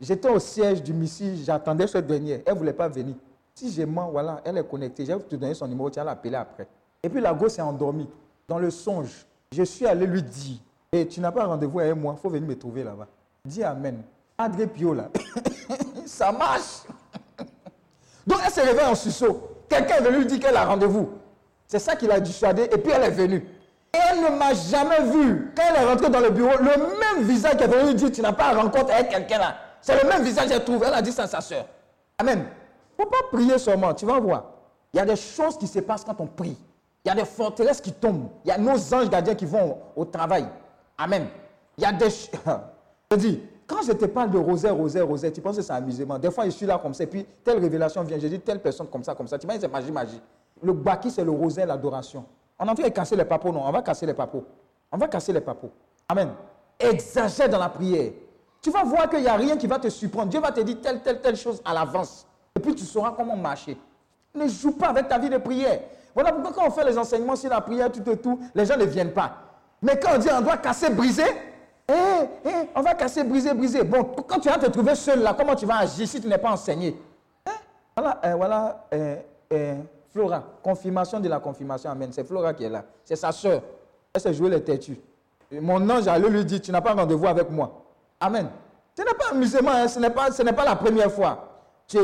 J'étais 0.00 0.28
au 0.30 0.38
siège 0.38 0.82
du 0.82 0.92
missile, 0.94 1.36
j'attendais 1.44 1.86
cette 1.86 2.06
dernière. 2.06 2.40
Elle 2.46 2.54
ne 2.54 2.58
voulait 2.58 2.72
pas 2.72 2.88
venir. 2.88 3.14
Si 3.54 3.70
je 3.70 3.82
mens, 3.82 4.08
voilà, 4.10 4.40
elle 4.44 4.56
est 4.58 4.66
connectée. 4.68 5.04
Je 5.04 5.12
vais 5.12 5.20
te 5.20 5.36
donner 5.36 5.54
son 5.54 5.68
numéro, 5.68 5.90
tu 5.90 5.96
vas 5.98 6.04
l'appeler 6.04 6.34
après. 6.36 6.66
Et 7.02 7.08
puis 7.10 7.20
la 7.20 7.34
gosse 7.34 7.54
s'est 7.54 7.62
endormie. 7.62 8.08
Dans 8.48 8.58
le 8.58 8.70
songe, 8.70 9.26
je 9.52 9.62
suis 9.64 9.86
allé 9.86 10.06
lui 10.06 10.22
dire, 10.22 10.56
et 10.92 11.06
tu 11.06 11.20
n'as 11.20 11.30
pas 11.32 11.44
rendez-vous 11.44 11.80
avec 11.80 11.94
moi, 11.96 12.14
il 12.16 12.20
faut 12.20 12.30
venir 12.30 12.48
me 12.48 12.56
trouver 12.56 12.82
là-bas. 12.84 13.06
Dis 13.44 13.62
Amen. 13.62 14.02
André 14.42 14.66
Pio 14.66 14.94
là, 14.94 15.08
ça 16.06 16.32
marche. 16.32 16.82
Donc 18.26 18.38
elle 18.44 18.52
s'est 18.52 18.62
réveillée 18.62 18.88
en 18.88 18.94
sursaut. 18.94 19.48
Quelqu'un 19.68 19.96
est 19.96 20.02
venu 20.02 20.18
lui 20.18 20.26
dire 20.26 20.40
qu'elle 20.40 20.56
a 20.56 20.64
rendez-vous. 20.64 21.10
C'est 21.66 21.78
ça 21.78 21.96
qui 21.96 22.06
l'a 22.06 22.20
dissuadée 22.20 22.64
et 22.64 22.78
puis 22.78 22.92
elle 22.92 23.04
est 23.04 23.10
venue. 23.10 23.46
Et 23.94 23.98
elle 24.10 24.20
ne 24.20 24.38
m'a 24.38 24.54
jamais 24.54 25.02
vu. 25.02 25.52
Quand 25.56 25.62
elle 25.70 25.82
est 25.82 25.86
rentrée 25.86 26.10
dans 26.10 26.20
le 26.20 26.30
bureau, 26.30 26.56
le 26.58 26.64
même 26.64 27.26
visage 27.26 27.56
qui 27.56 27.64
est 27.64 27.68
venu 27.68 27.88
lui 27.90 27.94
dire 27.94 28.12
tu 28.12 28.20
n'as 28.20 28.32
pas 28.32 28.52
rencontre 28.52 28.92
avec 28.92 29.08
quelqu'un 29.10 29.38
là. 29.38 29.56
C'est 29.80 30.02
le 30.02 30.08
même 30.08 30.22
visage 30.22 30.48
qu'elle 30.48 30.64
trouve. 30.64 30.84
Elle 30.86 30.94
a 30.94 31.02
dit 31.02 31.12
ça 31.12 31.24
à 31.24 31.26
sa 31.26 31.40
soeur. 31.40 31.66
Amen. 32.18 32.46
Il 32.98 33.00
ne 33.00 33.04
faut 33.04 33.10
pas 33.10 33.28
prier 33.32 33.58
seulement, 33.58 33.94
tu 33.94 34.06
vas 34.06 34.20
voir. 34.20 34.44
Il 34.92 34.98
y 34.98 35.00
a 35.00 35.04
des 35.04 35.16
choses 35.16 35.58
qui 35.58 35.66
se 35.66 35.80
passent 35.80 36.04
quand 36.04 36.20
on 36.20 36.26
prie. 36.26 36.56
Il 37.04 37.08
y 37.08 37.10
a 37.10 37.14
des 37.14 37.24
forteresses 37.24 37.80
qui 37.80 37.92
tombent. 37.92 38.28
Il 38.44 38.48
y 38.48 38.50
a 38.52 38.58
nos 38.58 38.76
anges 38.94 39.10
gardiens 39.10 39.34
qui 39.34 39.46
vont 39.46 39.78
au, 39.96 40.04
travail. 40.04 40.46
Amen. 40.96 41.26
Il 41.76 41.82
y 41.82 41.86
a 41.86 41.92
des... 41.92 42.10
Je 43.10 43.16
dis, 43.16 43.42
quand 43.66 43.82
je 43.82 43.92
te 43.92 44.04
parle 44.06 44.30
de 44.30 44.38
rosaire, 44.38 44.74
rosaire, 44.74 45.06
rosaire, 45.06 45.32
tu 45.32 45.40
penses 45.40 45.56
que 45.56 45.62
c'est 45.62 45.72
amusement. 45.72 46.18
Des 46.18 46.30
fois, 46.30 46.44
je 46.44 46.50
suis 46.50 46.66
là 46.66 46.78
comme 46.78 46.94
ça, 46.94 47.04
et 47.04 47.06
puis 47.06 47.26
telle 47.44 47.58
révélation 47.58 48.02
vient, 48.02 48.18
je 48.18 48.26
dis 48.26 48.40
telle 48.40 48.60
personne 48.60 48.86
comme 48.88 49.04
ça, 49.04 49.14
comme 49.14 49.28
ça. 49.28 49.38
Tu 49.38 49.46
vois, 49.46 49.56
c'est 49.58 49.70
magie, 49.70 49.92
magie. 49.92 50.20
Le 50.62 50.72
baki, 50.72 51.10
c'est 51.10 51.24
le 51.24 51.30
rosaire, 51.30 51.66
l'adoration. 51.66 52.24
On 52.58 52.68
en 52.68 52.74
train 52.74 52.84
de 52.84 52.88
casser 52.90 53.16
les 53.16 53.24
papos, 53.24 53.50
non 53.52 53.62
On 53.64 53.72
va 53.72 53.82
casser 53.82 54.06
les 54.06 54.14
papos. 54.14 54.44
On 54.90 54.98
va 54.98 55.08
casser 55.08 55.32
les 55.32 55.40
papos. 55.40 55.70
Amen. 56.08 56.30
Exagère 56.78 57.48
dans 57.48 57.58
la 57.58 57.68
prière. 57.68 58.12
Tu 58.60 58.70
vas 58.70 58.84
voir 58.84 59.08
qu'il 59.08 59.20
n'y 59.20 59.26
a 59.26 59.34
rien 59.34 59.56
qui 59.56 59.66
va 59.66 59.78
te 59.78 59.88
surprendre. 59.88 60.28
Dieu 60.28 60.40
va 60.40 60.52
te 60.52 60.60
dire 60.60 60.76
telle, 60.80 61.02
telle, 61.02 61.20
telle 61.20 61.36
chose 61.36 61.60
à 61.64 61.74
l'avance. 61.74 62.26
Et 62.54 62.60
puis 62.60 62.74
tu 62.74 62.84
sauras 62.84 63.12
comment 63.16 63.36
marcher. 63.36 63.76
Ne 64.34 64.46
joue 64.46 64.72
pas 64.72 64.88
avec 64.88 65.08
ta 65.08 65.18
vie 65.18 65.28
de 65.28 65.38
prière. 65.38 65.80
Voilà 66.14 66.32
pourquoi 66.32 66.52
quand 66.52 66.68
on 66.68 66.70
fait 66.70 66.84
les 66.84 66.96
enseignements 66.96 67.36
sur 67.36 67.50
la 67.50 67.60
prière, 67.60 67.90
tout 67.90 68.08
et 68.08 68.16
tout, 68.16 68.38
les 68.54 68.64
gens 68.64 68.76
ne 68.76 68.84
viennent 68.84 69.12
pas. 69.12 69.32
Mais 69.80 69.98
quand 69.98 70.10
on 70.14 70.18
dit 70.18 70.28
on 70.32 70.40
doit 70.42 70.58
casser, 70.58 70.90
briser, 70.90 71.24
eh, 71.88 71.92
eh, 72.44 72.50
on 72.74 72.80
va 72.80 72.94
casser, 72.94 73.24
briser, 73.24 73.54
briser. 73.54 73.84
Bon, 73.84 74.04
quand 74.04 74.38
tu 74.38 74.48
vas 74.48 74.58
te 74.58 74.66
trouver 74.66 74.94
seul 74.94 75.20
là, 75.20 75.34
comment 75.34 75.54
tu 75.54 75.66
vas 75.66 75.78
agir 75.78 76.06
si 76.06 76.20
tu 76.20 76.28
n'es 76.28 76.38
pas 76.38 76.52
enseigné? 76.52 76.96
Hein? 77.46 77.52
Voilà, 77.96 78.36
voilà 78.36 78.86
Flora, 80.12 80.44
confirmation 80.62 81.20
de 81.20 81.28
la 81.28 81.40
confirmation. 81.40 81.90
Amen. 81.90 82.10
C'est 82.12 82.24
Flora 82.24 82.52
qui 82.52 82.64
est 82.64 82.68
là. 82.68 82.84
C'est 83.04 83.16
sa 83.16 83.32
soeur. 83.32 83.62
Elle 84.12 84.20
s'est 84.20 84.34
jouée 84.34 84.50
les 84.50 84.62
têtus. 84.62 85.00
Mon 85.50 85.88
ange 85.88 86.06
allait 86.06 86.28
lui 86.28 86.44
dire, 86.44 86.60
tu 86.60 86.70
n'as 86.70 86.82
pas 86.82 86.92
rendez-vous 86.92 87.26
avec 87.26 87.50
moi. 87.50 87.82
Amen. 88.20 88.48
Ce 88.96 89.02
n'est 89.02 89.14
pas 89.14 89.30
amusement, 89.30 89.70
hein, 89.70 89.88
ce 89.88 89.98
n'est 89.98 90.10
pas, 90.10 90.30
ce 90.30 90.42
n'est 90.42 90.52
pas 90.52 90.64
la 90.64 90.76
première 90.76 91.10
fois. 91.10 91.48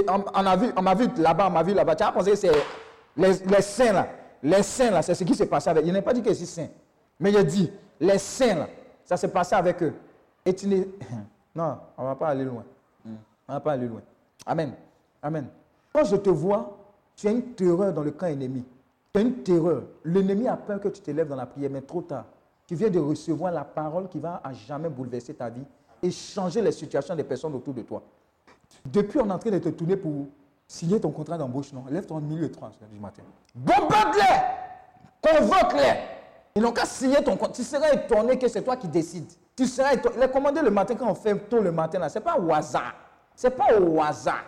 On, 0.09 0.47
a 0.47 0.57
vu, 0.57 0.71
on 0.77 0.83
m'a 0.83 0.95
vu 0.95 1.09
là-bas, 1.19 1.49
on 1.49 1.51
m'a 1.51 1.63
vu 1.63 1.75
là-bas. 1.75 1.97
Tu 1.97 2.03
as 2.03 2.13
pensé 2.13 2.31
que 2.31 2.37
c'est 2.37 2.51
les, 3.17 3.63
saints 3.63 3.93
là. 3.93 4.09
Les 4.43 4.63
saints 4.63 4.91
là, 4.91 5.03
c'est 5.03 5.15
ce 5.15 5.25
qui 5.25 5.35
s'est 5.35 5.47
passé 5.47 5.69
avec. 5.69 5.85
Il 5.87 5.93
n'a 5.93 6.03
pas 6.03 6.13
dit 6.15 6.23
que 6.23 6.33
c'est 6.33 6.47
saint. 6.47 6.69
Mais 7.21 7.31
il 7.31 7.37
a 7.37 7.43
dit, 7.43 7.71
les 8.01 8.19
saints 8.19 8.55
là, 8.55 8.69
ça 9.09 9.17
s'est 9.17 9.29
passé 9.29 9.55
avec 9.55 9.83
eux. 9.83 9.95
Et 10.45 10.55
tu 10.55 10.69
n'es. 10.69 10.87
Non, 11.55 11.79
on 11.97 12.03
ne 12.03 12.09
va 12.09 12.15
pas 12.15 12.29
aller 12.29 12.45
loin. 12.45 12.63
On 13.07 13.09
ne 13.09 13.55
va 13.55 13.61
pas 13.61 13.73
aller 13.73 13.89
loin. 13.89 14.03
Amen. 14.45 14.75
Amen. 15.23 15.49
Quand 15.93 16.05
je 16.05 16.17
te 16.17 16.29
vois, 16.29 16.77
tu 17.17 17.27
as 17.27 17.31
une 17.31 17.55
terreur 17.55 17.93
dans 17.93 18.03
le 18.03 18.11
camp 18.11 18.27
ennemi. 18.27 18.65
Tu 19.13 19.19
as 19.19 19.23
une 19.23 19.43
terreur. 19.43 19.85
L'ennemi 20.05 20.47
a 20.47 20.59
peur 20.59 20.79
que 20.79 20.89
tu 20.89 21.01
te 21.01 21.11
lèves 21.11 21.27
dans 21.27 21.37
la 21.37 21.47
prière, 21.47 21.71
mais 21.71 21.81
trop 21.81 22.03
tard. 22.03 22.27
Tu 22.67 22.75
viens 22.75 22.91
de 22.91 22.99
recevoir 22.99 23.51
la 23.51 23.65
parole 23.65 24.09
qui 24.09 24.19
va 24.19 24.43
à 24.45 24.53
jamais 24.53 24.91
bouleverser 24.91 25.33
ta 25.33 25.49
vie 25.49 25.65
et 26.03 26.11
changer 26.11 26.61
les 26.61 26.71
situations 26.71 27.17
des 27.17 27.25
personnes 27.25 27.55
autour 27.55 27.73
de 27.73 27.83
toi. 27.83 28.03
Depuis, 28.85 29.19
on 29.21 29.29
est 29.31 29.33
en 29.33 29.39
train 29.39 29.51
de 29.51 29.59
te 29.59 29.71
tourner 29.71 29.97
pour 29.97 30.27
signer 30.67 31.01
ton 31.01 31.11
contrat 31.11 31.39
d'embauche, 31.39 31.73
non? 31.73 31.87
Lève-toi 31.89 32.19
en 32.19 32.21
milieu 32.21 32.45
et 32.45 32.53
3 32.53 32.73
du 32.93 33.01
matin. 33.01 33.23
Bombarde-les 33.55 34.23
Convoque-les 35.23 36.18
Ils 36.59 36.63
n'ont 36.63 36.73
qu'à 36.73 36.87
signer 36.87 37.23
ton 37.23 37.37
contrat. 37.37 37.53
Tu 37.55 37.63
seras 37.63 37.93
étonné 37.93 38.37
que 38.37 38.49
c'est 38.49 38.63
toi 38.63 38.75
qui 38.75 38.89
décides. 38.89 39.31
Tu 39.55 39.65
seras 39.65 39.93
étonné. 39.93 40.17
Les 40.23 40.29
commander 40.29 40.61
le 40.61 40.73
matin, 40.73 40.97
quand 40.97 41.09
on 41.09 41.15
fait 41.15 41.37
tôt 41.49 41.61
le 41.61 41.71
matin, 41.71 42.09
ce 42.09 42.19
n'est 42.19 42.25
pas 42.25 42.37
au 42.37 42.53
hasard. 42.53 42.95
Ce 43.37 43.47
n'est 43.47 43.53
pas 43.53 43.79
au 43.79 44.03
hasard. 44.03 44.43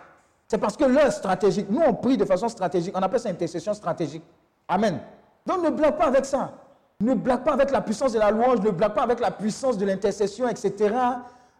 C'est 0.45 0.57
parce 0.57 0.75
que 0.75 0.83
l'heure 0.83 1.09
stratégique. 1.13 1.67
Nous, 1.69 1.79
on 1.79 1.93
prie 1.93 2.17
de 2.17 2.25
façon 2.25 2.49
stratégique. 2.49 2.93
On 2.97 3.01
appelle 3.01 3.21
ça 3.21 3.29
intercession 3.29 3.73
stratégique. 3.73 4.23
Amen. 4.67 4.99
Donc, 5.45 5.63
ne 5.63 5.69
blague 5.69 5.95
pas 5.95 6.07
avec 6.07 6.25
ça. 6.25 6.51
Ne 6.99 7.13
blague 7.13 7.45
pas 7.45 7.53
avec 7.53 7.71
la 7.71 7.79
puissance 7.79 8.11
de 8.11 8.19
la 8.19 8.29
louange. 8.29 8.59
Ne 8.59 8.71
blague 8.71 8.93
pas 8.93 9.03
avec 9.03 9.21
la 9.21 9.31
puissance 9.31 9.77
de 9.77 9.85
l'intercession, 9.85 10.49
etc. 10.49 10.93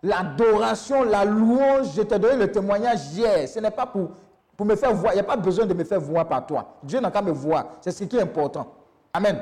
L'adoration, 0.03 1.03
la 1.03 1.23
louange. 1.23 1.94
Je 1.95 2.02
t'ai 2.02 2.19
donné 2.19 2.36
le 2.36 2.52
témoignage 2.52 3.07
hier. 3.14 3.48
Ce 3.48 3.57
n'est 3.61 3.72
pas 3.72 3.86
pour, 3.86 4.10
pour 4.57 4.65
me 4.65 4.76
faire 4.76 4.94
voir. 4.94 5.14
Il 5.14 5.15
n'y 5.15 5.22
a 5.22 5.23
pas 5.23 5.38
besoin 5.38 5.65
de 5.65 5.73
me 5.73 5.86
faire 5.86 6.02
voir 6.02 6.28
par 6.28 6.45
toi. 6.45 6.73
Dieu 6.84 6.99
n'a 6.99 7.10
qu'à 7.10 7.22
me 7.22 7.32
voir. 7.32 7.68
C'est 7.80 7.91
ce 7.91 8.03
qui 8.03 8.18
est 8.18 8.22
important. 8.22 8.68
Amen. 9.14 9.41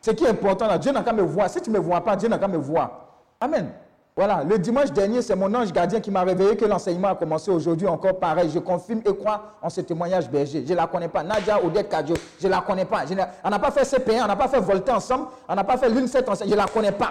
Ce 0.00 0.10
qui 0.10 0.24
est 0.24 0.28
important 0.28 0.66
là, 0.66 0.78
Dieu 0.78 0.92
n'a 0.92 1.02
qu'à 1.02 1.12
me 1.12 1.22
voir. 1.22 1.50
Si 1.50 1.60
tu 1.60 1.70
ne 1.70 1.78
me 1.78 1.80
vois 1.82 2.00
pas, 2.02 2.16
Dieu 2.16 2.28
n'a 2.28 2.38
qu'à 2.38 2.48
me 2.48 2.56
voir. 2.56 3.06
Amen. 3.40 3.70
Voilà, 4.16 4.42
le 4.44 4.58
dimanche 4.58 4.92
dernier, 4.92 5.22
c'est 5.22 5.36
mon 5.36 5.54
ange 5.54 5.72
gardien 5.72 6.00
qui 6.00 6.10
m'a 6.10 6.22
réveillé 6.22 6.56
que 6.56 6.64
l'enseignement 6.64 7.08
a 7.08 7.14
commencé 7.14 7.50
aujourd'hui 7.50 7.86
encore 7.86 8.18
pareil. 8.18 8.50
Je 8.50 8.58
confirme 8.58 9.00
et 9.06 9.16
crois 9.16 9.54
en 9.62 9.70
ce 9.70 9.80
témoignage 9.80 10.28
berger. 10.28 10.64
Je 10.66 10.72
ne 10.72 10.76
la 10.76 10.86
connais 10.86 11.08
pas. 11.08 11.22
Nadia 11.22 11.64
Odette 11.64 11.88
Kadio, 11.88 12.16
je 12.38 12.46
ne 12.46 12.50
la 12.52 12.60
connais 12.60 12.84
pas. 12.84 13.04
On 13.44 13.50
n'a 13.50 13.58
pas 13.58 13.70
fait 13.70 13.82
CP1, 13.82 14.24
on 14.24 14.26
n'a 14.26 14.36
pas 14.36 14.48
fait 14.48 14.60
Volta 14.60 14.96
ensemble, 14.96 15.28
on 15.48 15.54
n'a 15.54 15.64
pas 15.64 15.78
fait 15.78 15.88
l'une 15.88 16.04
ensemble. 16.04 16.36
Je 16.44 16.50
ne 16.50 16.56
la 16.56 16.66
connais 16.66 16.92
pas. 16.92 17.10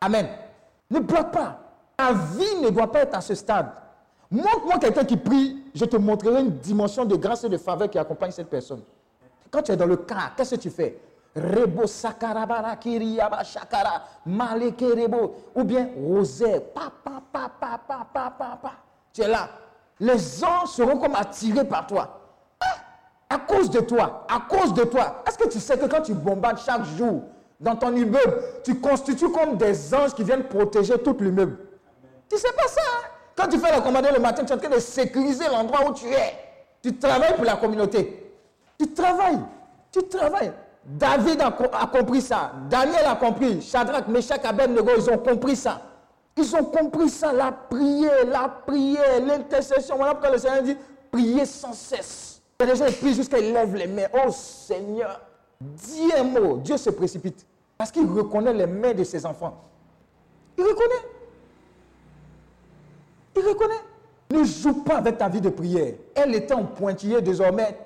Amen. 0.00 0.28
Ne 0.90 1.00
bloque 1.00 1.30
pas. 1.30 1.58
Ta 1.96 2.12
vie 2.12 2.60
ne 2.62 2.70
doit 2.70 2.92
pas 2.92 3.00
être 3.00 3.16
à 3.16 3.20
ce 3.20 3.34
stade. 3.34 3.70
Montre-moi 4.30 4.78
quelqu'un 4.80 5.04
qui 5.04 5.16
prie, 5.16 5.62
je 5.74 5.84
te 5.84 5.96
montrerai 5.96 6.40
une 6.40 6.50
dimension 6.58 7.04
de 7.04 7.16
grâce 7.16 7.44
et 7.44 7.48
de 7.48 7.56
faveur 7.56 7.88
qui 7.88 7.98
accompagne 7.98 8.32
cette 8.32 8.50
personne. 8.50 8.82
Quand 9.50 9.62
tu 9.62 9.72
es 9.72 9.76
dans 9.76 9.86
le 9.86 9.96
cas, 9.96 10.32
qu'est-ce 10.36 10.56
que 10.56 10.60
tu 10.60 10.70
fais? 10.70 11.00
Rebo 11.34 11.86
Sakarabara 11.86 12.76
Kiriaba 12.76 13.42
Shakara, 13.42 14.02
Maleke 14.26 14.86
Rebo, 14.86 15.34
ou 15.54 15.64
bien 15.64 15.88
Rosaire, 15.96 16.60
papa, 16.72 17.22
papa, 17.32 17.50
papa, 17.60 18.06
papa, 18.12 18.36
papa. 18.38 18.72
Tu 19.12 19.22
es 19.22 19.28
là. 19.28 19.48
Les 19.98 20.44
anges 20.44 20.68
seront 20.70 20.98
comme 20.98 21.14
attirés 21.14 21.64
par 21.64 21.86
toi. 21.86 22.20
Ah, 22.60 23.34
à 23.34 23.38
cause 23.38 23.70
de 23.70 23.80
toi, 23.80 24.26
à 24.28 24.40
cause 24.48 24.74
de 24.74 24.84
toi. 24.84 25.22
Est-ce 25.26 25.38
que 25.38 25.48
tu 25.48 25.58
sais 25.58 25.76
que 25.76 25.86
quand 25.86 26.02
tu 26.02 26.14
bombardes 26.14 26.58
chaque 26.58 26.84
jour 26.84 27.22
dans 27.58 27.76
ton 27.76 27.94
immeuble, 27.94 28.42
tu 28.64 28.80
constitues 28.80 29.30
comme 29.30 29.56
des 29.56 29.94
anges 29.94 30.14
qui 30.14 30.22
viennent 30.22 30.44
protéger 30.44 30.98
tout 30.98 31.16
l'immeuble? 31.18 31.58
Tu 32.28 32.36
sais 32.38 32.52
pas 32.56 32.68
ça? 32.68 32.80
Hein? 32.80 33.08
Quand 33.36 33.48
tu 33.48 33.58
fais 33.58 33.70
la 33.70 33.80
commande 33.80 34.06
le 34.12 34.20
matin, 34.20 34.44
tu 34.44 34.52
es 34.52 34.54
en 34.54 34.58
train 34.58 34.68
de 34.68 34.78
sécuriser 34.78 35.48
l'endroit 35.48 35.88
où 35.88 35.94
tu 35.94 36.06
es. 36.06 36.34
Tu 36.82 36.96
travailles 36.96 37.34
pour 37.34 37.44
la 37.44 37.56
communauté. 37.56 38.32
Tu 38.78 38.92
travailles. 38.92 39.40
Tu 39.90 40.02
travailles. 40.08 40.52
David 40.86 41.40
a, 41.40 41.50
co- 41.50 41.64
a 41.72 41.86
compris 41.86 42.20
ça. 42.20 42.52
Daniel 42.68 43.06
a 43.06 43.16
compris. 43.16 43.62
Shadrach, 43.62 44.06
Meshach, 44.08 44.44
Abednego, 44.44 44.90
ils 44.96 45.10
ont 45.10 45.18
compris 45.18 45.56
ça. 45.56 45.80
Ils 46.36 46.54
ont 46.56 46.64
compris 46.64 47.08
ça. 47.08 47.32
La 47.32 47.52
prière, 47.52 48.26
la 48.26 48.48
prière, 48.48 49.20
l'intercession. 49.24 49.96
Voilà 49.96 50.12
pourquoi 50.12 50.30
le 50.32 50.38
Seigneur 50.38 50.62
dit 50.62 50.76
priez 51.10 51.46
sans 51.46 51.72
cesse. 51.72 52.42
Il 52.60 52.68
y 52.68 52.76
gens 52.76 52.84
prient 52.86 53.14
jusqu'à 53.14 53.38
lèvent 53.40 53.74
les 53.74 53.86
mains. 53.86 54.06
Oh 54.14 54.30
Seigneur, 54.30 55.20
dis 55.60 56.10
un 56.16 56.24
mot. 56.24 56.56
Dieu 56.58 56.76
se 56.76 56.90
précipite. 56.90 57.46
Parce 57.76 57.90
qu'il 57.90 58.06
reconnaît 58.06 58.52
les 58.52 58.66
mains 58.66 58.92
de 58.94 59.04
ses 59.04 59.24
enfants. 59.26 59.64
Il 60.56 60.64
reconnaît. 60.64 61.08
Il 63.36 63.42
reconnaît. 63.42 63.80
Ne 64.30 64.44
joue 64.44 64.82
pas 64.84 64.96
avec 64.98 65.18
ta 65.18 65.28
vie 65.28 65.40
de 65.40 65.48
prière. 65.48 65.94
Elle 66.14 66.34
est 66.34 66.50
en 66.52 66.64
pointillé 66.64 67.20
désormais. 67.20 67.76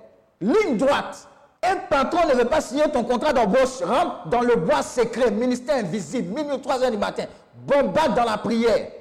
Ligne 0.41 0.77
droite. 0.77 1.29
Un 1.62 1.76
patron 1.90 2.26
ne 2.28 2.35
veut 2.35 2.44
pas 2.44 2.60
signer 2.60 2.89
ton 2.90 3.05
contrat 3.05 3.32
d'embauche. 3.32 3.82
Rentre 3.82 4.28
dans 4.28 4.43
le 4.43 4.56
bois 4.56 4.82
secret, 4.82 5.30
ministère 5.30 5.76
invisible, 5.76 6.35
minuit 6.35 6.60
3 6.60 6.85
heures 6.85 6.90
du 6.90 6.97
matin. 6.97 7.24
Bombarde 7.66 8.14
dans 8.14 8.24
la 8.24 8.39
prière. 8.39 8.93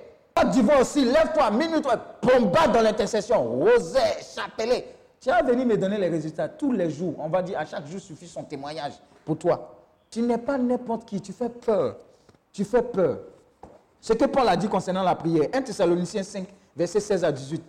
Du 0.53 0.61
vent 0.61 0.81
aussi, 0.81 1.03
lève-toi, 1.03 1.51
minuit 1.51 1.81
3 1.81 1.95
bombarde 2.21 2.73
dans 2.73 2.81
l'intercession. 2.81 3.43
Rosaire, 3.43 4.17
chapelet. 4.35 4.88
Tu 5.19 5.29
vas 5.29 5.41
venir 5.41 5.65
me 5.65 5.77
donner 5.77 5.97
les 5.97 6.09
résultats 6.09 6.47
tous 6.47 6.71
les 6.71 6.89
jours. 6.89 7.15
On 7.19 7.27
va 7.27 7.41
dire 7.41 7.59
à 7.59 7.65
chaque 7.65 7.88
jour 7.88 7.99
suffit 7.99 8.27
son 8.27 8.43
témoignage 8.43 8.93
pour 9.25 9.38
toi. 9.38 9.75
Tu 10.09 10.21
n'es 10.21 10.38
pas 10.38 10.57
n'importe 10.57 11.05
qui, 11.05 11.19
tu 11.21 11.34
fais 11.34 11.49
peur. 11.49 11.97
Tu 12.51 12.63
fais 12.63 12.81
peur. 12.81 13.19
Ce 13.99 14.13
que 14.13 14.25
Paul 14.25 14.47
a 14.47 14.55
dit 14.55 14.67
concernant 14.67 15.03
la 15.03 15.15
prière, 15.15 15.49
1 15.53 15.61
Thessaloniciens 15.61 16.23
5, 16.23 16.47
verset 16.75 16.99
16 16.99 17.23
à 17.23 17.31
18. 17.31 17.63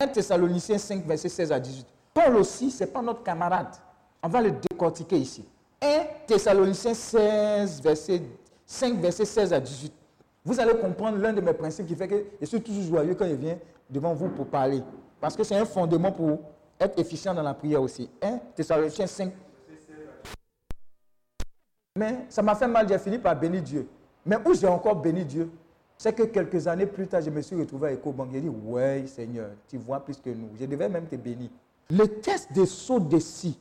1 0.00 0.06
Thessaloniciens 0.08 0.78
5, 0.78 1.04
verset 1.06 1.28
16 1.28 1.52
à 1.52 1.60
18. 1.60 1.86
Paul 2.12 2.36
aussi, 2.36 2.70
ce 2.70 2.84
n'est 2.84 2.90
pas 2.90 3.00
notre 3.00 3.22
camarade. 3.22 3.74
On 4.22 4.28
va 4.28 4.40
le 4.40 4.50
décortiquer 4.50 5.16
ici. 5.16 5.44
1 5.80 5.86
Thessaloniciens 6.26 6.94
16, 6.94 7.80
verset 7.82 8.22
5, 8.66 9.00
verset 9.00 9.24
16 9.24 9.52
à 9.52 9.60
18. 9.60 9.92
Vous 10.44 10.58
allez 10.58 10.76
comprendre 10.78 11.18
l'un 11.18 11.32
de 11.32 11.40
mes 11.40 11.52
principes 11.52 11.86
qui 11.86 11.94
fait 11.94 12.08
que 12.08 12.24
je 12.40 12.46
suis 12.46 12.60
toujours 12.60 12.82
joyeux 12.82 13.14
quand 13.14 13.28
je 13.28 13.34
viens 13.34 13.58
devant 13.88 14.14
vous 14.14 14.28
pour 14.28 14.46
parler. 14.46 14.82
Parce 15.20 15.36
que 15.36 15.44
c'est 15.44 15.56
un 15.56 15.64
fondement 15.64 16.10
pour 16.10 16.40
être 16.80 16.98
efficient 16.98 17.34
dans 17.34 17.42
la 17.42 17.54
prière 17.54 17.82
aussi. 17.82 18.10
1 18.20 18.38
Thessaloniciens 18.56 19.06
5. 19.06 19.32
Mais 21.96 22.26
ça 22.28 22.42
m'a 22.42 22.54
fait 22.54 22.68
mal, 22.68 22.88
j'ai 22.88 22.98
fini 22.98 23.18
par 23.18 23.38
bénir 23.38 23.62
Dieu. 23.62 23.88
Mais 24.24 24.36
où 24.44 24.54
j'ai 24.54 24.68
encore 24.68 24.96
béni 24.96 25.24
Dieu, 25.24 25.50
c'est 25.96 26.12
que 26.12 26.24
quelques 26.24 26.66
années 26.66 26.86
plus 26.86 27.08
tard, 27.08 27.22
je 27.22 27.30
me 27.30 27.40
suis 27.40 27.56
retrouvé 27.56 27.88
à 27.88 27.92
EcoBank. 27.92 28.30
J'ai 28.32 28.40
dit, 28.40 28.48
ouais 28.48 29.04
Seigneur, 29.06 29.50
tu 29.68 29.78
vois 29.78 30.00
plus 30.00 30.16
que 30.18 30.30
nous. 30.30 30.50
Je 30.58 30.66
devais 30.66 30.88
même 30.88 31.06
te 31.06 31.16
bénir. 31.16 31.50
Le 31.90 32.06
test 32.06 32.52
des 32.52 32.66
sauts 32.66 33.00
de 33.00 33.18
scie 33.18 33.58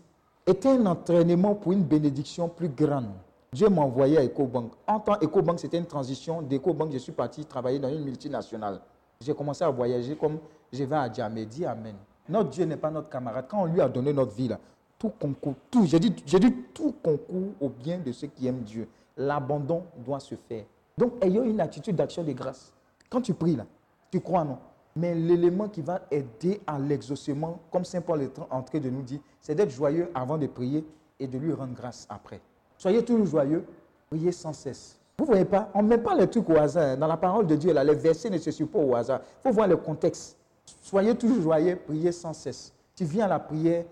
était 0.47 0.69
un 0.69 0.85
entraînement 0.85 1.53
pour 1.55 1.73
une 1.73 1.83
bénédiction 1.83 2.47
plus 2.47 2.69
grande. 2.69 3.09
Dieu 3.51 3.69
m'a 3.69 3.81
envoyé 3.81 4.17
à 4.17 4.23
EcoBank. 4.23 4.71
En 4.87 4.99
tant 4.99 5.17
EcoBank, 5.21 5.59
c'était 5.59 5.77
une 5.77 5.85
transition. 5.85 6.41
D'EcoBank, 6.41 6.91
je 6.93 6.97
suis 6.97 7.11
parti 7.11 7.45
travailler 7.45 7.79
dans 7.79 7.89
une 7.89 8.03
multinationale. 8.03 8.79
J'ai 9.21 9.33
commencé 9.33 9.63
à 9.63 9.69
voyager 9.69 10.15
comme 10.15 10.39
je 10.71 10.83
vais 10.83 10.95
à 10.95 11.11
Djamé. 11.11 11.47
Amen. 11.65 11.95
Notre 12.29 12.49
Dieu 12.49 12.65
n'est 12.65 12.77
pas 12.77 12.91
notre 12.91 13.09
camarade. 13.09 13.45
Quand 13.49 13.63
on 13.63 13.65
lui 13.65 13.81
a 13.81 13.89
donné 13.89 14.13
notre 14.13 14.33
vie, 14.33 14.47
là, 14.47 14.59
tout 14.97 15.11
concourt, 15.19 15.55
tout, 15.69 15.85
j'ai 15.85 15.99
dit, 15.99 16.11
dit 16.11 16.55
tout 16.73 16.93
concourt 17.03 17.53
au 17.59 17.69
bien 17.69 17.99
de 17.99 18.11
ceux 18.11 18.27
qui 18.27 18.47
aiment 18.47 18.63
Dieu. 18.63 18.87
L'abandon 19.15 19.83
doit 20.05 20.19
se 20.19 20.35
faire. 20.35 20.63
Donc, 20.97 21.13
ayons 21.21 21.43
une 21.43 21.61
attitude 21.61 21.95
d'action 21.95 22.23
de 22.23 22.31
grâce. 22.31 22.73
Quand 23.09 23.21
tu 23.21 23.33
pries, 23.33 23.55
là, 23.55 23.65
tu 24.11 24.19
crois, 24.19 24.43
non? 24.43 24.57
Mais 24.97 25.13
l'élément 25.13 25.67
qui 25.67 25.81
va 25.81 26.01
aider 26.09 26.59
à 26.65 26.79
l'exaucement, 26.79 27.59
comme 27.71 27.85
Saint 27.85 28.01
Paul 28.01 28.21
est 28.23 28.39
en 28.49 28.63
train 28.63 28.79
de 28.79 28.89
nous 28.89 29.03
dire, 29.03 29.19
c'est 29.39 29.53
d'être 29.53 29.69
joyeux 29.69 30.09
avant 30.15 30.37
de 30.39 30.47
prier 30.47 30.83
et 31.19 31.27
de 31.27 31.37
lui 31.37 31.53
rendre 31.53 31.73
grâce 31.75 32.07
après. 32.09 32.41
Soyez 32.79 33.05
toujours 33.05 33.27
joyeux, 33.27 33.63
priez 34.09 34.31
sans 34.31 34.53
cesse. 34.53 34.97
Vous 35.19 35.25
ne 35.25 35.29
voyez 35.29 35.45
pas, 35.45 35.69
on 35.75 35.83
ne 35.83 35.87
met 35.87 35.97
pas 35.99 36.15
les 36.15 36.27
trucs 36.27 36.49
au 36.49 36.57
hasard. 36.57 36.97
Dans 36.97 37.05
la 37.07 37.17
parole 37.17 37.45
de 37.45 37.55
Dieu, 37.55 37.73
là, 37.73 37.83
les 37.83 37.93
versets 37.95 38.29
ne 38.31 38.37
se 38.39 38.49
suivent 38.49 38.67
pas 38.67 38.79
au 38.79 38.95
hasard. 38.95 39.21
Il 39.43 39.47
faut 39.49 39.53
voir 39.53 39.67
le 39.67 39.77
contexte. 39.77 40.35
Soyez 40.81 41.15
toujours 41.15 41.41
joyeux, 41.41 41.75
priez 41.85 42.11
sans 42.11 42.33
cesse. 42.33 42.73
Tu 42.95 43.03
viens 43.05 43.25
à 43.25 43.29
la 43.29 43.39
prière, 43.39 43.85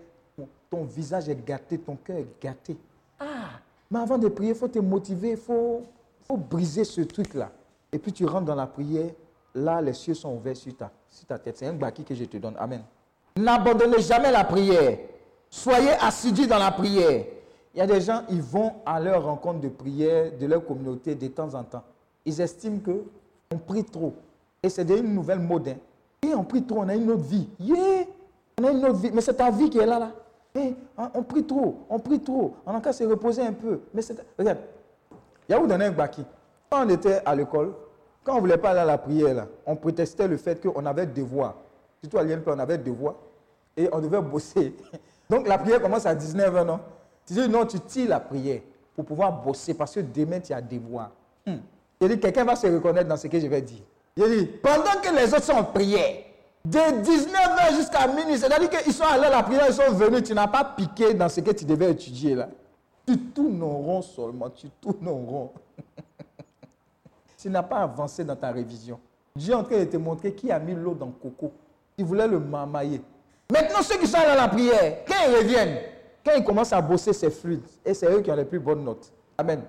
ton- 0.70 0.84
visage 0.84 1.28
est 1.28 1.44
gâté, 1.46 1.78
ton 1.78 1.96
cœur 1.96 2.16
est 2.18 2.26
gâté. 2.42 2.76
Ah, 3.20 3.60
mais 3.90 4.00
avant 4.00 4.18
de 4.18 4.28
prier, 4.28 4.50
il 4.50 4.56
faut 4.56 4.68
te 4.68 4.78
motiver, 4.80 5.30
il 5.30 5.36
faut, 5.36 5.82
faut 6.26 6.36
briser 6.36 6.84
ce 6.84 7.00
truc-là. 7.02 7.50
Et 7.92 7.98
puis 7.98 8.12
tu 8.12 8.26
rentres 8.26 8.44
dans 8.46 8.54
la 8.56 8.66
prière, 8.66 9.10
là, 9.56 9.80
les 9.80 9.92
cieux 9.94 10.14
sont 10.14 10.34
ouverts 10.34 10.56
sur 10.56 10.76
ta, 10.76 10.90
sur 11.08 11.26
ta 11.26 11.38
tête. 11.38 11.56
C'est 11.56 11.66
un 11.66 11.72
baki 11.72 12.04
que 12.04 12.14
je 12.14 12.24
te 12.24 12.36
donne. 12.36 12.54
Amen. 12.58 12.82
N'abandonnez 13.36 14.00
jamais 14.00 14.30
la 14.30 14.44
prière. 14.44 14.98
Soyez 15.50 15.92
assidus 16.00 16.46
dans 16.46 16.58
la 16.58 16.70
prière. 16.70 17.24
Il 17.74 17.78
y 17.78 17.80
a 17.82 17.86
des 17.86 18.00
gens, 18.00 18.22
ils 18.30 18.40
vont 18.40 18.72
à 18.84 18.98
leur 19.00 19.24
rencontre 19.24 19.60
de 19.60 19.68
prière 19.68 20.32
de 20.38 20.46
leur 20.46 20.64
communauté 20.64 21.14
de 21.14 21.28
temps 21.28 21.52
en 21.54 21.62
temps. 21.64 21.82
Ils 22.24 22.40
estiment 22.40 22.78
que 22.78 23.02
on 23.52 23.58
prie 23.58 23.84
trop. 23.84 24.14
Et 24.62 24.68
c'est 24.68 24.88
une 24.88 25.14
nouvelle 25.14 25.38
mode. 25.38 25.68
hein. 25.68 25.76
On 26.36 26.42
prie 26.44 26.62
trop, 26.64 26.80
on 26.80 26.88
a 26.88 26.94
une 26.94 27.10
autre 27.10 27.22
vie. 27.24 27.48
On 28.60 28.64
a 28.64 28.70
une 28.70 28.84
autre 28.84 28.98
vie. 28.98 29.10
Mais 29.12 29.20
c'est 29.20 29.34
ta 29.34 29.50
vie 29.50 29.70
qui 29.70 29.78
est 29.78 29.86
là, 29.86 29.98
là. 29.98 30.12
Eh, 30.54 30.74
on, 31.14 31.22
prie 31.22 31.44
trop, 31.44 31.84
on 31.90 31.98
prie 31.98 32.18
trop. 32.20 32.54
On 32.64 32.74
a 32.74 32.80
qu'à 32.80 32.92
se 32.92 33.04
reposer 33.04 33.42
un 33.42 33.52
peu. 33.52 33.80
Mais 33.92 34.00
c'est... 34.02 34.16
Regarde, 34.38 34.58
il 35.48 35.52
y 35.52 35.54
a 35.54 35.60
où 35.60 35.66
donner 35.66 35.84
un 35.84 35.90
baki. 35.92 36.24
Quand 36.70 36.84
on 36.84 36.88
était 36.88 37.20
à 37.24 37.34
l'école, 37.34 37.74
quand 38.26 38.32
on 38.32 38.36
ne 38.36 38.40
voulait 38.40 38.58
pas 38.58 38.70
aller 38.70 38.80
à 38.80 38.84
la 38.84 38.98
prière, 38.98 39.46
on 39.64 39.76
protestait 39.76 40.26
le 40.26 40.36
fait 40.36 40.60
qu'on 40.60 40.84
avait 40.84 41.06
devoir. 41.06 41.54
Surtout 42.02 42.18
à 42.18 42.24
l'INP, 42.24 42.42
on 42.48 42.58
avait 42.58 42.76
devoir. 42.76 43.14
Et 43.76 43.88
on 43.92 44.00
devait 44.00 44.20
bosser. 44.20 44.74
Donc 45.30 45.46
la 45.46 45.58
prière 45.58 45.80
commence 45.80 46.06
à 46.06 46.14
19h, 46.14 46.64
non? 46.64 46.80
Tu 47.24 47.34
dis 47.34 47.48
non, 47.48 47.64
tu 47.64 47.78
tires 47.78 48.08
la 48.08 48.20
prière 48.20 48.60
pour 48.96 49.04
pouvoir 49.04 49.32
bosser 49.42 49.74
parce 49.74 49.94
que 49.94 50.00
demain 50.00 50.40
tu 50.40 50.52
as 50.52 50.60
devoir. 50.60 51.12
Hmm. 51.46 51.58
Il 52.00 52.08
dit, 52.08 52.18
quelqu'un 52.18 52.44
va 52.44 52.56
se 52.56 52.66
reconnaître 52.66 53.08
dans 53.08 53.16
ce 53.16 53.28
que 53.28 53.38
je 53.38 53.46
vais 53.46 53.62
dire. 53.62 53.82
Il 54.16 54.24
dit, 54.24 54.46
pendant 54.46 55.00
que 55.00 55.14
les 55.14 55.32
autres 55.32 55.44
sont 55.44 55.52
en 55.52 55.64
prière, 55.64 56.24
de 56.64 56.78
19h 56.78 57.76
jusqu'à 57.76 58.08
minuit, 58.08 58.38
c'est-à-dire 58.38 58.68
qu'ils 58.68 58.92
sont 58.92 59.04
allés 59.04 59.26
à 59.26 59.30
la 59.30 59.42
prière, 59.44 59.66
ils 59.68 59.74
sont 59.74 59.92
venus, 59.92 60.24
tu 60.24 60.34
n'as 60.34 60.48
pas 60.48 60.64
piqué 60.64 61.14
dans 61.14 61.28
ce 61.28 61.40
que 61.40 61.52
tu 61.52 61.64
devais 61.64 61.92
étudier 61.92 62.34
là. 62.34 62.48
Tu 63.06 63.16
tournes 63.18 63.62
rond 63.62 64.02
seulement, 64.02 64.50
tu 64.50 64.68
tournes 64.80 65.08
rond. 65.08 65.52
tu 67.36 67.50
n'as 67.50 67.62
pas 67.62 67.78
avancé 67.78 68.24
dans 68.24 68.36
ta 68.36 68.50
révision. 68.50 68.98
Dieu 69.36 69.52
est 69.52 69.56
en 69.56 69.62
train 69.62 69.78
de 69.78 69.84
te 69.84 69.96
montrer 69.96 70.34
qui 70.34 70.50
a 70.50 70.58
mis 70.58 70.74
l'eau 70.74 70.94
dans 70.94 71.06
le 71.06 71.12
coco. 71.12 71.52
Il 71.98 72.04
voulait 72.04 72.26
le 72.26 72.40
mamailler. 72.40 73.02
Maintenant, 73.52 73.82
ceux 73.82 73.98
qui 73.98 74.06
sont 74.06 74.18
allés 74.18 74.30
à 74.30 74.36
la 74.36 74.48
prière, 74.48 75.04
quand 75.06 75.14
ils 75.28 75.36
reviennent, 75.36 75.78
quand 76.24 76.32
ils 76.36 76.44
commencent 76.44 76.72
à 76.72 76.80
bosser, 76.80 77.12
c'est 77.12 77.30
fluide. 77.30 77.62
Et 77.84 77.94
c'est 77.94 78.10
eux 78.10 78.20
qui 78.20 78.30
ont 78.30 78.36
les 78.36 78.44
plus 78.44 78.58
bonnes 78.58 78.82
notes. 78.82 79.12
Amen. 79.38 79.62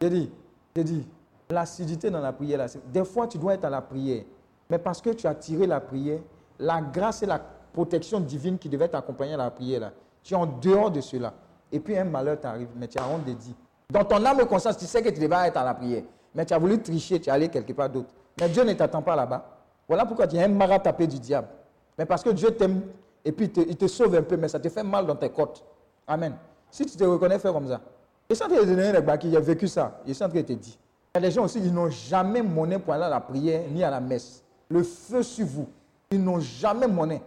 J'ai 0.00 0.10
dit, 0.10 0.30
j'ai 0.76 0.84
dit, 0.84 1.08
l'acidité 1.50 2.10
dans 2.10 2.20
la 2.20 2.32
prière, 2.32 2.58
là, 2.58 2.66
des 2.92 3.04
fois, 3.04 3.26
tu 3.26 3.38
dois 3.38 3.54
être 3.54 3.64
à 3.64 3.70
la 3.70 3.80
prière. 3.80 4.24
Mais 4.70 4.78
parce 4.78 5.00
que 5.00 5.10
tu 5.10 5.26
as 5.26 5.34
tiré 5.34 5.66
la 5.66 5.80
prière, 5.80 6.20
la 6.58 6.80
grâce 6.80 7.22
et 7.22 7.26
la 7.26 7.38
protection 7.72 8.20
divine 8.20 8.58
qui 8.58 8.68
devait 8.68 8.88
t'accompagner 8.88 9.34
à 9.34 9.38
la 9.38 9.50
prière, 9.50 9.80
là, 9.80 9.92
tu 10.22 10.34
es 10.34 10.36
en 10.36 10.46
dehors 10.46 10.90
de 10.90 11.00
cela. 11.00 11.34
Et 11.72 11.80
puis 11.80 11.96
un 11.98 12.04
malheur 12.04 12.38
t'arrive, 12.38 12.68
mais 12.76 12.86
tu 12.86 12.98
as 12.98 13.06
honte 13.06 13.24
de 13.24 13.32
dire. 13.32 13.54
Dans 13.90 14.04
ton 14.04 14.24
âme 14.24 14.40
et 14.40 14.46
conscience, 14.46 14.76
tu 14.78 14.86
sais 14.86 15.02
que 15.02 15.08
tu 15.08 15.20
devais 15.20 15.48
être 15.48 15.56
à 15.56 15.64
la 15.64 15.74
prière. 15.74 16.02
Mais 16.34 16.44
tu 16.44 16.54
as 16.54 16.58
voulu 16.58 16.80
tricher, 16.80 17.20
tu 17.20 17.28
es 17.28 17.32
allé 17.32 17.48
quelque 17.48 17.72
part 17.72 17.88
d'autre. 17.88 18.08
Mais 18.40 18.48
Dieu 18.48 18.64
ne 18.64 18.72
t'attend 18.72 19.02
pas 19.02 19.14
là-bas. 19.14 19.44
Voilà 19.86 20.04
pourquoi 20.04 20.26
tu 20.26 20.36
es 20.36 20.42
un 20.42 20.48
maratapé 20.48 21.06
du 21.06 21.18
diable. 21.18 21.48
Mais 21.96 22.06
parce 22.06 22.22
que 22.22 22.30
Dieu 22.30 22.50
t'aime 22.50 22.82
et 23.24 23.32
puis 23.32 23.46
il 23.46 23.76
te, 23.76 23.84
te 23.84 23.86
sauve 23.86 24.14
un 24.16 24.22
peu, 24.22 24.36
mais 24.36 24.48
ça 24.48 24.60
te 24.60 24.68
fait 24.68 24.82
mal 24.82 25.06
dans 25.06 25.16
tes 25.16 25.30
côtes. 25.30 25.64
Amen. 26.06 26.34
Si 26.70 26.84
tu 26.84 26.96
te 26.96 27.04
reconnais, 27.04 27.38
fais 27.38 27.52
comme 27.52 27.68
ça. 27.68 27.80
Et 28.28 28.34
ça, 28.34 28.46
tu 28.48 28.54
es 28.54 28.66
donné 28.66 28.92
les 28.92 29.00
baki, 29.00 29.30
j'ai 29.30 29.40
vécu 29.40 29.68
ça. 29.68 30.00
Train 30.04 30.28
de 30.28 30.40
te 30.40 30.52
dire. 30.52 30.74
Il 31.14 31.16
y 31.16 31.18
a 31.18 31.20
des 31.20 31.30
gens 31.30 31.44
aussi, 31.44 31.58
ils 31.58 31.72
n'ont 31.72 31.90
jamais 31.90 32.42
monnaie 32.42 32.78
pour 32.78 32.92
aller 32.92 33.04
à 33.04 33.08
la 33.08 33.20
prière 33.20 33.62
ni 33.70 33.82
à 33.82 33.90
la 33.90 34.00
messe. 34.00 34.42
Le 34.68 34.82
feu 34.82 35.22
sur 35.22 35.46
vous. 35.46 35.68
Ils 36.10 36.22
n'ont 36.22 36.40
jamais 36.40 36.86
monnaie. 36.86 37.22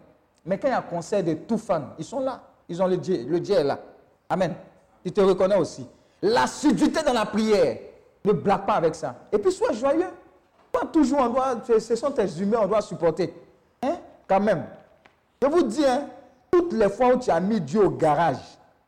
Mais 0.45 0.57
quand 0.57 0.67
il 0.67 0.71
y 0.71 0.73
a 0.73 0.79
un 0.79 0.81
concert 0.81 1.23
de 1.23 1.33
tout 1.33 1.57
fans, 1.57 1.89
ils 1.97 2.05
sont 2.05 2.19
là. 2.19 2.41
Ils 2.69 2.81
ont 2.81 2.87
le 2.87 2.97
Dieu. 2.97 3.25
Le 3.27 3.39
Dieu 3.39 3.55
est 3.55 3.63
là. 3.63 3.79
Amen. 4.29 4.53
Tu 5.03 5.11
te 5.11 5.21
reconnais 5.21 5.55
aussi. 5.55 5.85
L'assiduité 6.21 7.01
dans 7.03 7.13
la 7.13 7.25
prière. 7.25 7.77
Ne 8.25 8.33
blague 8.33 8.65
pas 8.65 8.73
avec 8.73 8.95
ça. 8.95 9.15
Et 9.31 9.37
puis 9.37 9.51
sois 9.51 9.71
joyeux. 9.71 10.09
Pas 10.71 10.85
toujours, 10.85 11.19
on 11.19 11.29
doit, 11.29 11.79
ce 11.79 11.95
sont 11.95 12.11
tes 12.11 12.27
humains, 12.39 12.59
on 12.63 12.67
doit 12.67 12.81
supporter. 12.81 13.33
Hein? 13.81 13.97
Quand 14.27 14.39
même. 14.39 14.65
Je 15.41 15.47
vous 15.47 15.63
dis, 15.63 15.85
hein, 15.85 16.07
toutes 16.51 16.73
les 16.73 16.89
fois 16.89 17.15
où 17.15 17.19
tu 17.19 17.29
as 17.29 17.39
mis 17.39 17.61
Dieu 17.61 17.85
au 17.85 17.89
garage, 17.89 18.37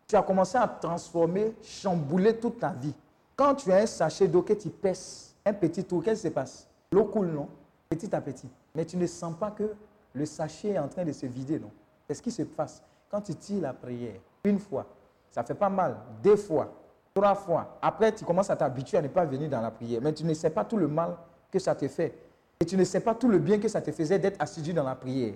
tu 0.07 0.15
as 0.15 0.21
commencé 0.21 0.57
à 0.57 0.67
transformer, 0.67 1.53
chambouler 1.61 2.37
toute 2.37 2.59
ta 2.59 2.69
vie. 2.69 2.93
Quand 3.35 3.55
tu 3.55 3.71
as 3.71 3.77
un 3.77 3.85
sachet 3.85 4.27
d'eau 4.27 4.41
que 4.41 4.53
tu 4.53 4.69
pèses, 4.69 5.35
un 5.45 5.53
petit 5.53 5.83
tour, 5.83 6.03
qu'est-ce 6.03 6.21
qui 6.21 6.27
se 6.27 6.33
passe? 6.33 6.67
L'eau 6.91 7.05
coule, 7.05 7.27
non? 7.27 7.47
Petit 7.89 8.13
à 8.13 8.19
petit. 8.19 8.49
Mais 8.75 8.85
tu 8.85 8.97
ne 8.97 9.07
sens 9.07 9.33
pas 9.39 9.51
que 9.51 9.71
le 10.13 10.25
sachet 10.25 10.69
est 10.69 10.79
en 10.79 10.87
train 10.87 11.05
de 11.05 11.11
se 11.11 11.25
vider, 11.25 11.59
non? 11.59 11.71
C'est 12.07 12.15
ce 12.15 12.21
qui 12.21 12.31
se 12.31 12.41
passe. 12.41 12.81
Quand 13.09 13.21
tu 13.21 13.35
tires 13.35 13.61
la 13.61 13.73
prière, 13.73 14.19
une 14.43 14.59
fois, 14.59 14.85
ça 15.31 15.43
fait 15.43 15.53
pas 15.53 15.69
mal, 15.69 15.95
deux 16.23 16.35
fois, 16.35 16.71
trois 17.19 17.35
fois. 17.35 17.77
Après, 17.81 18.11
tu 18.13 18.25
commences 18.25 18.49
à 18.49 18.55
t'habituer 18.55 18.97
à 18.97 19.01
ne 19.01 19.07
pas 19.07 19.25
venir 19.25 19.49
dans 19.49 19.61
la 19.61 19.71
prière. 19.71 19.99
Mais 20.01 20.13
tu 20.13 20.23
ne 20.23 20.33
sais 20.33 20.49
pas 20.49 20.63
tout 20.63 20.77
le 20.77 20.87
mal 20.87 21.15
que 21.51 21.59
ça 21.59 21.75
te 21.75 21.87
fait. 21.87 22.13
Et 22.59 22.65
tu 22.65 22.77
ne 22.77 22.83
sais 22.83 22.99
pas 22.99 23.15
tout 23.15 23.27
le 23.27 23.39
bien 23.39 23.59
que 23.59 23.67
ça 23.67 23.81
te 23.81 23.91
faisait 23.91 24.19
d'être 24.19 24.41
assidu 24.41 24.73
dans 24.73 24.83
la 24.83 24.95
prière. 24.95 25.33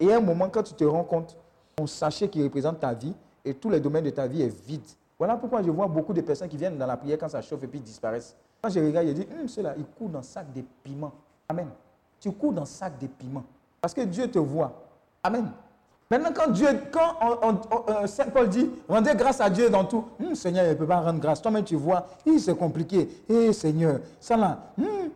Et 0.00 0.12
à 0.12 0.16
un 0.16 0.20
moment, 0.20 0.48
quand 0.48 0.62
tu 0.62 0.74
te 0.74 0.84
rends 0.84 1.04
compte, 1.04 1.36
ton 1.76 1.86
sachet 1.86 2.28
qui 2.28 2.42
représente 2.42 2.80
ta 2.80 2.92
vie 2.92 3.14
et 3.44 3.54
tous 3.54 3.70
les 3.70 3.80
domaines 3.80 4.04
de 4.04 4.10
ta 4.10 4.26
vie 4.26 4.42
est 4.42 4.66
vide. 4.66 4.86
Voilà 5.18 5.36
pourquoi 5.36 5.62
je 5.62 5.70
vois 5.70 5.86
beaucoup 5.86 6.12
de 6.12 6.20
personnes 6.20 6.48
qui 6.48 6.56
viennent 6.56 6.78
dans 6.78 6.86
la 6.86 6.96
prière 6.96 7.18
quand 7.18 7.28
ça 7.28 7.42
chauffe 7.42 7.62
et 7.62 7.66
puis 7.66 7.80
disparaissent. 7.80 8.36
Quand 8.62 8.70
je 8.70 8.80
regarde, 8.80 9.06
je 9.08 9.12
dis, 9.12 9.28
hum, 9.40 9.46
ceux-là, 9.48 9.74
ils 9.76 9.84
courent 9.84 10.08
dans 10.08 10.22
sac 10.22 10.52
de 10.52 10.62
piment. 10.82 11.12
Amen. 11.48 11.68
Tu 12.20 12.32
cours 12.32 12.52
dans 12.52 12.64
sac 12.64 12.98
de 12.98 13.06
piment. 13.06 13.44
Parce 13.80 13.92
que 13.94 14.00
Dieu 14.02 14.30
te 14.30 14.38
voit. 14.38 14.72
Amen. 15.22 15.50
Maintenant, 16.18 16.32
quand 16.44 16.50
Dieu, 16.52 16.68
quand 16.92 17.16
on- 17.42 17.90
euh, 17.90 18.06
Saint 18.06 18.26
Paul 18.26 18.48
dit, 18.48 18.70
rendez 18.88 19.14
grâce 19.16 19.40
à 19.40 19.50
Dieu 19.50 19.68
dans 19.68 19.84
tout, 19.84 20.04
Hum, 20.20 20.34
Seigneur, 20.34 20.64
il 20.64 20.70
ne 20.70 20.74
peut 20.74 20.86
pas 20.86 21.00
rendre 21.00 21.18
grâce. 21.18 21.42
Toi-même, 21.42 21.64
tu 21.64 21.74
vois, 21.76 22.06
c'est 22.38 22.56
compliqué. 22.56 23.08
Hé, 23.28 23.52
Seigneur, 23.52 23.98
ça 24.20 24.36
là. 24.36 24.72
hum. 24.78 25.10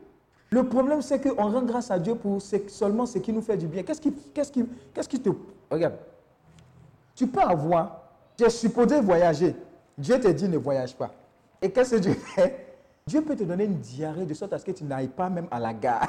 Le 0.50 0.64
problème, 0.66 1.02
c'est 1.02 1.20
qu'on 1.20 1.50
rend 1.52 1.62
grâce 1.62 1.90
à 1.90 1.98
Dieu 1.98 2.14
pour 2.14 2.40
seulement 2.68 3.04
ce 3.06 3.18
qui 3.18 3.32
nous 3.32 3.42
fait 3.42 3.56
du 3.56 3.66
bien. 3.66 3.82
Qu'est-ce 3.82 4.00
qui, 4.00 4.12
qui, 4.12 4.42
qui 5.08 5.20
te. 5.20 5.28
Regarde. 5.70 5.94
Tu 7.14 7.26
peux 7.26 7.40
avoir, 7.42 8.00
tu 8.36 8.44
es 8.44 8.50
supposé 8.50 9.00
voyager. 9.00 9.54
Dieu 9.96 10.18
te 10.18 10.28
dit 10.28 10.48
ne 10.48 10.56
voyage 10.56 10.94
pas. 10.96 11.10
Et 11.60 11.70
qu'est-ce 11.70 11.90
que 11.96 12.00
Dieu 12.00 12.14
fait? 12.14 12.66
Dieu 13.06 13.20
peut 13.22 13.36
te 13.36 13.44
donner 13.44 13.64
une 13.64 13.76
diarrhée 13.78 14.24
de 14.26 14.32
sorte 14.34 14.52
à 14.54 14.58
ce 14.58 14.64
que 14.64 14.70
tu 14.72 14.84
n'ailles 14.84 15.08
pas 15.08 15.28
même 15.28 15.48
à 15.50 15.60
la 15.60 15.74
gare. 15.74 16.08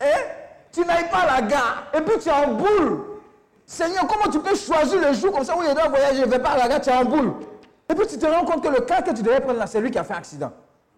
Hein? 0.00 0.06
Tu 0.78 0.86
n'ailles 0.86 1.10
pas 1.10 1.22
à 1.22 1.40
la 1.40 1.42
gare 1.42 1.86
et 1.92 2.00
puis 2.00 2.20
tu 2.20 2.28
es 2.28 2.32
en 2.32 2.54
boule. 2.54 3.00
Seigneur, 3.66 4.06
comment 4.06 4.30
tu 4.30 4.38
peux 4.38 4.54
choisir 4.54 5.00
le 5.00 5.12
jour 5.12 5.32
comme 5.32 5.42
ça 5.42 5.56
où 5.58 5.62
je 5.64 5.72
dois 5.72 5.88
voyager, 5.88 6.20
je 6.20 6.24
ne 6.24 6.30
vais 6.30 6.38
pas 6.38 6.50
à 6.50 6.56
la 6.58 6.68
gare, 6.68 6.80
tu 6.80 6.88
es 6.88 6.94
en 6.94 7.04
boule. 7.04 7.32
Et 7.88 7.94
puis 7.96 8.06
tu 8.06 8.16
te 8.16 8.24
rends 8.24 8.44
compte 8.44 8.62
que 8.62 8.68
le 8.68 8.82
cas 8.82 9.02
que 9.02 9.10
tu 9.10 9.24
devais 9.24 9.40
prendre 9.40 9.58
là, 9.58 9.66
c'est 9.66 9.80
lui 9.80 9.90
qui 9.90 9.98
a 9.98 10.04
fait 10.04 10.14
accident. 10.14 10.52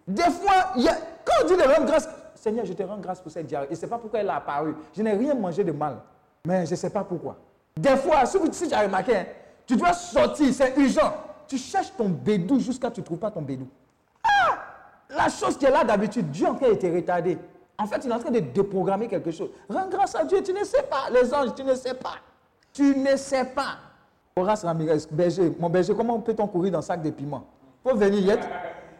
Des 0.07 0.21
fois, 0.21 0.73
il 0.75 0.83
y 0.83 0.87
quand 0.87 1.33
on 1.43 1.47
dit 1.47 1.57
de 1.57 1.63
rendre 1.63 1.87
grâce, 1.87 2.07
Seigneur, 2.35 2.63
je 2.63 2.73
te 2.73 2.83
rends 2.83 2.99
grâce 2.99 3.21
pour 3.21 3.31
cette 3.31 3.47
diarrhée. 3.47 3.65
Je 3.71 3.75
ne 3.75 3.79
sais 3.79 3.87
pas 3.87 3.97
pourquoi 3.97 4.19
elle 4.19 4.29
a 4.29 4.35
apparu. 4.35 4.75
Je 4.95 5.01
n'ai 5.01 5.13
rien 5.13 5.33
mangé 5.33 5.63
de 5.63 5.71
mal. 5.71 5.97
Mais 6.45 6.67
je 6.67 6.71
ne 6.71 6.75
sais 6.75 6.91
pas 6.91 7.03
pourquoi. 7.03 7.37
Des 7.75 7.97
fois, 7.97 8.23
si, 8.27 8.67
tu 8.67 8.75
as 8.75 8.81
remarqué, 8.81 9.15
hein, 9.17 9.25
tu 9.65 9.75
dois 9.77 9.93
sortir, 9.93 10.53
c'est 10.53 10.77
urgent. 10.77 11.11
tu 11.47 11.57
cherches 11.57 11.91
ton 11.97 12.07
bédou 12.07 12.59
jusqu'à 12.59 12.89
ce 12.89 12.91
que 12.91 12.95
tu 12.95 13.01
ne 13.01 13.05
trouves 13.05 13.17
pas 13.17 13.31
ton 13.31 13.41
bédou. 13.41 13.67
Ah 14.23 14.59
La 15.09 15.27
chose 15.27 15.57
qui 15.57 15.65
est 15.65 15.71
là 15.71 15.83
d'habitude, 15.83 16.29
Dieu 16.29 16.45
en 16.45 16.55
fait 16.55 16.71
était 16.71 16.93
retardé. 16.95 17.39
En 17.81 17.87
fait, 17.87 18.01
il 18.05 18.11
est 18.11 18.13
en 18.13 18.19
train 18.19 18.29
de 18.29 18.39
déprogrammer 18.39 19.07
quelque 19.07 19.31
chose. 19.31 19.49
Rends 19.67 19.89
grâce 19.89 20.13
à 20.13 20.23
Dieu, 20.23 20.43
tu 20.43 20.53
ne 20.53 20.63
sais 20.63 20.83
pas. 20.83 21.09
Les 21.11 21.33
anges, 21.33 21.55
tu 21.55 21.63
ne 21.63 21.73
sais 21.73 21.95
pas. 21.95 22.15
Tu 22.71 22.95
ne 22.95 23.15
sais 23.15 23.45
pas. 23.45 23.77
Horace 24.35 24.63
Ramirez, 24.63 24.99
berger, 25.09 25.51
mon 25.59 25.67
berger, 25.69 25.95
comment 25.95 26.19
peut-on 26.19 26.47
courir 26.47 26.73
dans 26.73 26.77
un 26.79 26.83
sac 26.83 27.01
de 27.01 27.09
piment 27.09 27.43
Faut 27.83 27.95
venir, 27.95 28.19
Yet. 28.19 28.39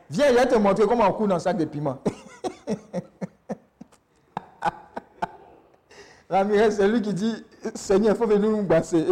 Viens, 0.10 0.32
Yet 0.32 0.48
te 0.48 0.56
montrer 0.56 0.88
comment 0.88 1.08
on 1.08 1.14
court 1.14 1.28
dans 1.28 1.36
un 1.36 1.40
sac 1.40 1.58
de 1.58 1.66
piment. 1.66 2.00
Ramirez, 6.28 6.72
c'est 6.72 6.88
lui 6.88 7.02
qui 7.04 7.14
dit 7.14 7.46
Seigneur, 7.76 8.16
il 8.16 8.18
faut 8.18 8.26
venir 8.28 8.50
nous 8.50 8.64
basser. 8.64 9.06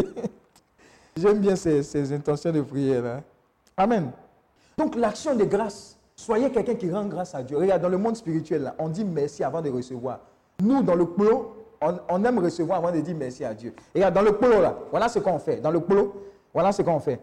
J'aime 1.16 1.38
bien 1.40 1.56
ces, 1.56 1.84
ces 1.84 2.12
intentions 2.12 2.52
de 2.52 2.62
prière. 2.62 3.22
Amen. 3.78 4.12
Donc, 4.78 4.96
l'action 4.96 5.36
de 5.36 5.44
grâce, 5.44 5.96
soyez 6.20 6.52
quelqu'un 6.52 6.76
qui 6.76 6.91
rend 6.91 7.06
grâce 7.06 7.34
à 7.34 7.41
Dieu. 7.41 7.58
Regarde, 7.58 7.82
dans 7.82 7.90
le 7.90 7.98
monde 7.98 8.16
spirituel, 8.16 8.64
là, 8.64 8.76
on 8.78 8.90
dit 8.90 9.06
merci 9.06 9.44
avant 9.44 9.62
de 9.62 9.70
recevoir. 9.70 10.20
Nous, 10.62 10.84
dans 10.84 10.96
le 10.96 11.06
plo, 11.06 11.56
on, 11.82 12.24
aime 12.26 12.40
recevoir 12.40 12.80
avant 12.80 12.91
de 12.91 13.00
dire 13.00 13.16
merci 13.18 13.46
à 13.46 13.54
Dieu. 13.54 13.74
Regarde, 13.96 14.14
dans 14.14 14.22
le 14.22 14.34
plo, 14.34 14.62
là, 14.62 14.76
voilà 14.91 15.08
ce 15.08 15.20
qu'on 15.20 15.40
fait. 15.40 15.58
Dans 15.58 15.72
le 15.72 15.80
plo, 15.80 16.14
voilà 16.54 16.74
ce 16.74 16.82
qu'on 16.82 17.00
fait. 17.00 17.20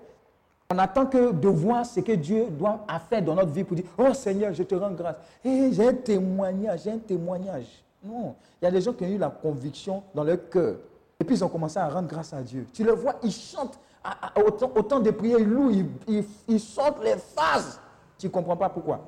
On 0.71 0.79
attend 0.79 1.07
que 1.07 1.33
de 1.33 1.49
voir 1.49 1.85
ce 1.85 2.01
que 2.01 2.13
Dieu 2.13 2.47
doit 2.51 2.81
fait 3.09 3.21
dans 3.21 3.35
notre 3.35 3.51
vie 3.53 3.63
pour 3.65 3.77
dire 3.77 3.85
Oh 3.99 4.13
Seigneur, 4.15 4.53
je 4.53 4.63
te 4.63 4.75
rends 4.75 4.91
grâce. 4.91 5.17
Et 5.45 5.71
j'ai 5.73 5.87
un 5.87 5.95
témoignage, 5.95 6.81
j'ai 6.85 6.93
un 6.93 6.99
témoignage. 6.99 7.85
Non. 8.03 8.35
Il 8.61 8.65
y 8.65 8.69
a 8.69 8.71
des 8.71 8.81
gens 8.81 8.93
qui 8.95 9.05
ont 9.05 9.09
eu 9.09 9.19
la 9.19 9.31
conviction 9.31 10.03
dans 10.15 10.25
leur 10.25 10.49
cœur. 10.49 10.77
Et 11.21 11.25
puis 11.25 11.37
ils 11.37 11.45
ont 11.45 11.49
commencé 11.49 11.79
à 11.79 11.89
rendre 11.89 12.09
grâce 12.09 12.33
à 12.33 12.43
Dieu. 12.43 12.67
Tu 12.73 12.83
le 12.83 12.93
vois, 12.93 13.15
ils 13.23 13.31
chantent 13.33 13.79
à- 14.03 14.33
autant, 14.41 14.73
autant 14.75 15.01
de 15.01 15.11
prières, 15.11 15.39
ils 15.39 15.49
louent, 15.49 15.71
ils, 15.71 15.87
ils, 16.09 16.25
ils 16.49 16.61
sortent 16.61 17.05
les 17.05 17.17
phases. 17.17 17.79
Tu 18.19 18.27
ne 18.27 18.33
comprends 18.33 18.57
pas 18.57 18.69
pourquoi. 18.69 19.01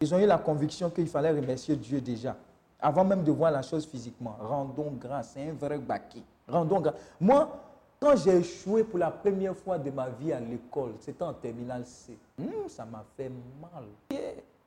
Ils 0.00 0.14
ont 0.14 0.18
eu 0.18 0.26
la 0.26 0.38
conviction 0.38 0.90
qu'il 0.90 1.06
fallait 1.06 1.30
remercier 1.30 1.76
Dieu 1.76 2.00
déjà, 2.00 2.36
avant 2.80 3.04
même 3.04 3.24
de 3.24 3.30
voir 3.30 3.50
la 3.50 3.62
chose 3.62 3.86
physiquement. 3.86 4.36
Rendons 4.40 4.92
grâce, 5.00 5.30
c'est 5.34 5.48
un 5.48 5.52
vrai 5.52 5.78
baki. 5.78 6.22
Rendons 6.46 6.80
grâce. 6.80 6.94
Moi, 7.20 7.48
quand 7.98 8.14
j'ai 8.16 8.36
échoué 8.36 8.84
pour 8.84 8.98
la 8.98 9.10
première 9.10 9.56
fois 9.56 9.78
de 9.78 9.90
ma 9.90 10.08
vie 10.10 10.32
à 10.32 10.40
l'école, 10.40 10.92
c'était 11.00 11.22
en 11.22 11.32
terminale 11.32 11.86
C. 11.86 12.18
Ça 12.68 12.84
m'a 12.84 13.04
fait 13.16 13.30
mal. 13.60 13.84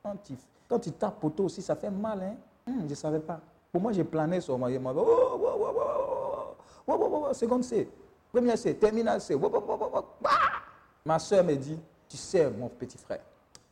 Quand, 0.02 0.16
tu, 0.24 0.34
quand 0.68 0.78
tu 0.80 0.90
tapes 0.92 1.20
poteau 1.20 1.44
aussi, 1.44 1.62
ça 1.62 1.76
fait 1.76 1.90
mal. 1.90 2.22
Hein? 2.22 2.34
Je 2.66 2.90
ne 2.90 2.94
savais 2.94 3.20
pas. 3.20 3.40
Pour 3.70 3.80
moi, 3.80 3.92
j'ai 3.92 4.02
plané 4.02 4.40
sur 4.40 4.58
moi. 4.58 4.70
Je 4.72 4.78
m'en 4.78 4.90
oh, 4.96 5.38
oh, 6.86 7.28
oh, 7.28 7.32
C, 7.62 7.88
première 8.32 8.58
C, 8.58 8.74
terminale 8.74 9.20
C. 9.20 9.38
Ma 11.04 11.18
soeur 11.18 11.44
me 11.44 11.54
dit, 11.54 11.78
tu 12.08 12.16
sais, 12.16 12.50
mon 12.50 12.68
petit 12.68 12.98
frère, 12.98 13.20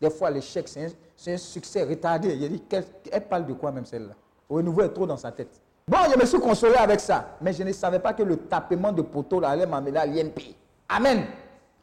des 0.01 0.11
fois, 0.11 0.31
l'échec, 0.31 0.69
c'est 0.69 1.33
un, 1.33 1.37
succès 1.37 1.83
retardé. 1.83 2.35
Il 2.35 2.49
dit, 2.51 2.63
elle 3.11 3.25
parle 3.25 3.47
de 3.47 3.53
quoi 3.53 3.73
même 3.73 3.85
celle-là? 3.85 4.15
Au 4.49 4.61
est 4.61 4.89
trop 4.91 5.07
dans 5.07 5.17
sa 5.17 5.33
tête. 5.33 5.61
Bon, 5.87 5.99
je 6.13 6.19
me 6.19 6.25
suis 6.27 6.39
consolé 6.39 6.75
avec 6.77 7.01
ça, 7.01 7.37
mais 7.41 7.53
je 7.53 7.63
ne 7.63 7.73
savais 7.73 7.99
pas 7.99 8.13
que 8.13 8.23
le 8.23 8.37
tapement 8.37 8.93
de 8.93 9.03
poteau 9.03 9.41
là, 9.41 9.51
allait 9.51 9.67
m'amener 9.67 9.99
à 9.99 10.07
l'INP. 10.07 10.55
Amen. 10.89 11.25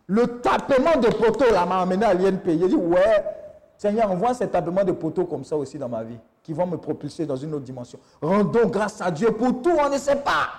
Le 0.07 0.39
tapement 0.39 0.99
de 0.99 1.07
poteau 1.07 1.51
là 1.51 1.65
m'a 1.65 1.81
amené 1.81 2.05
à 2.05 2.13
l'INP. 2.13 2.45
J'ai 2.45 2.67
dit, 2.67 2.75
ouais, 2.75 3.23
Seigneur, 3.77 4.11
envoie 4.11 4.33
ces 4.33 4.47
tapements 4.47 4.83
de 4.83 4.91
poteau 4.91 5.25
comme 5.25 5.43
ça 5.43 5.57
aussi 5.57 5.77
dans 5.77 5.89
ma 5.89 6.03
vie, 6.03 6.19
qui 6.43 6.53
vont 6.53 6.67
me 6.67 6.77
propulser 6.77 7.25
dans 7.25 7.35
une 7.35 7.53
autre 7.55 7.65
dimension. 7.65 7.99
Rendons 8.21 8.67
grâce 8.67 9.01
à 9.01 9.11
Dieu 9.11 9.31
pour 9.31 9.61
tout, 9.61 9.73
on 9.77 9.89
ne 9.89 9.97
sait 9.97 10.17
pas. 10.17 10.49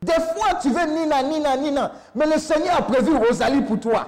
Des 0.00 0.12
fois, 0.12 0.54
tu 0.60 0.70
veux 0.70 0.86
Nina, 0.86 1.22
Nina, 1.22 1.56
Nina, 1.56 1.92
mais 2.14 2.26
le 2.26 2.38
Seigneur 2.38 2.76
a 2.78 2.82
prévu 2.82 3.16
Rosalie 3.16 3.62
pour 3.62 3.80
toi. 3.80 4.06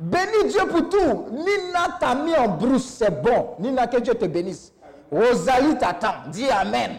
Bénis 0.00 0.48
Dieu 0.48 0.66
pour 0.66 0.88
tout. 0.88 1.26
Nina 1.30 1.98
t'a 2.00 2.14
mis 2.14 2.34
en 2.34 2.48
brousse, 2.48 2.86
c'est 2.86 3.22
bon. 3.22 3.50
Nina, 3.58 3.86
que 3.86 3.98
Dieu 3.98 4.14
te 4.14 4.24
bénisse. 4.24 4.72
Rosalie 5.12 5.76
t'attend. 5.76 6.30
Dis 6.32 6.48
Amen. 6.48 6.92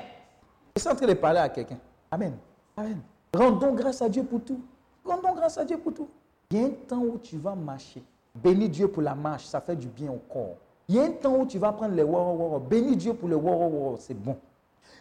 Je 0.76 0.82
suis 0.82 0.90
en 0.90 0.95
train 0.95 1.07
de 1.07 1.14
parler 1.15 1.40
à 1.40 1.49
quelqu'un. 1.49 1.80
Amen. 2.11 2.38
Amen. 2.78 2.99
Rendons 3.34 3.73
grâce 3.73 4.02
à 4.03 4.10
Dieu 4.10 4.23
pour 4.23 4.41
tout. 4.44 4.61
Rendons 5.03 5.34
grâce 5.34 5.57
à 5.57 5.65
Dieu 5.65 5.78
pour 5.78 5.94
tout. 5.94 6.10
Il 6.52 6.61
y 6.61 6.64
a 6.64 6.68
un 6.68 6.69
temps 6.88 7.02
où 7.02 7.18
tu 7.18 7.38
vas 7.38 7.56
marcher. 7.56 8.03
Bénis 8.36 8.69
Dieu 8.69 8.88
pour 8.88 9.02
la 9.02 9.15
marche, 9.15 9.45
ça 9.45 9.60
fait 9.61 9.76
du 9.76 9.88
bien 9.88 10.11
au 10.11 10.22
corps. 10.32 10.57
Il 10.88 10.95
y 10.95 10.99
a 10.99 11.03
un 11.03 11.11
temps 11.11 11.38
où 11.38 11.45
tu 11.45 11.57
vas 11.57 11.72
prendre 11.72 11.95
les 11.95 12.03
woro 12.03 12.34
woro. 12.34 12.60
Bénis 12.60 12.98
Dieu 12.98 13.14
pour 13.14 13.30
le 13.30 13.36
woro 13.36 13.65
woro, 13.68 13.98
c'est 13.99 14.14
bon. 14.14 14.38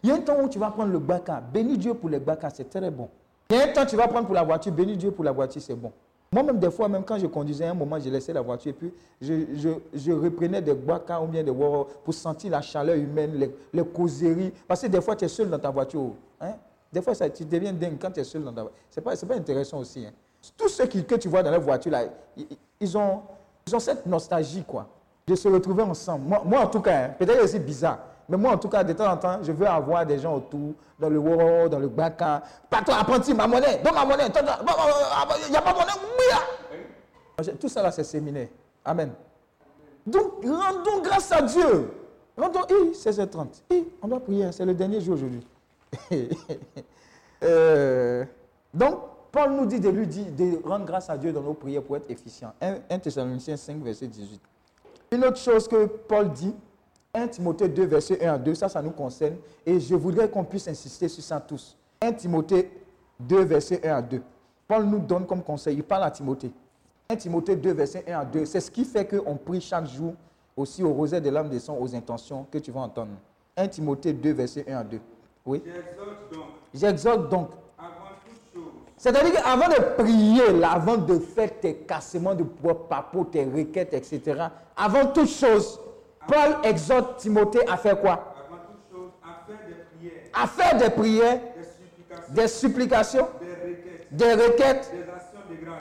Il 0.02 0.08
y 0.08 0.12
a 0.12 0.14
un 0.14 0.20
temps 0.20 0.40
où 0.42 0.48
tu 0.48 0.58
vas 0.58 0.70
prendre 0.70 0.90
le 0.90 0.98
baka. 0.98 1.40
Bénis 1.40 1.76
Dieu 1.76 1.92
pour 1.94 2.08
le 2.08 2.18
baka, 2.18 2.48
c'est 2.48 2.70
très 2.70 2.90
bon. 2.90 3.08
Il 3.50 3.56
y 3.56 3.60
a 3.60 3.64
un 3.64 3.72
temps 3.72 3.82
où 3.82 3.86
tu 3.86 3.96
vas 3.96 4.08
prendre 4.08 4.26
pour 4.26 4.34
la 4.34 4.42
voiture. 4.42 4.72
Bénis 4.72 4.96
Dieu 4.96 5.10
pour 5.10 5.24
la 5.24 5.32
voiture, 5.32 5.60
c'est 5.60 5.74
bon. 5.74 5.92
Moi-même, 6.32 6.60
des 6.60 6.70
fois, 6.70 6.88
même 6.88 7.02
quand 7.02 7.18
je 7.18 7.26
conduisais, 7.26 7.64
à 7.64 7.72
un 7.72 7.74
moment, 7.74 7.98
j'ai 7.98 8.08
laissé 8.08 8.32
la 8.32 8.40
voiture 8.40 8.70
et 8.70 8.72
puis 8.72 8.94
je, 9.20 9.46
je, 9.52 9.70
je 9.92 10.12
reprenais 10.12 10.62
des 10.62 10.74
baka 10.74 11.20
ou 11.20 11.26
bien 11.26 11.42
des 11.42 11.50
woro 11.50 11.88
pour 12.04 12.14
sentir 12.14 12.52
la 12.52 12.62
chaleur 12.62 12.94
humaine, 12.94 13.50
les, 13.72 13.84
causeries. 13.84 14.52
Parce 14.68 14.82
que 14.82 14.86
des 14.86 15.00
fois, 15.00 15.16
tu 15.16 15.24
es 15.24 15.28
seul 15.28 15.50
dans 15.50 15.58
ta 15.58 15.70
voiture. 15.70 16.12
Hein? 16.40 16.52
Des 16.92 17.02
fois, 17.02 17.16
ça, 17.16 17.28
tu 17.28 17.44
deviens 17.44 17.72
dingue 17.72 17.96
quand 18.00 18.12
tu 18.12 18.20
es 18.20 18.24
seul 18.24 18.44
dans 18.44 18.52
ta 18.52 18.62
voiture. 18.62 18.78
Ce 18.88 19.00
n'est 19.00 19.04
pas, 19.04 19.16
pas 19.16 19.34
intéressant 19.34 19.78
aussi. 19.78 20.06
Hein? 20.06 20.12
Tous 20.56 20.68
ceux 20.68 20.86
qui, 20.86 21.04
que 21.04 21.16
tu 21.16 21.26
vois 21.26 21.42
dans 21.42 21.50
la 21.50 21.58
voiture, 21.58 21.90
là, 21.90 22.04
ils, 22.78 22.96
ont, 22.96 23.22
ils 23.66 23.74
ont 23.74 23.80
cette 23.80 24.06
nostalgie, 24.06 24.62
quoi, 24.62 24.86
de 25.26 25.34
se 25.34 25.48
retrouver 25.48 25.82
ensemble. 25.82 26.28
Moi, 26.44 26.60
en 26.60 26.68
tout 26.68 26.80
cas, 26.80 27.06
hein, 27.06 27.14
peut-être 27.18 27.44
c'est 27.48 27.58
bizarre, 27.58 27.98
mais 28.30 28.36
moi, 28.36 28.52
en 28.52 28.58
tout 28.58 28.68
cas, 28.68 28.84
de 28.84 28.92
temps 28.92 29.10
en 29.10 29.16
temps, 29.16 29.38
je 29.42 29.50
veux 29.50 29.66
avoir 29.66 30.06
des 30.06 30.20
gens 30.20 30.36
autour, 30.36 30.74
dans 30.96 31.10
le 31.10 31.18
woro, 31.18 31.68
dans 31.68 31.80
le 31.80 31.88
baka. 31.88 32.44
Pas 32.70 32.80
toi, 32.80 32.98
apprenti, 33.00 33.34
ma 33.34 33.48
monnaie, 33.48 33.80
donne 33.82 33.92
ma 33.92 34.04
monnaie. 34.04 34.28
Il 34.28 35.50
n'y 35.50 35.56
a 35.56 35.62
pas 35.62 35.72
monnaie. 35.74 35.90
Tout 37.58 37.68
ça, 37.68 37.82
là, 37.82 37.90
c'est 37.90 38.04
séminaire. 38.04 38.46
Amen. 38.84 39.10
Donc, 40.06 40.44
rendons 40.44 41.02
grâce 41.02 41.32
à 41.32 41.42
Dieu. 41.42 41.90
Rendons, 42.36 42.60
hi, 42.70 42.92
16h30. 42.92 43.62
Hi, 43.72 43.88
on 44.00 44.06
doit 44.06 44.20
prier, 44.20 44.52
c'est 44.52 44.64
le 44.64 44.74
dernier 44.74 45.00
jour 45.00 45.14
aujourd'hui. 45.14 45.44
Euh, 47.42 48.26
donc, 48.74 48.98
Paul 49.32 49.52
nous 49.52 49.64
dit 49.64 49.80
de 49.80 49.88
lui 49.88 50.06
dire, 50.06 50.26
de 50.30 50.60
rendre 50.68 50.84
grâce 50.84 51.08
à 51.08 51.16
Dieu 51.16 51.32
dans 51.32 51.40
nos 51.40 51.54
prières 51.54 51.82
pour 51.82 51.96
être 51.96 52.10
efficient. 52.10 52.52
1, 52.60 52.74
1 52.90 52.98
Thessaloniciens 52.98 53.56
5, 53.56 53.82
verset 53.82 54.08
18. 54.08 54.38
Une 55.12 55.24
autre 55.24 55.38
chose 55.38 55.66
que 55.66 55.86
Paul 55.86 56.30
dit, 56.32 56.54
1 57.12 57.28
Timothée 57.28 57.68
2, 57.68 57.86
verset 57.86 58.24
1 58.24 58.34
à 58.34 58.38
2, 58.38 58.54
ça, 58.54 58.68
ça 58.68 58.80
nous 58.82 58.90
concerne. 58.90 59.36
Et 59.66 59.80
je 59.80 59.94
voudrais 59.94 60.28
qu'on 60.28 60.44
puisse 60.44 60.68
insister 60.68 61.08
sur 61.08 61.22
ça 61.24 61.40
tous. 61.40 61.76
1 62.00 62.12
Timothée 62.12 62.70
2, 63.18 63.44
verset 63.44 63.80
1 63.86 63.96
à 63.96 64.02
2. 64.02 64.22
Paul 64.68 64.84
nous 64.84 65.00
donne 65.00 65.26
comme 65.26 65.42
conseil, 65.42 65.76
il 65.76 65.82
parle 65.82 66.04
à 66.04 66.10
Timothée. 66.10 66.52
1 67.08 67.16
Timothée 67.16 67.56
2, 67.56 67.72
verset 67.72 68.04
1 68.06 68.20
à 68.20 68.24
2. 68.24 68.44
C'est 68.44 68.60
ce 68.60 68.70
qui 68.70 68.84
fait 68.84 69.04
qu'on 69.04 69.36
prie 69.36 69.60
chaque 69.60 69.86
jour 69.86 70.14
aussi 70.56 70.82
au 70.84 70.92
rosaire 70.92 71.20
de 71.20 71.30
l'âme 71.30 71.48
des 71.48 71.58
sons, 71.58 71.76
aux 71.80 71.94
intentions 71.94 72.46
que 72.50 72.58
tu 72.58 72.70
vas 72.70 72.80
entendre. 72.80 73.12
1 73.56 73.66
Timothée 73.68 74.12
2, 74.12 74.32
verset 74.32 74.64
1 74.68 74.76
à 74.76 74.84
2. 74.84 75.00
Oui. 75.46 75.62
J'exhorte 75.64 76.32
donc, 76.32 76.44
J'exhorte 76.72 77.28
donc. 77.28 77.48
avant 77.76 77.88
toute 78.24 78.54
chose, 78.54 78.72
C'est-à-dire 78.96 79.32
qu'avant 79.32 79.68
de 79.68 79.94
prier, 80.00 80.52
là, 80.52 80.72
avant 80.72 80.96
de 80.96 81.18
faire 81.18 81.58
tes 81.58 81.74
cassements 81.74 82.34
de 82.36 82.44
papo, 82.44 83.24
tes 83.24 83.44
requêtes, 83.44 83.94
etc., 83.94 84.44
avant 84.76 85.06
toute 85.06 85.28
chose, 85.28 85.80
Paul 86.26 86.56
exhorte 86.64 87.18
Timothée 87.18 87.66
à 87.68 87.76
faire 87.76 88.00
quoi? 88.00 88.34
À 90.32 90.46
faire 90.46 90.76
des 90.76 90.90
prières, 90.90 91.40
des 92.30 92.48
supplications, 92.48 93.28
des 94.10 94.32
requêtes, 94.34 94.92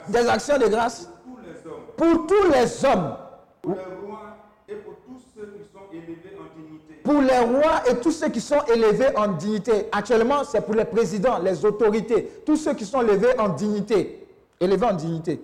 des 0.08 0.28
actions 0.28 0.58
de 0.58 0.66
grâce 0.68 1.08
pour 1.16 1.36
tous 1.36 1.44
les 1.44 1.66
hommes, 1.66 1.86
pour 1.96 2.26
tous 2.26 2.50
les 2.50 2.84
hommes, 2.84 3.16
pour 3.62 3.72
les 3.74 4.06
rois 4.06 4.34
et 4.68 4.74
pour 4.74 4.94
tous 5.06 5.20
ceux 5.34 5.46
qui 5.46 5.62
sont 5.72 5.86
élevés 5.92 6.36
en 6.38 6.46
dignité, 6.56 6.94
pour 7.04 7.20
les 7.20 7.38
rois 7.38 7.82
et 7.88 7.96
tous 7.96 8.10
ceux 8.10 8.28
qui 8.28 8.40
sont 8.40 8.62
élevés 8.72 9.16
en 9.16 9.28
dignité. 9.28 9.86
Actuellement, 9.92 10.44
c'est 10.44 10.62
pour 10.62 10.74
les 10.74 10.84
présidents, 10.84 11.38
les 11.38 11.64
autorités, 11.64 12.42
tous 12.44 12.56
ceux 12.56 12.74
qui 12.74 12.84
sont 12.84 13.02
élevés 13.02 13.38
en 13.38 13.50
dignité. 13.50 14.26
Élevés 14.58 14.86
en 14.86 14.94
dignité. 14.94 15.40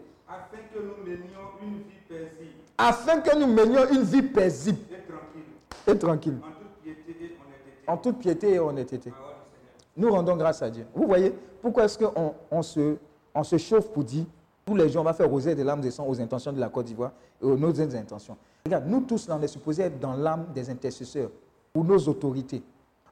Afin 2.79 3.21
que 3.21 3.37
nous 3.37 3.47
menions 3.47 3.89
une 3.91 4.03
vie 4.03 4.23
paisible 4.23 4.79
et 4.93 5.09
tranquille, 5.09 5.43
et 5.87 5.99
tranquille, 5.99 6.39
en 6.45 6.49
toute 6.49 6.59
piété 6.79 6.95
et 7.23 7.29
honnêteté. 7.39 7.83
en 7.87 7.97
toute 7.97 8.19
piété 8.19 8.55
et 8.55 8.59
honnêteté. 8.59 9.11
Parole 9.11 9.35
du 9.35 9.51
Seigneur. 9.51 9.77
Nous 9.97 10.11
rendons 10.11 10.37
grâce 10.37 10.63
à 10.63 10.71
Dieu. 10.71 10.87
Vous 10.95 11.07
voyez, 11.07 11.33
pourquoi 11.63 11.85
est-ce 11.85 11.99
qu'on 11.99 12.35
on 12.51 12.63
se, 12.63 12.97
on 13.35 13.43
se 13.45 13.57
chauffe 13.57 13.89
pour 13.89 14.05
dire, 14.05 14.27
tous 14.65 14.75
les 14.75 14.89
jours, 14.89 15.03
on 15.03 15.05
va 15.05 15.15
faire 15.15 15.31
roser 15.31 15.55
des 15.55 15.65
larmes 15.65 15.81
des 15.81 15.91
sangs 15.91 16.07
aux 16.07 16.21
intentions 16.21 16.53
de 16.53 16.61
la 16.61 16.69
Côte 16.69 16.87
d'Ivoire 16.87 17.13
et 17.41 17.47
aux 17.47 17.57
nos 17.57 17.81
intentions. 17.81 18.37
Regarde, 18.65 18.87
nous 18.87 19.01
tous, 19.03 19.29
là, 19.29 19.37
on 19.39 19.43
est 19.43 19.49
supposés 19.49 19.85
être 19.85 20.01
dans 20.01 20.15
l'âme 20.15 20.47
des 20.53 20.69
intercesseurs 20.69 21.31
ou 21.75 21.85
nos 21.85 21.99
autorités. 22.09 22.63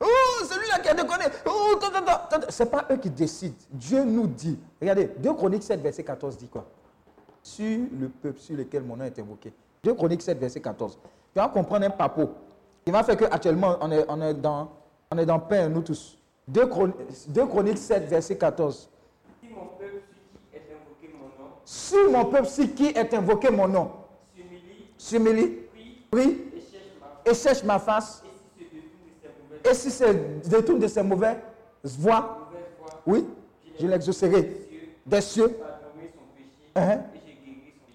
Oh, 0.01 0.07
celui-là 0.45 0.81
qui 0.81 0.89
a 0.89 0.95
déconné. 0.95 1.25
Oh. 1.47 1.75
C'est 2.49 2.71
pas 2.71 2.87
eux 2.91 2.97
qui 2.97 3.11
décident. 3.11 3.55
Dieu 3.71 4.05
nous 4.05 4.27
dit. 4.27 4.59
Regardez, 4.81 5.11
2 5.19 5.33
Chroniques 5.35 5.63
7, 5.63 5.81
verset 5.81 6.03
14 6.03 6.37
dit 6.37 6.49
quoi? 6.49 6.65
Sur 7.45 7.79
le 8.01 8.09
peuple 8.09 8.41
sur 8.41 8.57
lequel 8.57 8.83
mon 8.83 8.97
nom 8.97 9.05
est 9.05 9.19
invoqué. 9.19 9.53
2 9.83 9.93
Chroniques 9.93 10.23
7, 10.23 10.39
verset 10.39 10.61
14. 10.61 10.99
Tu 11.03 11.39
vas 11.39 11.49
comprendre 11.49 11.85
un 11.85 11.91
papo 11.91 12.31
qui 12.83 12.91
va 12.91 13.03
faire 13.05 13.19
qu'actuellement, 13.19 13.77
on 13.83 13.91
est, 13.93 14.03
on, 14.09 14.21
est 14.23 14.33
dans, 14.33 14.71
on 15.11 15.19
est 15.19 15.27
dans 15.27 15.39
pain, 15.39 15.69
nous 15.69 15.83
tous. 15.83 16.17
2 16.49 16.67
Chroniques, 16.67 16.97
2 17.29 17.47
Chroniques 17.47 17.77
7, 17.77 18.05
verset 18.05 18.39
14. 18.39 18.89
Si 19.43 19.49
mon 19.53 19.67
peuple 19.67 20.03
sur 20.11 20.25
qui 20.45 20.57
est 20.57 20.73
invoqué 20.73 21.11
mon 21.13 21.45
nom. 21.45 21.51
Sur 21.67 22.11
mon 22.11 22.25
peuple, 22.25 22.47
si 22.47 22.71
qui 22.71 22.87
est 22.87 23.15
invoqué 23.15 23.51
mon 23.51 23.69
nom, 23.69 23.91
s'humilie, 24.97 25.59
prie 26.11 26.39
et 27.27 27.35
cherche 27.35 27.63
ma 27.63 27.79
face, 27.79 28.23
et 29.71 29.75
si 29.75 29.91
se 29.91 30.05
détourne 30.49 30.79
de 30.79 30.89
ses 30.89 31.03
mauvaises 31.03 31.37
voies, 31.85 32.49
oui, 33.07 33.27
je 33.79 33.87
l'exaucerai. 33.87 34.67
des 35.05 35.21
cieux. 35.21 35.59
Hein? 36.75 37.01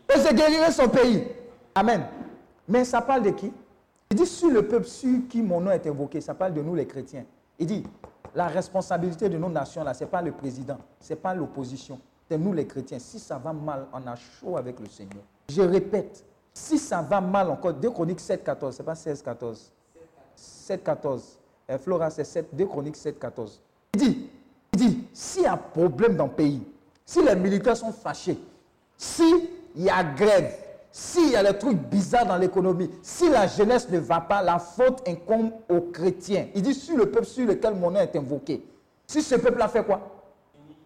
Et 0.10 0.20
je 0.20 0.34
guérirai 0.34 0.72
son 0.72 0.90
pays. 0.90 1.24
Amen. 1.76 2.06
Mais 2.68 2.84
ça 2.84 3.02
parle 3.02 3.24
de 3.24 3.30
qui? 3.32 3.52
Il 4.12 4.18
dit 4.18 4.26
sur 4.26 4.50
le 4.50 4.68
peuple 4.68 4.86
sur 4.88 5.28
qui 5.30 5.42
mon 5.42 5.62
nom 5.62 5.72
est 5.72 5.86
invoqué, 5.86 6.20
ça 6.20 6.34
parle 6.34 6.54
de 6.54 6.62
nous 6.62 6.74
les 6.74 6.88
chrétiens. 6.88 7.26
Il 7.60 7.68
dit 7.68 7.84
la 8.34 8.48
responsabilité 8.48 9.30
de 9.30 9.38
nos 9.38 9.50
nations 9.50 9.84
là, 9.84 9.94
ce 9.94 10.04
n'est 10.04 10.10
pas 10.10 10.22
le 10.22 10.32
président, 10.32 10.78
ce 11.00 11.14
n'est 11.14 11.20
pas 11.20 11.34
l'opposition, 11.36 12.00
c'est 12.28 12.38
nous 12.38 12.54
les 12.54 12.66
chrétiens. 12.66 12.98
Si 12.98 13.20
ça 13.20 13.38
va 13.38 13.54
mal, 13.54 13.86
on 13.94 14.08
a 14.08 14.16
chaud 14.16 14.58
avec 14.58 14.80
le 14.80 14.88
Seigneur. 14.88 15.22
Je 15.50 15.62
répète, 15.62 16.24
si 16.54 16.80
ça 16.80 17.02
va 17.02 17.22
mal 17.22 17.50
encore, 17.50 17.74
2 17.74 17.90
Chroniques 17.92 18.20
7, 18.20 18.44
14, 18.44 18.76
ce 18.76 18.82
n'est 18.82 18.86
pas 18.86 18.96
16, 18.96 19.22
14. 19.22 19.72
7, 20.36 20.84
14. 20.84 21.40
Euh, 21.70 21.78
Flora, 21.78 22.10
c'est 22.10 22.24
7, 22.24 22.50
2 22.54 22.66
Chroniques 22.66 22.96
7, 22.96 23.20
14. 23.20 23.62
Il 23.94 24.00
dit, 24.00 24.30
il 24.74 24.80
dit, 24.80 25.08
s'il 25.14 25.44
y 25.44 25.46
a 25.46 25.56
problème 25.56 26.16
dans 26.16 26.26
le 26.26 26.32
pays, 26.32 26.64
si 27.06 27.24
les 27.24 27.36
militaires 27.36 27.78
sont 27.78 27.92
fâchés, 27.92 28.40
s'il 29.74 29.84
y 29.84 29.90
a 29.90 30.04
grève, 30.04 30.56
s'il 30.92 31.32
y 31.32 31.36
a 31.36 31.52
des 31.52 31.58
trucs 31.58 31.78
bizarres 31.78 32.26
dans 32.26 32.38
l'économie, 32.38 32.90
si 33.02 33.30
la 33.30 33.48
jeunesse 33.48 33.90
ne 33.90 34.00
va 34.00 34.22
pas, 34.22 34.42
la 34.42 34.60
faute 34.60 35.08
incombe 35.08 35.52
aux 35.70 35.82
chrétiens. 35.82 36.48
Il 36.56 36.62
dit 36.62 36.74
sur 36.74 36.98
le 36.98 37.10
peuple 37.10 37.26
sur 37.26 37.46
lequel 37.48 37.76
mon 37.76 37.92
nom 37.92 38.00
est 38.00 38.16
invoqué. 38.16 38.64
Si 39.08 39.22
ce 39.22 39.36
peuple 39.36 39.62
a 39.62 39.68
fait 39.68 39.84
quoi? 39.84 40.02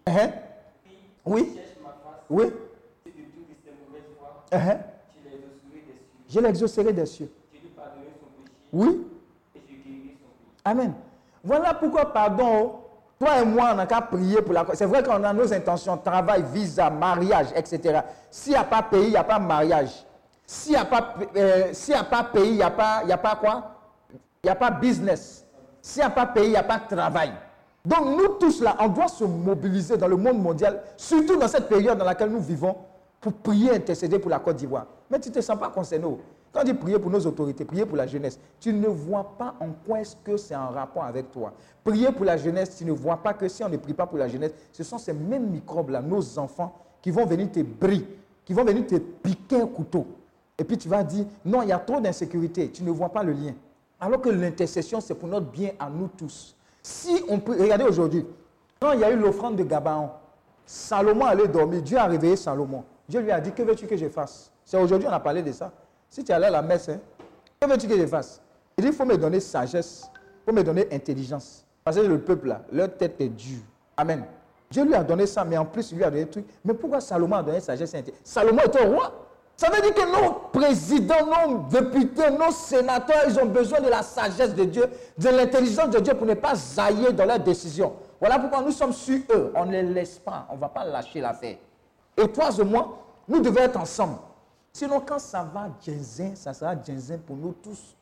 Hein? 0.06 0.30
Oui? 1.24 1.56
Oui? 2.28 2.44
Hein? 4.52 4.78
Je 6.28 6.40
l'exaucerai 6.40 6.92
des 6.92 7.06
cieux. 7.06 7.30
Oui? 8.72 9.06
Amen. 10.64 10.94
Voilà 11.42 11.74
pourquoi, 11.74 12.12
pardon, 12.12 12.83
toi 13.18 13.40
et 13.40 13.44
moi, 13.44 13.70
on 13.72 13.76
n'a 13.76 13.86
qu'à 13.86 14.00
prier 14.00 14.42
pour 14.42 14.52
la... 14.54 14.66
C'est 14.74 14.86
vrai 14.86 15.02
qu'on 15.02 15.22
a 15.22 15.32
nos 15.32 15.52
intentions, 15.52 15.96
travail, 15.98 16.44
visa, 16.52 16.90
mariage, 16.90 17.48
etc. 17.54 18.00
S'il 18.30 18.52
n'y 18.52 18.58
a 18.58 18.64
pas 18.64 18.82
pays, 18.82 19.04
il 19.04 19.10
n'y 19.10 19.16
a 19.16 19.24
pas 19.24 19.38
mariage. 19.38 20.04
S'il 20.46 20.72
n'y 20.72 20.78
a, 20.78 20.84
pas, 20.84 21.14
euh, 21.36 21.68
s'il 21.72 21.94
y 21.94 21.96
a 21.96 22.04
pas 22.04 22.24
pays, 22.24 22.50
il 22.50 22.56
n'y 22.56 22.62
a, 22.62 22.70
pas, 22.70 23.02
a 23.08 23.16
pas 23.16 23.36
quoi? 23.36 23.70
Il 24.42 24.46
n'y 24.46 24.50
a 24.50 24.54
pas 24.54 24.70
business. 24.70 25.46
S'il 25.80 26.02
n'y 26.02 26.06
a 26.06 26.10
pas 26.10 26.26
pays, 26.26 26.46
il 26.46 26.50
n'y 26.50 26.56
a 26.56 26.62
pas 26.62 26.80
travail. 26.80 27.32
Donc 27.84 28.04
nous 28.16 28.28
tous 28.40 28.62
là, 28.62 28.76
on 28.80 28.88
doit 28.88 29.08
se 29.08 29.24
mobiliser 29.24 29.96
dans 29.96 30.08
le 30.08 30.16
monde 30.16 30.42
mondial, 30.42 30.82
surtout 30.96 31.36
dans 31.36 31.48
cette 31.48 31.68
période 31.68 31.98
dans 31.98 32.04
laquelle 32.04 32.30
nous 32.30 32.40
vivons, 32.40 32.76
pour 33.20 33.32
prier, 33.32 33.74
intercéder 33.74 34.18
pour 34.18 34.30
la 34.30 34.38
Côte 34.38 34.56
d'Ivoire. 34.56 34.86
Mais 35.10 35.20
tu 35.20 35.28
ne 35.28 35.34
te 35.34 35.40
sens 35.40 35.58
pas 35.58 35.68
concerné. 35.68 36.06
Quand 36.54 36.62
dit 36.62 36.72
prier 36.72 37.00
pour 37.00 37.10
nos 37.10 37.26
autorités, 37.26 37.64
prier 37.64 37.84
pour 37.84 37.96
la 37.96 38.06
jeunesse, 38.06 38.38
tu 38.60 38.72
ne 38.72 38.86
vois 38.86 39.36
pas 39.36 39.56
en 39.58 39.70
quoi 39.84 40.00
est-ce 40.00 40.14
que 40.14 40.36
c'est 40.36 40.54
en 40.54 40.68
rapport 40.68 41.02
avec 41.02 41.32
toi. 41.32 41.52
Prier 41.82 42.12
pour 42.12 42.24
la 42.24 42.36
jeunesse, 42.36 42.76
tu 42.76 42.84
ne 42.84 42.92
vois 42.92 43.16
pas 43.16 43.34
que 43.34 43.48
si 43.48 43.64
on 43.64 43.68
ne 43.68 43.76
prie 43.76 43.92
pas 43.92 44.06
pour 44.06 44.18
la 44.18 44.28
jeunesse, 44.28 44.52
ce 44.72 44.84
sont 44.84 44.96
ces 44.96 45.12
mêmes 45.12 45.50
microbes-là, 45.50 46.00
nos 46.00 46.38
enfants, 46.38 46.78
qui 47.02 47.10
vont 47.10 47.26
venir 47.26 47.50
te 47.50 47.60
briller, 47.60 48.06
qui 48.44 48.52
vont 48.52 48.62
venir 48.62 48.86
te 48.86 48.94
piquer 48.94 49.62
un 49.62 49.66
couteau. 49.66 50.06
Et 50.56 50.62
puis 50.62 50.78
tu 50.78 50.88
vas 50.88 51.02
dire, 51.02 51.26
non, 51.44 51.62
il 51.62 51.70
y 51.70 51.72
a 51.72 51.78
trop 51.80 52.00
d'insécurité, 52.00 52.70
tu 52.70 52.84
ne 52.84 52.92
vois 52.92 53.08
pas 53.08 53.24
le 53.24 53.32
lien. 53.32 53.54
Alors 53.98 54.20
que 54.20 54.28
l'intercession, 54.28 55.00
c'est 55.00 55.16
pour 55.16 55.28
notre 55.28 55.50
bien 55.50 55.72
à 55.80 55.90
nous 55.90 56.06
tous. 56.06 56.54
Si 56.84 57.20
on 57.28 57.40
peut, 57.40 57.60
regardez 57.60 57.84
aujourd'hui, 57.84 58.24
quand 58.78 58.92
il 58.92 59.00
y 59.00 59.04
a 59.04 59.10
eu 59.10 59.16
l'offrande 59.16 59.56
de 59.56 59.64
Gabaon, 59.64 60.10
Salomon 60.64 61.24
allait 61.24 61.48
dormir, 61.48 61.82
Dieu 61.82 61.98
a 61.98 62.04
réveillé 62.04 62.36
Salomon. 62.36 62.84
Dieu 63.08 63.20
lui 63.20 63.32
a 63.32 63.40
dit, 63.40 63.50
que 63.50 63.62
veux-tu 63.62 63.88
que 63.88 63.96
je 63.96 64.08
fasse? 64.08 64.52
C'est 64.64 64.78
aujourd'hui 64.78 65.08
on 65.08 65.12
a 65.12 65.20
parlé 65.20 65.42
de 65.42 65.50
ça. 65.50 65.72
Si 66.14 66.22
tu 66.22 66.30
allé 66.30 66.44
à 66.44 66.50
la 66.50 66.62
messe, 66.62 66.88
hein, 66.88 67.00
que 67.60 67.66
veux-tu 67.68 67.88
que 67.88 67.98
je 67.98 68.06
fasse? 68.06 68.40
Il 68.78 68.82
dit, 68.84 68.90
il 68.90 68.94
faut 68.94 69.04
me 69.04 69.18
donner 69.18 69.40
sagesse, 69.40 70.08
il 70.14 70.44
faut 70.44 70.52
me 70.56 70.62
donner 70.62 70.86
intelligence. 70.92 71.64
Parce 71.82 71.96
que 71.96 72.02
le 72.02 72.20
peuple 72.20 72.46
là, 72.50 72.60
leur 72.70 72.96
tête 72.96 73.20
est 73.20 73.30
dure. 73.30 73.62
Amen. 73.96 74.22
Dieu 74.70 74.84
lui 74.84 74.94
a 74.94 75.02
donné 75.02 75.26
ça, 75.26 75.44
mais 75.44 75.58
en 75.58 75.64
plus, 75.64 75.90
il 75.90 75.96
lui 75.96 76.04
a 76.04 76.10
donné 76.10 76.22
des 76.26 76.30
trucs. 76.30 76.46
Mais 76.64 76.72
pourquoi 76.72 77.00
Salomon 77.00 77.34
a 77.34 77.42
donné 77.42 77.58
sagesse 77.58 77.94
et 77.94 77.98
intelligence? 77.98 78.20
Salomon 78.22 78.62
était 78.62 78.84
roi. 78.84 79.12
Ça 79.56 79.68
veut 79.70 79.82
dire 79.82 79.92
que 79.92 80.06
nos 80.06 80.34
présidents, 80.52 81.48
nos 81.48 81.58
députés, 81.68 82.30
nos 82.30 82.52
sénateurs, 82.52 83.24
ils 83.26 83.36
ont 83.40 83.46
besoin 83.46 83.80
de 83.80 83.88
la 83.88 84.02
sagesse 84.04 84.54
de 84.54 84.66
Dieu, 84.66 84.84
de 85.18 85.28
l'intelligence 85.30 85.90
de 85.90 85.98
Dieu 85.98 86.14
pour 86.14 86.28
ne 86.28 86.34
pas 86.34 86.54
zailler 86.54 87.12
dans 87.12 87.24
leurs 87.24 87.40
décisions. 87.40 87.92
Voilà 88.20 88.38
pourquoi 88.38 88.62
nous 88.62 88.70
sommes 88.70 88.92
sur 88.92 89.18
eux. 89.32 89.52
On 89.56 89.64
ne 89.64 89.72
les 89.72 89.82
laisse 89.82 90.20
pas. 90.20 90.46
On 90.48 90.54
ne 90.54 90.60
va 90.60 90.68
pas 90.68 90.84
lâcher 90.84 91.20
l'affaire. 91.20 91.56
Et 92.16 92.28
toi 92.28 92.50
et 92.56 92.62
moi, 92.62 92.98
nous 93.26 93.40
devons 93.40 93.58
être 93.58 93.80
ensemble. 93.80 94.18
Sinon, 94.76 95.00
quand 95.06 95.20
ça 95.20 95.48
va 95.54 95.68
djinzin, 95.80 96.34
ça 96.34 96.52
sera 96.52 96.74
djinzin 96.74 97.18
pour 97.18 97.36
nous 97.36 97.54
tous. 97.62 97.94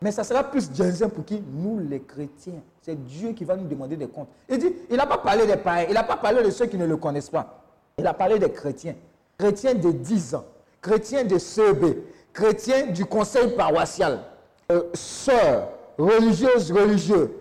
Mais 0.00 0.12
ça 0.12 0.22
sera 0.22 0.44
plus 0.44 0.70
djinzin 0.72 1.08
pour 1.08 1.24
qui 1.24 1.42
Nous, 1.52 1.80
les 1.80 2.00
chrétiens. 2.00 2.60
C'est 2.80 2.94
Dieu 2.94 3.32
qui 3.32 3.44
va 3.44 3.56
nous 3.56 3.66
demander 3.66 3.96
des 3.96 4.06
comptes. 4.06 4.28
Il 4.48 4.58
dit, 4.58 4.72
il 4.88 4.96
n'a 4.96 5.06
pas 5.06 5.18
parlé 5.18 5.48
des 5.48 5.56
païens, 5.56 5.86
il 5.88 5.94
n'a 5.94 6.04
pas 6.04 6.16
parlé 6.16 6.44
de 6.44 6.50
ceux 6.50 6.66
qui 6.66 6.76
ne 6.78 6.86
le 6.86 6.96
connaissent 6.96 7.30
pas. 7.30 7.64
Il 7.98 8.06
a 8.06 8.14
parlé 8.14 8.38
des 8.38 8.52
chrétiens. 8.52 8.94
Chrétiens 9.36 9.74
de 9.74 9.90
10 9.90 10.36
ans, 10.36 10.44
chrétiens 10.80 11.24
de 11.24 11.38
CEB, 11.38 11.96
chrétiens 12.32 12.86
du 12.86 13.04
conseil 13.04 13.56
paroissial, 13.56 14.20
euh, 14.70 14.84
sœurs, 14.94 15.70
religieuses, 15.98 16.70
religieux, 16.70 17.36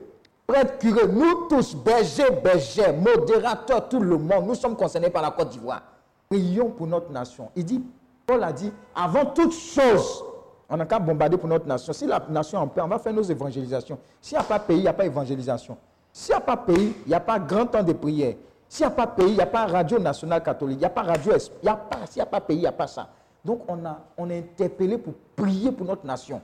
prêtres, 0.47 0.79
curés, 0.79 1.07
nous 1.07 1.47
tous, 1.49 1.75
bergers, 1.75 2.31
bergers, 2.43 2.93
modérateurs, 2.93 3.87
tout 3.87 3.99
le 3.99 4.17
monde, 4.17 4.47
nous 4.47 4.55
sommes 4.55 4.75
concernés 4.75 5.11
par 5.11 5.21
la 5.21 5.29
Côte 5.29 5.49
d'Ivoire. 5.49 5.83
Prions 6.29 6.71
pour 6.71 6.87
notre 6.87 7.11
nation. 7.11 7.49
Il 7.55 7.65
dit, 7.65 7.83
Paul 8.25 8.43
a 8.43 8.51
dit, 8.53 8.71
avant 8.95 9.25
toute 9.25 9.53
chose, 9.53 10.23
on 10.69 10.77
n'a 10.77 10.85
qu'à 10.85 10.99
bombarder 10.99 11.37
pour 11.37 11.49
notre 11.49 11.67
nation. 11.67 11.91
Si 11.91 12.07
la 12.07 12.23
nation 12.29 12.59
est 12.59 12.61
en 12.61 12.67
paix, 12.67 12.81
on 12.81 12.87
va 12.87 12.97
faire 12.97 13.13
nos 13.13 13.23
évangélisations. 13.23 13.97
S'il 14.21 14.37
n'y 14.37 14.43
a 14.43 14.47
pas 14.47 14.59
pays, 14.59 14.77
il 14.77 14.83
n'y 14.83 14.87
a 14.87 14.93
pas 14.93 15.05
évangélisation. 15.05 15.77
S'il 16.13 16.33
n'y 16.33 16.37
a 16.37 16.41
pas 16.41 16.57
pays, 16.57 16.95
il 17.05 17.09
n'y 17.09 17.13
a 17.13 17.19
pas 17.19 17.39
grand 17.39 17.65
temps 17.65 17.83
de 17.83 17.93
prière. 17.93 18.35
S'il 18.69 18.85
n'y 18.85 18.91
a 18.91 18.95
pas 18.95 19.07
pays, 19.07 19.29
il 19.29 19.35
n'y 19.35 19.41
a 19.41 19.45
pas 19.45 19.65
radio 19.65 19.99
nationale 19.99 20.41
catholique. 20.41 20.77
Il 20.77 20.79
n'y 20.79 20.85
a 20.85 20.89
pas 20.89 21.01
radio. 21.03 21.37
s'il 21.37 21.51
n'y 21.61 22.21
a 22.21 22.25
pas 22.25 22.39
pays, 22.39 22.57
il 22.57 22.61
n'y 22.61 22.67
a 22.67 22.71
pas 22.71 22.87
ça. 22.87 23.09
Donc 23.43 23.63
on, 23.67 23.83
a, 23.85 23.99
on 24.17 24.29
est 24.29 24.37
interpellé 24.37 24.97
pour 24.97 25.13
prier 25.35 25.71
pour 25.71 25.85
notre 25.87 26.05
nation, 26.05 26.41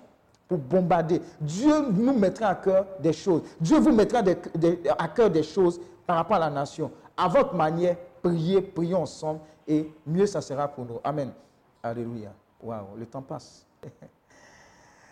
pour 0.48 0.58
bombarder. 0.58 1.22
Dieu 1.40 1.74
nous 1.92 2.18
mettra 2.18 2.48
à 2.48 2.56
cœur 2.56 2.86
des 3.00 3.14
choses. 3.14 3.44
Dieu 3.62 3.80
vous 3.80 3.94
mettra 3.94 4.22
à 4.98 5.08
cœur 5.08 5.30
des 5.30 5.44
choses 5.44 5.80
par 6.06 6.18
rapport 6.18 6.36
à 6.38 6.40
la 6.40 6.50
nation. 6.50 6.92
À 7.16 7.28
votre 7.28 7.54
manière, 7.54 7.96
priez, 8.22 8.62
prions 8.62 9.04
ensemble 9.04 9.40
et 9.68 9.90
mieux 10.06 10.26
ça 10.26 10.42
sera 10.42 10.68
pour 10.68 10.86
nous. 10.86 11.00
Amen. 11.04 11.32
Alléluia. 11.88 12.34
Waouh, 12.62 12.98
le 12.98 13.06
temps 13.06 13.22
passe. 13.22 13.66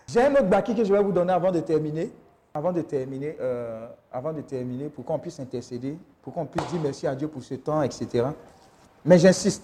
J'ai 0.07 0.21
un 0.23 0.31
autre 0.33 0.49
baki 0.49 0.75
que 0.75 0.83
je 0.83 0.91
vais 0.93 1.01
vous 1.01 1.11
donner 1.11 1.33
avant 1.33 1.51
de 1.51 1.59
terminer. 1.61 2.11
Avant 2.53 2.71
de 2.71 2.81
terminer, 2.81 3.35
euh, 3.41 3.87
avant 4.11 4.31
de 4.31 4.41
terminer, 4.41 4.87
pour 4.87 5.03
qu'on 5.03 5.19
puisse 5.19 5.39
intercéder, 5.41 5.97
pour 6.21 6.33
qu'on 6.33 6.45
puisse 6.45 6.65
dire 6.67 6.79
merci 6.81 7.05
à 7.05 7.13
Dieu 7.13 7.27
pour 7.27 7.43
ce 7.43 7.55
temps, 7.55 7.81
etc. 7.81 8.27
Mais 9.03 9.19
j'insiste, 9.19 9.63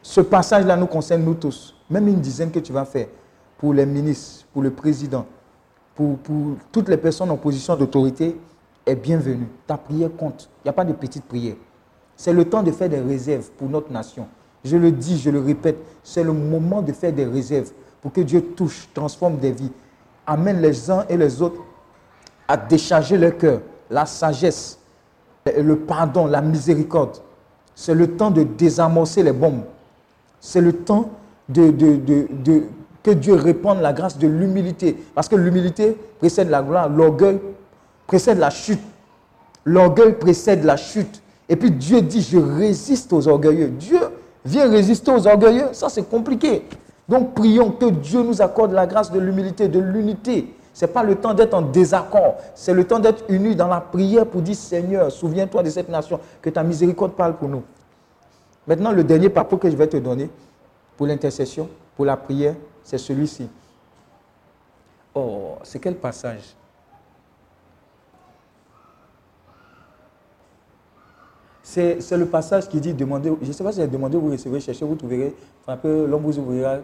ce 0.00 0.20
passage-là 0.20 0.76
nous 0.76 0.86
concerne 0.86 1.24
nous 1.24 1.34
tous. 1.34 1.74
Même 1.90 2.06
une 2.06 2.20
dizaine 2.20 2.52
que 2.52 2.60
tu 2.60 2.72
vas 2.72 2.84
faire 2.84 3.08
pour 3.58 3.74
les 3.74 3.84
ministres, 3.84 4.46
pour 4.52 4.62
le 4.62 4.70
président, 4.70 5.26
pour, 5.96 6.18
pour 6.18 6.56
toutes 6.70 6.88
les 6.88 6.96
personnes 6.98 7.30
en 7.32 7.36
position 7.36 7.74
d'autorité 7.74 8.38
est 8.84 8.94
bienvenue. 8.96 9.48
Ta 9.66 9.76
prière 9.76 10.10
compte. 10.16 10.48
Il 10.58 10.66
n'y 10.66 10.70
a 10.70 10.72
pas 10.72 10.84
de 10.84 10.92
petite 10.92 11.24
prière. 11.24 11.56
C'est 12.14 12.32
le 12.32 12.48
temps 12.48 12.62
de 12.62 12.70
faire 12.70 12.88
des 12.88 13.00
réserves 13.00 13.50
pour 13.50 13.68
notre 13.68 13.90
nation. 13.90 14.28
Je 14.66 14.76
le 14.76 14.90
dis, 14.90 15.18
je 15.18 15.30
le 15.30 15.40
répète, 15.40 15.78
c'est 16.02 16.24
le 16.24 16.32
moment 16.32 16.82
de 16.82 16.92
faire 16.92 17.12
des 17.12 17.24
réserves 17.24 17.70
pour 18.02 18.12
que 18.12 18.20
Dieu 18.20 18.40
touche, 18.40 18.88
transforme 18.92 19.38
des 19.38 19.52
vies, 19.52 19.70
amène 20.26 20.60
les 20.60 20.90
uns 20.90 21.04
et 21.08 21.16
les 21.16 21.40
autres 21.40 21.60
à 22.48 22.56
décharger 22.56 23.16
leur 23.16 23.36
cœur, 23.36 23.60
la 23.90 24.06
sagesse, 24.06 24.78
le 25.46 25.76
pardon, 25.76 26.26
la 26.26 26.40
miséricorde. 26.40 27.18
C'est 27.74 27.94
le 27.94 28.16
temps 28.16 28.30
de 28.30 28.42
désamorcer 28.42 29.22
les 29.22 29.32
bombes. 29.32 29.62
C'est 30.40 30.60
le 30.60 30.72
temps 30.72 31.10
de, 31.48 31.72
que 33.02 33.10
Dieu 33.10 33.34
répande 33.34 33.80
la 33.80 33.92
grâce 33.92 34.18
de 34.18 34.26
l'humilité. 34.26 34.96
Parce 35.14 35.28
que 35.28 35.36
l'humilité 35.36 35.96
précède 36.18 36.48
la 36.50 36.62
gloire, 36.62 36.88
l'orgueil 36.88 37.38
précède 38.06 38.38
la 38.38 38.50
chute. 38.50 38.80
L'orgueil 39.64 40.14
précède 40.14 40.64
la 40.64 40.76
chute. 40.76 41.22
Et 41.48 41.56
puis 41.56 41.70
Dieu 41.70 42.02
dit, 42.02 42.22
je 42.22 42.38
résiste 42.38 43.12
aux 43.12 43.28
orgueilleux. 43.28 43.68
Dieu 43.68 44.00
vient 44.46 44.70
résister 44.70 45.10
aux 45.10 45.26
orgueilleux. 45.26 45.68
Ça, 45.72 45.88
c'est 45.88 46.08
compliqué. 46.08 46.66
Donc 47.08 47.34
prions 47.34 47.70
que 47.70 47.86
Dieu 47.86 48.22
nous 48.22 48.40
accorde 48.40 48.72
la 48.72 48.86
grâce 48.86 49.12
de 49.12 49.18
l'humilité, 49.18 49.68
de 49.68 49.78
l'unité. 49.78 50.54
Ce 50.72 50.84
n'est 50.84 50.92
pas 50.92 51.02
le 51.02 51.16
temps 51.16 51.34
d'être 51.34 51.54
en 51.54 51.62
désaccord. 51.62 52.36
C'est 52.54 52.74
le 52.74 52.84
temps 52.86 52.98
d'être 52.98 53.24
unis 53.28 53.56
dans 53.56 53.68
la 53.68 53.80
prière 53.80 54.26
pour 54.26 54.42
dire, 54.42 54.56
Seigneur, 54.56 55.10
souviens-toi 55.10 55.62
de 55.62 55.70
cette 55.70 55.88
nation, 55.88 56.20
que 56.42 56.50
ta 56.50 56.62
miséricorde 56.62 57.12
parle 57.12 57.36
pour 57.36 57.48
nous. 57.48 57.62
Maintenant, 58.66 58.92
le 58.92 59.04
dernier 59.04 59.28
parcours 59.28 59.58
que 59.58 59.70
je 59.70 59.76
vais 59.76 59.86
te 59.86 59.96
donner 59.96 60.28
pour 60.96 61.06
l'intercession, 61.06 61.68
pour 61.96 62.04
la 62.04 62.16
prière, 62.16 62.54
c'est 62.82 62.98
celui-ci. 62.98 63.48
Oh, 65.14 65.56
c'est 65.62 65.78
quel 65.78 65.96
passage 65.96 66.54
C'est 71.68 72.12
le 72.12 72.26
passage 72.26 72.68
qui 72.68 72.80
dit 72.80 72.94
demandez, 72.94 73.32
je 73.42 73.48
ne 73.48 73.52
sais 73.52 73.64
pas 73.64 73.72
si 73.72 73.80
c'est 73.80 73.88
demandez, 73.88 74.16
vous 74.16 74.30
recevrez, 74.30 74.60
cherchez, 74.60 74.84
vous 74.84 74.94
trouverez, 74.94 75.34
frappez, 75.64 76.06
l'homme 76.06 76.22
vous 76.22 76.38
ouvrira, 76.38 76.76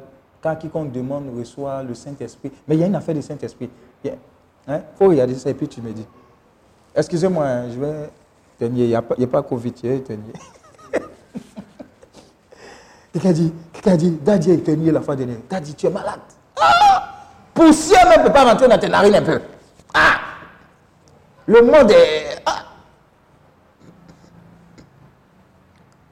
car 0.42 0.58
quiconque 0.58 0.90
demande 0.90 1.26
reçoit 1.38 1.84
le 1.84 1.94
Saint-Esprit. 1.94 2.50
Mais 2.66 2.74
il 2.74 2.80
y 2.80 2.82
a 2.82 2.88
une 2.88 2.96
affaire 2.96 3.14
du 3.14 3.22
Saint-Esprit. 3.22 3.70
Il 4.04 4.10
hein, 4.66 4.80
faut 4.98 5.06
regarder 5.06 5.36
ça 5.36 5.50
et 5.50 5.54
puis 5.54 5.68
tu 5.68 5.80
me 5.80 5.92
dis. 5.92 6.04
Excusez-moi, 6.96 7.68
je 7.72 7.78
vais 7.78 8.10
tenir, 8.58 8.84
il 8.84 8.88
n'y 8.88 8.94
a, 8.96 9.04
il 9.18 9.24
a 9.24 9.26
pas 9.28 9.40
Covid, 9.44 9.72
je 9.80 9.88
vais 9.88 10.00
tenir. 10.00 10.32
Quelqu'un 13.12 13.32
dit, 13.32 13.54
quelqu'un 13.72 13.96
dit, 13.96 14.10
Daddy 14.10 14.50
est 14.50 14.66
tenu 14.66 14.90
la 14.90 15.00
fois 15.00 15.14
dernière. 15.14 15.36
Daddy, 15.48 15.74
tu 15.74 15.86
es 15.86 15.90
malade. 15.90 16.20
Ah! 16.60 17.08
Poussière 17.54 18.18
ne 18.18 18.24
peut 18.24 18.32
pas 18.32 18.44
rentrer 18.44 18.66
dans 18.66 18.78
tes 18.78 18.88
narines 18.88 19.14
un 19.14 19.22
peu. 19.22 19.40
Ah! 19.94 20.18
Le 21.46 21.62
monde 21.62 21.90
est. 21.92 22.42
Ah! 22.44 22.64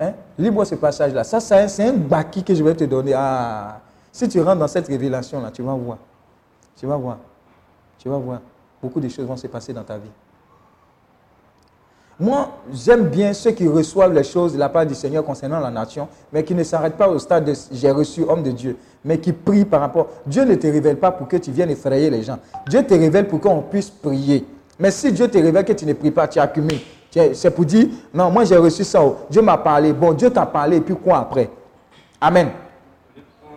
Hein? 0.00 0.14
Lis-moi 0.40 0.64
ce 0.64 0.74
passage-là. 0.74 1.22
Ça, 1.22 1.38
c'est 1.38 1.86
un, 1.86 1.92
baki 1.92 2.42
que 2.42 2.54
je 2.54 2.64
vais 2.64 2.74
te 2.74 2.84
donner. 2.84 3.12
Ah! 3.14 3.78
Si 4.10 4.26
tu 4.26 4.40
rentres 4.40 4.58
dans 4.58 4.68
cette 4.68 4.88
révélation-là, 4.88 5.50
tu 5.50 5.62
vas 5.62 5.74
voir. 5.74 5.98
Tu 6.76 6.86
vas 6.86 6.96
voir. 6.96 7.18
Tu 7.98 8.08
vas 8.08 8.16
voir. 8.16 8.40
Beaucoup 8.82 9.00
de 9.00 9.08
choses 9.10 9.26
vont 9.26 9.36
se 9.36 9.46
passer 9.48 9.74
dans 9.74 9.84
ta 9.84 9.98
vie. 9.98 10.08
Moi, 12.18 12.50
j'aime 12.72 13.08
bien 13.08 13.34
ceux 13.34 13.50
qui 13.50 13.68
reçoivent 13.68 14.14
les 14.14 14.24
choses 14.24 14.54
de 14.54 14.58
la 14.58 14.70
part 14.70 14.86
du 14.86 14.94
Seigneur 14.94 15.24
concernant 15.24 15.60
la 15.60 15.70
nation, 15.70 16.08
mais 16.32 16.42
qui 16.42 16.54
ne 16.54 16.64
s'arrêtent 16.64 16.96
pas 16.96 17.08
au 17.08 17.18
stade 17.18 17.44
de 17.44 17.52
j'ai 17.72 17.90
reçu 17.90 18.24
homme 18.24 18.42
de 18.42 18.50
Dieu, 18.50 18.76
mais 19.04 19.18
qui 19.18 19.32
prient 19.34 19.66
par 19.66 19.80
rapport. 19.80 20.08
Dieu 20.26 20.44
ne 20.44 20.54
te 20.54 20.66
révèle 20.66 20.96
pas 20.98 21.10
pour 21.12 21.28
que 21.28 21.36
tu 21.36 21.50
viennes 21.50 21.70
effrayer 21.70 22.08
les 22.08 22.22
gens. 22.22 22.38
Dieu 22.66 22.82
te 22.82 22.94
révèle 22.94 23.28
pour 23.28 23.40
qu'on 23.40 23.60
puisse 23.60 23.90
prier. 23.90 24.46
Mais 24.78 24.90
si 24.90 25.12
Dieu 25.12 25.28
te 25.28 25.36
révèle 25.36 25.66
que 25.66 25.72
tu 25.74 25.84
ne 25.84 25.92
pries 25.92 26.10
pas, 26.10 26.28
tu 26.28 26.38
accumules. 26.38 26.80
C'est 27.10 27.50
pour 27.50 27.64
dire, 27.64 27.88
non, 28.14 28.30
moi 28.30 28.44
j'ai 28.44 28.56
reçu 28.56 28.84
ça. 28.84 29.02
oh, 29.02 29.16
Dieu 29.28 29.42
m'a 29.42 29.58
parlé. 29.58 29.92
Bon, 29.92 30.12
Dieu 30.12 30.30
t'a 30.30 30.46
parlé, 30.46 30.76
et 30.76 30.80
puis 30.80 30.94
quoi 30.94 31.18
après? 31.18 31.50
Amen. 32.20 32.50
Luc 33.16 33.24
11, 33.42 33.50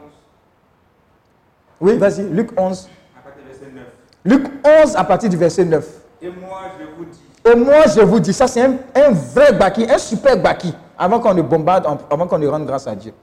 Oui, 1.82 1.98
vas-y, 1.98 2.24
Luc 2.30 2.50
11. 2.58 2.90
à 3.16 3.22
partir 3.22 3.44
du 3.44 3.48
verset 3.48 3.66
9. 3.74 3.84
Luc 4.26 4.48
11 4.86 4.96
à 4.96 5.04
partir 5.04 5.30
du 5.30 5.38
verset 5.38 5.66
9. 5.66 5.88
Et 6.22 6.30
moi, 6.30 6.62
je 6.80 6.86
vous 6.98 7.06
dis, 7.06 7.22
Et 7.46 7.56
moi, 7.56 7.84
je 7.96 8.02
vous 8.02 8.20
dis, 8.20 8.34
ça 8.34 8.48
c'est 8.48 8.62
un, 8.62 8.78
un 8.96 9.12
vrai 9.12 9.54
baki, 9.54 9.86
un 9.90 9.98
super 9.98 10.36
baki, 10.38 10.74
avant 10.98 11.20
qu'on 11.20 11.34
ne 11.34 11.42
bombarde, 11.42 11.86
avant 12.10 12.26
qu'on 12.28 12.38
ne 12.40 12.48
rende 12.48 12.66
grâce 12.66 12.88
à 12.88 12.96
Dieu. 12.96 13.14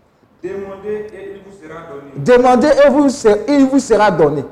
demandez 0.42 1.06
et 1.12 1.34
il 1.36 1.40
vous 1.42 1.56
sera 1.60 1.80
donné. 1.88 2.12
Demandez 2.16 2.68
et 2.68 2.88
vous 2.90 3.08
il 3.48 3.66
vous 3.66 3.78
sera 3.80 4.10
donné. 4.10 4.44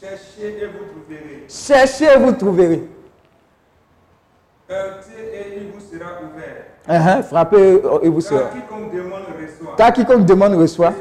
Cherchez 0.00 0.62
et 0.62 0.66
vous 0.66 0.84
trouverez. 0.86 1.44
Cherchez 1.48 2.04
et 2.04 2.18
vous 2.18 2.32
trouverez. 2.32 2.88
Heurtez 4.70 5.12
et 5.32 5.58
il 5.62 5.70
vous 5.72 5.80
sera 5.80 6.10
Hein, 6.88 7.22
Frappez 7.22 7.56
euh, 7.84 7.98
et 8.02 8.08
vous 8.08 8.20
sera. 8.20 8.50
Car 9.76 9.92
quiconque 9.92 10.24
demande 10.24 10.54
reçoit. 10.54 10.92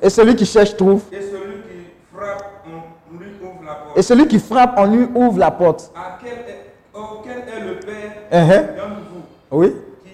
Et 0.00 0.08
celui 0.10 0.36
qui 0.36 0.46
cherche 0.46 0.76
trouve. 0.76 1.02
et 1.12 1.20
celui 1.20 1.62
qui 1.62 1.86
frappe, 2.14 2.44
on 2.66 3.18
lui 3.18 3.28
ouvre 3.42 3.64
la 3.64 3.74
porte. 3.74 3.98
et 3.98 4.02
celui 4.02 4.28
qui 4.28 4.38
frappe, 4.38 4.74
on 4.76 4.86
lui 4.86 5.08
ouvre 5.14 5.38
la 5.38 5.50
porte. 5.50 5.90
À 5.96 6.18
quel 6.22 6.32
est, 6.32 6.72
oh, 6.94 7.22
est 7.26 7.60
le 7.60 7.80
Père 7.80 8.12
Hein, 8.30 8.46
d'entre 8.76 9.00
vous 9.12 9.22
Oui. 9.58 9.74
qui, 10.04 10.10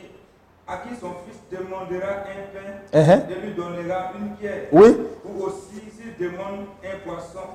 à 0.66 0.76
qui 0.78 0.94
son 1.00 1.10
fils 1.26 1.40
demandera 1.58 2.08
un 2.08 2.22
pain 2.54 2.70
Hein, 2.92 3.20
et 3.30 3.46
lui 3.46 3.54
donnera 3.54 4.12
une 4.18 4.30
pierre 4.36 4.64
Oui. 4.72 4.96
Ou 5.24 5.44
aussi, 5.44 5.80
s'il 5.96 6.16
demande 6.26 6.66
un 6.84 7.08
poisson, 7.08 7.46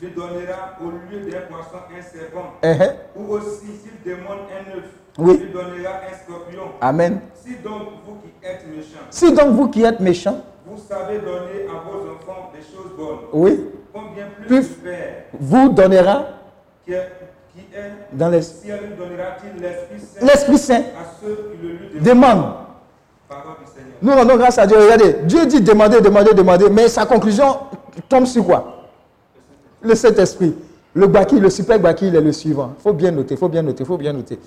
lui 0.00 0.10
donnera 0.10 0.76
au 0.80 0.90
lieu 0.90 1.30
d'un 1.30 1.40
poisson 1.40 1.78
un 1.96 2.02
serpent. 2.02 2.52
Hein, 2.62 2.94
Ou 3.16 3.32
aussi, 3.32 3.66
s'il 3.82 4.02
demande 4.12 4.46
un 4.50 4.76
œuf, 4.78 4.84
Oui. 5.18 5.36
lui 5.38 5.52
donnera 5.52 5.90
un 6.10 6.14
scorpion. 6.24 6.62
Amen. 6.80 7.20
Si 7.42 7.54
donc 7.64 7.82
vous 8.06 8.16
qui 8.22 8.46
êtes 8.46 8.66
méchants, 8.68 9.06
Si 9.10 9.32
donc 9.32 9.48
vous 9.54 9.68
qui 9.68 9.82
êtes 9.84 10.00
méchants, 10.00 10.40
vous 10.66 10.78
savez 10.88 11.18
donner 11.18 11.66
à 11.68 11.88
vos 11.88 12.10
enfants 12.10 12.50
des 12.54 12.60
choses 12.60 12.92
bonnes, 12.96 13.18
oui, 13.32 13.60
combien 13.92 14.26
plus, 14.36 14.46
Plus- 14.46 14.76
le 14.84 14.90
Père 14.90 15.14
vous 15.38 15.68
donnera 15.70 16.24
qui 16.84 16.92
est, 16.92 17.08
qui 17.54 17.60
est 17.74 17.92
dans 18.16 18.28
les- 18.28 18.42
ciel 18.42 18.80
donnera-t-il 18.98 19.62
l'Esprit 19.62 20.00
Saint 20.00 20.26
l'Esprit 20.26 20.58
Saint. 20.58 20.74
à 20.80 21.04
ceux 21.22 21.50
qui 21.52 21.66
le 21.66 21.72
lui 21.94 22.00
demandent? 22.00 22.52
du 23.28 23.34
Seigneur. 23.66 23.96
Nous 24.02 24.12
rendons 24.12 24.36
grâce 24.36 24.58
à 24.58 24.66
Dieu. 24.66 24.76
Regardez, 24.78 25.14
Dieu 25.24 25.46
dit 25.46 25.60
demander, 25.60 26.00
demander, 26.00 26.32
demander, 26.34 26.68
mais 26.70 26.88
sa 26.88 27.06
conclusion 27.06 27.56
tombe 28.08 28.26
sur 28.26 28.44
quoi? 28.44 28.84
Le 29.82 29.94
Saint-Esprit. 29.94 30.54
Le 30.94 31.06
Baki, 31.06 31.40
le 31.40 31.50
super 31.50 31.78
Baki, 31.80 32.08
il 32.08 32.14
est 32.16 32.20
le 32.20 32.32
suivant. 32.32 32.72
Il 32.78 32.82
faut 32.82 32.92
bien 32.92 33.10
noter, 33.10 33.34
il 33.34 33.36
faut 33.38 33.48
bien 33.48 33.62
noter, 33.62 33.82
il 33.82 33.86
faut 33.86 33.98
bien 33.98 34.12
noter. 34.12 34.38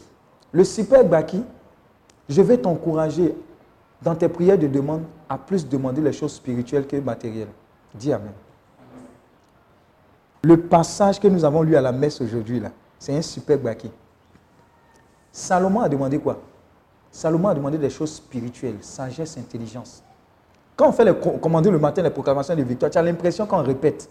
Le 0.51 0.63
super 0.63 1.03
Baki, 1.05 1.43
je 2.27 2.41
vais 2.41 2.57
t'encourager 2.57 3.35
dans 4.01 4.15
tes 4.15 4.27
prières 4.29 4.57
de 4.57 4.67
demande 4.67 5.03
à 5.27 5.37
plus 5.37 5.67
demander 5.67 6.01
les 6.01 6.13
choses 6.13 6.33
spirituelles 6.33 6.87
que 6.87 6.95
matérielles. 6.97 7.49
Dis 7.93 8.11
Amen. 8.13 8.31
Le 10.43 10.57
passage 10.57 11.19
que 11.19 11.27
nous 11.27 11.43
avons 11.43 11.61
lu 11.63 11.75
à 11.75 11.81
la 11.81 11.91
messe 11.91 12.21
aujourd'hui, 12.21 12.59
là, 12.59 12.71
c'est 12.97 13.15
un 13.15 13.21
super 13.21 13.57
Baki. 13.57 13.91
Salomon 15.31 15.81
a 15.81 15.89
demandé 15.89 16.17
quoi? 16.17 16.39
Salomon 17.11 17.49
a 17.49 17.53
demandé 17.53 17.77
des 17.77 17.89
choses 17.89 18.13
spirituelles, 18.15 18.77
sagesse, 18.81 19.37
intelligence. 19.37 20.01
Quand 20.75 20.89
on 20.89 20.91
fait 20.91 21.03
les 21.05 21.13
co- 21.15 21.31
commander 21.31 21.69
le 21.69 21.77
matin 21.79 22.01
les 22.01 22.09
proclamations 22.09 22.55
de 22.55 22.63
victoire, 22.63 22.89
tu 22.89 22.97
as 22.97 23.01
l'impression 23.01 23.45
qu'on 23.45 23.61
répète. 23.61 24.09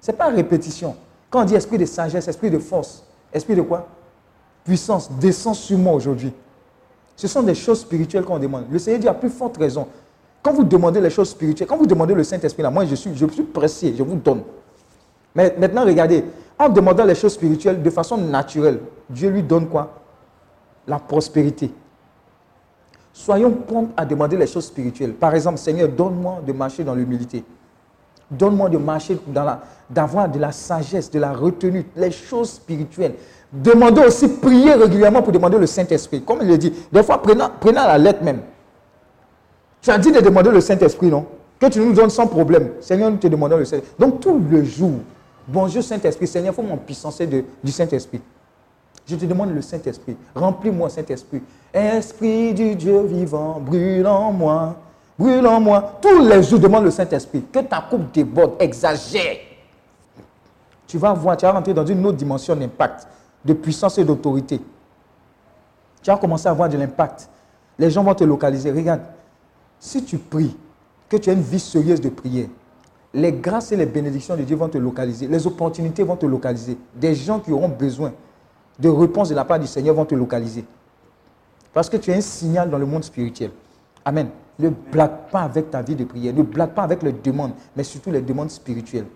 Ce 0.00 0.10
n'est 0.10 0.16
pas 0.16 0.28
répétition. 0.28 0.94
Quand 1.28 1.42
on 1.42 1.44
dit 1.44 1.54
esprit 1.54 1.78
de 1.78 1.84
sagesse, 1.84 2.28
esprit 2.28 2.50
de 2.50 2.58
force, 2.58 3.04
esprit 3.32 3.56
de 3.56 3.62
quoi? 3.62 3.86
Puissance, 4.66 5.08
descend 5.12 5.54
sur 5.54 5.78
moi 5.78 5.92
aujourd'hui. 5.92 6.32
Ce 7.14 7.28
sont 7.28 7.42
des 7.42 7.54
choses 7.54 7.80
spirituelles 7.80 8.24
qu'on 8.24 8.38
demande. 8.38 8.64
Le 8.68 8.80
Seigneur 8.80 9.00
dit 9.00 9.08
à 9.08 9.14
plus 9.14 9.30
forte 9.30 9.56
raison. 9.56 9.86
Quand 10.42 10.52
vous 10.52 10.64
demandez 10.64 11.00
les 11.00 11.08
choses 11.08 11.30
spirituelles, 11.30 11.68
quand 11.68 11.76
vous 11.76 11.86
demandez 11.86 12.14
le 12.14 12.24
Saint-Esprit, 12.24 12.64
là, 12.64 12.70
moi 12.70 12.84
je 12.84 12.96
suis, 12.96 13.14
je 13.14 13.24
pressé, 13.42 13.94
je 13.96 14.02
vous 14.02 14.16
donne. 14.16 14.42
Mais 15.36 15.54
maintenant, 15.56 15.84
regardez, 15.84 16.24
en 16.58 16.68
demandant 16.68 17.04
les 17.04 17.14
choses 17.14 17.34
spirituelles 17.34 17.80
de 17.80 17.90
façon 17.90 18.16
naturelle, 18.16 18.80
Dieu 19.08 19.30
lui 19.30 19.44
donne 19.44 19.68
quoi? 19.68 20.00
La 20.88 20.98
prospérité. 20.98 21.70
Soyons 23.12 23.52
prompts 23.52 23.90
à 23.96 24.04
demander 24.04 24.36
les 24.36 24.48
choses 24.48 24.66
spirituelles. 24.66 25.14
Par 25.14 25.32
exemple, 25.34 25.58
Seigneur, 25.58 25.88
donne-moi 25.88 26.42
de 26.44 26.52
marcher 26.52 26.82
dans 26.82 26.94
l'humilité. 26.94 27.44
Donne-moi 28.28 28.68
de 28.68 28.78
marcher 28.78 29.16
dans 29.28 29.44
la, 29.44 29.62
d'avoir 29.88 30.28
de 30.28 30.40
la 30.40 30.50
sagesse, 30.50 31.08
de 31.10 31.20
la 31.20 31.32
retenue, 31.32 31.86
les 31.94 32.10
choses 32.10 32.50
spirituelles. 32.50 33.14
Demandez 33.52 34.02
aussi, 34.02 34.28
prier 34.28 34.74
régulièrement 34.74 35.22
pour 35.22 35.32
demander 35.32 35.58
le 35.58 35.66
Saint-Esprit. 35.66 36.22
Comme 36.22 36.38
il 36.42 36.48
le 36.48 36.58
dit, 36.58 36.72
des 36.92 37.02
fois, 37.02 37.22
prenant, 37.22 37.50
la 37.62 37.98
lettre 37.98 38.22
même. 38.22 38.40
Tu 39.80 39.90
as 39.90 39.98
dit 39.98 40.10
de 40.10 40.20
demander 40.20 40.50
le 40.50 40.60
Saint-Esprit, 40.60 41.08
non? 41.08 41.26
Que 41.58 41.66
tu 41.66 41.78
nous 41.80 41.92
donnes 41.92 42.10
sans 42.10 42.26
problème. 42.26 42.72
Seigneur, 42.80 43.10
nous 43.10 43.16
te 43.16 43.28
demandons 43.28 43.56
le 43.56 43.64
Saint-Esprit. 43.64 43.94
Donc, 43.98 44.20
tout 44.20 44.42
le 44.50 44.64
jour, 44.64 44.92
bonjour 45.46 45.82
Saint-Esprit, 45.82 46.26
Seigneur, 46.26 46.54
faut 46.54 46.62
mon 46.62 46.76
puissance 46.76 47.18
de, 47.18 47.44
du 47.62 47.72
Saint-Esprit. 47.72 48.20
Je 49.06 49.14
te 49.14 49.24
demande 49.24 49.54
le 49.54 49.62
Saint-Esprit. 49.62 50.16
Remplis-moi, 50.34 50.90
Saint-Esprit. 50.90 51.40
Esprit 51.72 52.52
du 52.52 52.74
Dieu 52.74 53.02
vivant, 53.02 53.60
brûle 53.60 54.06
en 54.06 54.32
moi. 54.32 54.74
Brûle 55.16 55.46
en 55.46 55.60
moi. 55.60 55.98
Tous 56.02 56.20
les 56.20 56.42
jours, 56.42 56.58
demande 56.58 56.84
le 56.84 56.90
Saint-Esprit. 56.90 57.44
Que 57.52 57.60
ta 57.60 57.80
coupe 57.88 58.12
déborde, 58.12 58.54
exagère. 58.58 59.36
Tu 60.86 60.98
vas 60.98 61.12
voir, 61.12 61.36
tu 61.36 61.46
vas 61.46 61.52
rentrer 61.52 61.72
dans 61.74 61.86
une 61.86 62.04
autre 62.04 62.16
dimension 62.16 62.54
d'impact, 62.54 63.06
de 63.46 63.52
puissance 63.54 63.96
et 63.98 64.04
d'autorité. 64.04 64.60
Tu 66.02 66.10
vas 66.10 66.16
commencer 66.18 66.48
à 66.48 66.50
avoir 66.50 66.68
de 66.68 66.76
l'impact. 66.76 67.28
Les 67.78 67.90
gens 67.90 68.02
vont 68.02 68.14
te 68.14 68.24
localiser. 68.24 68.70
Regarde, 68.70 69.02
si 69.78 70.04
tu 70.04 70.18
pries, 70.18 70.56
que 71.08 71.16
tu 71.16 71.30
as 71.30 71.34
une 71.34 71.40
vie 71.40 71.60
sérieuse 71.60 72.00
de 72.00 72.08
prière, 72.08 72.48
les 73.14 73.32
grâces 73.32 73.72
et 73.72 73.76
les 73.76 73.86
bénédictions 73.86 74.36
de 74.36 74.42
Dieu 74.42 74.56
vont 74.56 74.68
te 74.68 74.78
localiser. 74.78 75.28
Les 75.28 75.46
opportunités 75.46 76.02
vont 76.02 76.16
te 76.16 76.26
localiser. 76.26 76.76
Des 76.94 77.14
gens 77.14 77.38
qui 77.38 77.52
auront 77.52 77.68
besoin 77.68 78.12
de 78.78 78.88
réponses 78.88 79.28
de 79.28 79.34
la 79.34 79.44
part 79.44 79.58
du 79.58 79.66
Seigneur 79.66 79.94
vont 79.94 80.04
te 80.04 80.14
localiser. 80.14 80.64
Parce 81.72 81.88
que 81.88 81.96
tu 81.96 82.10
es 82.10 82.14
un 82.14 82.20
signal 82.20 82.68
dans 82.68 82.78
le 82.78 82.86
monde 82.86 83.04
spirituel. 83.04 83.50
Amen. 84.04 84.28
Ne 84.58 84.70
blague 84.70 85.28
pas 85.30 85.42
avec 85.42 85.70
ta 85.70 85.82
vie 85.82 85.94
de 85.94 86.04
prière. 86.04 86.34
Ne 86.34 86.42
blague 86.42 86.70
pas 86.70 86.82
avec 86.82 87.02
les 87.02 87.12
demandes, 87.12 87.52
mais 87.76 87.84
surtout 87.84 88.10
les 88.10 88.22
demandes 88.22 88.50
spirituelles. 88.50 89.06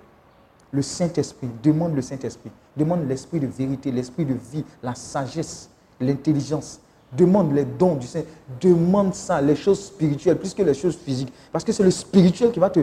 Le 0.73 0.83
Saint-Esprit, 0.83 1.49
demande 1.63 1.95
le 1.95 2.03
Saint-Esprit. 2.03 2.51
Demande 2.77 3.09
l'esprit 3.09 3.41
de 3.41 3.47
vérité, 3.47 3.91
l'esprit 3.91 4.25
de 4.25 4.35
vie, 4.35 4.65
la 4.83 4.95
sagesse, 4.95 5.69
l'intelligence. 6.01 6.81
Demande 7.13 7.53
les 7.53 7.65
dons 7.65 7.97
du 7.97 8.07
Saint. 8.07 8.23
Demande 8.61 9.15
ça, 9.15 9.41
les 9.41 9.57
choses 9.57 9.85
spirituelles, 9.87 10.39
plus 10.39 10.55
que 10.55 10.63
les 10.63 10.75
choses 10.75 10.97
physiques. 10.97 11.33
Parce 11.51 11.65
que 11.65 11.73
c'est 11.73 11.83
le 11.83 11.91
spirituel 11.91 12.53
qui 12.53 12.61
va 12.61 12.71
te 12.71 12.81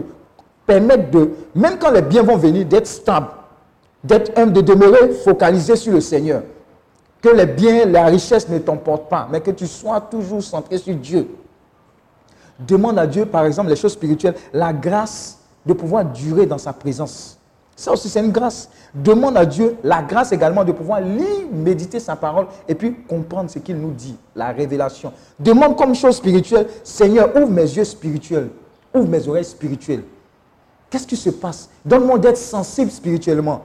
permettre 0.66 1.10
de, 1.10 1.30
même 1.54 1.78
quand 1.78 1.90
les 1.90 2.02
biens 2.02 2.22
vont 2.22 2.36
venir, 2.36 2.66
d'être 2.66 2.86
stable, 2.86 3.28
d'être 4.04 4.38
humble, 4.38 4.52
de 4.52 4.60
demeurer 4.60 5.12
focalisé 5.24 5.74
sur 5.76 5.94
le 5.94 6.02
Seigneur. 6.02 6.42
Que 7.22 7.30
les 7.30 7.46
biens, 7.46 7.86
la 7.86 8.04
richesse 8.06 8.48
ne 8.48 8.58
t'emportent 8.58 9.08
pas, 9.08 9.28
mais 9.32 9.40
que 9.40 9.50
tu 9.50 9.66
sois 9.66 10.00
toujours 10.02 10.42
centré 10.42 10.76
sur 10.76 10.94
Dieu. 10.94 11.26
Demande 12.58 12.98
à 12.98 13.06
Dieu, 13.06 13.24
par 13.24 13.46
exemple, 13.46 13.70
les 13.70 13.76
choses 13.76 13.92
spirituelles, 13.92 14.34
la 14.52 14.72
grâce 14.72 15.38
de 15.64 15.72
pouvoir 15.72 16.04
durer 16.04 16.44
dans 16.44 16.58
sa 16.58 16.72
présence. 16.72 17.37
Ça 17.78 17.92
aussi, 17.92 18.08
c'est 18.08 18.18
une 18.18 18.32
grâce. 18.32 18.68
Demande 18.92 19.36
à 19.36 19.46
Dieu 19.46 19.76
la 19.84 20.02
grâce 20.02 20.32
également 20.32 20.64
de 20.64 20.72
pouvoir 20.72 21.00
lire, 21.00 21.46
méditer 21.52 22.00
sa 22.00 22.16
parole 22.16 22.48
et 22.66 22.74
puis 22.74 22.92
comprendre 23.08 23.48
ce 23.48 23.60
qu'il 23.60 23.76
nous 23.76 23.92
dit, 23.92 24.16
la 24.34 24.48
révélation. 24.48 25.12
Demande 25.38 25.76
comme 25.76 25.94
chose 25.94 26.16
spirituelle, 26.16 26.66
Seigneur, 26.82 27.30
ouvre 27.36 27.52
mes 27.52 27.62
yeux 27.62 27.84
spirituels, 27.84 28.48
ouvre 28.92 29.06
mes 29.08 29.28
oreilles 29.28 29.44
spirituelles. 29.44 30.02
Qu'est-ce 30.90 31.06
qui 31.06 31.16
se 31.16 31.30
passe? 31.30 31.68
Donne-moi 31.84 32.18
d'être 32.18 32.36
sensible 32.36 32.90
spirituellement. 32.90 33.62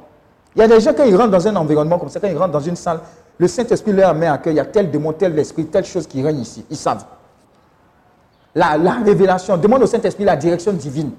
Il 0.55 0.59
y 0.59 0.61
a 0.61 0.67
des 0.67 0.79
gens, 0.79 0.93
quand 0.93 1.05
ils 1.05 1.15
rentrent 1.15 1.31
dans 1.31 1.47
un 1.47 1.55
environnement 1.55 1.97
comme 1.97 2.09
ça, 2.09 2.19
quand 2.19 2.27
ils 2.27 2.37
rentrent 2.37 2.53
dans 2.53 2.59
une 2.59 2.75
salle, 2.75 2.99
le 3.39 3.47
Saint-Esprit 3.47 3.93
leur 3.93 4.13
met 4.13 4.27
à 4.27 4.37
cœur, 4.37 4.53
il 4.53 4.57
y 4.57 4.59
a 4.59 4.65
tel 4.65 4.91
démon, 4.91 5.13
tel 5.13 5.39
esprit, 5.39 5.65
telle 5.65 5.85
chose 5.85 6.05
qui 6.05 6.21
règne 6.21 6.41
ici. 6.41 6.63
Ils 6.69 6.77
savent. 6.77 7.03
La, 8.53 8.77
la 8.77 8.91
révélation, 9.03 9.57
demande 9.57 9.81
au 9.81 9.87
Saint-Esprit 9.87 10.23
la 10.23 10.35
direction 10.35 10.71
divine. 10.71 11.13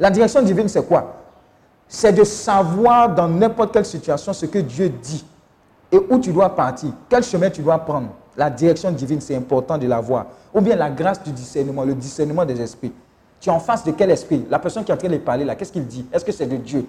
La 0.00 0.10
direction 0.10 0.42
divine, 0.42 0.66
c'est 0.66 0.84
quoi? 0.84 1.21
C'est 1.94 2.14
de 2.14 2.24
savoir 2.24 3.14
dans 3.14 3.28
n'importe 3.28 3.74
quelle 3.74 3.84
situation 3.84 4.32
ce 4.32 4.46
que 4.46 4.60
Dieu 4.60 4.88
dit 4.88 5.22
et 5.92 5.98
où 5.98 6.18
tu 6.18 6.32
dois 6.32 6.48
partir, 6.48 6.90
quel 7.06 7.22
chemin 7.22 7.50
tu 7.50 7.60
dois 7.60 7.78
prendre. 7.80 8.08
La 8.34 8.48
direction 8.48 8.90
divine, 8.90 9.20
c'est 9.20 9.36
important 9.36 9.76
de 9.76 9.86
l'avoir. 9.86 10.24
Ou 10.54 10.62
bien 10.62 10.74
la 10.74 10.88
grâce 10.88 11.22
du 11.22 11.30
discernement, 11.32 11.84
le 11.84 11.94
discernement 11.94 12.46
des 12.46 12.58
esprits. 12.62 12.94
Tu 13.38 13.50
es 13.50 13.52
en 13.52 13.60
face 13.60 13.84
de 13.84 13.90
quel 13.90 14.10
esprit? 14.10 14.46
La 14.48 14.58
personne 14.58 14.84
qui 14.84 14.90
est 14.90 14.94
en 14.94 14.96
train 14.96 15.10
de 15.10 15.18
parler 15.18 15.44
là, 15.44 15.54
qu'est-ce 15.54 15.70
qu'il 15.70 15.86
dit? 15.86 16.06
Est-ce 16.10 16.24
que 16.24 16.32
c'est 16.32 16.46
de 16.46 16.56
Dieu? 16.56 16.86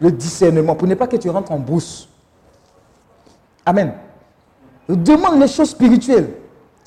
Le 0.00 0.10
discernement, 0.10 0.74
pour 0.74 0.88
ne 0.88 0.94
pas 0.94 1.08
que 1.08 1.16
tu 1.18 1.28
rentres 1.28 1.52
en 1.52 1.58
brousse. 1.58 2.08
Amen. 3.66 3.92
Demande 4.88 5.38
les 5.38 5.48
choses 5.48 5.70
spirituelles. 5.70 6.32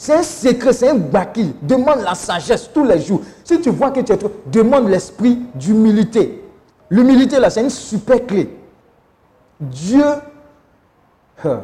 C'est 0.02 0.14
un 0.14 0.24
secret, 0.24 0.72
c'est 0.72 0.88
un 0.88 0.96
baki. 0.96 1.56
Demande 1.62 2.00
la 2.06 2.16
sagesse 2.16 2.70
tous 2.74 2.86
les 2.86 3.02
jours. 3.02 3.20
Si 3.44 3.60
tu 3.60 3.70
vois 3.70 3.92
que 3.92 4.00
tu 4.00 4.14
es 4.14 4.18
trop, 4.18 4.32
demande 4.50 4.88
l'esprit 4.88 5.38
d'humilité. 5.54 6.42
L'humilité, 6.90 7.38
là, 7.38 7.50
c'est 7.50 7.62
une 7.62 7.70
super 7.70 8.26
clé. 8.26 8.58
Dieu, 9.60 10.06
hein, 11.44 11.64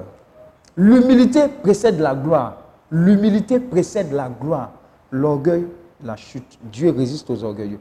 l'humilité 0.75 1.47
précède 1.63 1.97
la 2.01 2.13
gloire. 2.13 2.57
L'humilité 2.91 3.57
précède 3.57 4.11
la 4.11 4.27
gloire. 4.27 4.73
L'orgueil, 5.11 5.65
la 6.03 6.17
chute. 6.17 6.59
Dieu 6.69 6.91
résiste 6.91 7.29
aux 7.29 7.41
orgueilleux. 7.41 7.79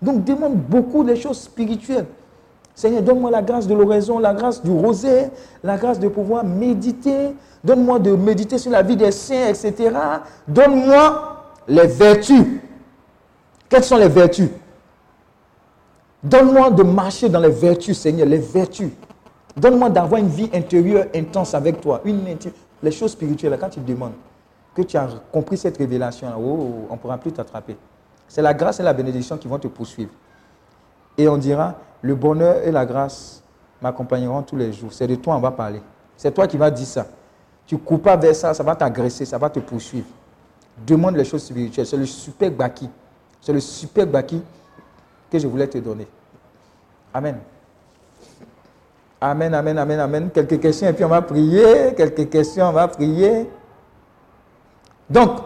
Donc 0.00 0.22
demande 0.22 0.54
beaucoup 0.54 1.02
de 1.02 1.16
choses 1.16 1.40
spirituelles. 1.40 2.06
Seigneur, 2.76 3.00
donne-moi 3.00 3.30
la 3.30 3.40
grâce 3.40 3.66
de 3.66 3.74
l'oraison, 3.74 4.18
la 4.18 4.34
grâce 4.34 4.62
du 4.62 4.70
rosaire, 4.70 5.30
la 5.64 5.78
grâce 5.78 5.98
de 5.98 6.08
pouvoir 6.08 6.44
méditer. 6.44 7.34
Donne-moi 7.64 7.98
de 7.98 8.14
méditer 8.14 8.58
sur 8.58 8.70
la 8.70 8.82
vie 8.82 8.98
des 8.98 9.10
saints, 9.12 9.48
etc. 9.48 9.90
Donne-moi 10.46 11.42
les 11.66 11.86
vertus. 11.86 12.44
Quelles 13.70 13.82
sont 13.82 13.96
les 13.96 14.08
vertus? 14.08 14.50
Donne-moi 16.22 16.70
de 16.70 16.82
marcher 16.82 17.30
dans 17.30 17.40
les 17.40 17.48
vertus, 17.48 17.98
Seigneur, 17.98 18.28
les 18.28 18.36
vertus. 18.36 18.90
Donne-moi 19.56 19.88
d'avoir 19.88 20.20
une 20.20 20.28
vie 20.28 20.50
intérieure 20.52 21.06
intense 21.14 21.54
avec 21.54 21.80
toi. 21.80 22.02
Une, 22.04 22.20
les 22.82 22.90
choses 22.90 23.12
spirituelles, 23.12 23.56
quand 23.58 23.70
tu 23.70 23.80
demandes 23.80 24.12
que 24.74 24.82
tu 24.82 24.98
as 24.98 25.08
compris 25.32 25.56
cette 25.56 25.78
révélation, 25.78 26.28
oh, 26.38 26.86
on 26.90 26.92
ne 26.92 26.98
pourra 26.98 27.16
plus 27.16 27.32
t'attraper. 27.32 27.74
C'est 28.28 28.42
la 28.42 28.52
grâce 28.52 28.80
et 28.80 28.82
la 28.82 28.92
bénédiction 28.92 29.38
qui 29.38 29.48
vont 29.48 29.58
te 29.58 29.68
poursuivre. 29.68 30.10
Et 31.18 31.28
on 31.28 31.36
dira, 31.36 31.74
le 32.02 32.14
bonheur 32.14 32.56
et 32.64 32.70
la 32.70 32.84
grâce 32.84 33.42
m'accompagneront 33.80 34.42
tous 34.42 34.56
les 34.56 34.72
jours. 34.72 34.92
C'est 34.92 35.06
de 35.06 35.14
toi 35.16 35.36
on 35.36 35.40
va 35.40 35.50
parler. 35.50 35.80
C'est 36.16 36.32
toi 36.32 36.46
qui 36.46 36.56
vas 36.56 36.70
dire 36.70 36.86
ça. 36.86 37.06
Tu 37.66 37.76
coupes 37.78 38.02
pas 38.02 38.16
vers 38.16 38.34
ça, 38.34 38.54
ça 38.54 38.62
va 38.62 38.76
t'agresser, 38.76 39.24
ça 39.24 39.38
va 39.38 39.50
te 39.50 39.58
poursuivre. 39.58 40.06
Demande 40.86 41.16
les 41.16 41.24
choses 41.24 41.42
spirituelles. 41.42 41.86
C'est 41.86 41.96
le 41.96 42.06
super 42.06 42.50
baki. 42.50 42.88
C'est 43.40 43.52
le 43.52 43.60
super 43.60 44.06
baki 44.06 44.42
que 45.30 45.38
je 45.38 45.46
voulais 45.46 45.66
te 45.66 45.78
donner. 45.78 46.06
Amen. 47.12 47.38
Amen, 49.20 49.54
amen, 49.54 49.78
amen, 49.78 50.00
amen. 50.00 50.30
Quelques 50.32 50.60
questions 50.60 50.88
et 50.88 50.92
puis 50.92 51.04
on 51.04 51.08
va 51.08 51.22
prier. 51.22 51.94
Quelques 51.96 52.28
questions, 52.28 52.68
on 52.68 52.72
va 52.72 52.86
prier. 52.88 53.48
Donc, 55.08 55.40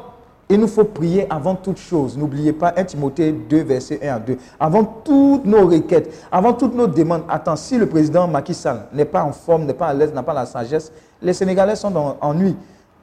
il 0.50 0.58
nous 0.58 0.66
faut 0.66 0.84
prier 0.84 1.26
avant 1.32 1.54
toute 1.54 1.78
chose. 1.78 2.18
N'oubliez 2.18 2.52
pas 2.52 2.74
1 2.76 2.84
Timothée 2.84 3.30
2, 3.32 3.62
verset 3.62 4.00
1 4.02 4.14
à 4.16 4.18
2. 4.18 4.36
Avant 4.58 4.82
toutes 4.84 5.44
nos 5.44 5.66
requêtes, 5.68 6.12
avant 6.30 6.52
toutes 6.52 6.74
nos 6.74 6.88
demandes. 6.88 7.22
Attends, 7.28 7.54
si 7.54 7.78
le 7.78 7.86
président 7.86 8.26
Macky 8.26 8.52
Sall 8.52 8.86
n'est 8.92 9.04
pas 9.04 9.22
en 9.22 9.32
forme, 9.32 9.64
n'est 9.64 9.74
pas 9.74 9.86
à 9.86 9.94
l'aise, 9.94 10.12
n'a 10.12 10.24
pas 10.24 10.34
la 10.34 10.46
sagesse, 10.46 10.92
les 11.22 11.32
Sénégalais 11.32 11.76
sont 11.76 11.94
en 11.96 12.16
ennui. 12.20 12.56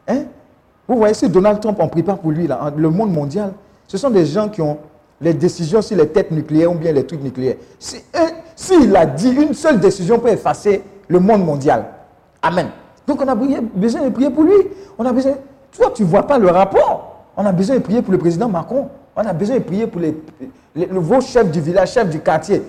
Hein? 0.09 0.23
Vous 0.87 0.97
voyez, 0.97 1.13
si 1.13 1.29
Donald 1.29 1.61
Trump, 1.61 1.77
on 1.79 1.87
prépare 1.87 2.17
pour 2.17 2.31
lui, 2.31 2.47
là, 2.47 2.71
le 2.75 2.89
monde 2.89 3.13
mondial, 3.13 3.53
ce 3.87 3.97
sont 3.97 4.09
des 4.09 4.25
gens 4.25 4.49
qui 4.49 4.61
ont 4.61 4.77
les 5.21 5.33
décisions 5.33 5.81
sur 5.81 5.95
les 5.97 6.07
têtes 6.09 6.31
nucléaires 6.31 6.71
ou 6.71 6.75
bien 6.75 6.91
les 6.91 7.05
trucs 7.05 7.23
nucléaires. 7.23 7.55
S'il 7.79 8.01
si, 8.55 8.95
a 8.95 9.05
dit 9.05 9.29
une 9.31 9.53
seule 9.53 9.79
décision 9.79 10.19
peut 10.19 10.29
effacer 10.29 10.83
le 11.07 11.19
monde 11.19 11.45
mondial. 11.45 11.85
Amen. 12.41 12.67
Donc 13.07 13.21
on 13.21 13.27
a 13.27 13.35
besoin 13.35 14.01
de 14.01 14.09
prier 14.09 14.29
pour 14.29 14.43
lui. 14.43 14.53
On 14.97 15.05
a 15.05 15.13
besoin. 15.13 15.33
Toi, 15.71 15.91
tu 15.95 16.03
ne 16.03 16.07
vois 16.07 16.23
pas 16.23 16.37
le 16.37 16.49
rapport. 16.49 17.06
On 17.37 17.45
a 17.45 17.51
besoin 17.51 17.75
de 17.77 17.81
prier 17.83 18.01
pour 18.01 18.11
le 18.11 18.17
président 18.17 18.49
Macron. 18.49 18.89
On 19.15 19.21
a 19.21 19.31
besoin 19.31 19.57
de 19.57 19.63
prier 19.63 19.85
pour 19.85 20.01
les, 20.01 20.17
les, 20.75 20.87
vos 20.87 21.21
chefs 21.21 21.51
du 21.51 21.61
village, 21.61 21.91
chefs 21.91 22.09
du 22.09 22.19
quartier. 22.19 22.63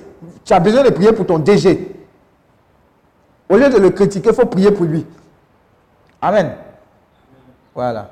Tu 0.44 0.52
as 0.52 0.60
besoin 0.60 0.82
de 0.84 0.90
prier 0.90 1.12
pour 1.12 1.24
ton 1.26 1.38
DG. 1.38 1.96
Au 3.48 3.56
lieu 3.56 3.70
de 3.70 3.78
le 3.78 3.88
critiquer, 3.90 4.28
il 4.28 4.34
faut 4.34 4.44
prier 4.44 4.70
pour 4.70 4.84
lui. 4.84 5.06
Amen. 6.20 6.54
Voilà. 7.74 8.10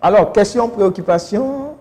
Alors, 0.00 0.32
question, 0.32 0.68
préoccupation. 0.68 1.76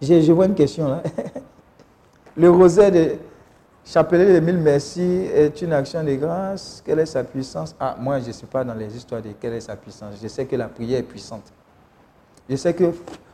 Je, 0.00 0.20
je 0.20 0.32
vois 0.32 0.46
une 0.46 0.54
question 0.54 0.88
là. 0.88 1.02
Le 2.36 2.50
rosaire 2.50 2.90
de, 2.90 3.12
Chapelet 3.86 4.40
de 4.40 4.40
mille 4.40 4.56
merci 4.56 5.02
est 5.02 5.60
une 5.60 5.74
action 5.74 6.02
de 6.02 6.14
grâce. 6.14 6.82
Quelle 6.84 7.00
est 7.00 7.06
sa 7.06 7.22
puissance? 7.22 7.76
Ah, 7.78 7.94
moi, 8.00 8.18
je 8.18 8.28
ne 8.28 8.32
suis 8.32 8.46
pas 8.46 8.64
dans 8.64 8.72
les 8.72 8.96
histoires 8.96 9.20
de 9.20 9.32
quelle 9.38 9.52
est 9.52 9.60
sa 9.60 9.76
puissance. 9.76 10.14
Je 10.22 10.26
sais 10.26 10.46
que 10.46 10.56
la 10.56 10.68
prière 10.68 11.00
est 11.00 11.02
puissante. 11.02 11.52
Je 12.48 12.56
sais 12.56 12.72
que 12.72 12.92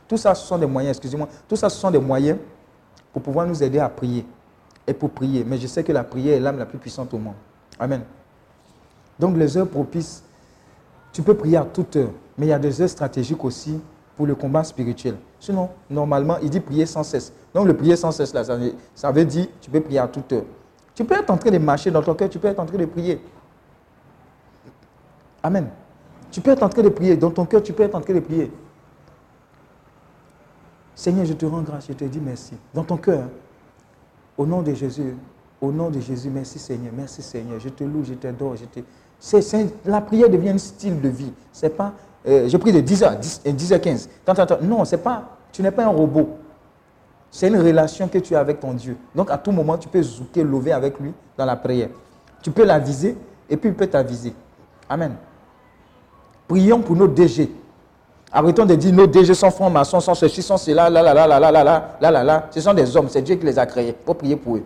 tout 0.09 0.17
ça, 0.17 0.35
ce 0.35 0.45
sont 0.45 0.57
des 0.57 0.65
moyens, 0.65 0.97
excusez-moi, 0.97 1.29
tout 1.47 1.55
ça, 1.55 1.69
ce 1.69 1.77
sont 1.77 1.89
des 1.89 1.99
moyens 1.99 2.37
pour 3.13 3.21
pouvoir 3.21 3.47
nous 3.47 3.63
aider 3.63 3.79
à 3.79 3.87
prier 3.87 4.25
et 4.85 4.93
pour 4.93 5.09
prier. 5.11 5.45
Mais 5.45 5.57
je 5.57 5.67
sais 5.67 5.85
que 5.85 5.93
la 5.93 6.03
prière 6.03 6.35
est 6.35 6.41
l'âme 6.41 6.59
la 6.59 6.65
plus 6.65 6.77
puissante 6.77 7.13
au 7.13 7.17
monde. 7.17 7.35
Amen. 7.79 8.01
Donc, 9.17 9.37
les 9.37 9.55
heures 9.55 9.69
propices, 9.69 10.21
tu 11.13 11.21
peux 11.21 11.33
prier 11.33 11.57
à 11.57 11.63
toute 11.63 11.95
heure, 11.95 12.11
mais 12.37 12.47
il 12.47 12.49
y 12.49 12.53
a 12.53 12.59
des 12.59 12.81
heures 12.81 12.89
stratégiques 12.89 13.43
aussi 13.45 13.79
pour 14.17 14.27
le 14.27 14.35
combat 14.35 14.65
spirituel. 14.65 15.15
Sinon, 15.41 15.69
normalement, 15.89 16.37
il 16.43 16.51
dit 16.51 16.59
prier 16.59 16.85
sans 16.85 17.01
cesse. 17.01 17.33
Donc, 17.51 17.65
le 17.65 17.75
prier 17.75 17.95
sans 17.95 18.11
cesse, 18.11 18.31
là, 18.31 18.43
ça, 18.93 19.11
veut 19.11 19.25
dire 19.25 19.47
tu 19.59 19.71
peux 19.71 19.81
prier 19.81 19.97
à 19.97 20.07
toute 20.07 20.31
heure. 20.31 20.43
Tu 20.93 21.03
peux 21.03 21.15
être 21.15 21.31
en 21.31 21.37
train 21.37 21.49
de 21.49 21.57
marcher 21.57 21.89
dans 21.89 22.03
ton 22.03 22.13
cœur, 22.13 22.29
tu 22.29 22.37
peux 22.37 22.47
être 22.47 22.59
en 22.59 22.65
train 22.67 22.77
de 22.77 22.85
prier. 22.85 23.19
Amen. 25.41 25.67
Tu 26.29 26.41
peux 26.41 26.51
être 26.51 26.61
en 26.61 26.69
train 26.69 26.83
de 26.83 26.89
prier. 26.89 27.17
Dans 27.17 27.31
ton 27.31 27.45
cœur, 27.45 27.63
tu 27.63 27.73
peux 27.73 27.81
être 27.81 27.95
en 27.95 28.01
train 28.01 28.13
de 28.13 28.19
prier. 28.19 28.51
Seigneur, 30.93 31.25
je 31.25 31.33
te 31.33 31.47
rends 31.47 31.63
grâce, 31.63 31.87
je 31.87 31.93
te 31.93 32.03
dis 32.03 32.19
merci. 32.19 32.53
Dans 32.71 32.83
ton 32.83 32.97
cœur, 32.97 33.23
au 34.37 34.45
nom 34.45 34.61
de 34.61 34.75
Jésus, 34.75 35.15
au 35.59 35.71
nom 35.71 35.89
de 35.89 35.99
Jésus, 35.99 36.29
merci 36.29 36.59
Seigneur, 36.59 36.93
merci 36.95 37.23
Seigneur. 37.23 37.59
Je 37.59 37.69
te 37.69 37.83
loue, 37.83 38.03
je 38.03 38.13
t'adore. 38.13 38.55
Je 38.57 38.65
te... 38.65 39.89
la 39.89 40.01
prière 40.01 40.29
devient 40.29 40.49
un 40.49 40.59
style 40.59 41.01
de 41.01 41.09
vie. 41.09 41.33
C'est 41.51 41.75
pas, 41.75 41.95
euh, 42.27 42.47
je 42.47 42.57
prie 42.57 42.71
de 42.71 42.81
10h, 42.81 43.19
10, 43.19 43.41
10h15. 43.45 44.07
Non, 44.61 44.83
pas, 45.03 45.23
tu 45.51 45.61
n'es 45.61 45.71
pas 45.71 45.85
un 45.85 45.89
robot. 45.89 46.37
C'est 47.31 47.47
une 47.47 47.57
relation 47.57 48.07
que 48.07 48.17
tu 48.17 48.35
as 48.35 48.39
avec 48.39 48.59
ton 48.59 48.73
Dieu. 48.73 48.97
Donc 49.15 49.31
à 49.31 49.37
tout 49.37 49.51
moment, 49.51 49.77
tu 49.77 49.87
peux 49.87 50.03
zouker, 50.03 50.43
lever 50.43 50.73
avec 50.73 50.99
lui 50.99 51.13
dans 51.37 51.45
la 51.45 51.55
prière. 51.55 51.89
Tu 52.43 52.51
peux 52.51 52.65
l'aviser 52.65 53.17
et 53.49 53.57
puis 53.57 53.69
il 53.69 53.75
peut 53.75 53.87
t'aviser. 53.87 54.33
Amen. 54.89 55.15
Prions 56.47 56.81
pour 56.81 56.95
nos 56.95 57.07
DG. 57.07 57.49
Arrêtons 58.33 58.65
de 58.65 58.75
dire 58.75 58.93
nos 58.93 59.07
DG 59.07 59.33
sont 59.33 59.51
francs-maçons, 59.51 59.99
sont 59.99 60.13
ceci, 60.13 60.41
sont 60.41 60.57
cela, 60.57 60.89
là, 60.89 61.01
là, 61.01 61.13
là, 61.13 61.27
là, 61.27 61.39
là, 61.39 61.51
là, 61.51 61.63
là, 61.63 61.97
là, 61.99 62.11
là, 62.11 62.23
là. 62.23 62.47
Ce 62.51 62.61
sont 62.61 62.73
des 62.73 62.95
hommes, 62.95 63.07
c'est 63.09 63.21
Dieu 63.21 63.35
qui 63.35 63.45
les 63.45 63.57
a 63.57 63.65
créés. 63.65 63.95
Il 63.99 64.05
faut 64.05 64.13
prier 64.13 64.35
pour 64.35 64.57
eux. 64.57 64.63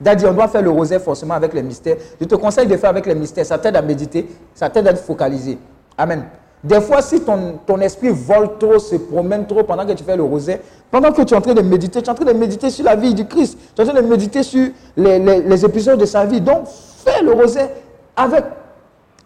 Daddy, 0.00 0.26
on 0.26 0.32
doit 0.32 0.48
faire 0.48 0.62
le 0.62 0.70
rosaire 0.70 1.00
forcément 1.00 1.34
avec 1.34 1.52
les 1.54 1.62
mystères. 1.62 1.96
Je 2.20 2.26
te 2.26 2.34
conseille 2.34 2.66
de 2.66 2.76
faire 2.76 2.90
avec 2.90 3.06
les 3.06 3.14
mystères. 3.14 3.46
Ça 3.46 3.58
t'aide 3.58 3.76
à 3.76 3.82
méditer, 3.82 4.28
ça 4.54 4.68
t'aide 4.68 4.88
à 4.88 4.92
te 4.92 4.98
focaliser. 4.98 5.58
Amen. 5.96 6.24
Des 6.64 6.80
fois, 6.80 7.02
si 7.02 7.20
ton, 7.20 7.58
ton, 7.66 7.80
esprit 7.80 8.10
vole 8.10 8.56
trop, 8.58 8.78
se 8.78 8.94
promène 8.94 9.46
trop 9.46 9.64
pendant 9.64 9.84
que 9.84 9.92
tu 9.92 10.04
fais 10.04 10.16
le 10.16 10.22
rosaire, 10.22 10.60
pendant 10.92 11.10
que 11.10 11.22
tu 11.22 11.34
es 11.34 11.36
en 11.36 11.40
train 11.40 11.54
de 11.54 11.60
méditer, 11.62 12.00
tu 12.00 12.06
es 12.06 12.10
en 12.10 12.14
train 12.14 12.24
de 12.24 12.32
méditer 12.32 12.70
sur 12.70 12.84
la 12.84 12.94
vie 12.94 13.14
du 13.14 13.26
Christ, 13.26 13.58
tu 13.74 13.82
es 13.82 13.84
en 13.84 13.92
train 13.92 14.00
de 14.00 14.06
méditer 14.06 14.44
sur 14.44 14.68
les, 14.96 15.18
les, 15.18 15.64
épisodes 15.64 15.98
de 15.98 16.06
sa 16.06 16.24
vie. 16.24 16.40
Donc, 16.40 16.66
fais 16.68 17.20
le 17.20 17.32
rosaire 17.32 17.68
avec, 18.14 18.44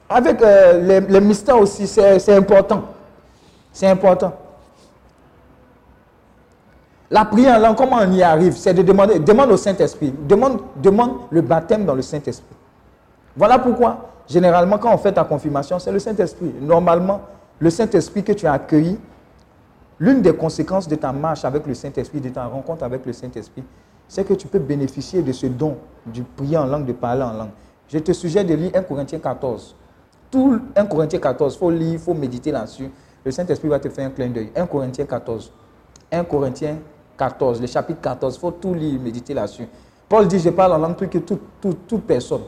avec 0.08 0.40
euh, 0.40 1.00
les, 1.08 1.20
mystères 1.20 1.58
aussi, 1.58 1.86
c'est 1.86 2.34
important. 2.34 2.84
C'est 3.70 3.88
important. 3.88 4.32
La 7.10 7.26
prière, 7.26 7.60
comment 7.76 7.98
on 8.00 8.12
y 8.12 8.22
arrive? 8.22 8.56
C'est 8.56 8.72
de 8.72 8.80
demander, 8.82 9.18
demande 9.18 9.50
au 9.50 9.58
Saint-Esprit, 9.58 10.12
demande, 10.26 10.60
demande 10.76 11.12
le 11.30 11.42
baptême 11.42 11.84
dans 11.84 11.94
le 11.94 12.02
Saint-Esprit. 12.02 12.56
Voilà 13.36 13.58
pourquoi 13.58 14.15
Généralement, 14.28 14.78
quand 14.78 14.92
on 14.92 14.98
fait 14.98 15.12
ta 15.12 15.24
confirmation, 15.24 15.78
c'est 15.78 15.92
le 15.92 15.98
Saint-Esprit. 15.98 16.52
Normalement, 16.60 17.20
le 17.58 17.70
Saint-Esprit 17.70 18.24
que 18.24 18.32
tu 18.32 18.46
as 18.46 18.52
accueilli 18.52 18.98
L'une 19.98 20.20
des 20.20 20.34
conséquences 20.34 20.88
de 20.88 20.94
ta 20.94 21.10
marche 21.12 21.44
avec 21.44 21.66
le 21.66 21.72
Saint-Esprit, 21.72 22.20
de 22.20 22.28
ta 22.28 22.46
rencontre 22.46 22.84
avec 22.84 23.06
le 23.06 23.12
Saint-Esprit, 23.14 23.64
c'est 24.06 24.24
que 24.24 24.34
tu 24.34 24.46
peux 24.46 24.58
bénéficier 24.58 25.22
de 25.22 25.32
ce 25.32 25.46
don 25.46 25.78
du 26.04 26.22
prier 26.22 26.58
en 26.58 26.66
langue, 26.66 26.84
de 26.84 26.92
parler 26.92 27.22
en 27.22 27.32
langue. 27.32 27.50
Je 27.88 27.98
te 27.98 28.12
suggère 28.12 28.44
de 28.44 28.52
lire 28.54 28.72
1 28.74 28.82
Corinthiens 28.82 29.18
14. 29.18 29.74
Tout 30.30 30.60
1 30.76 30.86
Corinthiens 30.86 31.18
14, 31.18 31.54
il 31.54 31.58
faut 31.58 31.70
lire, 31.70 31.92
il 31.94 31.98
faut 31.98 32.12
méditer 32.12 32.52
là-dessus. 32.52 32.90
Le 33.24 33.30
Saint-Esprit 33.30 33.68
va 33.68 33.78
te 33.78 33.88
faire 33.88 34.06
un 34.06 34.10
clin 34.10 34.28
d'œil. 34.28 34.50
1 34.54 34.66
Corinthiens 34.66 35.06
14. 35.06 35.50
1 36.12 36.24
Corinthiens 36.24 36.76
14, 37.16 37.60
le 37.60 37.66
chapitre 37.66 38.00
14, 38.02 38.36
il 38.36 38.38
faut 38.38 38.50
tout 38.50 38.74
lire, 38.74 39.00
méditer 39.00 39.32
là-dessus. 39.32 39.66
Paul 40.08 40.28
dit, 40.28 40.38
je 40.38 40.50
parle 40.50 40.74
en 40.74 40.78
langue 40.78 40.96
plus 40.96 41.08
que 41.08 41.18
toute, 41.18 41.40
toute, 41.60 41.86
toute 41.86 42.02
personne. 42.02 42.42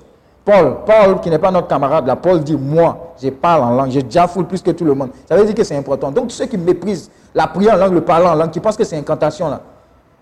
Paul, 0.49 0.79
Paul 0.87 1.21
qui 1.21 1.29
n'est 1.29 1.39
pas 1.39 1.51
notre 1.51 1.69
camarade 1.69 2.07
là, 2.07 2.17
Paul 2.17 2.43
dit, 2.43 2.57
moi, 2.57 3.13
je 3.23 3.29
parle 3.29 3.65
en 3.65 3.71
langue, 3.73 3.91
je 3.91 4.01
jafoule 4.09 4.47
plus 4.47 4.63
que 4.63 4.71
tout 4.71 4.87
le 4.87 4.95
monde. 4.95 5.11
Ça 5.29 5.37
veut 5.37 5.45
dire 5.45 5.55
que 5.55 5.63
c'est 5.63 5.77
important. 5.77 6.11
Donc, 6.11 6.31
ceux 6.31 6.47
qui 6.47 6.57
méprisent 6.57 7.11
la 7.35 7.47
prière 7.49 7.75
en 7.75 7.77
langue, 7.77 7.93
le 7.93 8.01
parler 8.01 8.25
en 8.29 8.35
langue, 8.35 8.51
qui 8.51 8.59
pensent 8.59 8.79
que 8.79 8.85
c'est 8.85 8.97
incantation 8.97 9.51
là, 9.51 9.61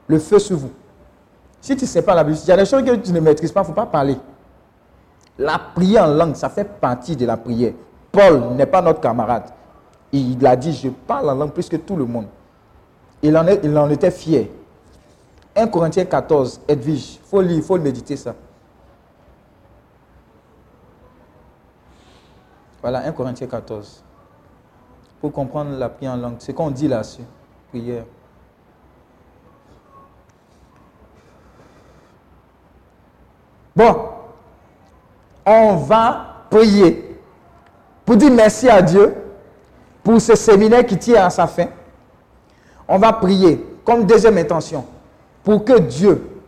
le 0.08 0.18
feu 0.18 0.40
sur 0.40 0.56
vous. 0.56 0.70
Si 1.60 1.76
tu 1.76 1.84
ne 1.84 1.88
sais 1.88 2.02
pas 2.02 2.12
la 2.16 2.24
Bible, 2.24 2.36
il 2.42 2.48
y 2.48 2.50
a 2.50 2.56
des 2.56 2.64
choses 2.64 2.82
que 2.82 2.96
tu 2.96 3.12
ne 3.12 3.20
maîtrises 3.20 3.52
pas, 3.52 3.60
il 3.60 3.62
ne 3.62 3.66
faut 3.68 3.72
pas 3.72 3.86
parler. 3.86 4.16
La 5.38 5.60
prière 5.60 6.06
en 6.06 6.08
langue, 6.08 6.34
ça 6.34 6.48
fait 6.48 6.64
partie 6.64 7.14
de 7.14 7.24
la 7.24 7.36
prière. 7.36 7.74
Paul 8.10 8.56
n'est 8.56 8.66
pas 8.66 8.82
notre 8.82 9.00
camarade. 9.00 9.44
Il 10.10 10.44
a 10.44 10.56
dit, 10.56 10.72
je 10.72 10.88
parle 10.88 11.30
en 11.30 11.34
langue 11.36 11.52
plus 11.52 11.68
que 11.68 11.76
tout 11.76 11.94
le 11.94 12.04
monde. 12.04 12.26
Il 13.22 13.36
en, 13.36 13.46
il 13.62 13.78
en 13.78 13.88
était 13.90 14.10
fier. 14.10 14.50
1 15.54 15.68
Corinthiens 15.68 16.04
14, 16.04 16.62
Edwige, 16.66 17.20
il 17.22 17.28
faut 17.30 17.40
lire, 17.40 17.58
il 17.58 17.62
faut 17.62 17.78
méditer 17.78 18.16
ça. 18.16 18.34
Voilà, 22.86 23.00
1 23.04 23.10
Corinthiens 23.10 23.48
14. 23.48 24.00
Pour 25.20 25.32
comprendre 25.32 25.76
la 25.76 25.88
prière 25.88 26.12
en 26.12 26.18
langue, 26.18 26.36
ce 26.38 26.52
qu'on 26.52 26.70
dit 26.70 26.86
là-dessus, 26.86 27.22
prière. 27.70 28.04
Bon, 33.74 33.96
on 35.44 35.74
va 35.78 36.44
prier 36.48 37.18
pour 38.04 38.16
dire 38.16 38.30
merci 38.30 38.68
à 38.68 38.80
Dieu 38.80 39.16
pour 40.04 40.20
ce 40.20 40.36
séminaire 40.36 40.86
qui 40.86 40.96
tire 40.96 41.24
à 41.24 41.30
sa 41.30 41.48
fin. 41.48 41.66
On 42.86 42.98
va 42.98 43.12
prier 43.14 43.66
comme 43.84 44.06
deuxième 44.06 44.38
intention 44.38 44.84
pour 45.42 45.64
que 45.64 45.80
Dieu, 45.80 46.40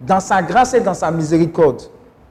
dans 0.00 0.20
sa 0.20 0.42
grâce 0.42 0.74
et 0.74 0.80
dans 0.80 0.94
sa 0.94 1.10
miséricorde, 1.10 1.82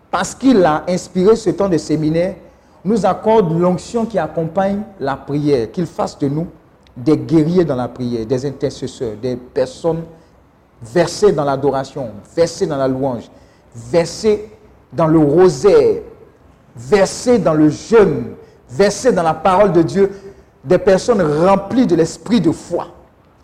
parce 0.09 0.33
qu'il 0.33 0.63
a 0.63 0.85
inspiré 0.87 1.35
ce 1.35 1.49
temps 1.49 1.67
de 1.67 1.77
séminaire, 1.77 2.35
nous 2.83 3.05
accorde 3.05 3.57
l'onction 3.57 4.05
qui 4.05 4.17
accompagne 4.17 4.81
la 4.99 5.15
prière, 5.15 5.71
qu'il 5.71 5.85
fasse 5.85 6.17
de 6.17 6.27
nous 6.27 6.47
des 6.95 7.17
guerriers 7.17 7.65
dans 7.65 7.75
la 7.75 7.87
prière, 7.87 8.25
des 8.25 8.45
intercesseurs, 8.45 9.15
des 9.21 9.35
personnes 9.35 10.03
versées 10.81 11.31
dans 11.31 11.43
l'adoration, 11.43 12.09
versées 12.35 12.67
dans 12.67 12.77
la 12.77 12.87
louange, 12.87 13.29
versées 13.75 14.49
dans 14.91 15.07
le 15.07 15.19
rosaire, 15.19 16.01
versées 16.75 17.39
dans 17.39 17.53
le 17.53 17.69
jeûne, 17.69 18.33
versées 18.69 19.11
dans 19.11 19.23
la 19.23 19.33
parole 19.33 19.71
de 19.71 19.81
Dieu, 19.81 20.11
des 20.63 20.77
personnes 20.77 21.21
remplies 21.21 21.87
de 21.87 21.95
l'esprit 21.95 22.41
de 22.41 22.51
foi, 22.51 22.87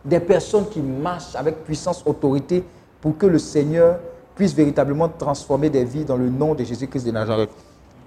des 0.04 0.20
personnes 0.20 0.68
qui 0.70 0.82
marchent 0.82 1.36
avec 1.36 1.64
puissance, 1.64 2.04
autorité, 2.06 2.64
pour 3.02 3.18
que 3.18 3.26
le 3.26 3.40
Seigneur 3.40 4.00
puisse 4.36 4.54
véritablement 4.54 5.10
transformer 5.10 5.70
des 5.70 5.84
vies 5.84 6.06
dans 6.06 6.18
le 6.18 6.30
nom 6.30 6.54
de 6.54 6.64
Jésus-Christ 6.64 7.06
de 7.06 7.12
Nazareth. 7.12 7.50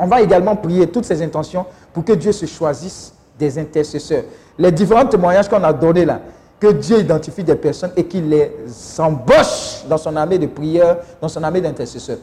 On 0.01 0.07
va 0.07 0.23
également 0.23 0.57
prier 0.57 0.87
toutes 0.87 1.05
ces 1.05 1.23
intentions 1.23 1.67
pour 1.93 2.05
que 2.05 2.15
Dieu 2.15 2.33
se 2.33 2.47
choisisse 2.47 3.13
des 3.39 3.59
intercesseurs. 3.59 4.25
Les 4.59 4.73
différents 4.73 5.05
témoignages 5.05 5.47
qu'on 5.49 5.63
a 5.63 5.75
donnés 5.75 6.07
là, 6.07 6.21
que 6.59 6.69
Dieu 6.73 7.01
identifie 7.01 7.45
des 7.45 7.55
personnes 7.55 7.93
et 7.95 8.05
qu'il 8.05 8.29
les 8.31 8.51
embauche 8.99 9.85
dans 9.89 9.99
son 9.99 10.17
armée 10.17 10.39
de 10.39 10.47
prière, 10.47 10.97
dans 11.21 11.29
son 11.29 11.43
armée 11.43 11.61
d'intercesseurs. 11.61 12.17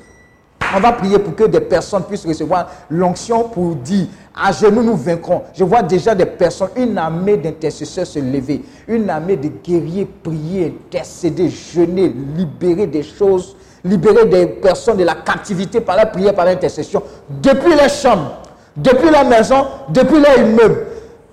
On 0.75 0.79
va 0.79 0.91
prier 0.91 1.19
pour 1.19 1.35
que 1.35 1.43
des 1.43 1.61
personnes 1.61 2.03
puissent 2.03 2.25
recevoir 2.25 2.69
l'onction 2.89 3.43
pour 3.47 3.75
dire 3.75 4.07
à 4.35 4.51
genoux 4.51 4.81
nous 4.83 4.97
vaincrons. 4.97 5.43
Je 5.53 5.63
vois 5.63 5.83
déjà 5.83 6.15
des 6.15 6.25
personnes, 6.25 6.69
une 6.75 6.97
armée 6.97 7.37
d'intercesseurs 7.37 8.07
se 8.07 8.17
lever, 8.19 8.63
une 8.87 9.09
armée 9.09 9.37
de 9.37 9.49
guerriers 9.63 10.07
prier, 10.23 10.75
intercéder, 10.87 11.49
jeûner, 11.49 12.09
libérer 12.35 12.87
des 12.87 13.03
choses, 13.03 13.55
libérer 13.83 14.25
des 14.25 14.47
personnes 14.47 14.97
de 14.97 15.03
la 15.03 15.15
captivité 15.15 15.81
par 15.81 15.95
la 15.95 16.05
prière, 16.05 16.33
par 16.33 16.45
l'intercession, 16.45 17.01
depuis 17.29 17.73
les 17.75 17.89
chambres, 17.89 18.31
depuis 18.75 19.09
la 19.09 19.23
maison, 19.23 19.65
depuis 19.89 20.19
leur 20.19 20.37
immeuble. 20.39 20.85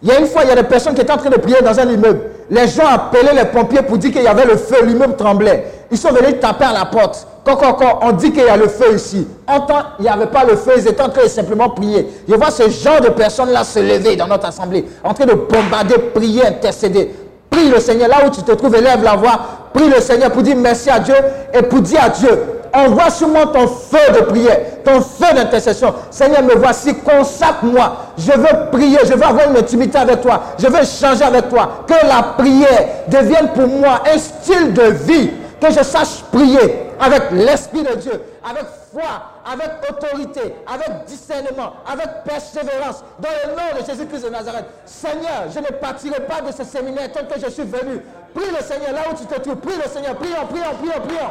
Il 0.03 0.09
y 0.09 0.13
a 0.13 0.19
une 0.21 0.27
fois, 0.27 0.43
il 0.45 0.49
y 0.49 0.53
a 0.53 0.57
des 0.57 0.65
personnes 0.65 0.95
qui 0.95 1.01
étaient 1.01 1.13
en 1.13 1.17
train 1.17 1.31
de 1.31 1.39
prier 1.39 1.63
dans 1.63 1.79
un 1.81 1.89
immeuble. 1.91 2.21
Les 2.51 2.69
gens 2.69 2.87
appelaient 2.87 3.33
les 3.35 3.47
pompiers 3.47 3.81
pour 3.81 3.97
dire 3.97 4.13
qu'il 4.13 4.23
y 4.23 4.27
avait 4.27 4.45
le 4.45 4.57
feu, 4.57 4.85
l'immeuble 4.85 5.17
tremblait. 5.17 5.65
Ils 5.91 5.97
sont 5.97 6.11
venus 6.13 6.41
taper 6.41 6.67
à 6.67 6.73
la 6.75 6.85
porte. 6.85 7.27
Quand, 7.43 7.57
quand, 7.57 7.73
quand, 7.75 8.01
on 8.03 8.13
dit 8.13 8.31
qu'il 8.33 8.45
y 8.45 8.49
a 8.49 8.57
le 8.57 8.69
feu 8.69 8.95
ici. 8.97 9.27
En 9.47 9.61
temps, 9.61 9.83
il 9.99 10.03
n'y 10.03 10.09
avait 10.09 10.27
pas 10.27 10.45
le 10.45 10.57
feu, 10.57 10.73
ils 10.77 10.87
étaient 10.89 11.03
en 11.03 11.09
train 11.09 11.23
de 11.25 11.29
simplement 11.29 11.71
prier. 11.71 12.07
Je 12.29 12.35
vois 12.35 12.51
ce 12.51 12.69
genre 12.69 13.01
de 13.01 13.09
personnes-là 13.09 13.65
se 13.65 13.79
lever 13.79 14.17
dans 14.17 14.27
notre 14.27 14.47
assemblée, 14.47 14.85
en 15.03 15.15
train 15.15 15.25
de 15.27 15.33
bombarder, 15.35 15.97
prier, 16.15 16.47
intercéder. 16.47 17.11
Prie 17.51 17.69
le 17.69 17.81
Seigneur, 17.81 18.09
là 18.09 18.27
où 18.27 18.31
tu 18.31 18.43
te 18.43 18.53
trouves, 18.53 18.75
élève 18.75 19.03
la 19.03 19.17
voix. 19.17 19.39
Prie 19.73 19.89
le 19.89 20.01
Seigneur 20.01 20.31
pour 20.31 20.43
dire 20.43 20.57
merci 20.57 20.91
à 20.91 20.99
Dieu 20.99 21.15
et 21.53 21.63
pour 21.63 21.81
dire 21.81 22.03
à 22.05 22.09
Dieu, 22.09 22.29
envoie 22.73 23.11
sur 23.11 23.29
moi 23.29 23.47
ton 23.47 23.67
feu 23.69 24.13
de 24.15 24.21
prière, 24.25 24.59
ton 24.85 25.01
feu 25.01 25.35
d'intercession. 25.35 25.95
Seigneur, 26.11 26.43
me 26.43 26.55
voici, 26.55 26.95
consacre-moi. 26.97 27.97
Je 28.19 28.33
veux 28.33 28.71
prier, 28.73 28.99
je 29.05 29.15
veux 29.15 29.25
avoir 29.25 29.49
une 29.51 29.57
intimité 29.57 29.99
avec 29.99 30.21
toi. 30.23 30.43
Je 30.59 30.67
veux 30.67 30.85
changer 30.85 31.25
avec 31.25 31.49
toi. 31.49 31.85
Que 31.87 32.07
la 32.07 32.23
prière 32.37 32.87
devienne 33.09 33.49
pour 33.55 33.67
moi 33.67 34.03
un 34.13 34.19
style 34.19 34.73
de 34.73 34.83
vie. 34.83 35.31
Que 35.61 35.71
je 35.71 35.83
sache 35.83 36.23
prier 36.33 36.91
avec 37.01 37.31
l'Esprit 37.33 37.83
de 37.83 37.95
Dieu, 37.95 38.21
avec 38.49 38.65
foi, 38.95 39.23
avec 39.45 39.71
autorité, 39.91 40.55
avec 40.67 41.05
discernement, 41.07 41.75
avec 41.87 42.25
persévérance, 42.25 43.05
dans 43.19 43.29
le 43.45 43.51
nom 43.51 43.81
de 43.81 43.85
Jésus-Christ 43.85 44.25
de 44.25 44.31
Nazareth. 44.31 44.67
Seigneur, 44.87 45.51
je 45.53 45.59
ne 45.59 45.67
partirai 45.79 46.21
pas 46.21 46.41
de 46.41 46.53
ce 46.53 46.65
séminaire 46.65 47.13
tant 47.13 47.27
que 47.27 47.39
je 47.41 47.51
suis 47.51 47.65
venu. 47.65 48.01
Prie 48.35 48.51
le 48.51 48.63
Seigneur 48.63 48.93
là 48.93 49.03
où 49.13 49.17
tu 49.17 49.27
te 49.27 49.41
trouves. 49.41 49.57
Prie 49.57 49.77
le 49.77 49.89
Seigneur. 49.89 50.15
Prions, 50.17 50.47
prions, 50.47 50.75
prions, 50.81 51.01
prions. 51.07 51.31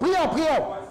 Prions, 0.00 0.28
prions. 0.28 0.85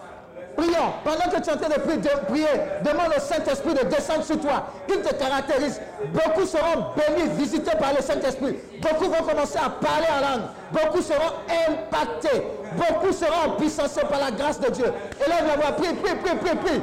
Prions. 0.55 0.93
Pendant 1.03 1.29
que 1.29 1.41
tu 1.41 1.49
es 1.49 1.53
en 1.53 1.57
train 1.57 1.69
de 1.69 1.79
prier, 1.81 1.97
de 1.97 2.25
prier, 2.27 2.47
demande 2.83 3.13
au 3.15 3.19
Saint-Esprit 3.19 3.73
de 3.73 3.85
descendre 3.85 4.23
sur 4.23 4.39
toi, 4.39 4.67
qu'il 4.87 5.01
te 5.01 5.13
caractérise. 5.13 5.81
Beaucoup 6.13 6.45
seront 6.45 6.93
bénis, 6.95 7.29
visités 7.37 7.75
par 7.77 7.93
le 7.93 8.01
Saint-Esprit. 8.01 8.57
Beaucoup 8.81 9.05
vont 9.05 9.23
commencer 9.23 9.57
à 9.57 9.69
parler 9.69 10.07
en 10.09 10.21
langue. 10.21 10.47
Beaucoup 10.71 11.01
seront 11.01 11.33
impactés. 11.67 12.43
Beaucoup 12.73 13.11
seront 13.11 13.55
puissancés 13.57 14.05
par 14.09 14.19
la 14.19 14.31
grâce 14.31 14.59
de 14.59 14.69
Dieu. 14.69 14.91
Élève 15.25 15.47
la 15.47 15.55
voix, 15.55 15.71
prie, 15.75 15.93
prie, 15.93 16.15
prie, 16.15 16.35
prie, 16.35 16.55
prie. 16.55 16.81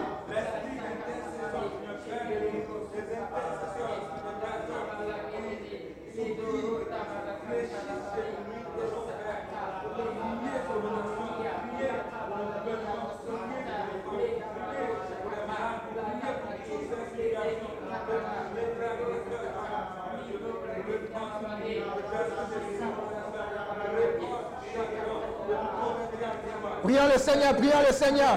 Prions 26.82 27.01
Seigneur, 27.18 27.54
prions 27.54 27.82
le 27.86 27.92
Seigneur. 27.92 28.36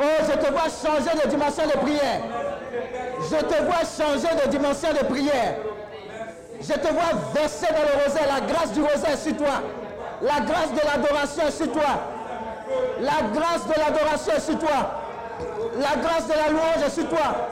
Oh, 0.00 0.04
je 0.28 0.32
te 0.32 0.52
vois 0.52 0.62
changer 0.62 1.22
de 1.22 1.28
dimension 1.28 1.66
de 1.66 1.78
prière. 1.78 2.20
Je 3.30 3.36
te 3.36 3.62
vois 3.62 3.84
changer 3.84 4.44
de 4.44 4.50
dimension 4.50 4.88
de 4.92 5.04
prière. 5.04 5.54
Je 6.60 6.72
te 6.72 6.88
vois 6.88 7.12
verser 7.34 7.66
dans 7.66 7.82
le 7.82 8.04
rosaire. 8.04 8.26
La 8.26 8.40
grâce 8.52 8.72
du 8.72 8.82
rosaire 8.82 9.18
sur 9.18 9.36
toi. 9.36 9.62
La 10.22 10.40
grâce 10.44 10.72
de 10.72 10.80
l'adoration 10.84 11.50
sur 11.50 11.72
toi. 11.72 12.00
La 13.00 13.28
grâce 13.32 13.66
de 13.66 13.74
l'adoration 13.78 14.32
sur 14.40 14.58
toi. 14.58 15.00
La 15.76 16.00
grâce 16.00 16.26
de 16.26 16.32
la 16.32 16.48
louange 16.50 16.90
sur 16.90 17.08
toi. 17.08 17.48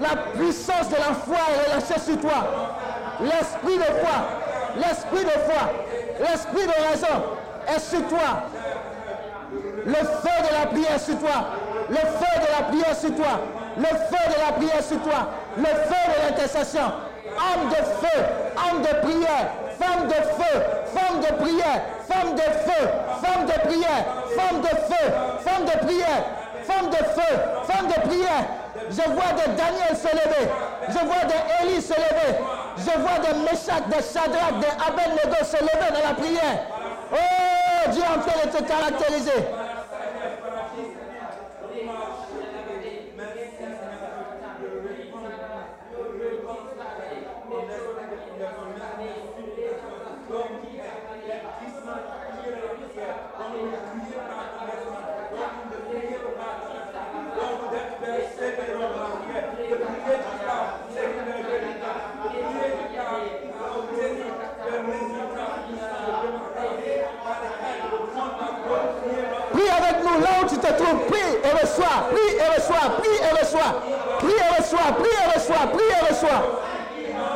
La 0.00 0.16
puissance 0.38 0.88
de 0.88 0.96
la 0.96 1.14
foi 1.14 1.38
est 1.48 1.70
relâchée 1.70 2.00
sur 2.00 2.20
toi. 2.20 2.72
L'esprit 3.20 3.78
de 3.78 3.84
foi, 3.84 4.18
l'esprit 4.76 5.24
de 5.24 5.30
foi, 5.30 5.70
l'esprit 6.18 6.66
de 6.66 6.90
raison 6.90 7.22
est 7.68 7.78
sur 7.80 8.06
toi. 8.08 8.44
Le 9.84 9.94
feu 9.94 10.36
de 10.48 10.54
la 10.60 10.66
prière 10.66 11.00
sur 11.00 11.18
toi. 11.18 11.48
Le 11.88 11.96
feu 11.96 12.40
de 12.40 12.58
la 12.58 12.62
prière 12.68 12.96
sur 12.96 13.14
toi. 13.14 13.40
Le 13.76 13.84
feu 13.84 14.24
de 14.28 14.46
la 14.46 14.52
prière 14.52 14.82
sur 14.82 15.00
toi. 15.02 15.28
Le 15.56 15.64
feu 15.64 16.02
de 16.08 16.26
l'intercession. 16.26 16.92
Homme 17.32 17.70
de 17.70 17.76
feu, 17.76 18.20
homme 18.56 18.82
de 18.82 19.06
prière, 19.06 19.48
femme 19.80 20.06
de 20.06 20.14
feu, 20.14 20.60
femme 20.92 21.20
de 21.20 21.42
prière, 21.42 21.80
femme 22.06 22.34
de 22.34 22.42
feu, 22.42 22.88
femme 23.22 23.46
de 23.46 23.68
prière, 23.68 24.04
femme 24.36 24.60
de 24.60 24.68
feu, 24.68 25.12
femme 25.40 25.64
de 25.64 25.86
prière, 25.86 26.24
femme 26.64 26.90
de 26.90 26.96
feu, 26.96 27.38
femme 27.66 27.86
de 27.86 28.08
prière. 28.08 28.44
Je 28.90 29.10
vois 29.10 29.32
des 29.32 29.52
Daniel 29.56 29.96
se 29.96 30.08
lever. 30.08 30.50
Je 30.88 30.98
vois 31.06 31.24
des 31.24 31.64
Élie 31.64 31.80
se 31.80 31.94
lever. 31.94 32.36
Je 32.76 32.98
vois 33.00 33.18
des 33.20 33.38
Meshach, 33.40 33.86
des 33.88 34.02
Shadrach, 34.02 34.58
des 34.60 34.66
Abednego 34.66 35.44
se 35.44 35.56
lever 35.56 35.90
dans 35.92 36.08
la 36.08 36.14
prière. 36.14 36.66
Oh, 37.14 37.90
Dieu 37.90 38.02
en 38.02 38.20
train 38.20 38.46
de 38.46 38.56
te 38.56 38.62
caractériser. 38.62 39.44
Prie 69.52 69.68
avec 69.68 70.04
nous 70.04 70.20
là 70.20 70.28
où 70.42 70.48
tu 70.48 70.56
te 70.56 70.66
trouves. 70.66 71.06
Prie 71.06 71.18
et 71.44 71.52
reçois. 71.60 72.08
Prie 72.10 72.36
et 72.36 72.56
reçois. 72.56 72.86
Prie 72.98 73.10
et 73.10 73.40
reçois. 73.40 73.70
Prie 74.18 74.32
et 74.32 75.38
reçois. 75.38 75.66
Prie 75.72 75.86
et 75.86 76.08
reçois. 76.08 76.21
Prie 76.32 76.40
et 76.40 77.12
reçois. 77.12 77.32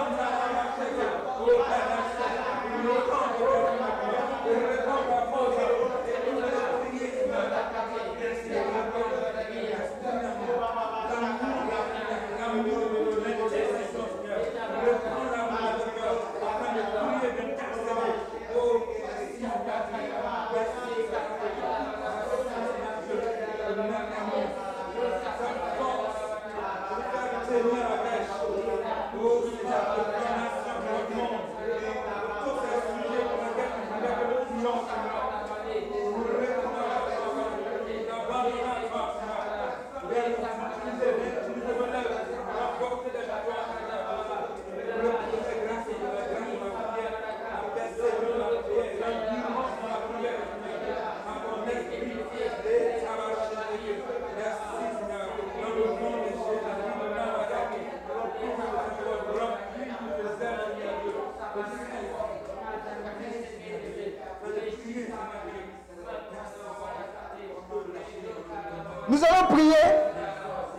Nous 69.08 69.24
allons 69.24 69.46
prier 69.46 69.74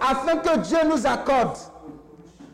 afin 0.02 0.37
que 0.48 0.60
Dieu 0.60 0.78
nous 0.88 1.06
accorde 1.06 1.58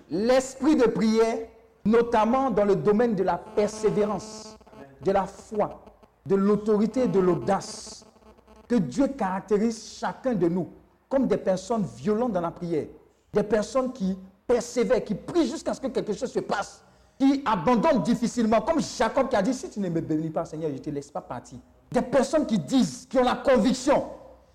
l'esprit 0.10 0.76
de 0.76 0.86
prière, 0.86 1.48
notamment 1.86 2.50
dans 2.50 2.66
le 2.66 2.76
domaine 2.76 3.14
de 3.16 3.24
la 3.24 3.38
persévérance, 3.38 4.58
de 5.04 5.12
la 5.12 5.26
foi, 5.26 5.84
de 6.26 6.36
l'autorité 6.36 7.08
de 7.08 7.20
l'audace. 7.20 8.06
Que 8.68 8.76
Dieu 8.76 9.08
caractérise 9.10 9.98
chacun 10.00 10.34
de 10.34 10.48
nous 10.48 10.70
comme 11.08 11.28
des 11.28 11.38
personnes 11.38 11.84
violentes 11.84 12.32
dans 12.32 12.42
la 12.42 12.50
prière, 12.50 12.88
des 13.32 13.44
personnes 13.44 13.94
qui 13.94 14.18
persévèrent, 14.48 15.04
qui 15.04 15.14
prient 15.14 15.48
jusqu'à 15.48 15.76
ce 15.76 15.82
que 15.82 15.88
quelque 15.88 16.14
chose 16.14 16.32
se 16.32 16.40
passe, 16.40 16.84
qui 17.20 17.44
abandonnent 17.46 18.02
difficilement, 18.02 18.62
comme 18.62 18.82
Jacob 18.82 19.30
qui 19.30 19.36
a 19.36 19.42
dit, 19.44 19.54
si 19.54 19.70
tu 19.70 19.80
ne 19.80 19.90
me 19.90 20.02
bénis 20.02 20.32
pas, 20.32 20.46
Seigneur, 20.46 20.72
je 20.72 20.76
ne 20.76 20.80
te 20.80 20.90
laisse 20.90 21.12
pas 21.12 21.22
partir. 21.22 21.60
Des 21.92 22.02
personnes 22.02 22.48
qui 22.48 22.58
disent, 22.58 23.06
qui 23.08 23.20
ont 23.20 23.24
la 23.24 23.36
conviction, 23.36 24.06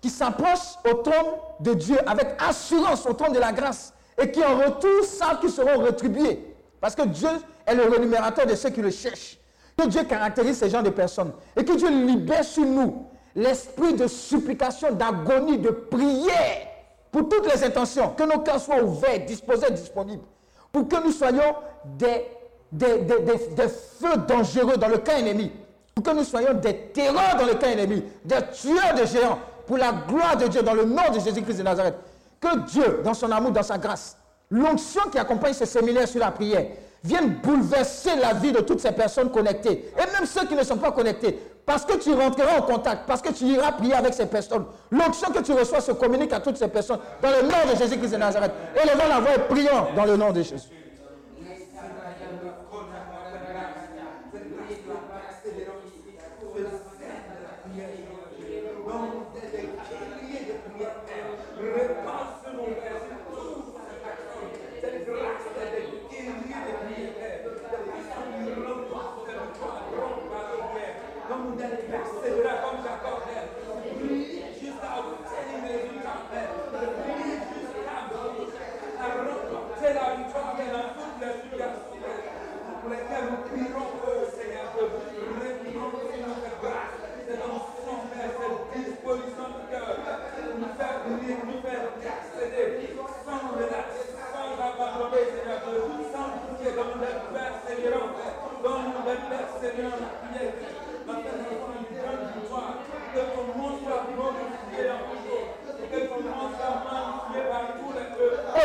qui 0.01 0.09
s'approchent 0.09 0.77
au 0.89 0.95
trône 0.95 1.33
de 1.59 1.73
Dieu 1.73 1.97
avec 2.07 2.37
assurance 2.39 3.05
au 3.05 3.13
trône 3.13 3.33
de 3.33 3.39
la 3.39 3.51
grâce 3.51 3.93
et 4.21 4.31
qui 4.31 4.43
en 4.43 4.57
retour 4.57 5.03
savent 5.05 5.39
qu'ils 5.39 5.49
seront 5.49 5.79
rétribués. 5.81 6.55
Parce 6.79 6.95
que 6.95 7.03
Dieu 7.03 7.29
est 7.65 7.75
le 7.75 7.83
rémunérateur 7.83 8.45
de 8.45 8.55
ceux 8.55 8.69
qui 8.69 8.81
le 8.81 8.91
cherchent. 8.91 9.37
Que 9.77 9.87
Dieu 9.87 10.03
caractérise 10.03 10.57
ces 10.57 10.69
gens 10.69 10.81
de 10.81 10.89
personnes 10.89 11.31
et 11.55 11.63
que 11.63 11.73
Dieu 11.73 11.89
libère 11.89 12.43
sur 12.43 12.65
nous 12.65 13.05
l'esprit 13.35 13.93
de 13.93 14.07
supplication, 14.07 14.91
d'agonie, 14.93 15.57
de 15.57 15.69
prière 15.69 16.67
pour 17.11 17.27
toutes 17.29 17.51
les 17.53 17.63
intentions. 17.63 18.09
Que 18.09 18.23
nos 18.23 18.39
cœurs 18.39 18.59
soient 18.59 18.81
ouverts, 18.83 19.25
disposés, 19.25 19.71
disponibles. 19.71 20.23
Pour 20.71 20.87
que 20.87 21.03
nous 21.03 21.11
soyons 21.11 21.55
des, 21.97 22.25
des, 22.71 23.67
feux 23.99 24.17
dangereux 24.27 24.77
dans 24.77 24.87
le 24.87 24.97
camp 24.97 25.17
ennemi. 25.17 25.51
Pour 25.95 26.03
que 26.03 26.11
nous 26.11 26.23
soyons 26.23 26.53
des 26.53 26.75
terreurs 26.93 27.35
dans 27.37 27.45
le 27.45 27.55
camp 27.55 27.67
ennemi. 27.67 28.03
Des 28.25 28.37
tueurs 28.53 28.93
de 28.95 29.05
géants. 29.05 29.39
Pour 29.69 29.77
la 29.77 29.91
gloire 29.91 30.35
de 30.35 30.47
Dieu, 30.47 30.63
dans 30.63 30.73
le 30.73 30.83
nom 30.83 31.11
de 31.13 31.19
Jésus-Christ 31.19 31.57
de 31.59 31.61
Nazareth. 31.61 31.93
Que 32.41 32.57
Dieu, 32.65 33.01
dans 33.03 33.13
son 33.13 33.31
amour, 33.31 33.51
dans 33.51 33.61
sa 33.61 33.77
grâce, 33.77 34.17
l'onction 34.49 35.01
qui 35.11 35.19
accompagne 35.19 35.53
ce 35.53 35.65
séminaire 35.65 36.07
sur 36.07 36.19
la 36.19 36.31
prière, 36.31 36.65
vienne 37.03 37.35
bouleverser 37.43 38.15
la 38.19 38.33
vie 38.33 38.51
de 38.51 38.61
toutes 38.61 38.79
ces 38.79 38.91
personnes 38.91 39.29
connectées. 39.29 39.93
Et 39.95 40.11
même 40.11 40.25
ceux 40.25 40.47
qui 40.47 40.55
ne 40.55 40.63
sont 40.63 40.77
pas 40.77 40.91
connectés. 40.91 41.39
Parce 41.67 41.85
que 41.85 41.97
tu 41.97 42.11
rentreras 42.15 42.57
en 42.57 42.63
contact, 42.63 43.03
parce 43.05 43.21
que 43.21 43.31
tu 43.31 43.43
iras 43.43 43.73
prier 43.73 43.93
avec 43.93 44.15
ces 44.15 44.25
personnes. 44.25 44.65
L'onction 44.89 45.31
que 45.31 45.43
tu 45.43 45.53
reçois 45.53 45.81
se 45.81 45.91
communique 45.91 46.33
à 46.33 46.39
toutes 46.39 46.57
ces 46.57 46.67
personnes 46.67 46.99
dans 47.21 47.29
le 47.29 47.43
nom 47.43 47.71
de 47.71 47.77
Jésus-Christ 47.77 48.13
de 48.13 48.17
Nazareth. 48.17 48.53
Élevons 48.75 49.07
la 49.07 49.19
voix 49.19 49.35
et 49.35 49.39
prions 49.47 49.93
dans 49.95 50.05
le 50.05 50.17
nom 50.17 50.31
de 50.31 50.41
Jésus. 50.41 50.69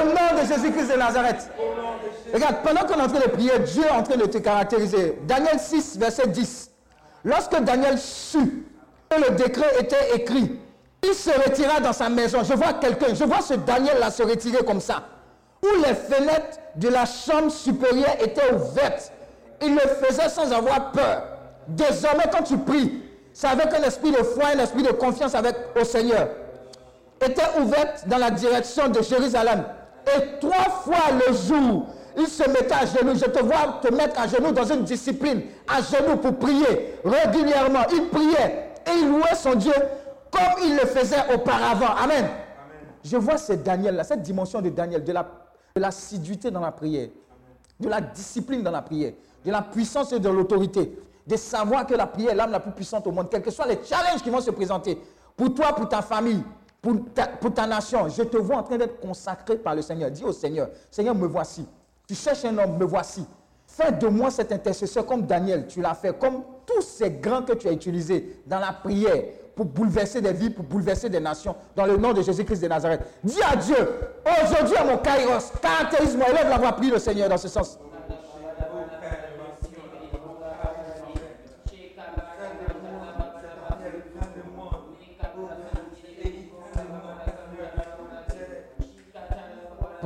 Au 0.01 0.05
nom 0.07 0.25
Nazareth. 0.97 1.51
Regarde, 2.33 2.57
pendant 2.63 2.81
qu'on 2.81 2.99
est 2.99 3.03
en 3.03 3.09
train 3.09 3.21
de 3.21 3.31
prier, 3.31 3.59
Dieu 3.61 3.85
est 3.85 3.91
en 3.91 4.03
train 4.03 4.17
de 4.17 4.27
te 4.27 4.39
caractériser. 4.39 5.19
Daniel 5.27 5.59
6, 5.59 5.99
verset 5.99 6.29
10. 6.29 6.71
Lorsque 7.25 7.59
Daniel 7.61 7.99
sut 7.99 8.67
que 9.09 9.21
le 9.21 9.37
décret 9.37 9.81
était 9.81 10.17
écrit, 10.17 10.59
il 11.03 11.15
se 11.15 11.31
retira 11.31 11.81
dans 11.81 11.93
sa 11.93 12.09
maison. 12.09 12.43
Je 12.43 12.55
vois 12.55 12.75
quelqu'un, 12.75 13.15
je 13.15 13.25
vois 13.25 13.41
ce 13.41 13.55
Daniel-là 13.55 14.11
se 14.11 14.23
retirer 14.23 14.65
comme 14.65 14.81
ça. 14.81 15.03
Où 15.63 15.69
les 15.87 15.95
fenêtres 15.95 16.59
de 16.77 16.89
la 16.89 17.07
chambre 17.07 17.51
supérieure 17.51 18.17
étaient 18.21 18.53
ouvertes. 18.53 19.13
Il 19.63 19.75
le 19.75 19.81
faisait 19.81 20.29
sans 20.29 20.53
avoir 20.53 20.93
peur. 20.93 21.23
Désormais, 21.69 22.25
quand 22.31 22.43
tu 22.43 22.59
pries, 22.59 23.03
c'est 23.33 23.47
avec 23.47 23.73
un 23.73 23.83
esprit 23.83 24.11
de 24.11 24.23
foi, 24.23 24.49
un 24.55 24.59
esprit 24.59 24.83
de 24.83 24.93
confiance 24.93 25.35
avec, 25.35 25.57
au 25.81 25.85
Seigneur 25.85 26.29
était 27.25 27.61
ouverte 27.61 28.07
dans 28.07 28.19
la 28.19 28.31
direction 28.31 28.89
de 28.89 29.03
Jérusalem. 29.03 29.65
Et 30.07 30.39
trois 30.41 30.71
fois 30.71 31.13
le 31.27 31.35
jour, 31.35 31.87
il 32.17 32.27
se 32.27 32.49
mettait 32.49 32.75
à 32.75 32.87
genoux. 32.87 33.15
Je 33.15 33.25
te 33.27 33.43
vois 33.43 33.81
te 33.83 33.93
mettre 33.93 34.21
à 34.21 34.27
genoux 34.27 34.53
dans 34.53 34.65
une 34.65 34.83
discipline, 34.85 35.43
à 35.69 35.81
genoux 35.81 36.17
pour 36.17 36.37
prier 36.37 36.97
régulièrement. 37.05 37.81
Il 37.93 38.09
priait 38.09 38.73
et 38.87 38.99
il 39.01 39.09
louait 39.09 39.35
son 39.35 39.55
Dieu 39.55 39.73
comme 40.31 40.65
il 40.65 40.75
le 40.75 40.87
faisait 40.87 41.33
auparavant. 41.35 41.95
Amen. 42.03 42.27
Je 43.05 43.17
vois 43.17 43.37
ce 43.37 43.53
Daniel-là, 43.53 44.05
cette 44.05 44.23
dimension 44.23 44.61
de 44.61 44.71
Daniel, 44.71 45.05
de 45.05 45.13
la, 45.13 45.23
de 45.75 45.81
l'assiduité 45.81 46.51
dans 46.51 46.61
la 46.61 46.73
prière, 46.73 47.09
de 47.79 47.89
la 47.89 48.01
discipline 48.01 48.63
dans 48.63 48.71
la 48.71 48.83
prière, 48.83 49.13
de 49.45 49.51
la 49.51 49.63
puissance 49.63 50.13
et 50.13 50.19
de 50.19 50.29
l'autorité, 50.29 50.99
de 51.27 51.37
savoir 51.37 51.87
que 51.87 51.95
la 51.95 52.07
prière 52.07 52.33
est 52.33 52.35
l'âme 52.35 52.51
la 52.51 52.61
plus 52.61 52.73
puissante 52.73 53.07
au 53.07 53.13
monde, 53.13 53.29
quels 53.31 53.43
que 53.43 53.51
soient 53.51 53.67
les 53.67 53.79
challenges 53.85 54.23
qui 54.23 54.31
vont 54.31 54.41
se 54.41 54.51
présenter, 54.51 54.99
pour 55.37 55.53
toi, 55.55 55.75
pour 55.75 55.89
ta 55.89 56.01
famille, 56.01 56.43
pour 57.41 57.55
ta, 57.55 57.67
nation, 57.67 58.09
je 58.09 58.23
te 58.23 58.37
vois 58.37 58.57
en 58.57 58.63
train 58.63 58.77
d'être 58.77 59.01
consacré 59.01 59.57
par 59.57 59.75
le 59.75 59.83
Seigneur. 59.83 60.11
Dis 60.11 60.25
au 60.25 60.33
Seigneur, 60.33 60.69
Seigneur, 60.91 61.15
me 61.15 61.27
voici. 61.27 61.67
Tu 62.07 62.15
cherches 62.15 62.45
un 62.45 62.59
homme, 62.59 62.77
me 62.77 62.85
voici. 62.85 63.25
Fais 63.67 63.91
de 63.91 64.07
moi 64.07 64.31
cet 64.31 64.53
intercesseur 64.53 65.07
comme 65.07 65.23
Daniel, 65.23 65.67
tu 65.67 65.81
l'as 65.81 65.95
fait, 65.95 66.17
comme 66.19 66.43
tous 66.67 66.83
ces 66.83 67.11
grands 67.11 67.43
que 67.43 67.55
tu 67.55 67.67
as 67.69 67.73
utilisés 67.73 68.43
dans 68.47 68.59
la 68.59 68.73
prière 68.73 69.25
pour 69.57 69.65
bouleverser 69.65 70.21
des 70.21 70.33
vies, 70.33 70.51
pour 70.51 70.65
bouleverser 70.65 71.09
des 71.09 71.21
nations, 71.21 71.57
dans 71.75 71.87
le 71.87 71.97
nom 71.97 72.13
de 72.13 72.23
Jésus-Christ 72.23 72.61
de 72.61 72.69
Nazareth. 72.69 73.01
Dis 73.23 73.41
à 73.43 73.57
Dieu, 73.57 73.77
aujourd'hui 74.45 74.77
à 74.77 74.85
mon 74.85 74.99
kairos, 74.99 75.53
caractérise-moi, 75.63 76.29
élève 76.31 76.49
la 76.49 76.59
voix, 76.59 76.73
prie 76.73 76.91
le 76.91 76.99
Seigneur 76.99 77.29
dans 77.29 77.39
ce 77.39 77.49
sens. 77.49 77.79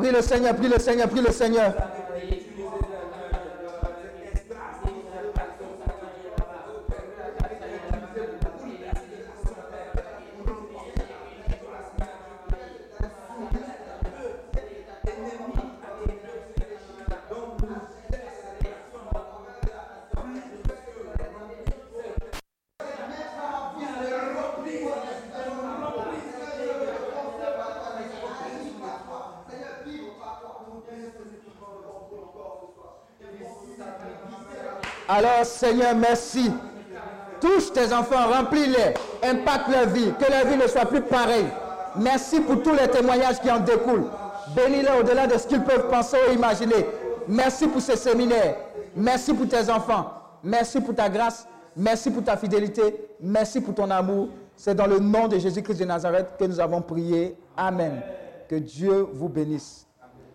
Prie 0.09 0.17
le 0.17 0.23
Seigneur, 0.23 0.57
prie 0.57 0.69
le 0.69 0.79
Seigneur, 0.79 1.09
prie 1.11 1.21
le 1.21 1.31
Seigneur. 1.31 1.75
Seigneur, 35.49 35.95
merci. 35.95 36.51
Touche 37.41 37.73
tes 37.73 37.93
enfants, 37.93 38.29
remplis-les, 38.33 38.95
impacte 39.23 39.69
leur 39.69 39.87
vie, 39.87 40.13
que 40.19 40.31
leur 40.31 40.47
vie 40.47 40.57
ne 40.57 40.67
soit 40.67 40.87
plus 40.87 41.03
pareille. 41.03 41.47
Merci 41.97 42.41
pour 42.41 42.63
tous 42.63 42.73
les 42.75 42.89
témoignages 42.89 43.41
qui 43.41 43.51
en 43.51 43.61
découlent. 43.61 44.07
Bénis-les 44.55 44.91
au-delà 45.01 45.27
de 45.27 45.37
ce 45.39 45.47
qu'ils 45.47 45.63
peuvent 45.63 45.89
penser 45.89 46.17
ou 46.29 46.33
imaginer. 46.33 46.87
Merci 47.27 47.67
pour 47.69 47.81
ce 47.81 47.97
séminaire. 47.97 48.57
Merci 48.97 49.35
pour 49.35 49.49
tes 49.49 49.71
enfants. 49.71 50.13
Merci 50.43 50.81
pour 50.81 50.95
ta 50.95 51.09
grâce. 51.09 51.47
Merci 51.77 52.11
pour 52.11 52.25
ta 52.25 52.37
fidélité. 52.37 53.09
Merci 53.21 53.61
pour 53.61 53.75
ton 53.75 53.91
amour. 53.91 54.29
C'est 54.57 54.75
dans 54.75 54.87
le 54.87 54.99
nom 54.99 55.29
de 55.29 55.39
Jésus-Christ 55.39 55.79
de 55.79 55.85
Nazareth 55.85 56.29
que 56.39 56.45
nous 56.45 56.59
avons 56.59 56.81
prié. 56.81 57.37
Amen. 57.57 58.01
Que 58.49 58.57
Dieu 58.57 59.07
vous 59.13 59.29
bénisse. 59.29 59.87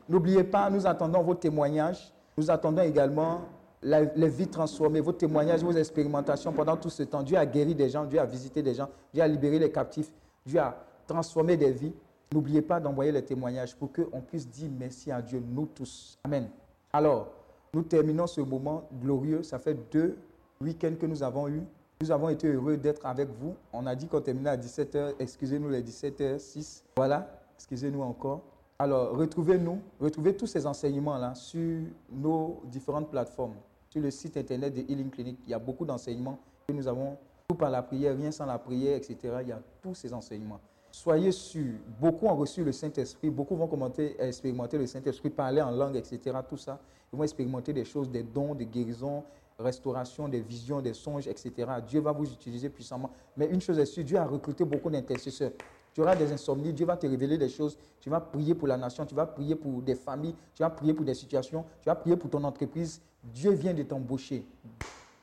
N'oubliez 0.07 0.43
pas, 0.43 0.69
nous 0.69 0.85
attendons 0.85 1.21
vos 1.21 1.33
témoignages. 1.33 2.13
Nous 2.37 2.49
attendons 2.49 2.83
également 2.83 3.41
les 3.83 4.29
vies 4.29 4.47
transformées, 4.47 5.01
vos 5.01 5.11
témoignages, 5.11 5.63
vos 5.63 5.73
expérimentations 5.73 6.51
pendant 6.53 6.77
tout 6.77 6.89
ce 6.89 7.03
temps. 7.03 7.23
Dieu 7.23 7.37
a 7.37 7.45
guéri 7.45 7.75
des 7.75 7.89
gens, 7.89 8.05
Dieu 8.05 8.19
a 8.19 8.25
visité 8.25 8.61
des 8.61 8.73
gens, 8.73 8.89
Dieu 9.13 9.21
a 9.21 9.27
libéré 9.27 9.59
les 9.59 9.71
captifs, 9.71 10.11
Dieu 10.45 10.59
a 10.59 10.75
transformé 11.07 11.57
des 11.57 11.71
vies. 11.71 11.93
N'oubliez 12.33 12.61
pas 12.61 12.79
d'envoyer 12.79 13.11
les 13.11 13.23
témoignages 13.23 13.75
pour 13.75 13.91
qu'on 13.91 14.21
puisse 14.21 14.47
dire 14.47 14.69
merci 14.79 15.11
à 15.11 15.21
Dieu, 15.21 15.43
nous 15.45 15.67
tous. 15.67 16.17
Amen. 16.23 16.49
Alors, 16.91 17.31
nous 17.73 17.83
terminons 17.83 18.27
ce 18.27 18.41
moment 18.41 18.87
glorieux. 19.01 19.43
Ça 19.43 19.59
fait 19.59 19.77
deux 19.91 20.17
week-ends 20.61 20.95
que 20.99 21.05
nous 21.05 21.21
avons 21.21 21.47
eu. 21.47 21.63
Nous 22.01 22.11
avons 22.11 22.29
été 22.29 22.47
heureux 22.47 22.77
d'être 22.77 23.05
avec 23.05 23.29
vous. 23.29 23.55
On 23.71 23.85
a 23.85 23.95
dit 23.95 24.07
qu'on 24.07 24.21
terminait 24.21 24.49
à 24.49 24.57
17h. 24.57 25.13
Excusez-nous 25.19 25.69
les 25.69 25.81
17h06. 25.81 26.83
Voilà. 26.95 27.27
Excusez-nous 27.55 28.01
encore. 28.01 28.41
Alors, 28.79 29.15
retrouvez-nous, 29.15 29.79
retrouvez 29.99 30.35
tous 30.35 30.47
ces 30.47 30.65
enseignements-là 30.65 31.35
sur 31.35 31.81
nos 32.11 32.61
différentes 32.65 33.09
plateformes. 33.09 33.55
Sur 33.93 34.01
le 34.01 34.09
site 34.09 34.37
internet 34.37 34.73
de 34.73 34.81
Healing 34.91 35.11
Clinic, 35.11 35.37
il 35.45 35.51
y 35.51 35.53
a 35.53 35.59
beaucoup 35.59 35.85
d'enseignements 35.85 36.39
que 36.67 36.73
nous 36.73 36.87
avons, 36.87 37.15
tout 37.47 37.53
par 37.53 37.69
la 37.69 37.83
prière, 37.83 38.17
rien 38.17 38.31
sans 38.31 38.47
la 38.47 38.57
prière, 38.57 38.97
etc. 38.97 39.17
Il 39.41 39.49
y 39.49 39.51
a 39.51 39.61
tous 39.83 39.93
ces 39.93 40.11
enseignements. 40.11 40.59
Soyez 40.89 41.31
sûrs, 41.31 41.75
beaucoup 42.01 42.25
ont 42.25 42.35
reçu 42.35 42.63
le 42.63 42.71
Saint-Esprit, 42.71 43.29
beaucoup 43.29 43.55
vont 43.55 43.67
commenter, 43.67 44.19
expérimenter 44.19 44.79
le 44.79 44.87
Saint-Esprit, 44.87 45.29
parler 45.29 45.61
en 45.61 45.69
langue, 45.69 45.95
etc. 45.95 46.35
Tout 46.49 46.57
ça. 46.57 46.79
Ils 47.13 47.17
vont 47.17 47.23
expérimenter 47.23 47.71
des 47.71 47.85
choses, 47.85 48.09
des 48.09 48.23
dons, 48.23 48.55
des 48.55 48.65
guérisons, 48.65 49.23
restauration, 49.59 50.27
des 50.27 50.41
visions, 50.41 50.81
des 50.81 50.95
songes, 50.95 51.27
etc. 51.27 51.51
Dieu 51.87 52.01
va 52.01 52.13
vous 52.13 52.25
utiliser 52.25 52.69
puissamment. 52.69 53.11
Mais 53.37 53.45
une 53.45 53.61
chose 53.61 53.77
est 53.77 53.85
sûre, 53.85 54.03
Dieu 54.03 54.17
a 54.17 54.25
recruté 54.25 54.65
beaucoup 54.65 54.89
d'intercesseurs. 54.89 55.51
Tu 55.93 56.01
auras 56.01 56.15
des 56.15 56.31
insomnies, 56.31 56.73
Dieu 56.73 56.85
va 56.85 56.97
te 56.97 57.05
révéler 57.05 57.37
des 57.37 57.49
choses. 57.49 57.77
Tu 57.99 58.09
vas 58.09 58.19
prier 58.19 58.55
pour 58.55 58.67
la 58.67 58.77
nation, 58.77 59.05
tu 59.05 59.13
vas 59.13 59.25
prier 59.25 59.55
pour 59.55 59.81
des 59.81 59.95
familles, 59.95 60.35
tu 60.55 60.63
vas 60.63 60.69
prier 60.69 60.93
pour 60.93 61.05
des 61.05 61.13
situations, 61.13 61.63
tu 61.81 61.85
vas 61.87 61.95
prier 61.95 62.17
pour 62.17 62.29
ton 62.29 62.43
entreprise. 62.43 62.99
Dieu 63.23 63.51
vient 63.51 63.73
de 63.73 63.83
t'embaucher. 63.83 64.45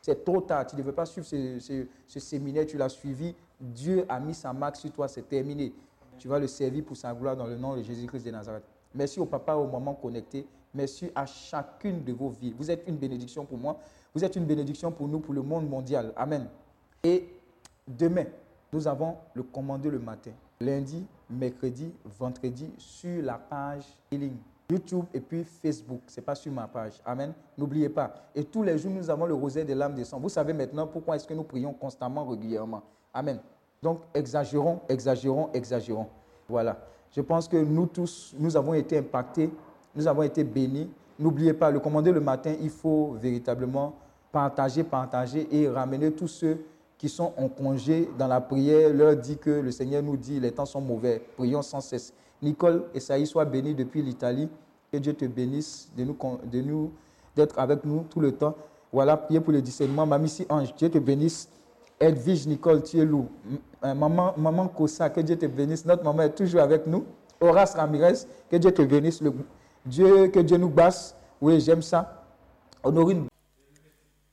C'est 0.01 0.25
trop 0.25 0.41
tard, 0.41 0.67
tu 0.67 0.77
ne 0.77 0.81
devais 0.81 0.93
pas 0.93 1.05
suivre 1.05 1.27
ce, 1.27 2.19
séminaire, 2.19 2.67
tu 2.67 2.79
l'as 2.79 2.89
suivi. 2.89 3.35
Dieu 3.61 4.07
a 4.09 4.19
mis 4.19 4.33
sa 4.33 4.53
marque 4.53 4.77
sur 4.77 4.91
toi, 4.93 5.09
c'est 5.09 5.29
terminé. 5.29 5.75
Tu 6.19 6.29
vas 6.29 6.39
le 6.39 6.47
servir 6.47 6.85
pour 6.85 6.97
sa 6.97 7.13
gloire 7.13 7.37
dans 7.37 7.47
le 7.47 7.57
nom 7.57 7.77
de 7.77 7.83
Jésus-Christ 7.83 8.25
de 8.25 8.31
Nazareth. 8.31 8.65
Merci 8.95 9.21
au 9.21 9.27
papa, 9.27 9.55
au 9.55 9.67
maman 9.67 9.95
connecté. 9.95 10.47
Merci 10.73 11.11
à 11.15 11.27
chacune 11.27 12.05
de 12.05 12.13
vos 12.13 12.31
vies. 12.31 12.55
Vous 12.57 12.71
êtes 12.71 12.85
une 12.87 12.97
bénédiction 12.97 13.45
pour 13.45 13.59
moi. 13.59 13.79
Vous 14.15 14.25
êtes 14.25 14.37
une 14.37 14.47
bénédiction 14.47 14.93
pour 14.93 15.09
nous, 15.09 15.21
pour 15.21 15.35
le 15.35 15.43
monde 15.43 15.69
mondial. 15.69 16.13
Amen. 16.17 16.49
Et 17.03 17.29
demain, 17.87 18.25
nous 18.73 18.87
avons 18.87 19.17
le 19.35 19.43
commandé 19.43 19.91
le 19.91 19.99
matin. 19.99 20.31
Lundi, 20.63 21.07
mercredi, 21.31 21.91
vendredi, 22.19 22.71
sur 22.77 23.23
la 23.23 23.39
page 23.39 23.85
Healing. 24.13 24.37
YouTube 24.71 25.07
et 25.15 25.21
puis 25.21 25.43
Facebook. 25.43 26.03
Ce 26.07 26.21
n'est 26.21 26.25
pas 26.25 26.35
sur 26.35 26.53
ma 26.53 26.69
page. 26.69 27.01
Amen. 27.07 27.33
N'oubliez 27.57 27.89
pas. 27.89 28.13
Et 28.35 28.45
tous 28.45 28.63
les 28.63 28.77
jours, 28.77 28.93
nous 28.93 29.09
avons 29.09 29.25
le 29.25 29.33
rosaire 29.33 29.65
de 29.65 29.73
l'âme 29.73 29.95
des 29.95 30.05
sangs. 30.05 30.21
Vous 30.21 30.29
savez 30.29 30.53
maintenant 30.53 30.87
pourquoi 30.87 31.17
est-ce 31.17 31.27
que 31.27 31.33
nous 31.33 31.45
prions 31.45 31.73
constamment, 31.73 32.27
régulièrement. 32.27 32.83
Amen. 33.15 33.41
Donc, 33.83 34.01
exagérons, 34.13 34.81
exagérons, 34.87 35.49
exagérons. 35.55 36.07
Voilà. 36.47 36.77
Je 37.11 37.23
pense 37.23 37.49
que 37.49 37.57
nous 37.57 37.87
tous, 37.87 38.35
nous 38.39 38.55
avons 38.55 38.75
été 38.75 38.99
impactés, 38.99 39.51
nous 39.97 40.07
avons 40.07 40.23
été 40.23 40.45
bénis. 40.45 40.91
N'oubliez 41.19 41.55
pas, 41.55 41.71
le 41.71 41.81
commander 41.81 42.13
le 42.13 42.21
matin, 42.21 42.55
il 42.61 42.71
faut 42.71 43.17
véritablement 43.19 43.95
partager, 44.31 44.85
partager 44.85 45.49
et 45.51 45.69
ramener 45.69 46.13
tous 46.13 46.29
ceux 46.29 46.59
qui 47.01 47.09
sont 47.09 47.33
en 47.39 47.49
congé 47.49 48.11
dans 48.19 48.29
la 48.29 48.43
prière, 48.43 48.93
leur 48.93 49.17
dit 49.17 49.39
que 49.39 49.49
le 49.49 49.71
Seigneur 49.71 50.03
nous 50.03 50.19
dit, 50.19 50.39
les 50.39 50.53
temps 50.53 50.67
sont 50.67 50.83
mauvais, 50.83 51.23
prions 51.35 51.63
sans 51.63 51.81
cesse. 51.81 52.13
Nicole 52.43 52.85
et 52.93 53.01
Saïd 53.01 53.27
soient 53.27 53.47
bénis 53.47 53.75
depuis 53.75 54.03
l'Italie. 54.03 54.51
Que 54.93 54.99
Dieu 54.99 55.15
te 55.15 55.25
bénisse 55.25 55.89
de 55.97 56.05
nous, 56.05 56.15
de 56.45 56.61
nous, 56.61 56.91
d'être 57.35 57.59
avec 57.59 57.87
nous 57.87 58.05
tout 58.11 58.21
le 58.21 58.33
temps. 58.33 58.55
Voilà, 58.93 59.17
priez 59.17 59.41
pour 59.41 59.55
le 59.55 59.63
discernement. 59.63 60.05
Mamie 60.05 60.45
Ange, 60.51 60.75
Dieu 60.77 60.91
te 60.91 60.99
bénisse. 60.99 61.49
Edwige 61.99 62.47
Nicole 62.47 62.83
Thielou, 62.83 63.29
M- 63.51 63.59
euh, 63.85 63.95
maman, 63.95 64.35
maman 64.37 64.69
Kossa, 64.69 65.09
que 65.09 65.21
Dieu 65.23 65.37
te 65.39 65.47
bénisse. 65.47 65.87
Notre 65.87 66.05
maman 66.05 66.25
est 66.25 66.35
toujours 66.35 66.61
avec 66.61 66.87
nous. 66.87 67.05
Horace 67.41 67.75
Ramirez, 67.77 68.27
que 68.51 68.57
Dieu 68.57 68.73
te 68.73 68.83
bénisse. 68.83 69.23
Dieu, 69.87 70.29
que 70.29 70.41
Dieu 70.41 70.59
nous 70.59 70.69
basse. 70.69 71.15
Oui, 71.41 71.61
j'aime 71.61 71.81
ça. 71.81 72.25
Honorine 72.83 73.25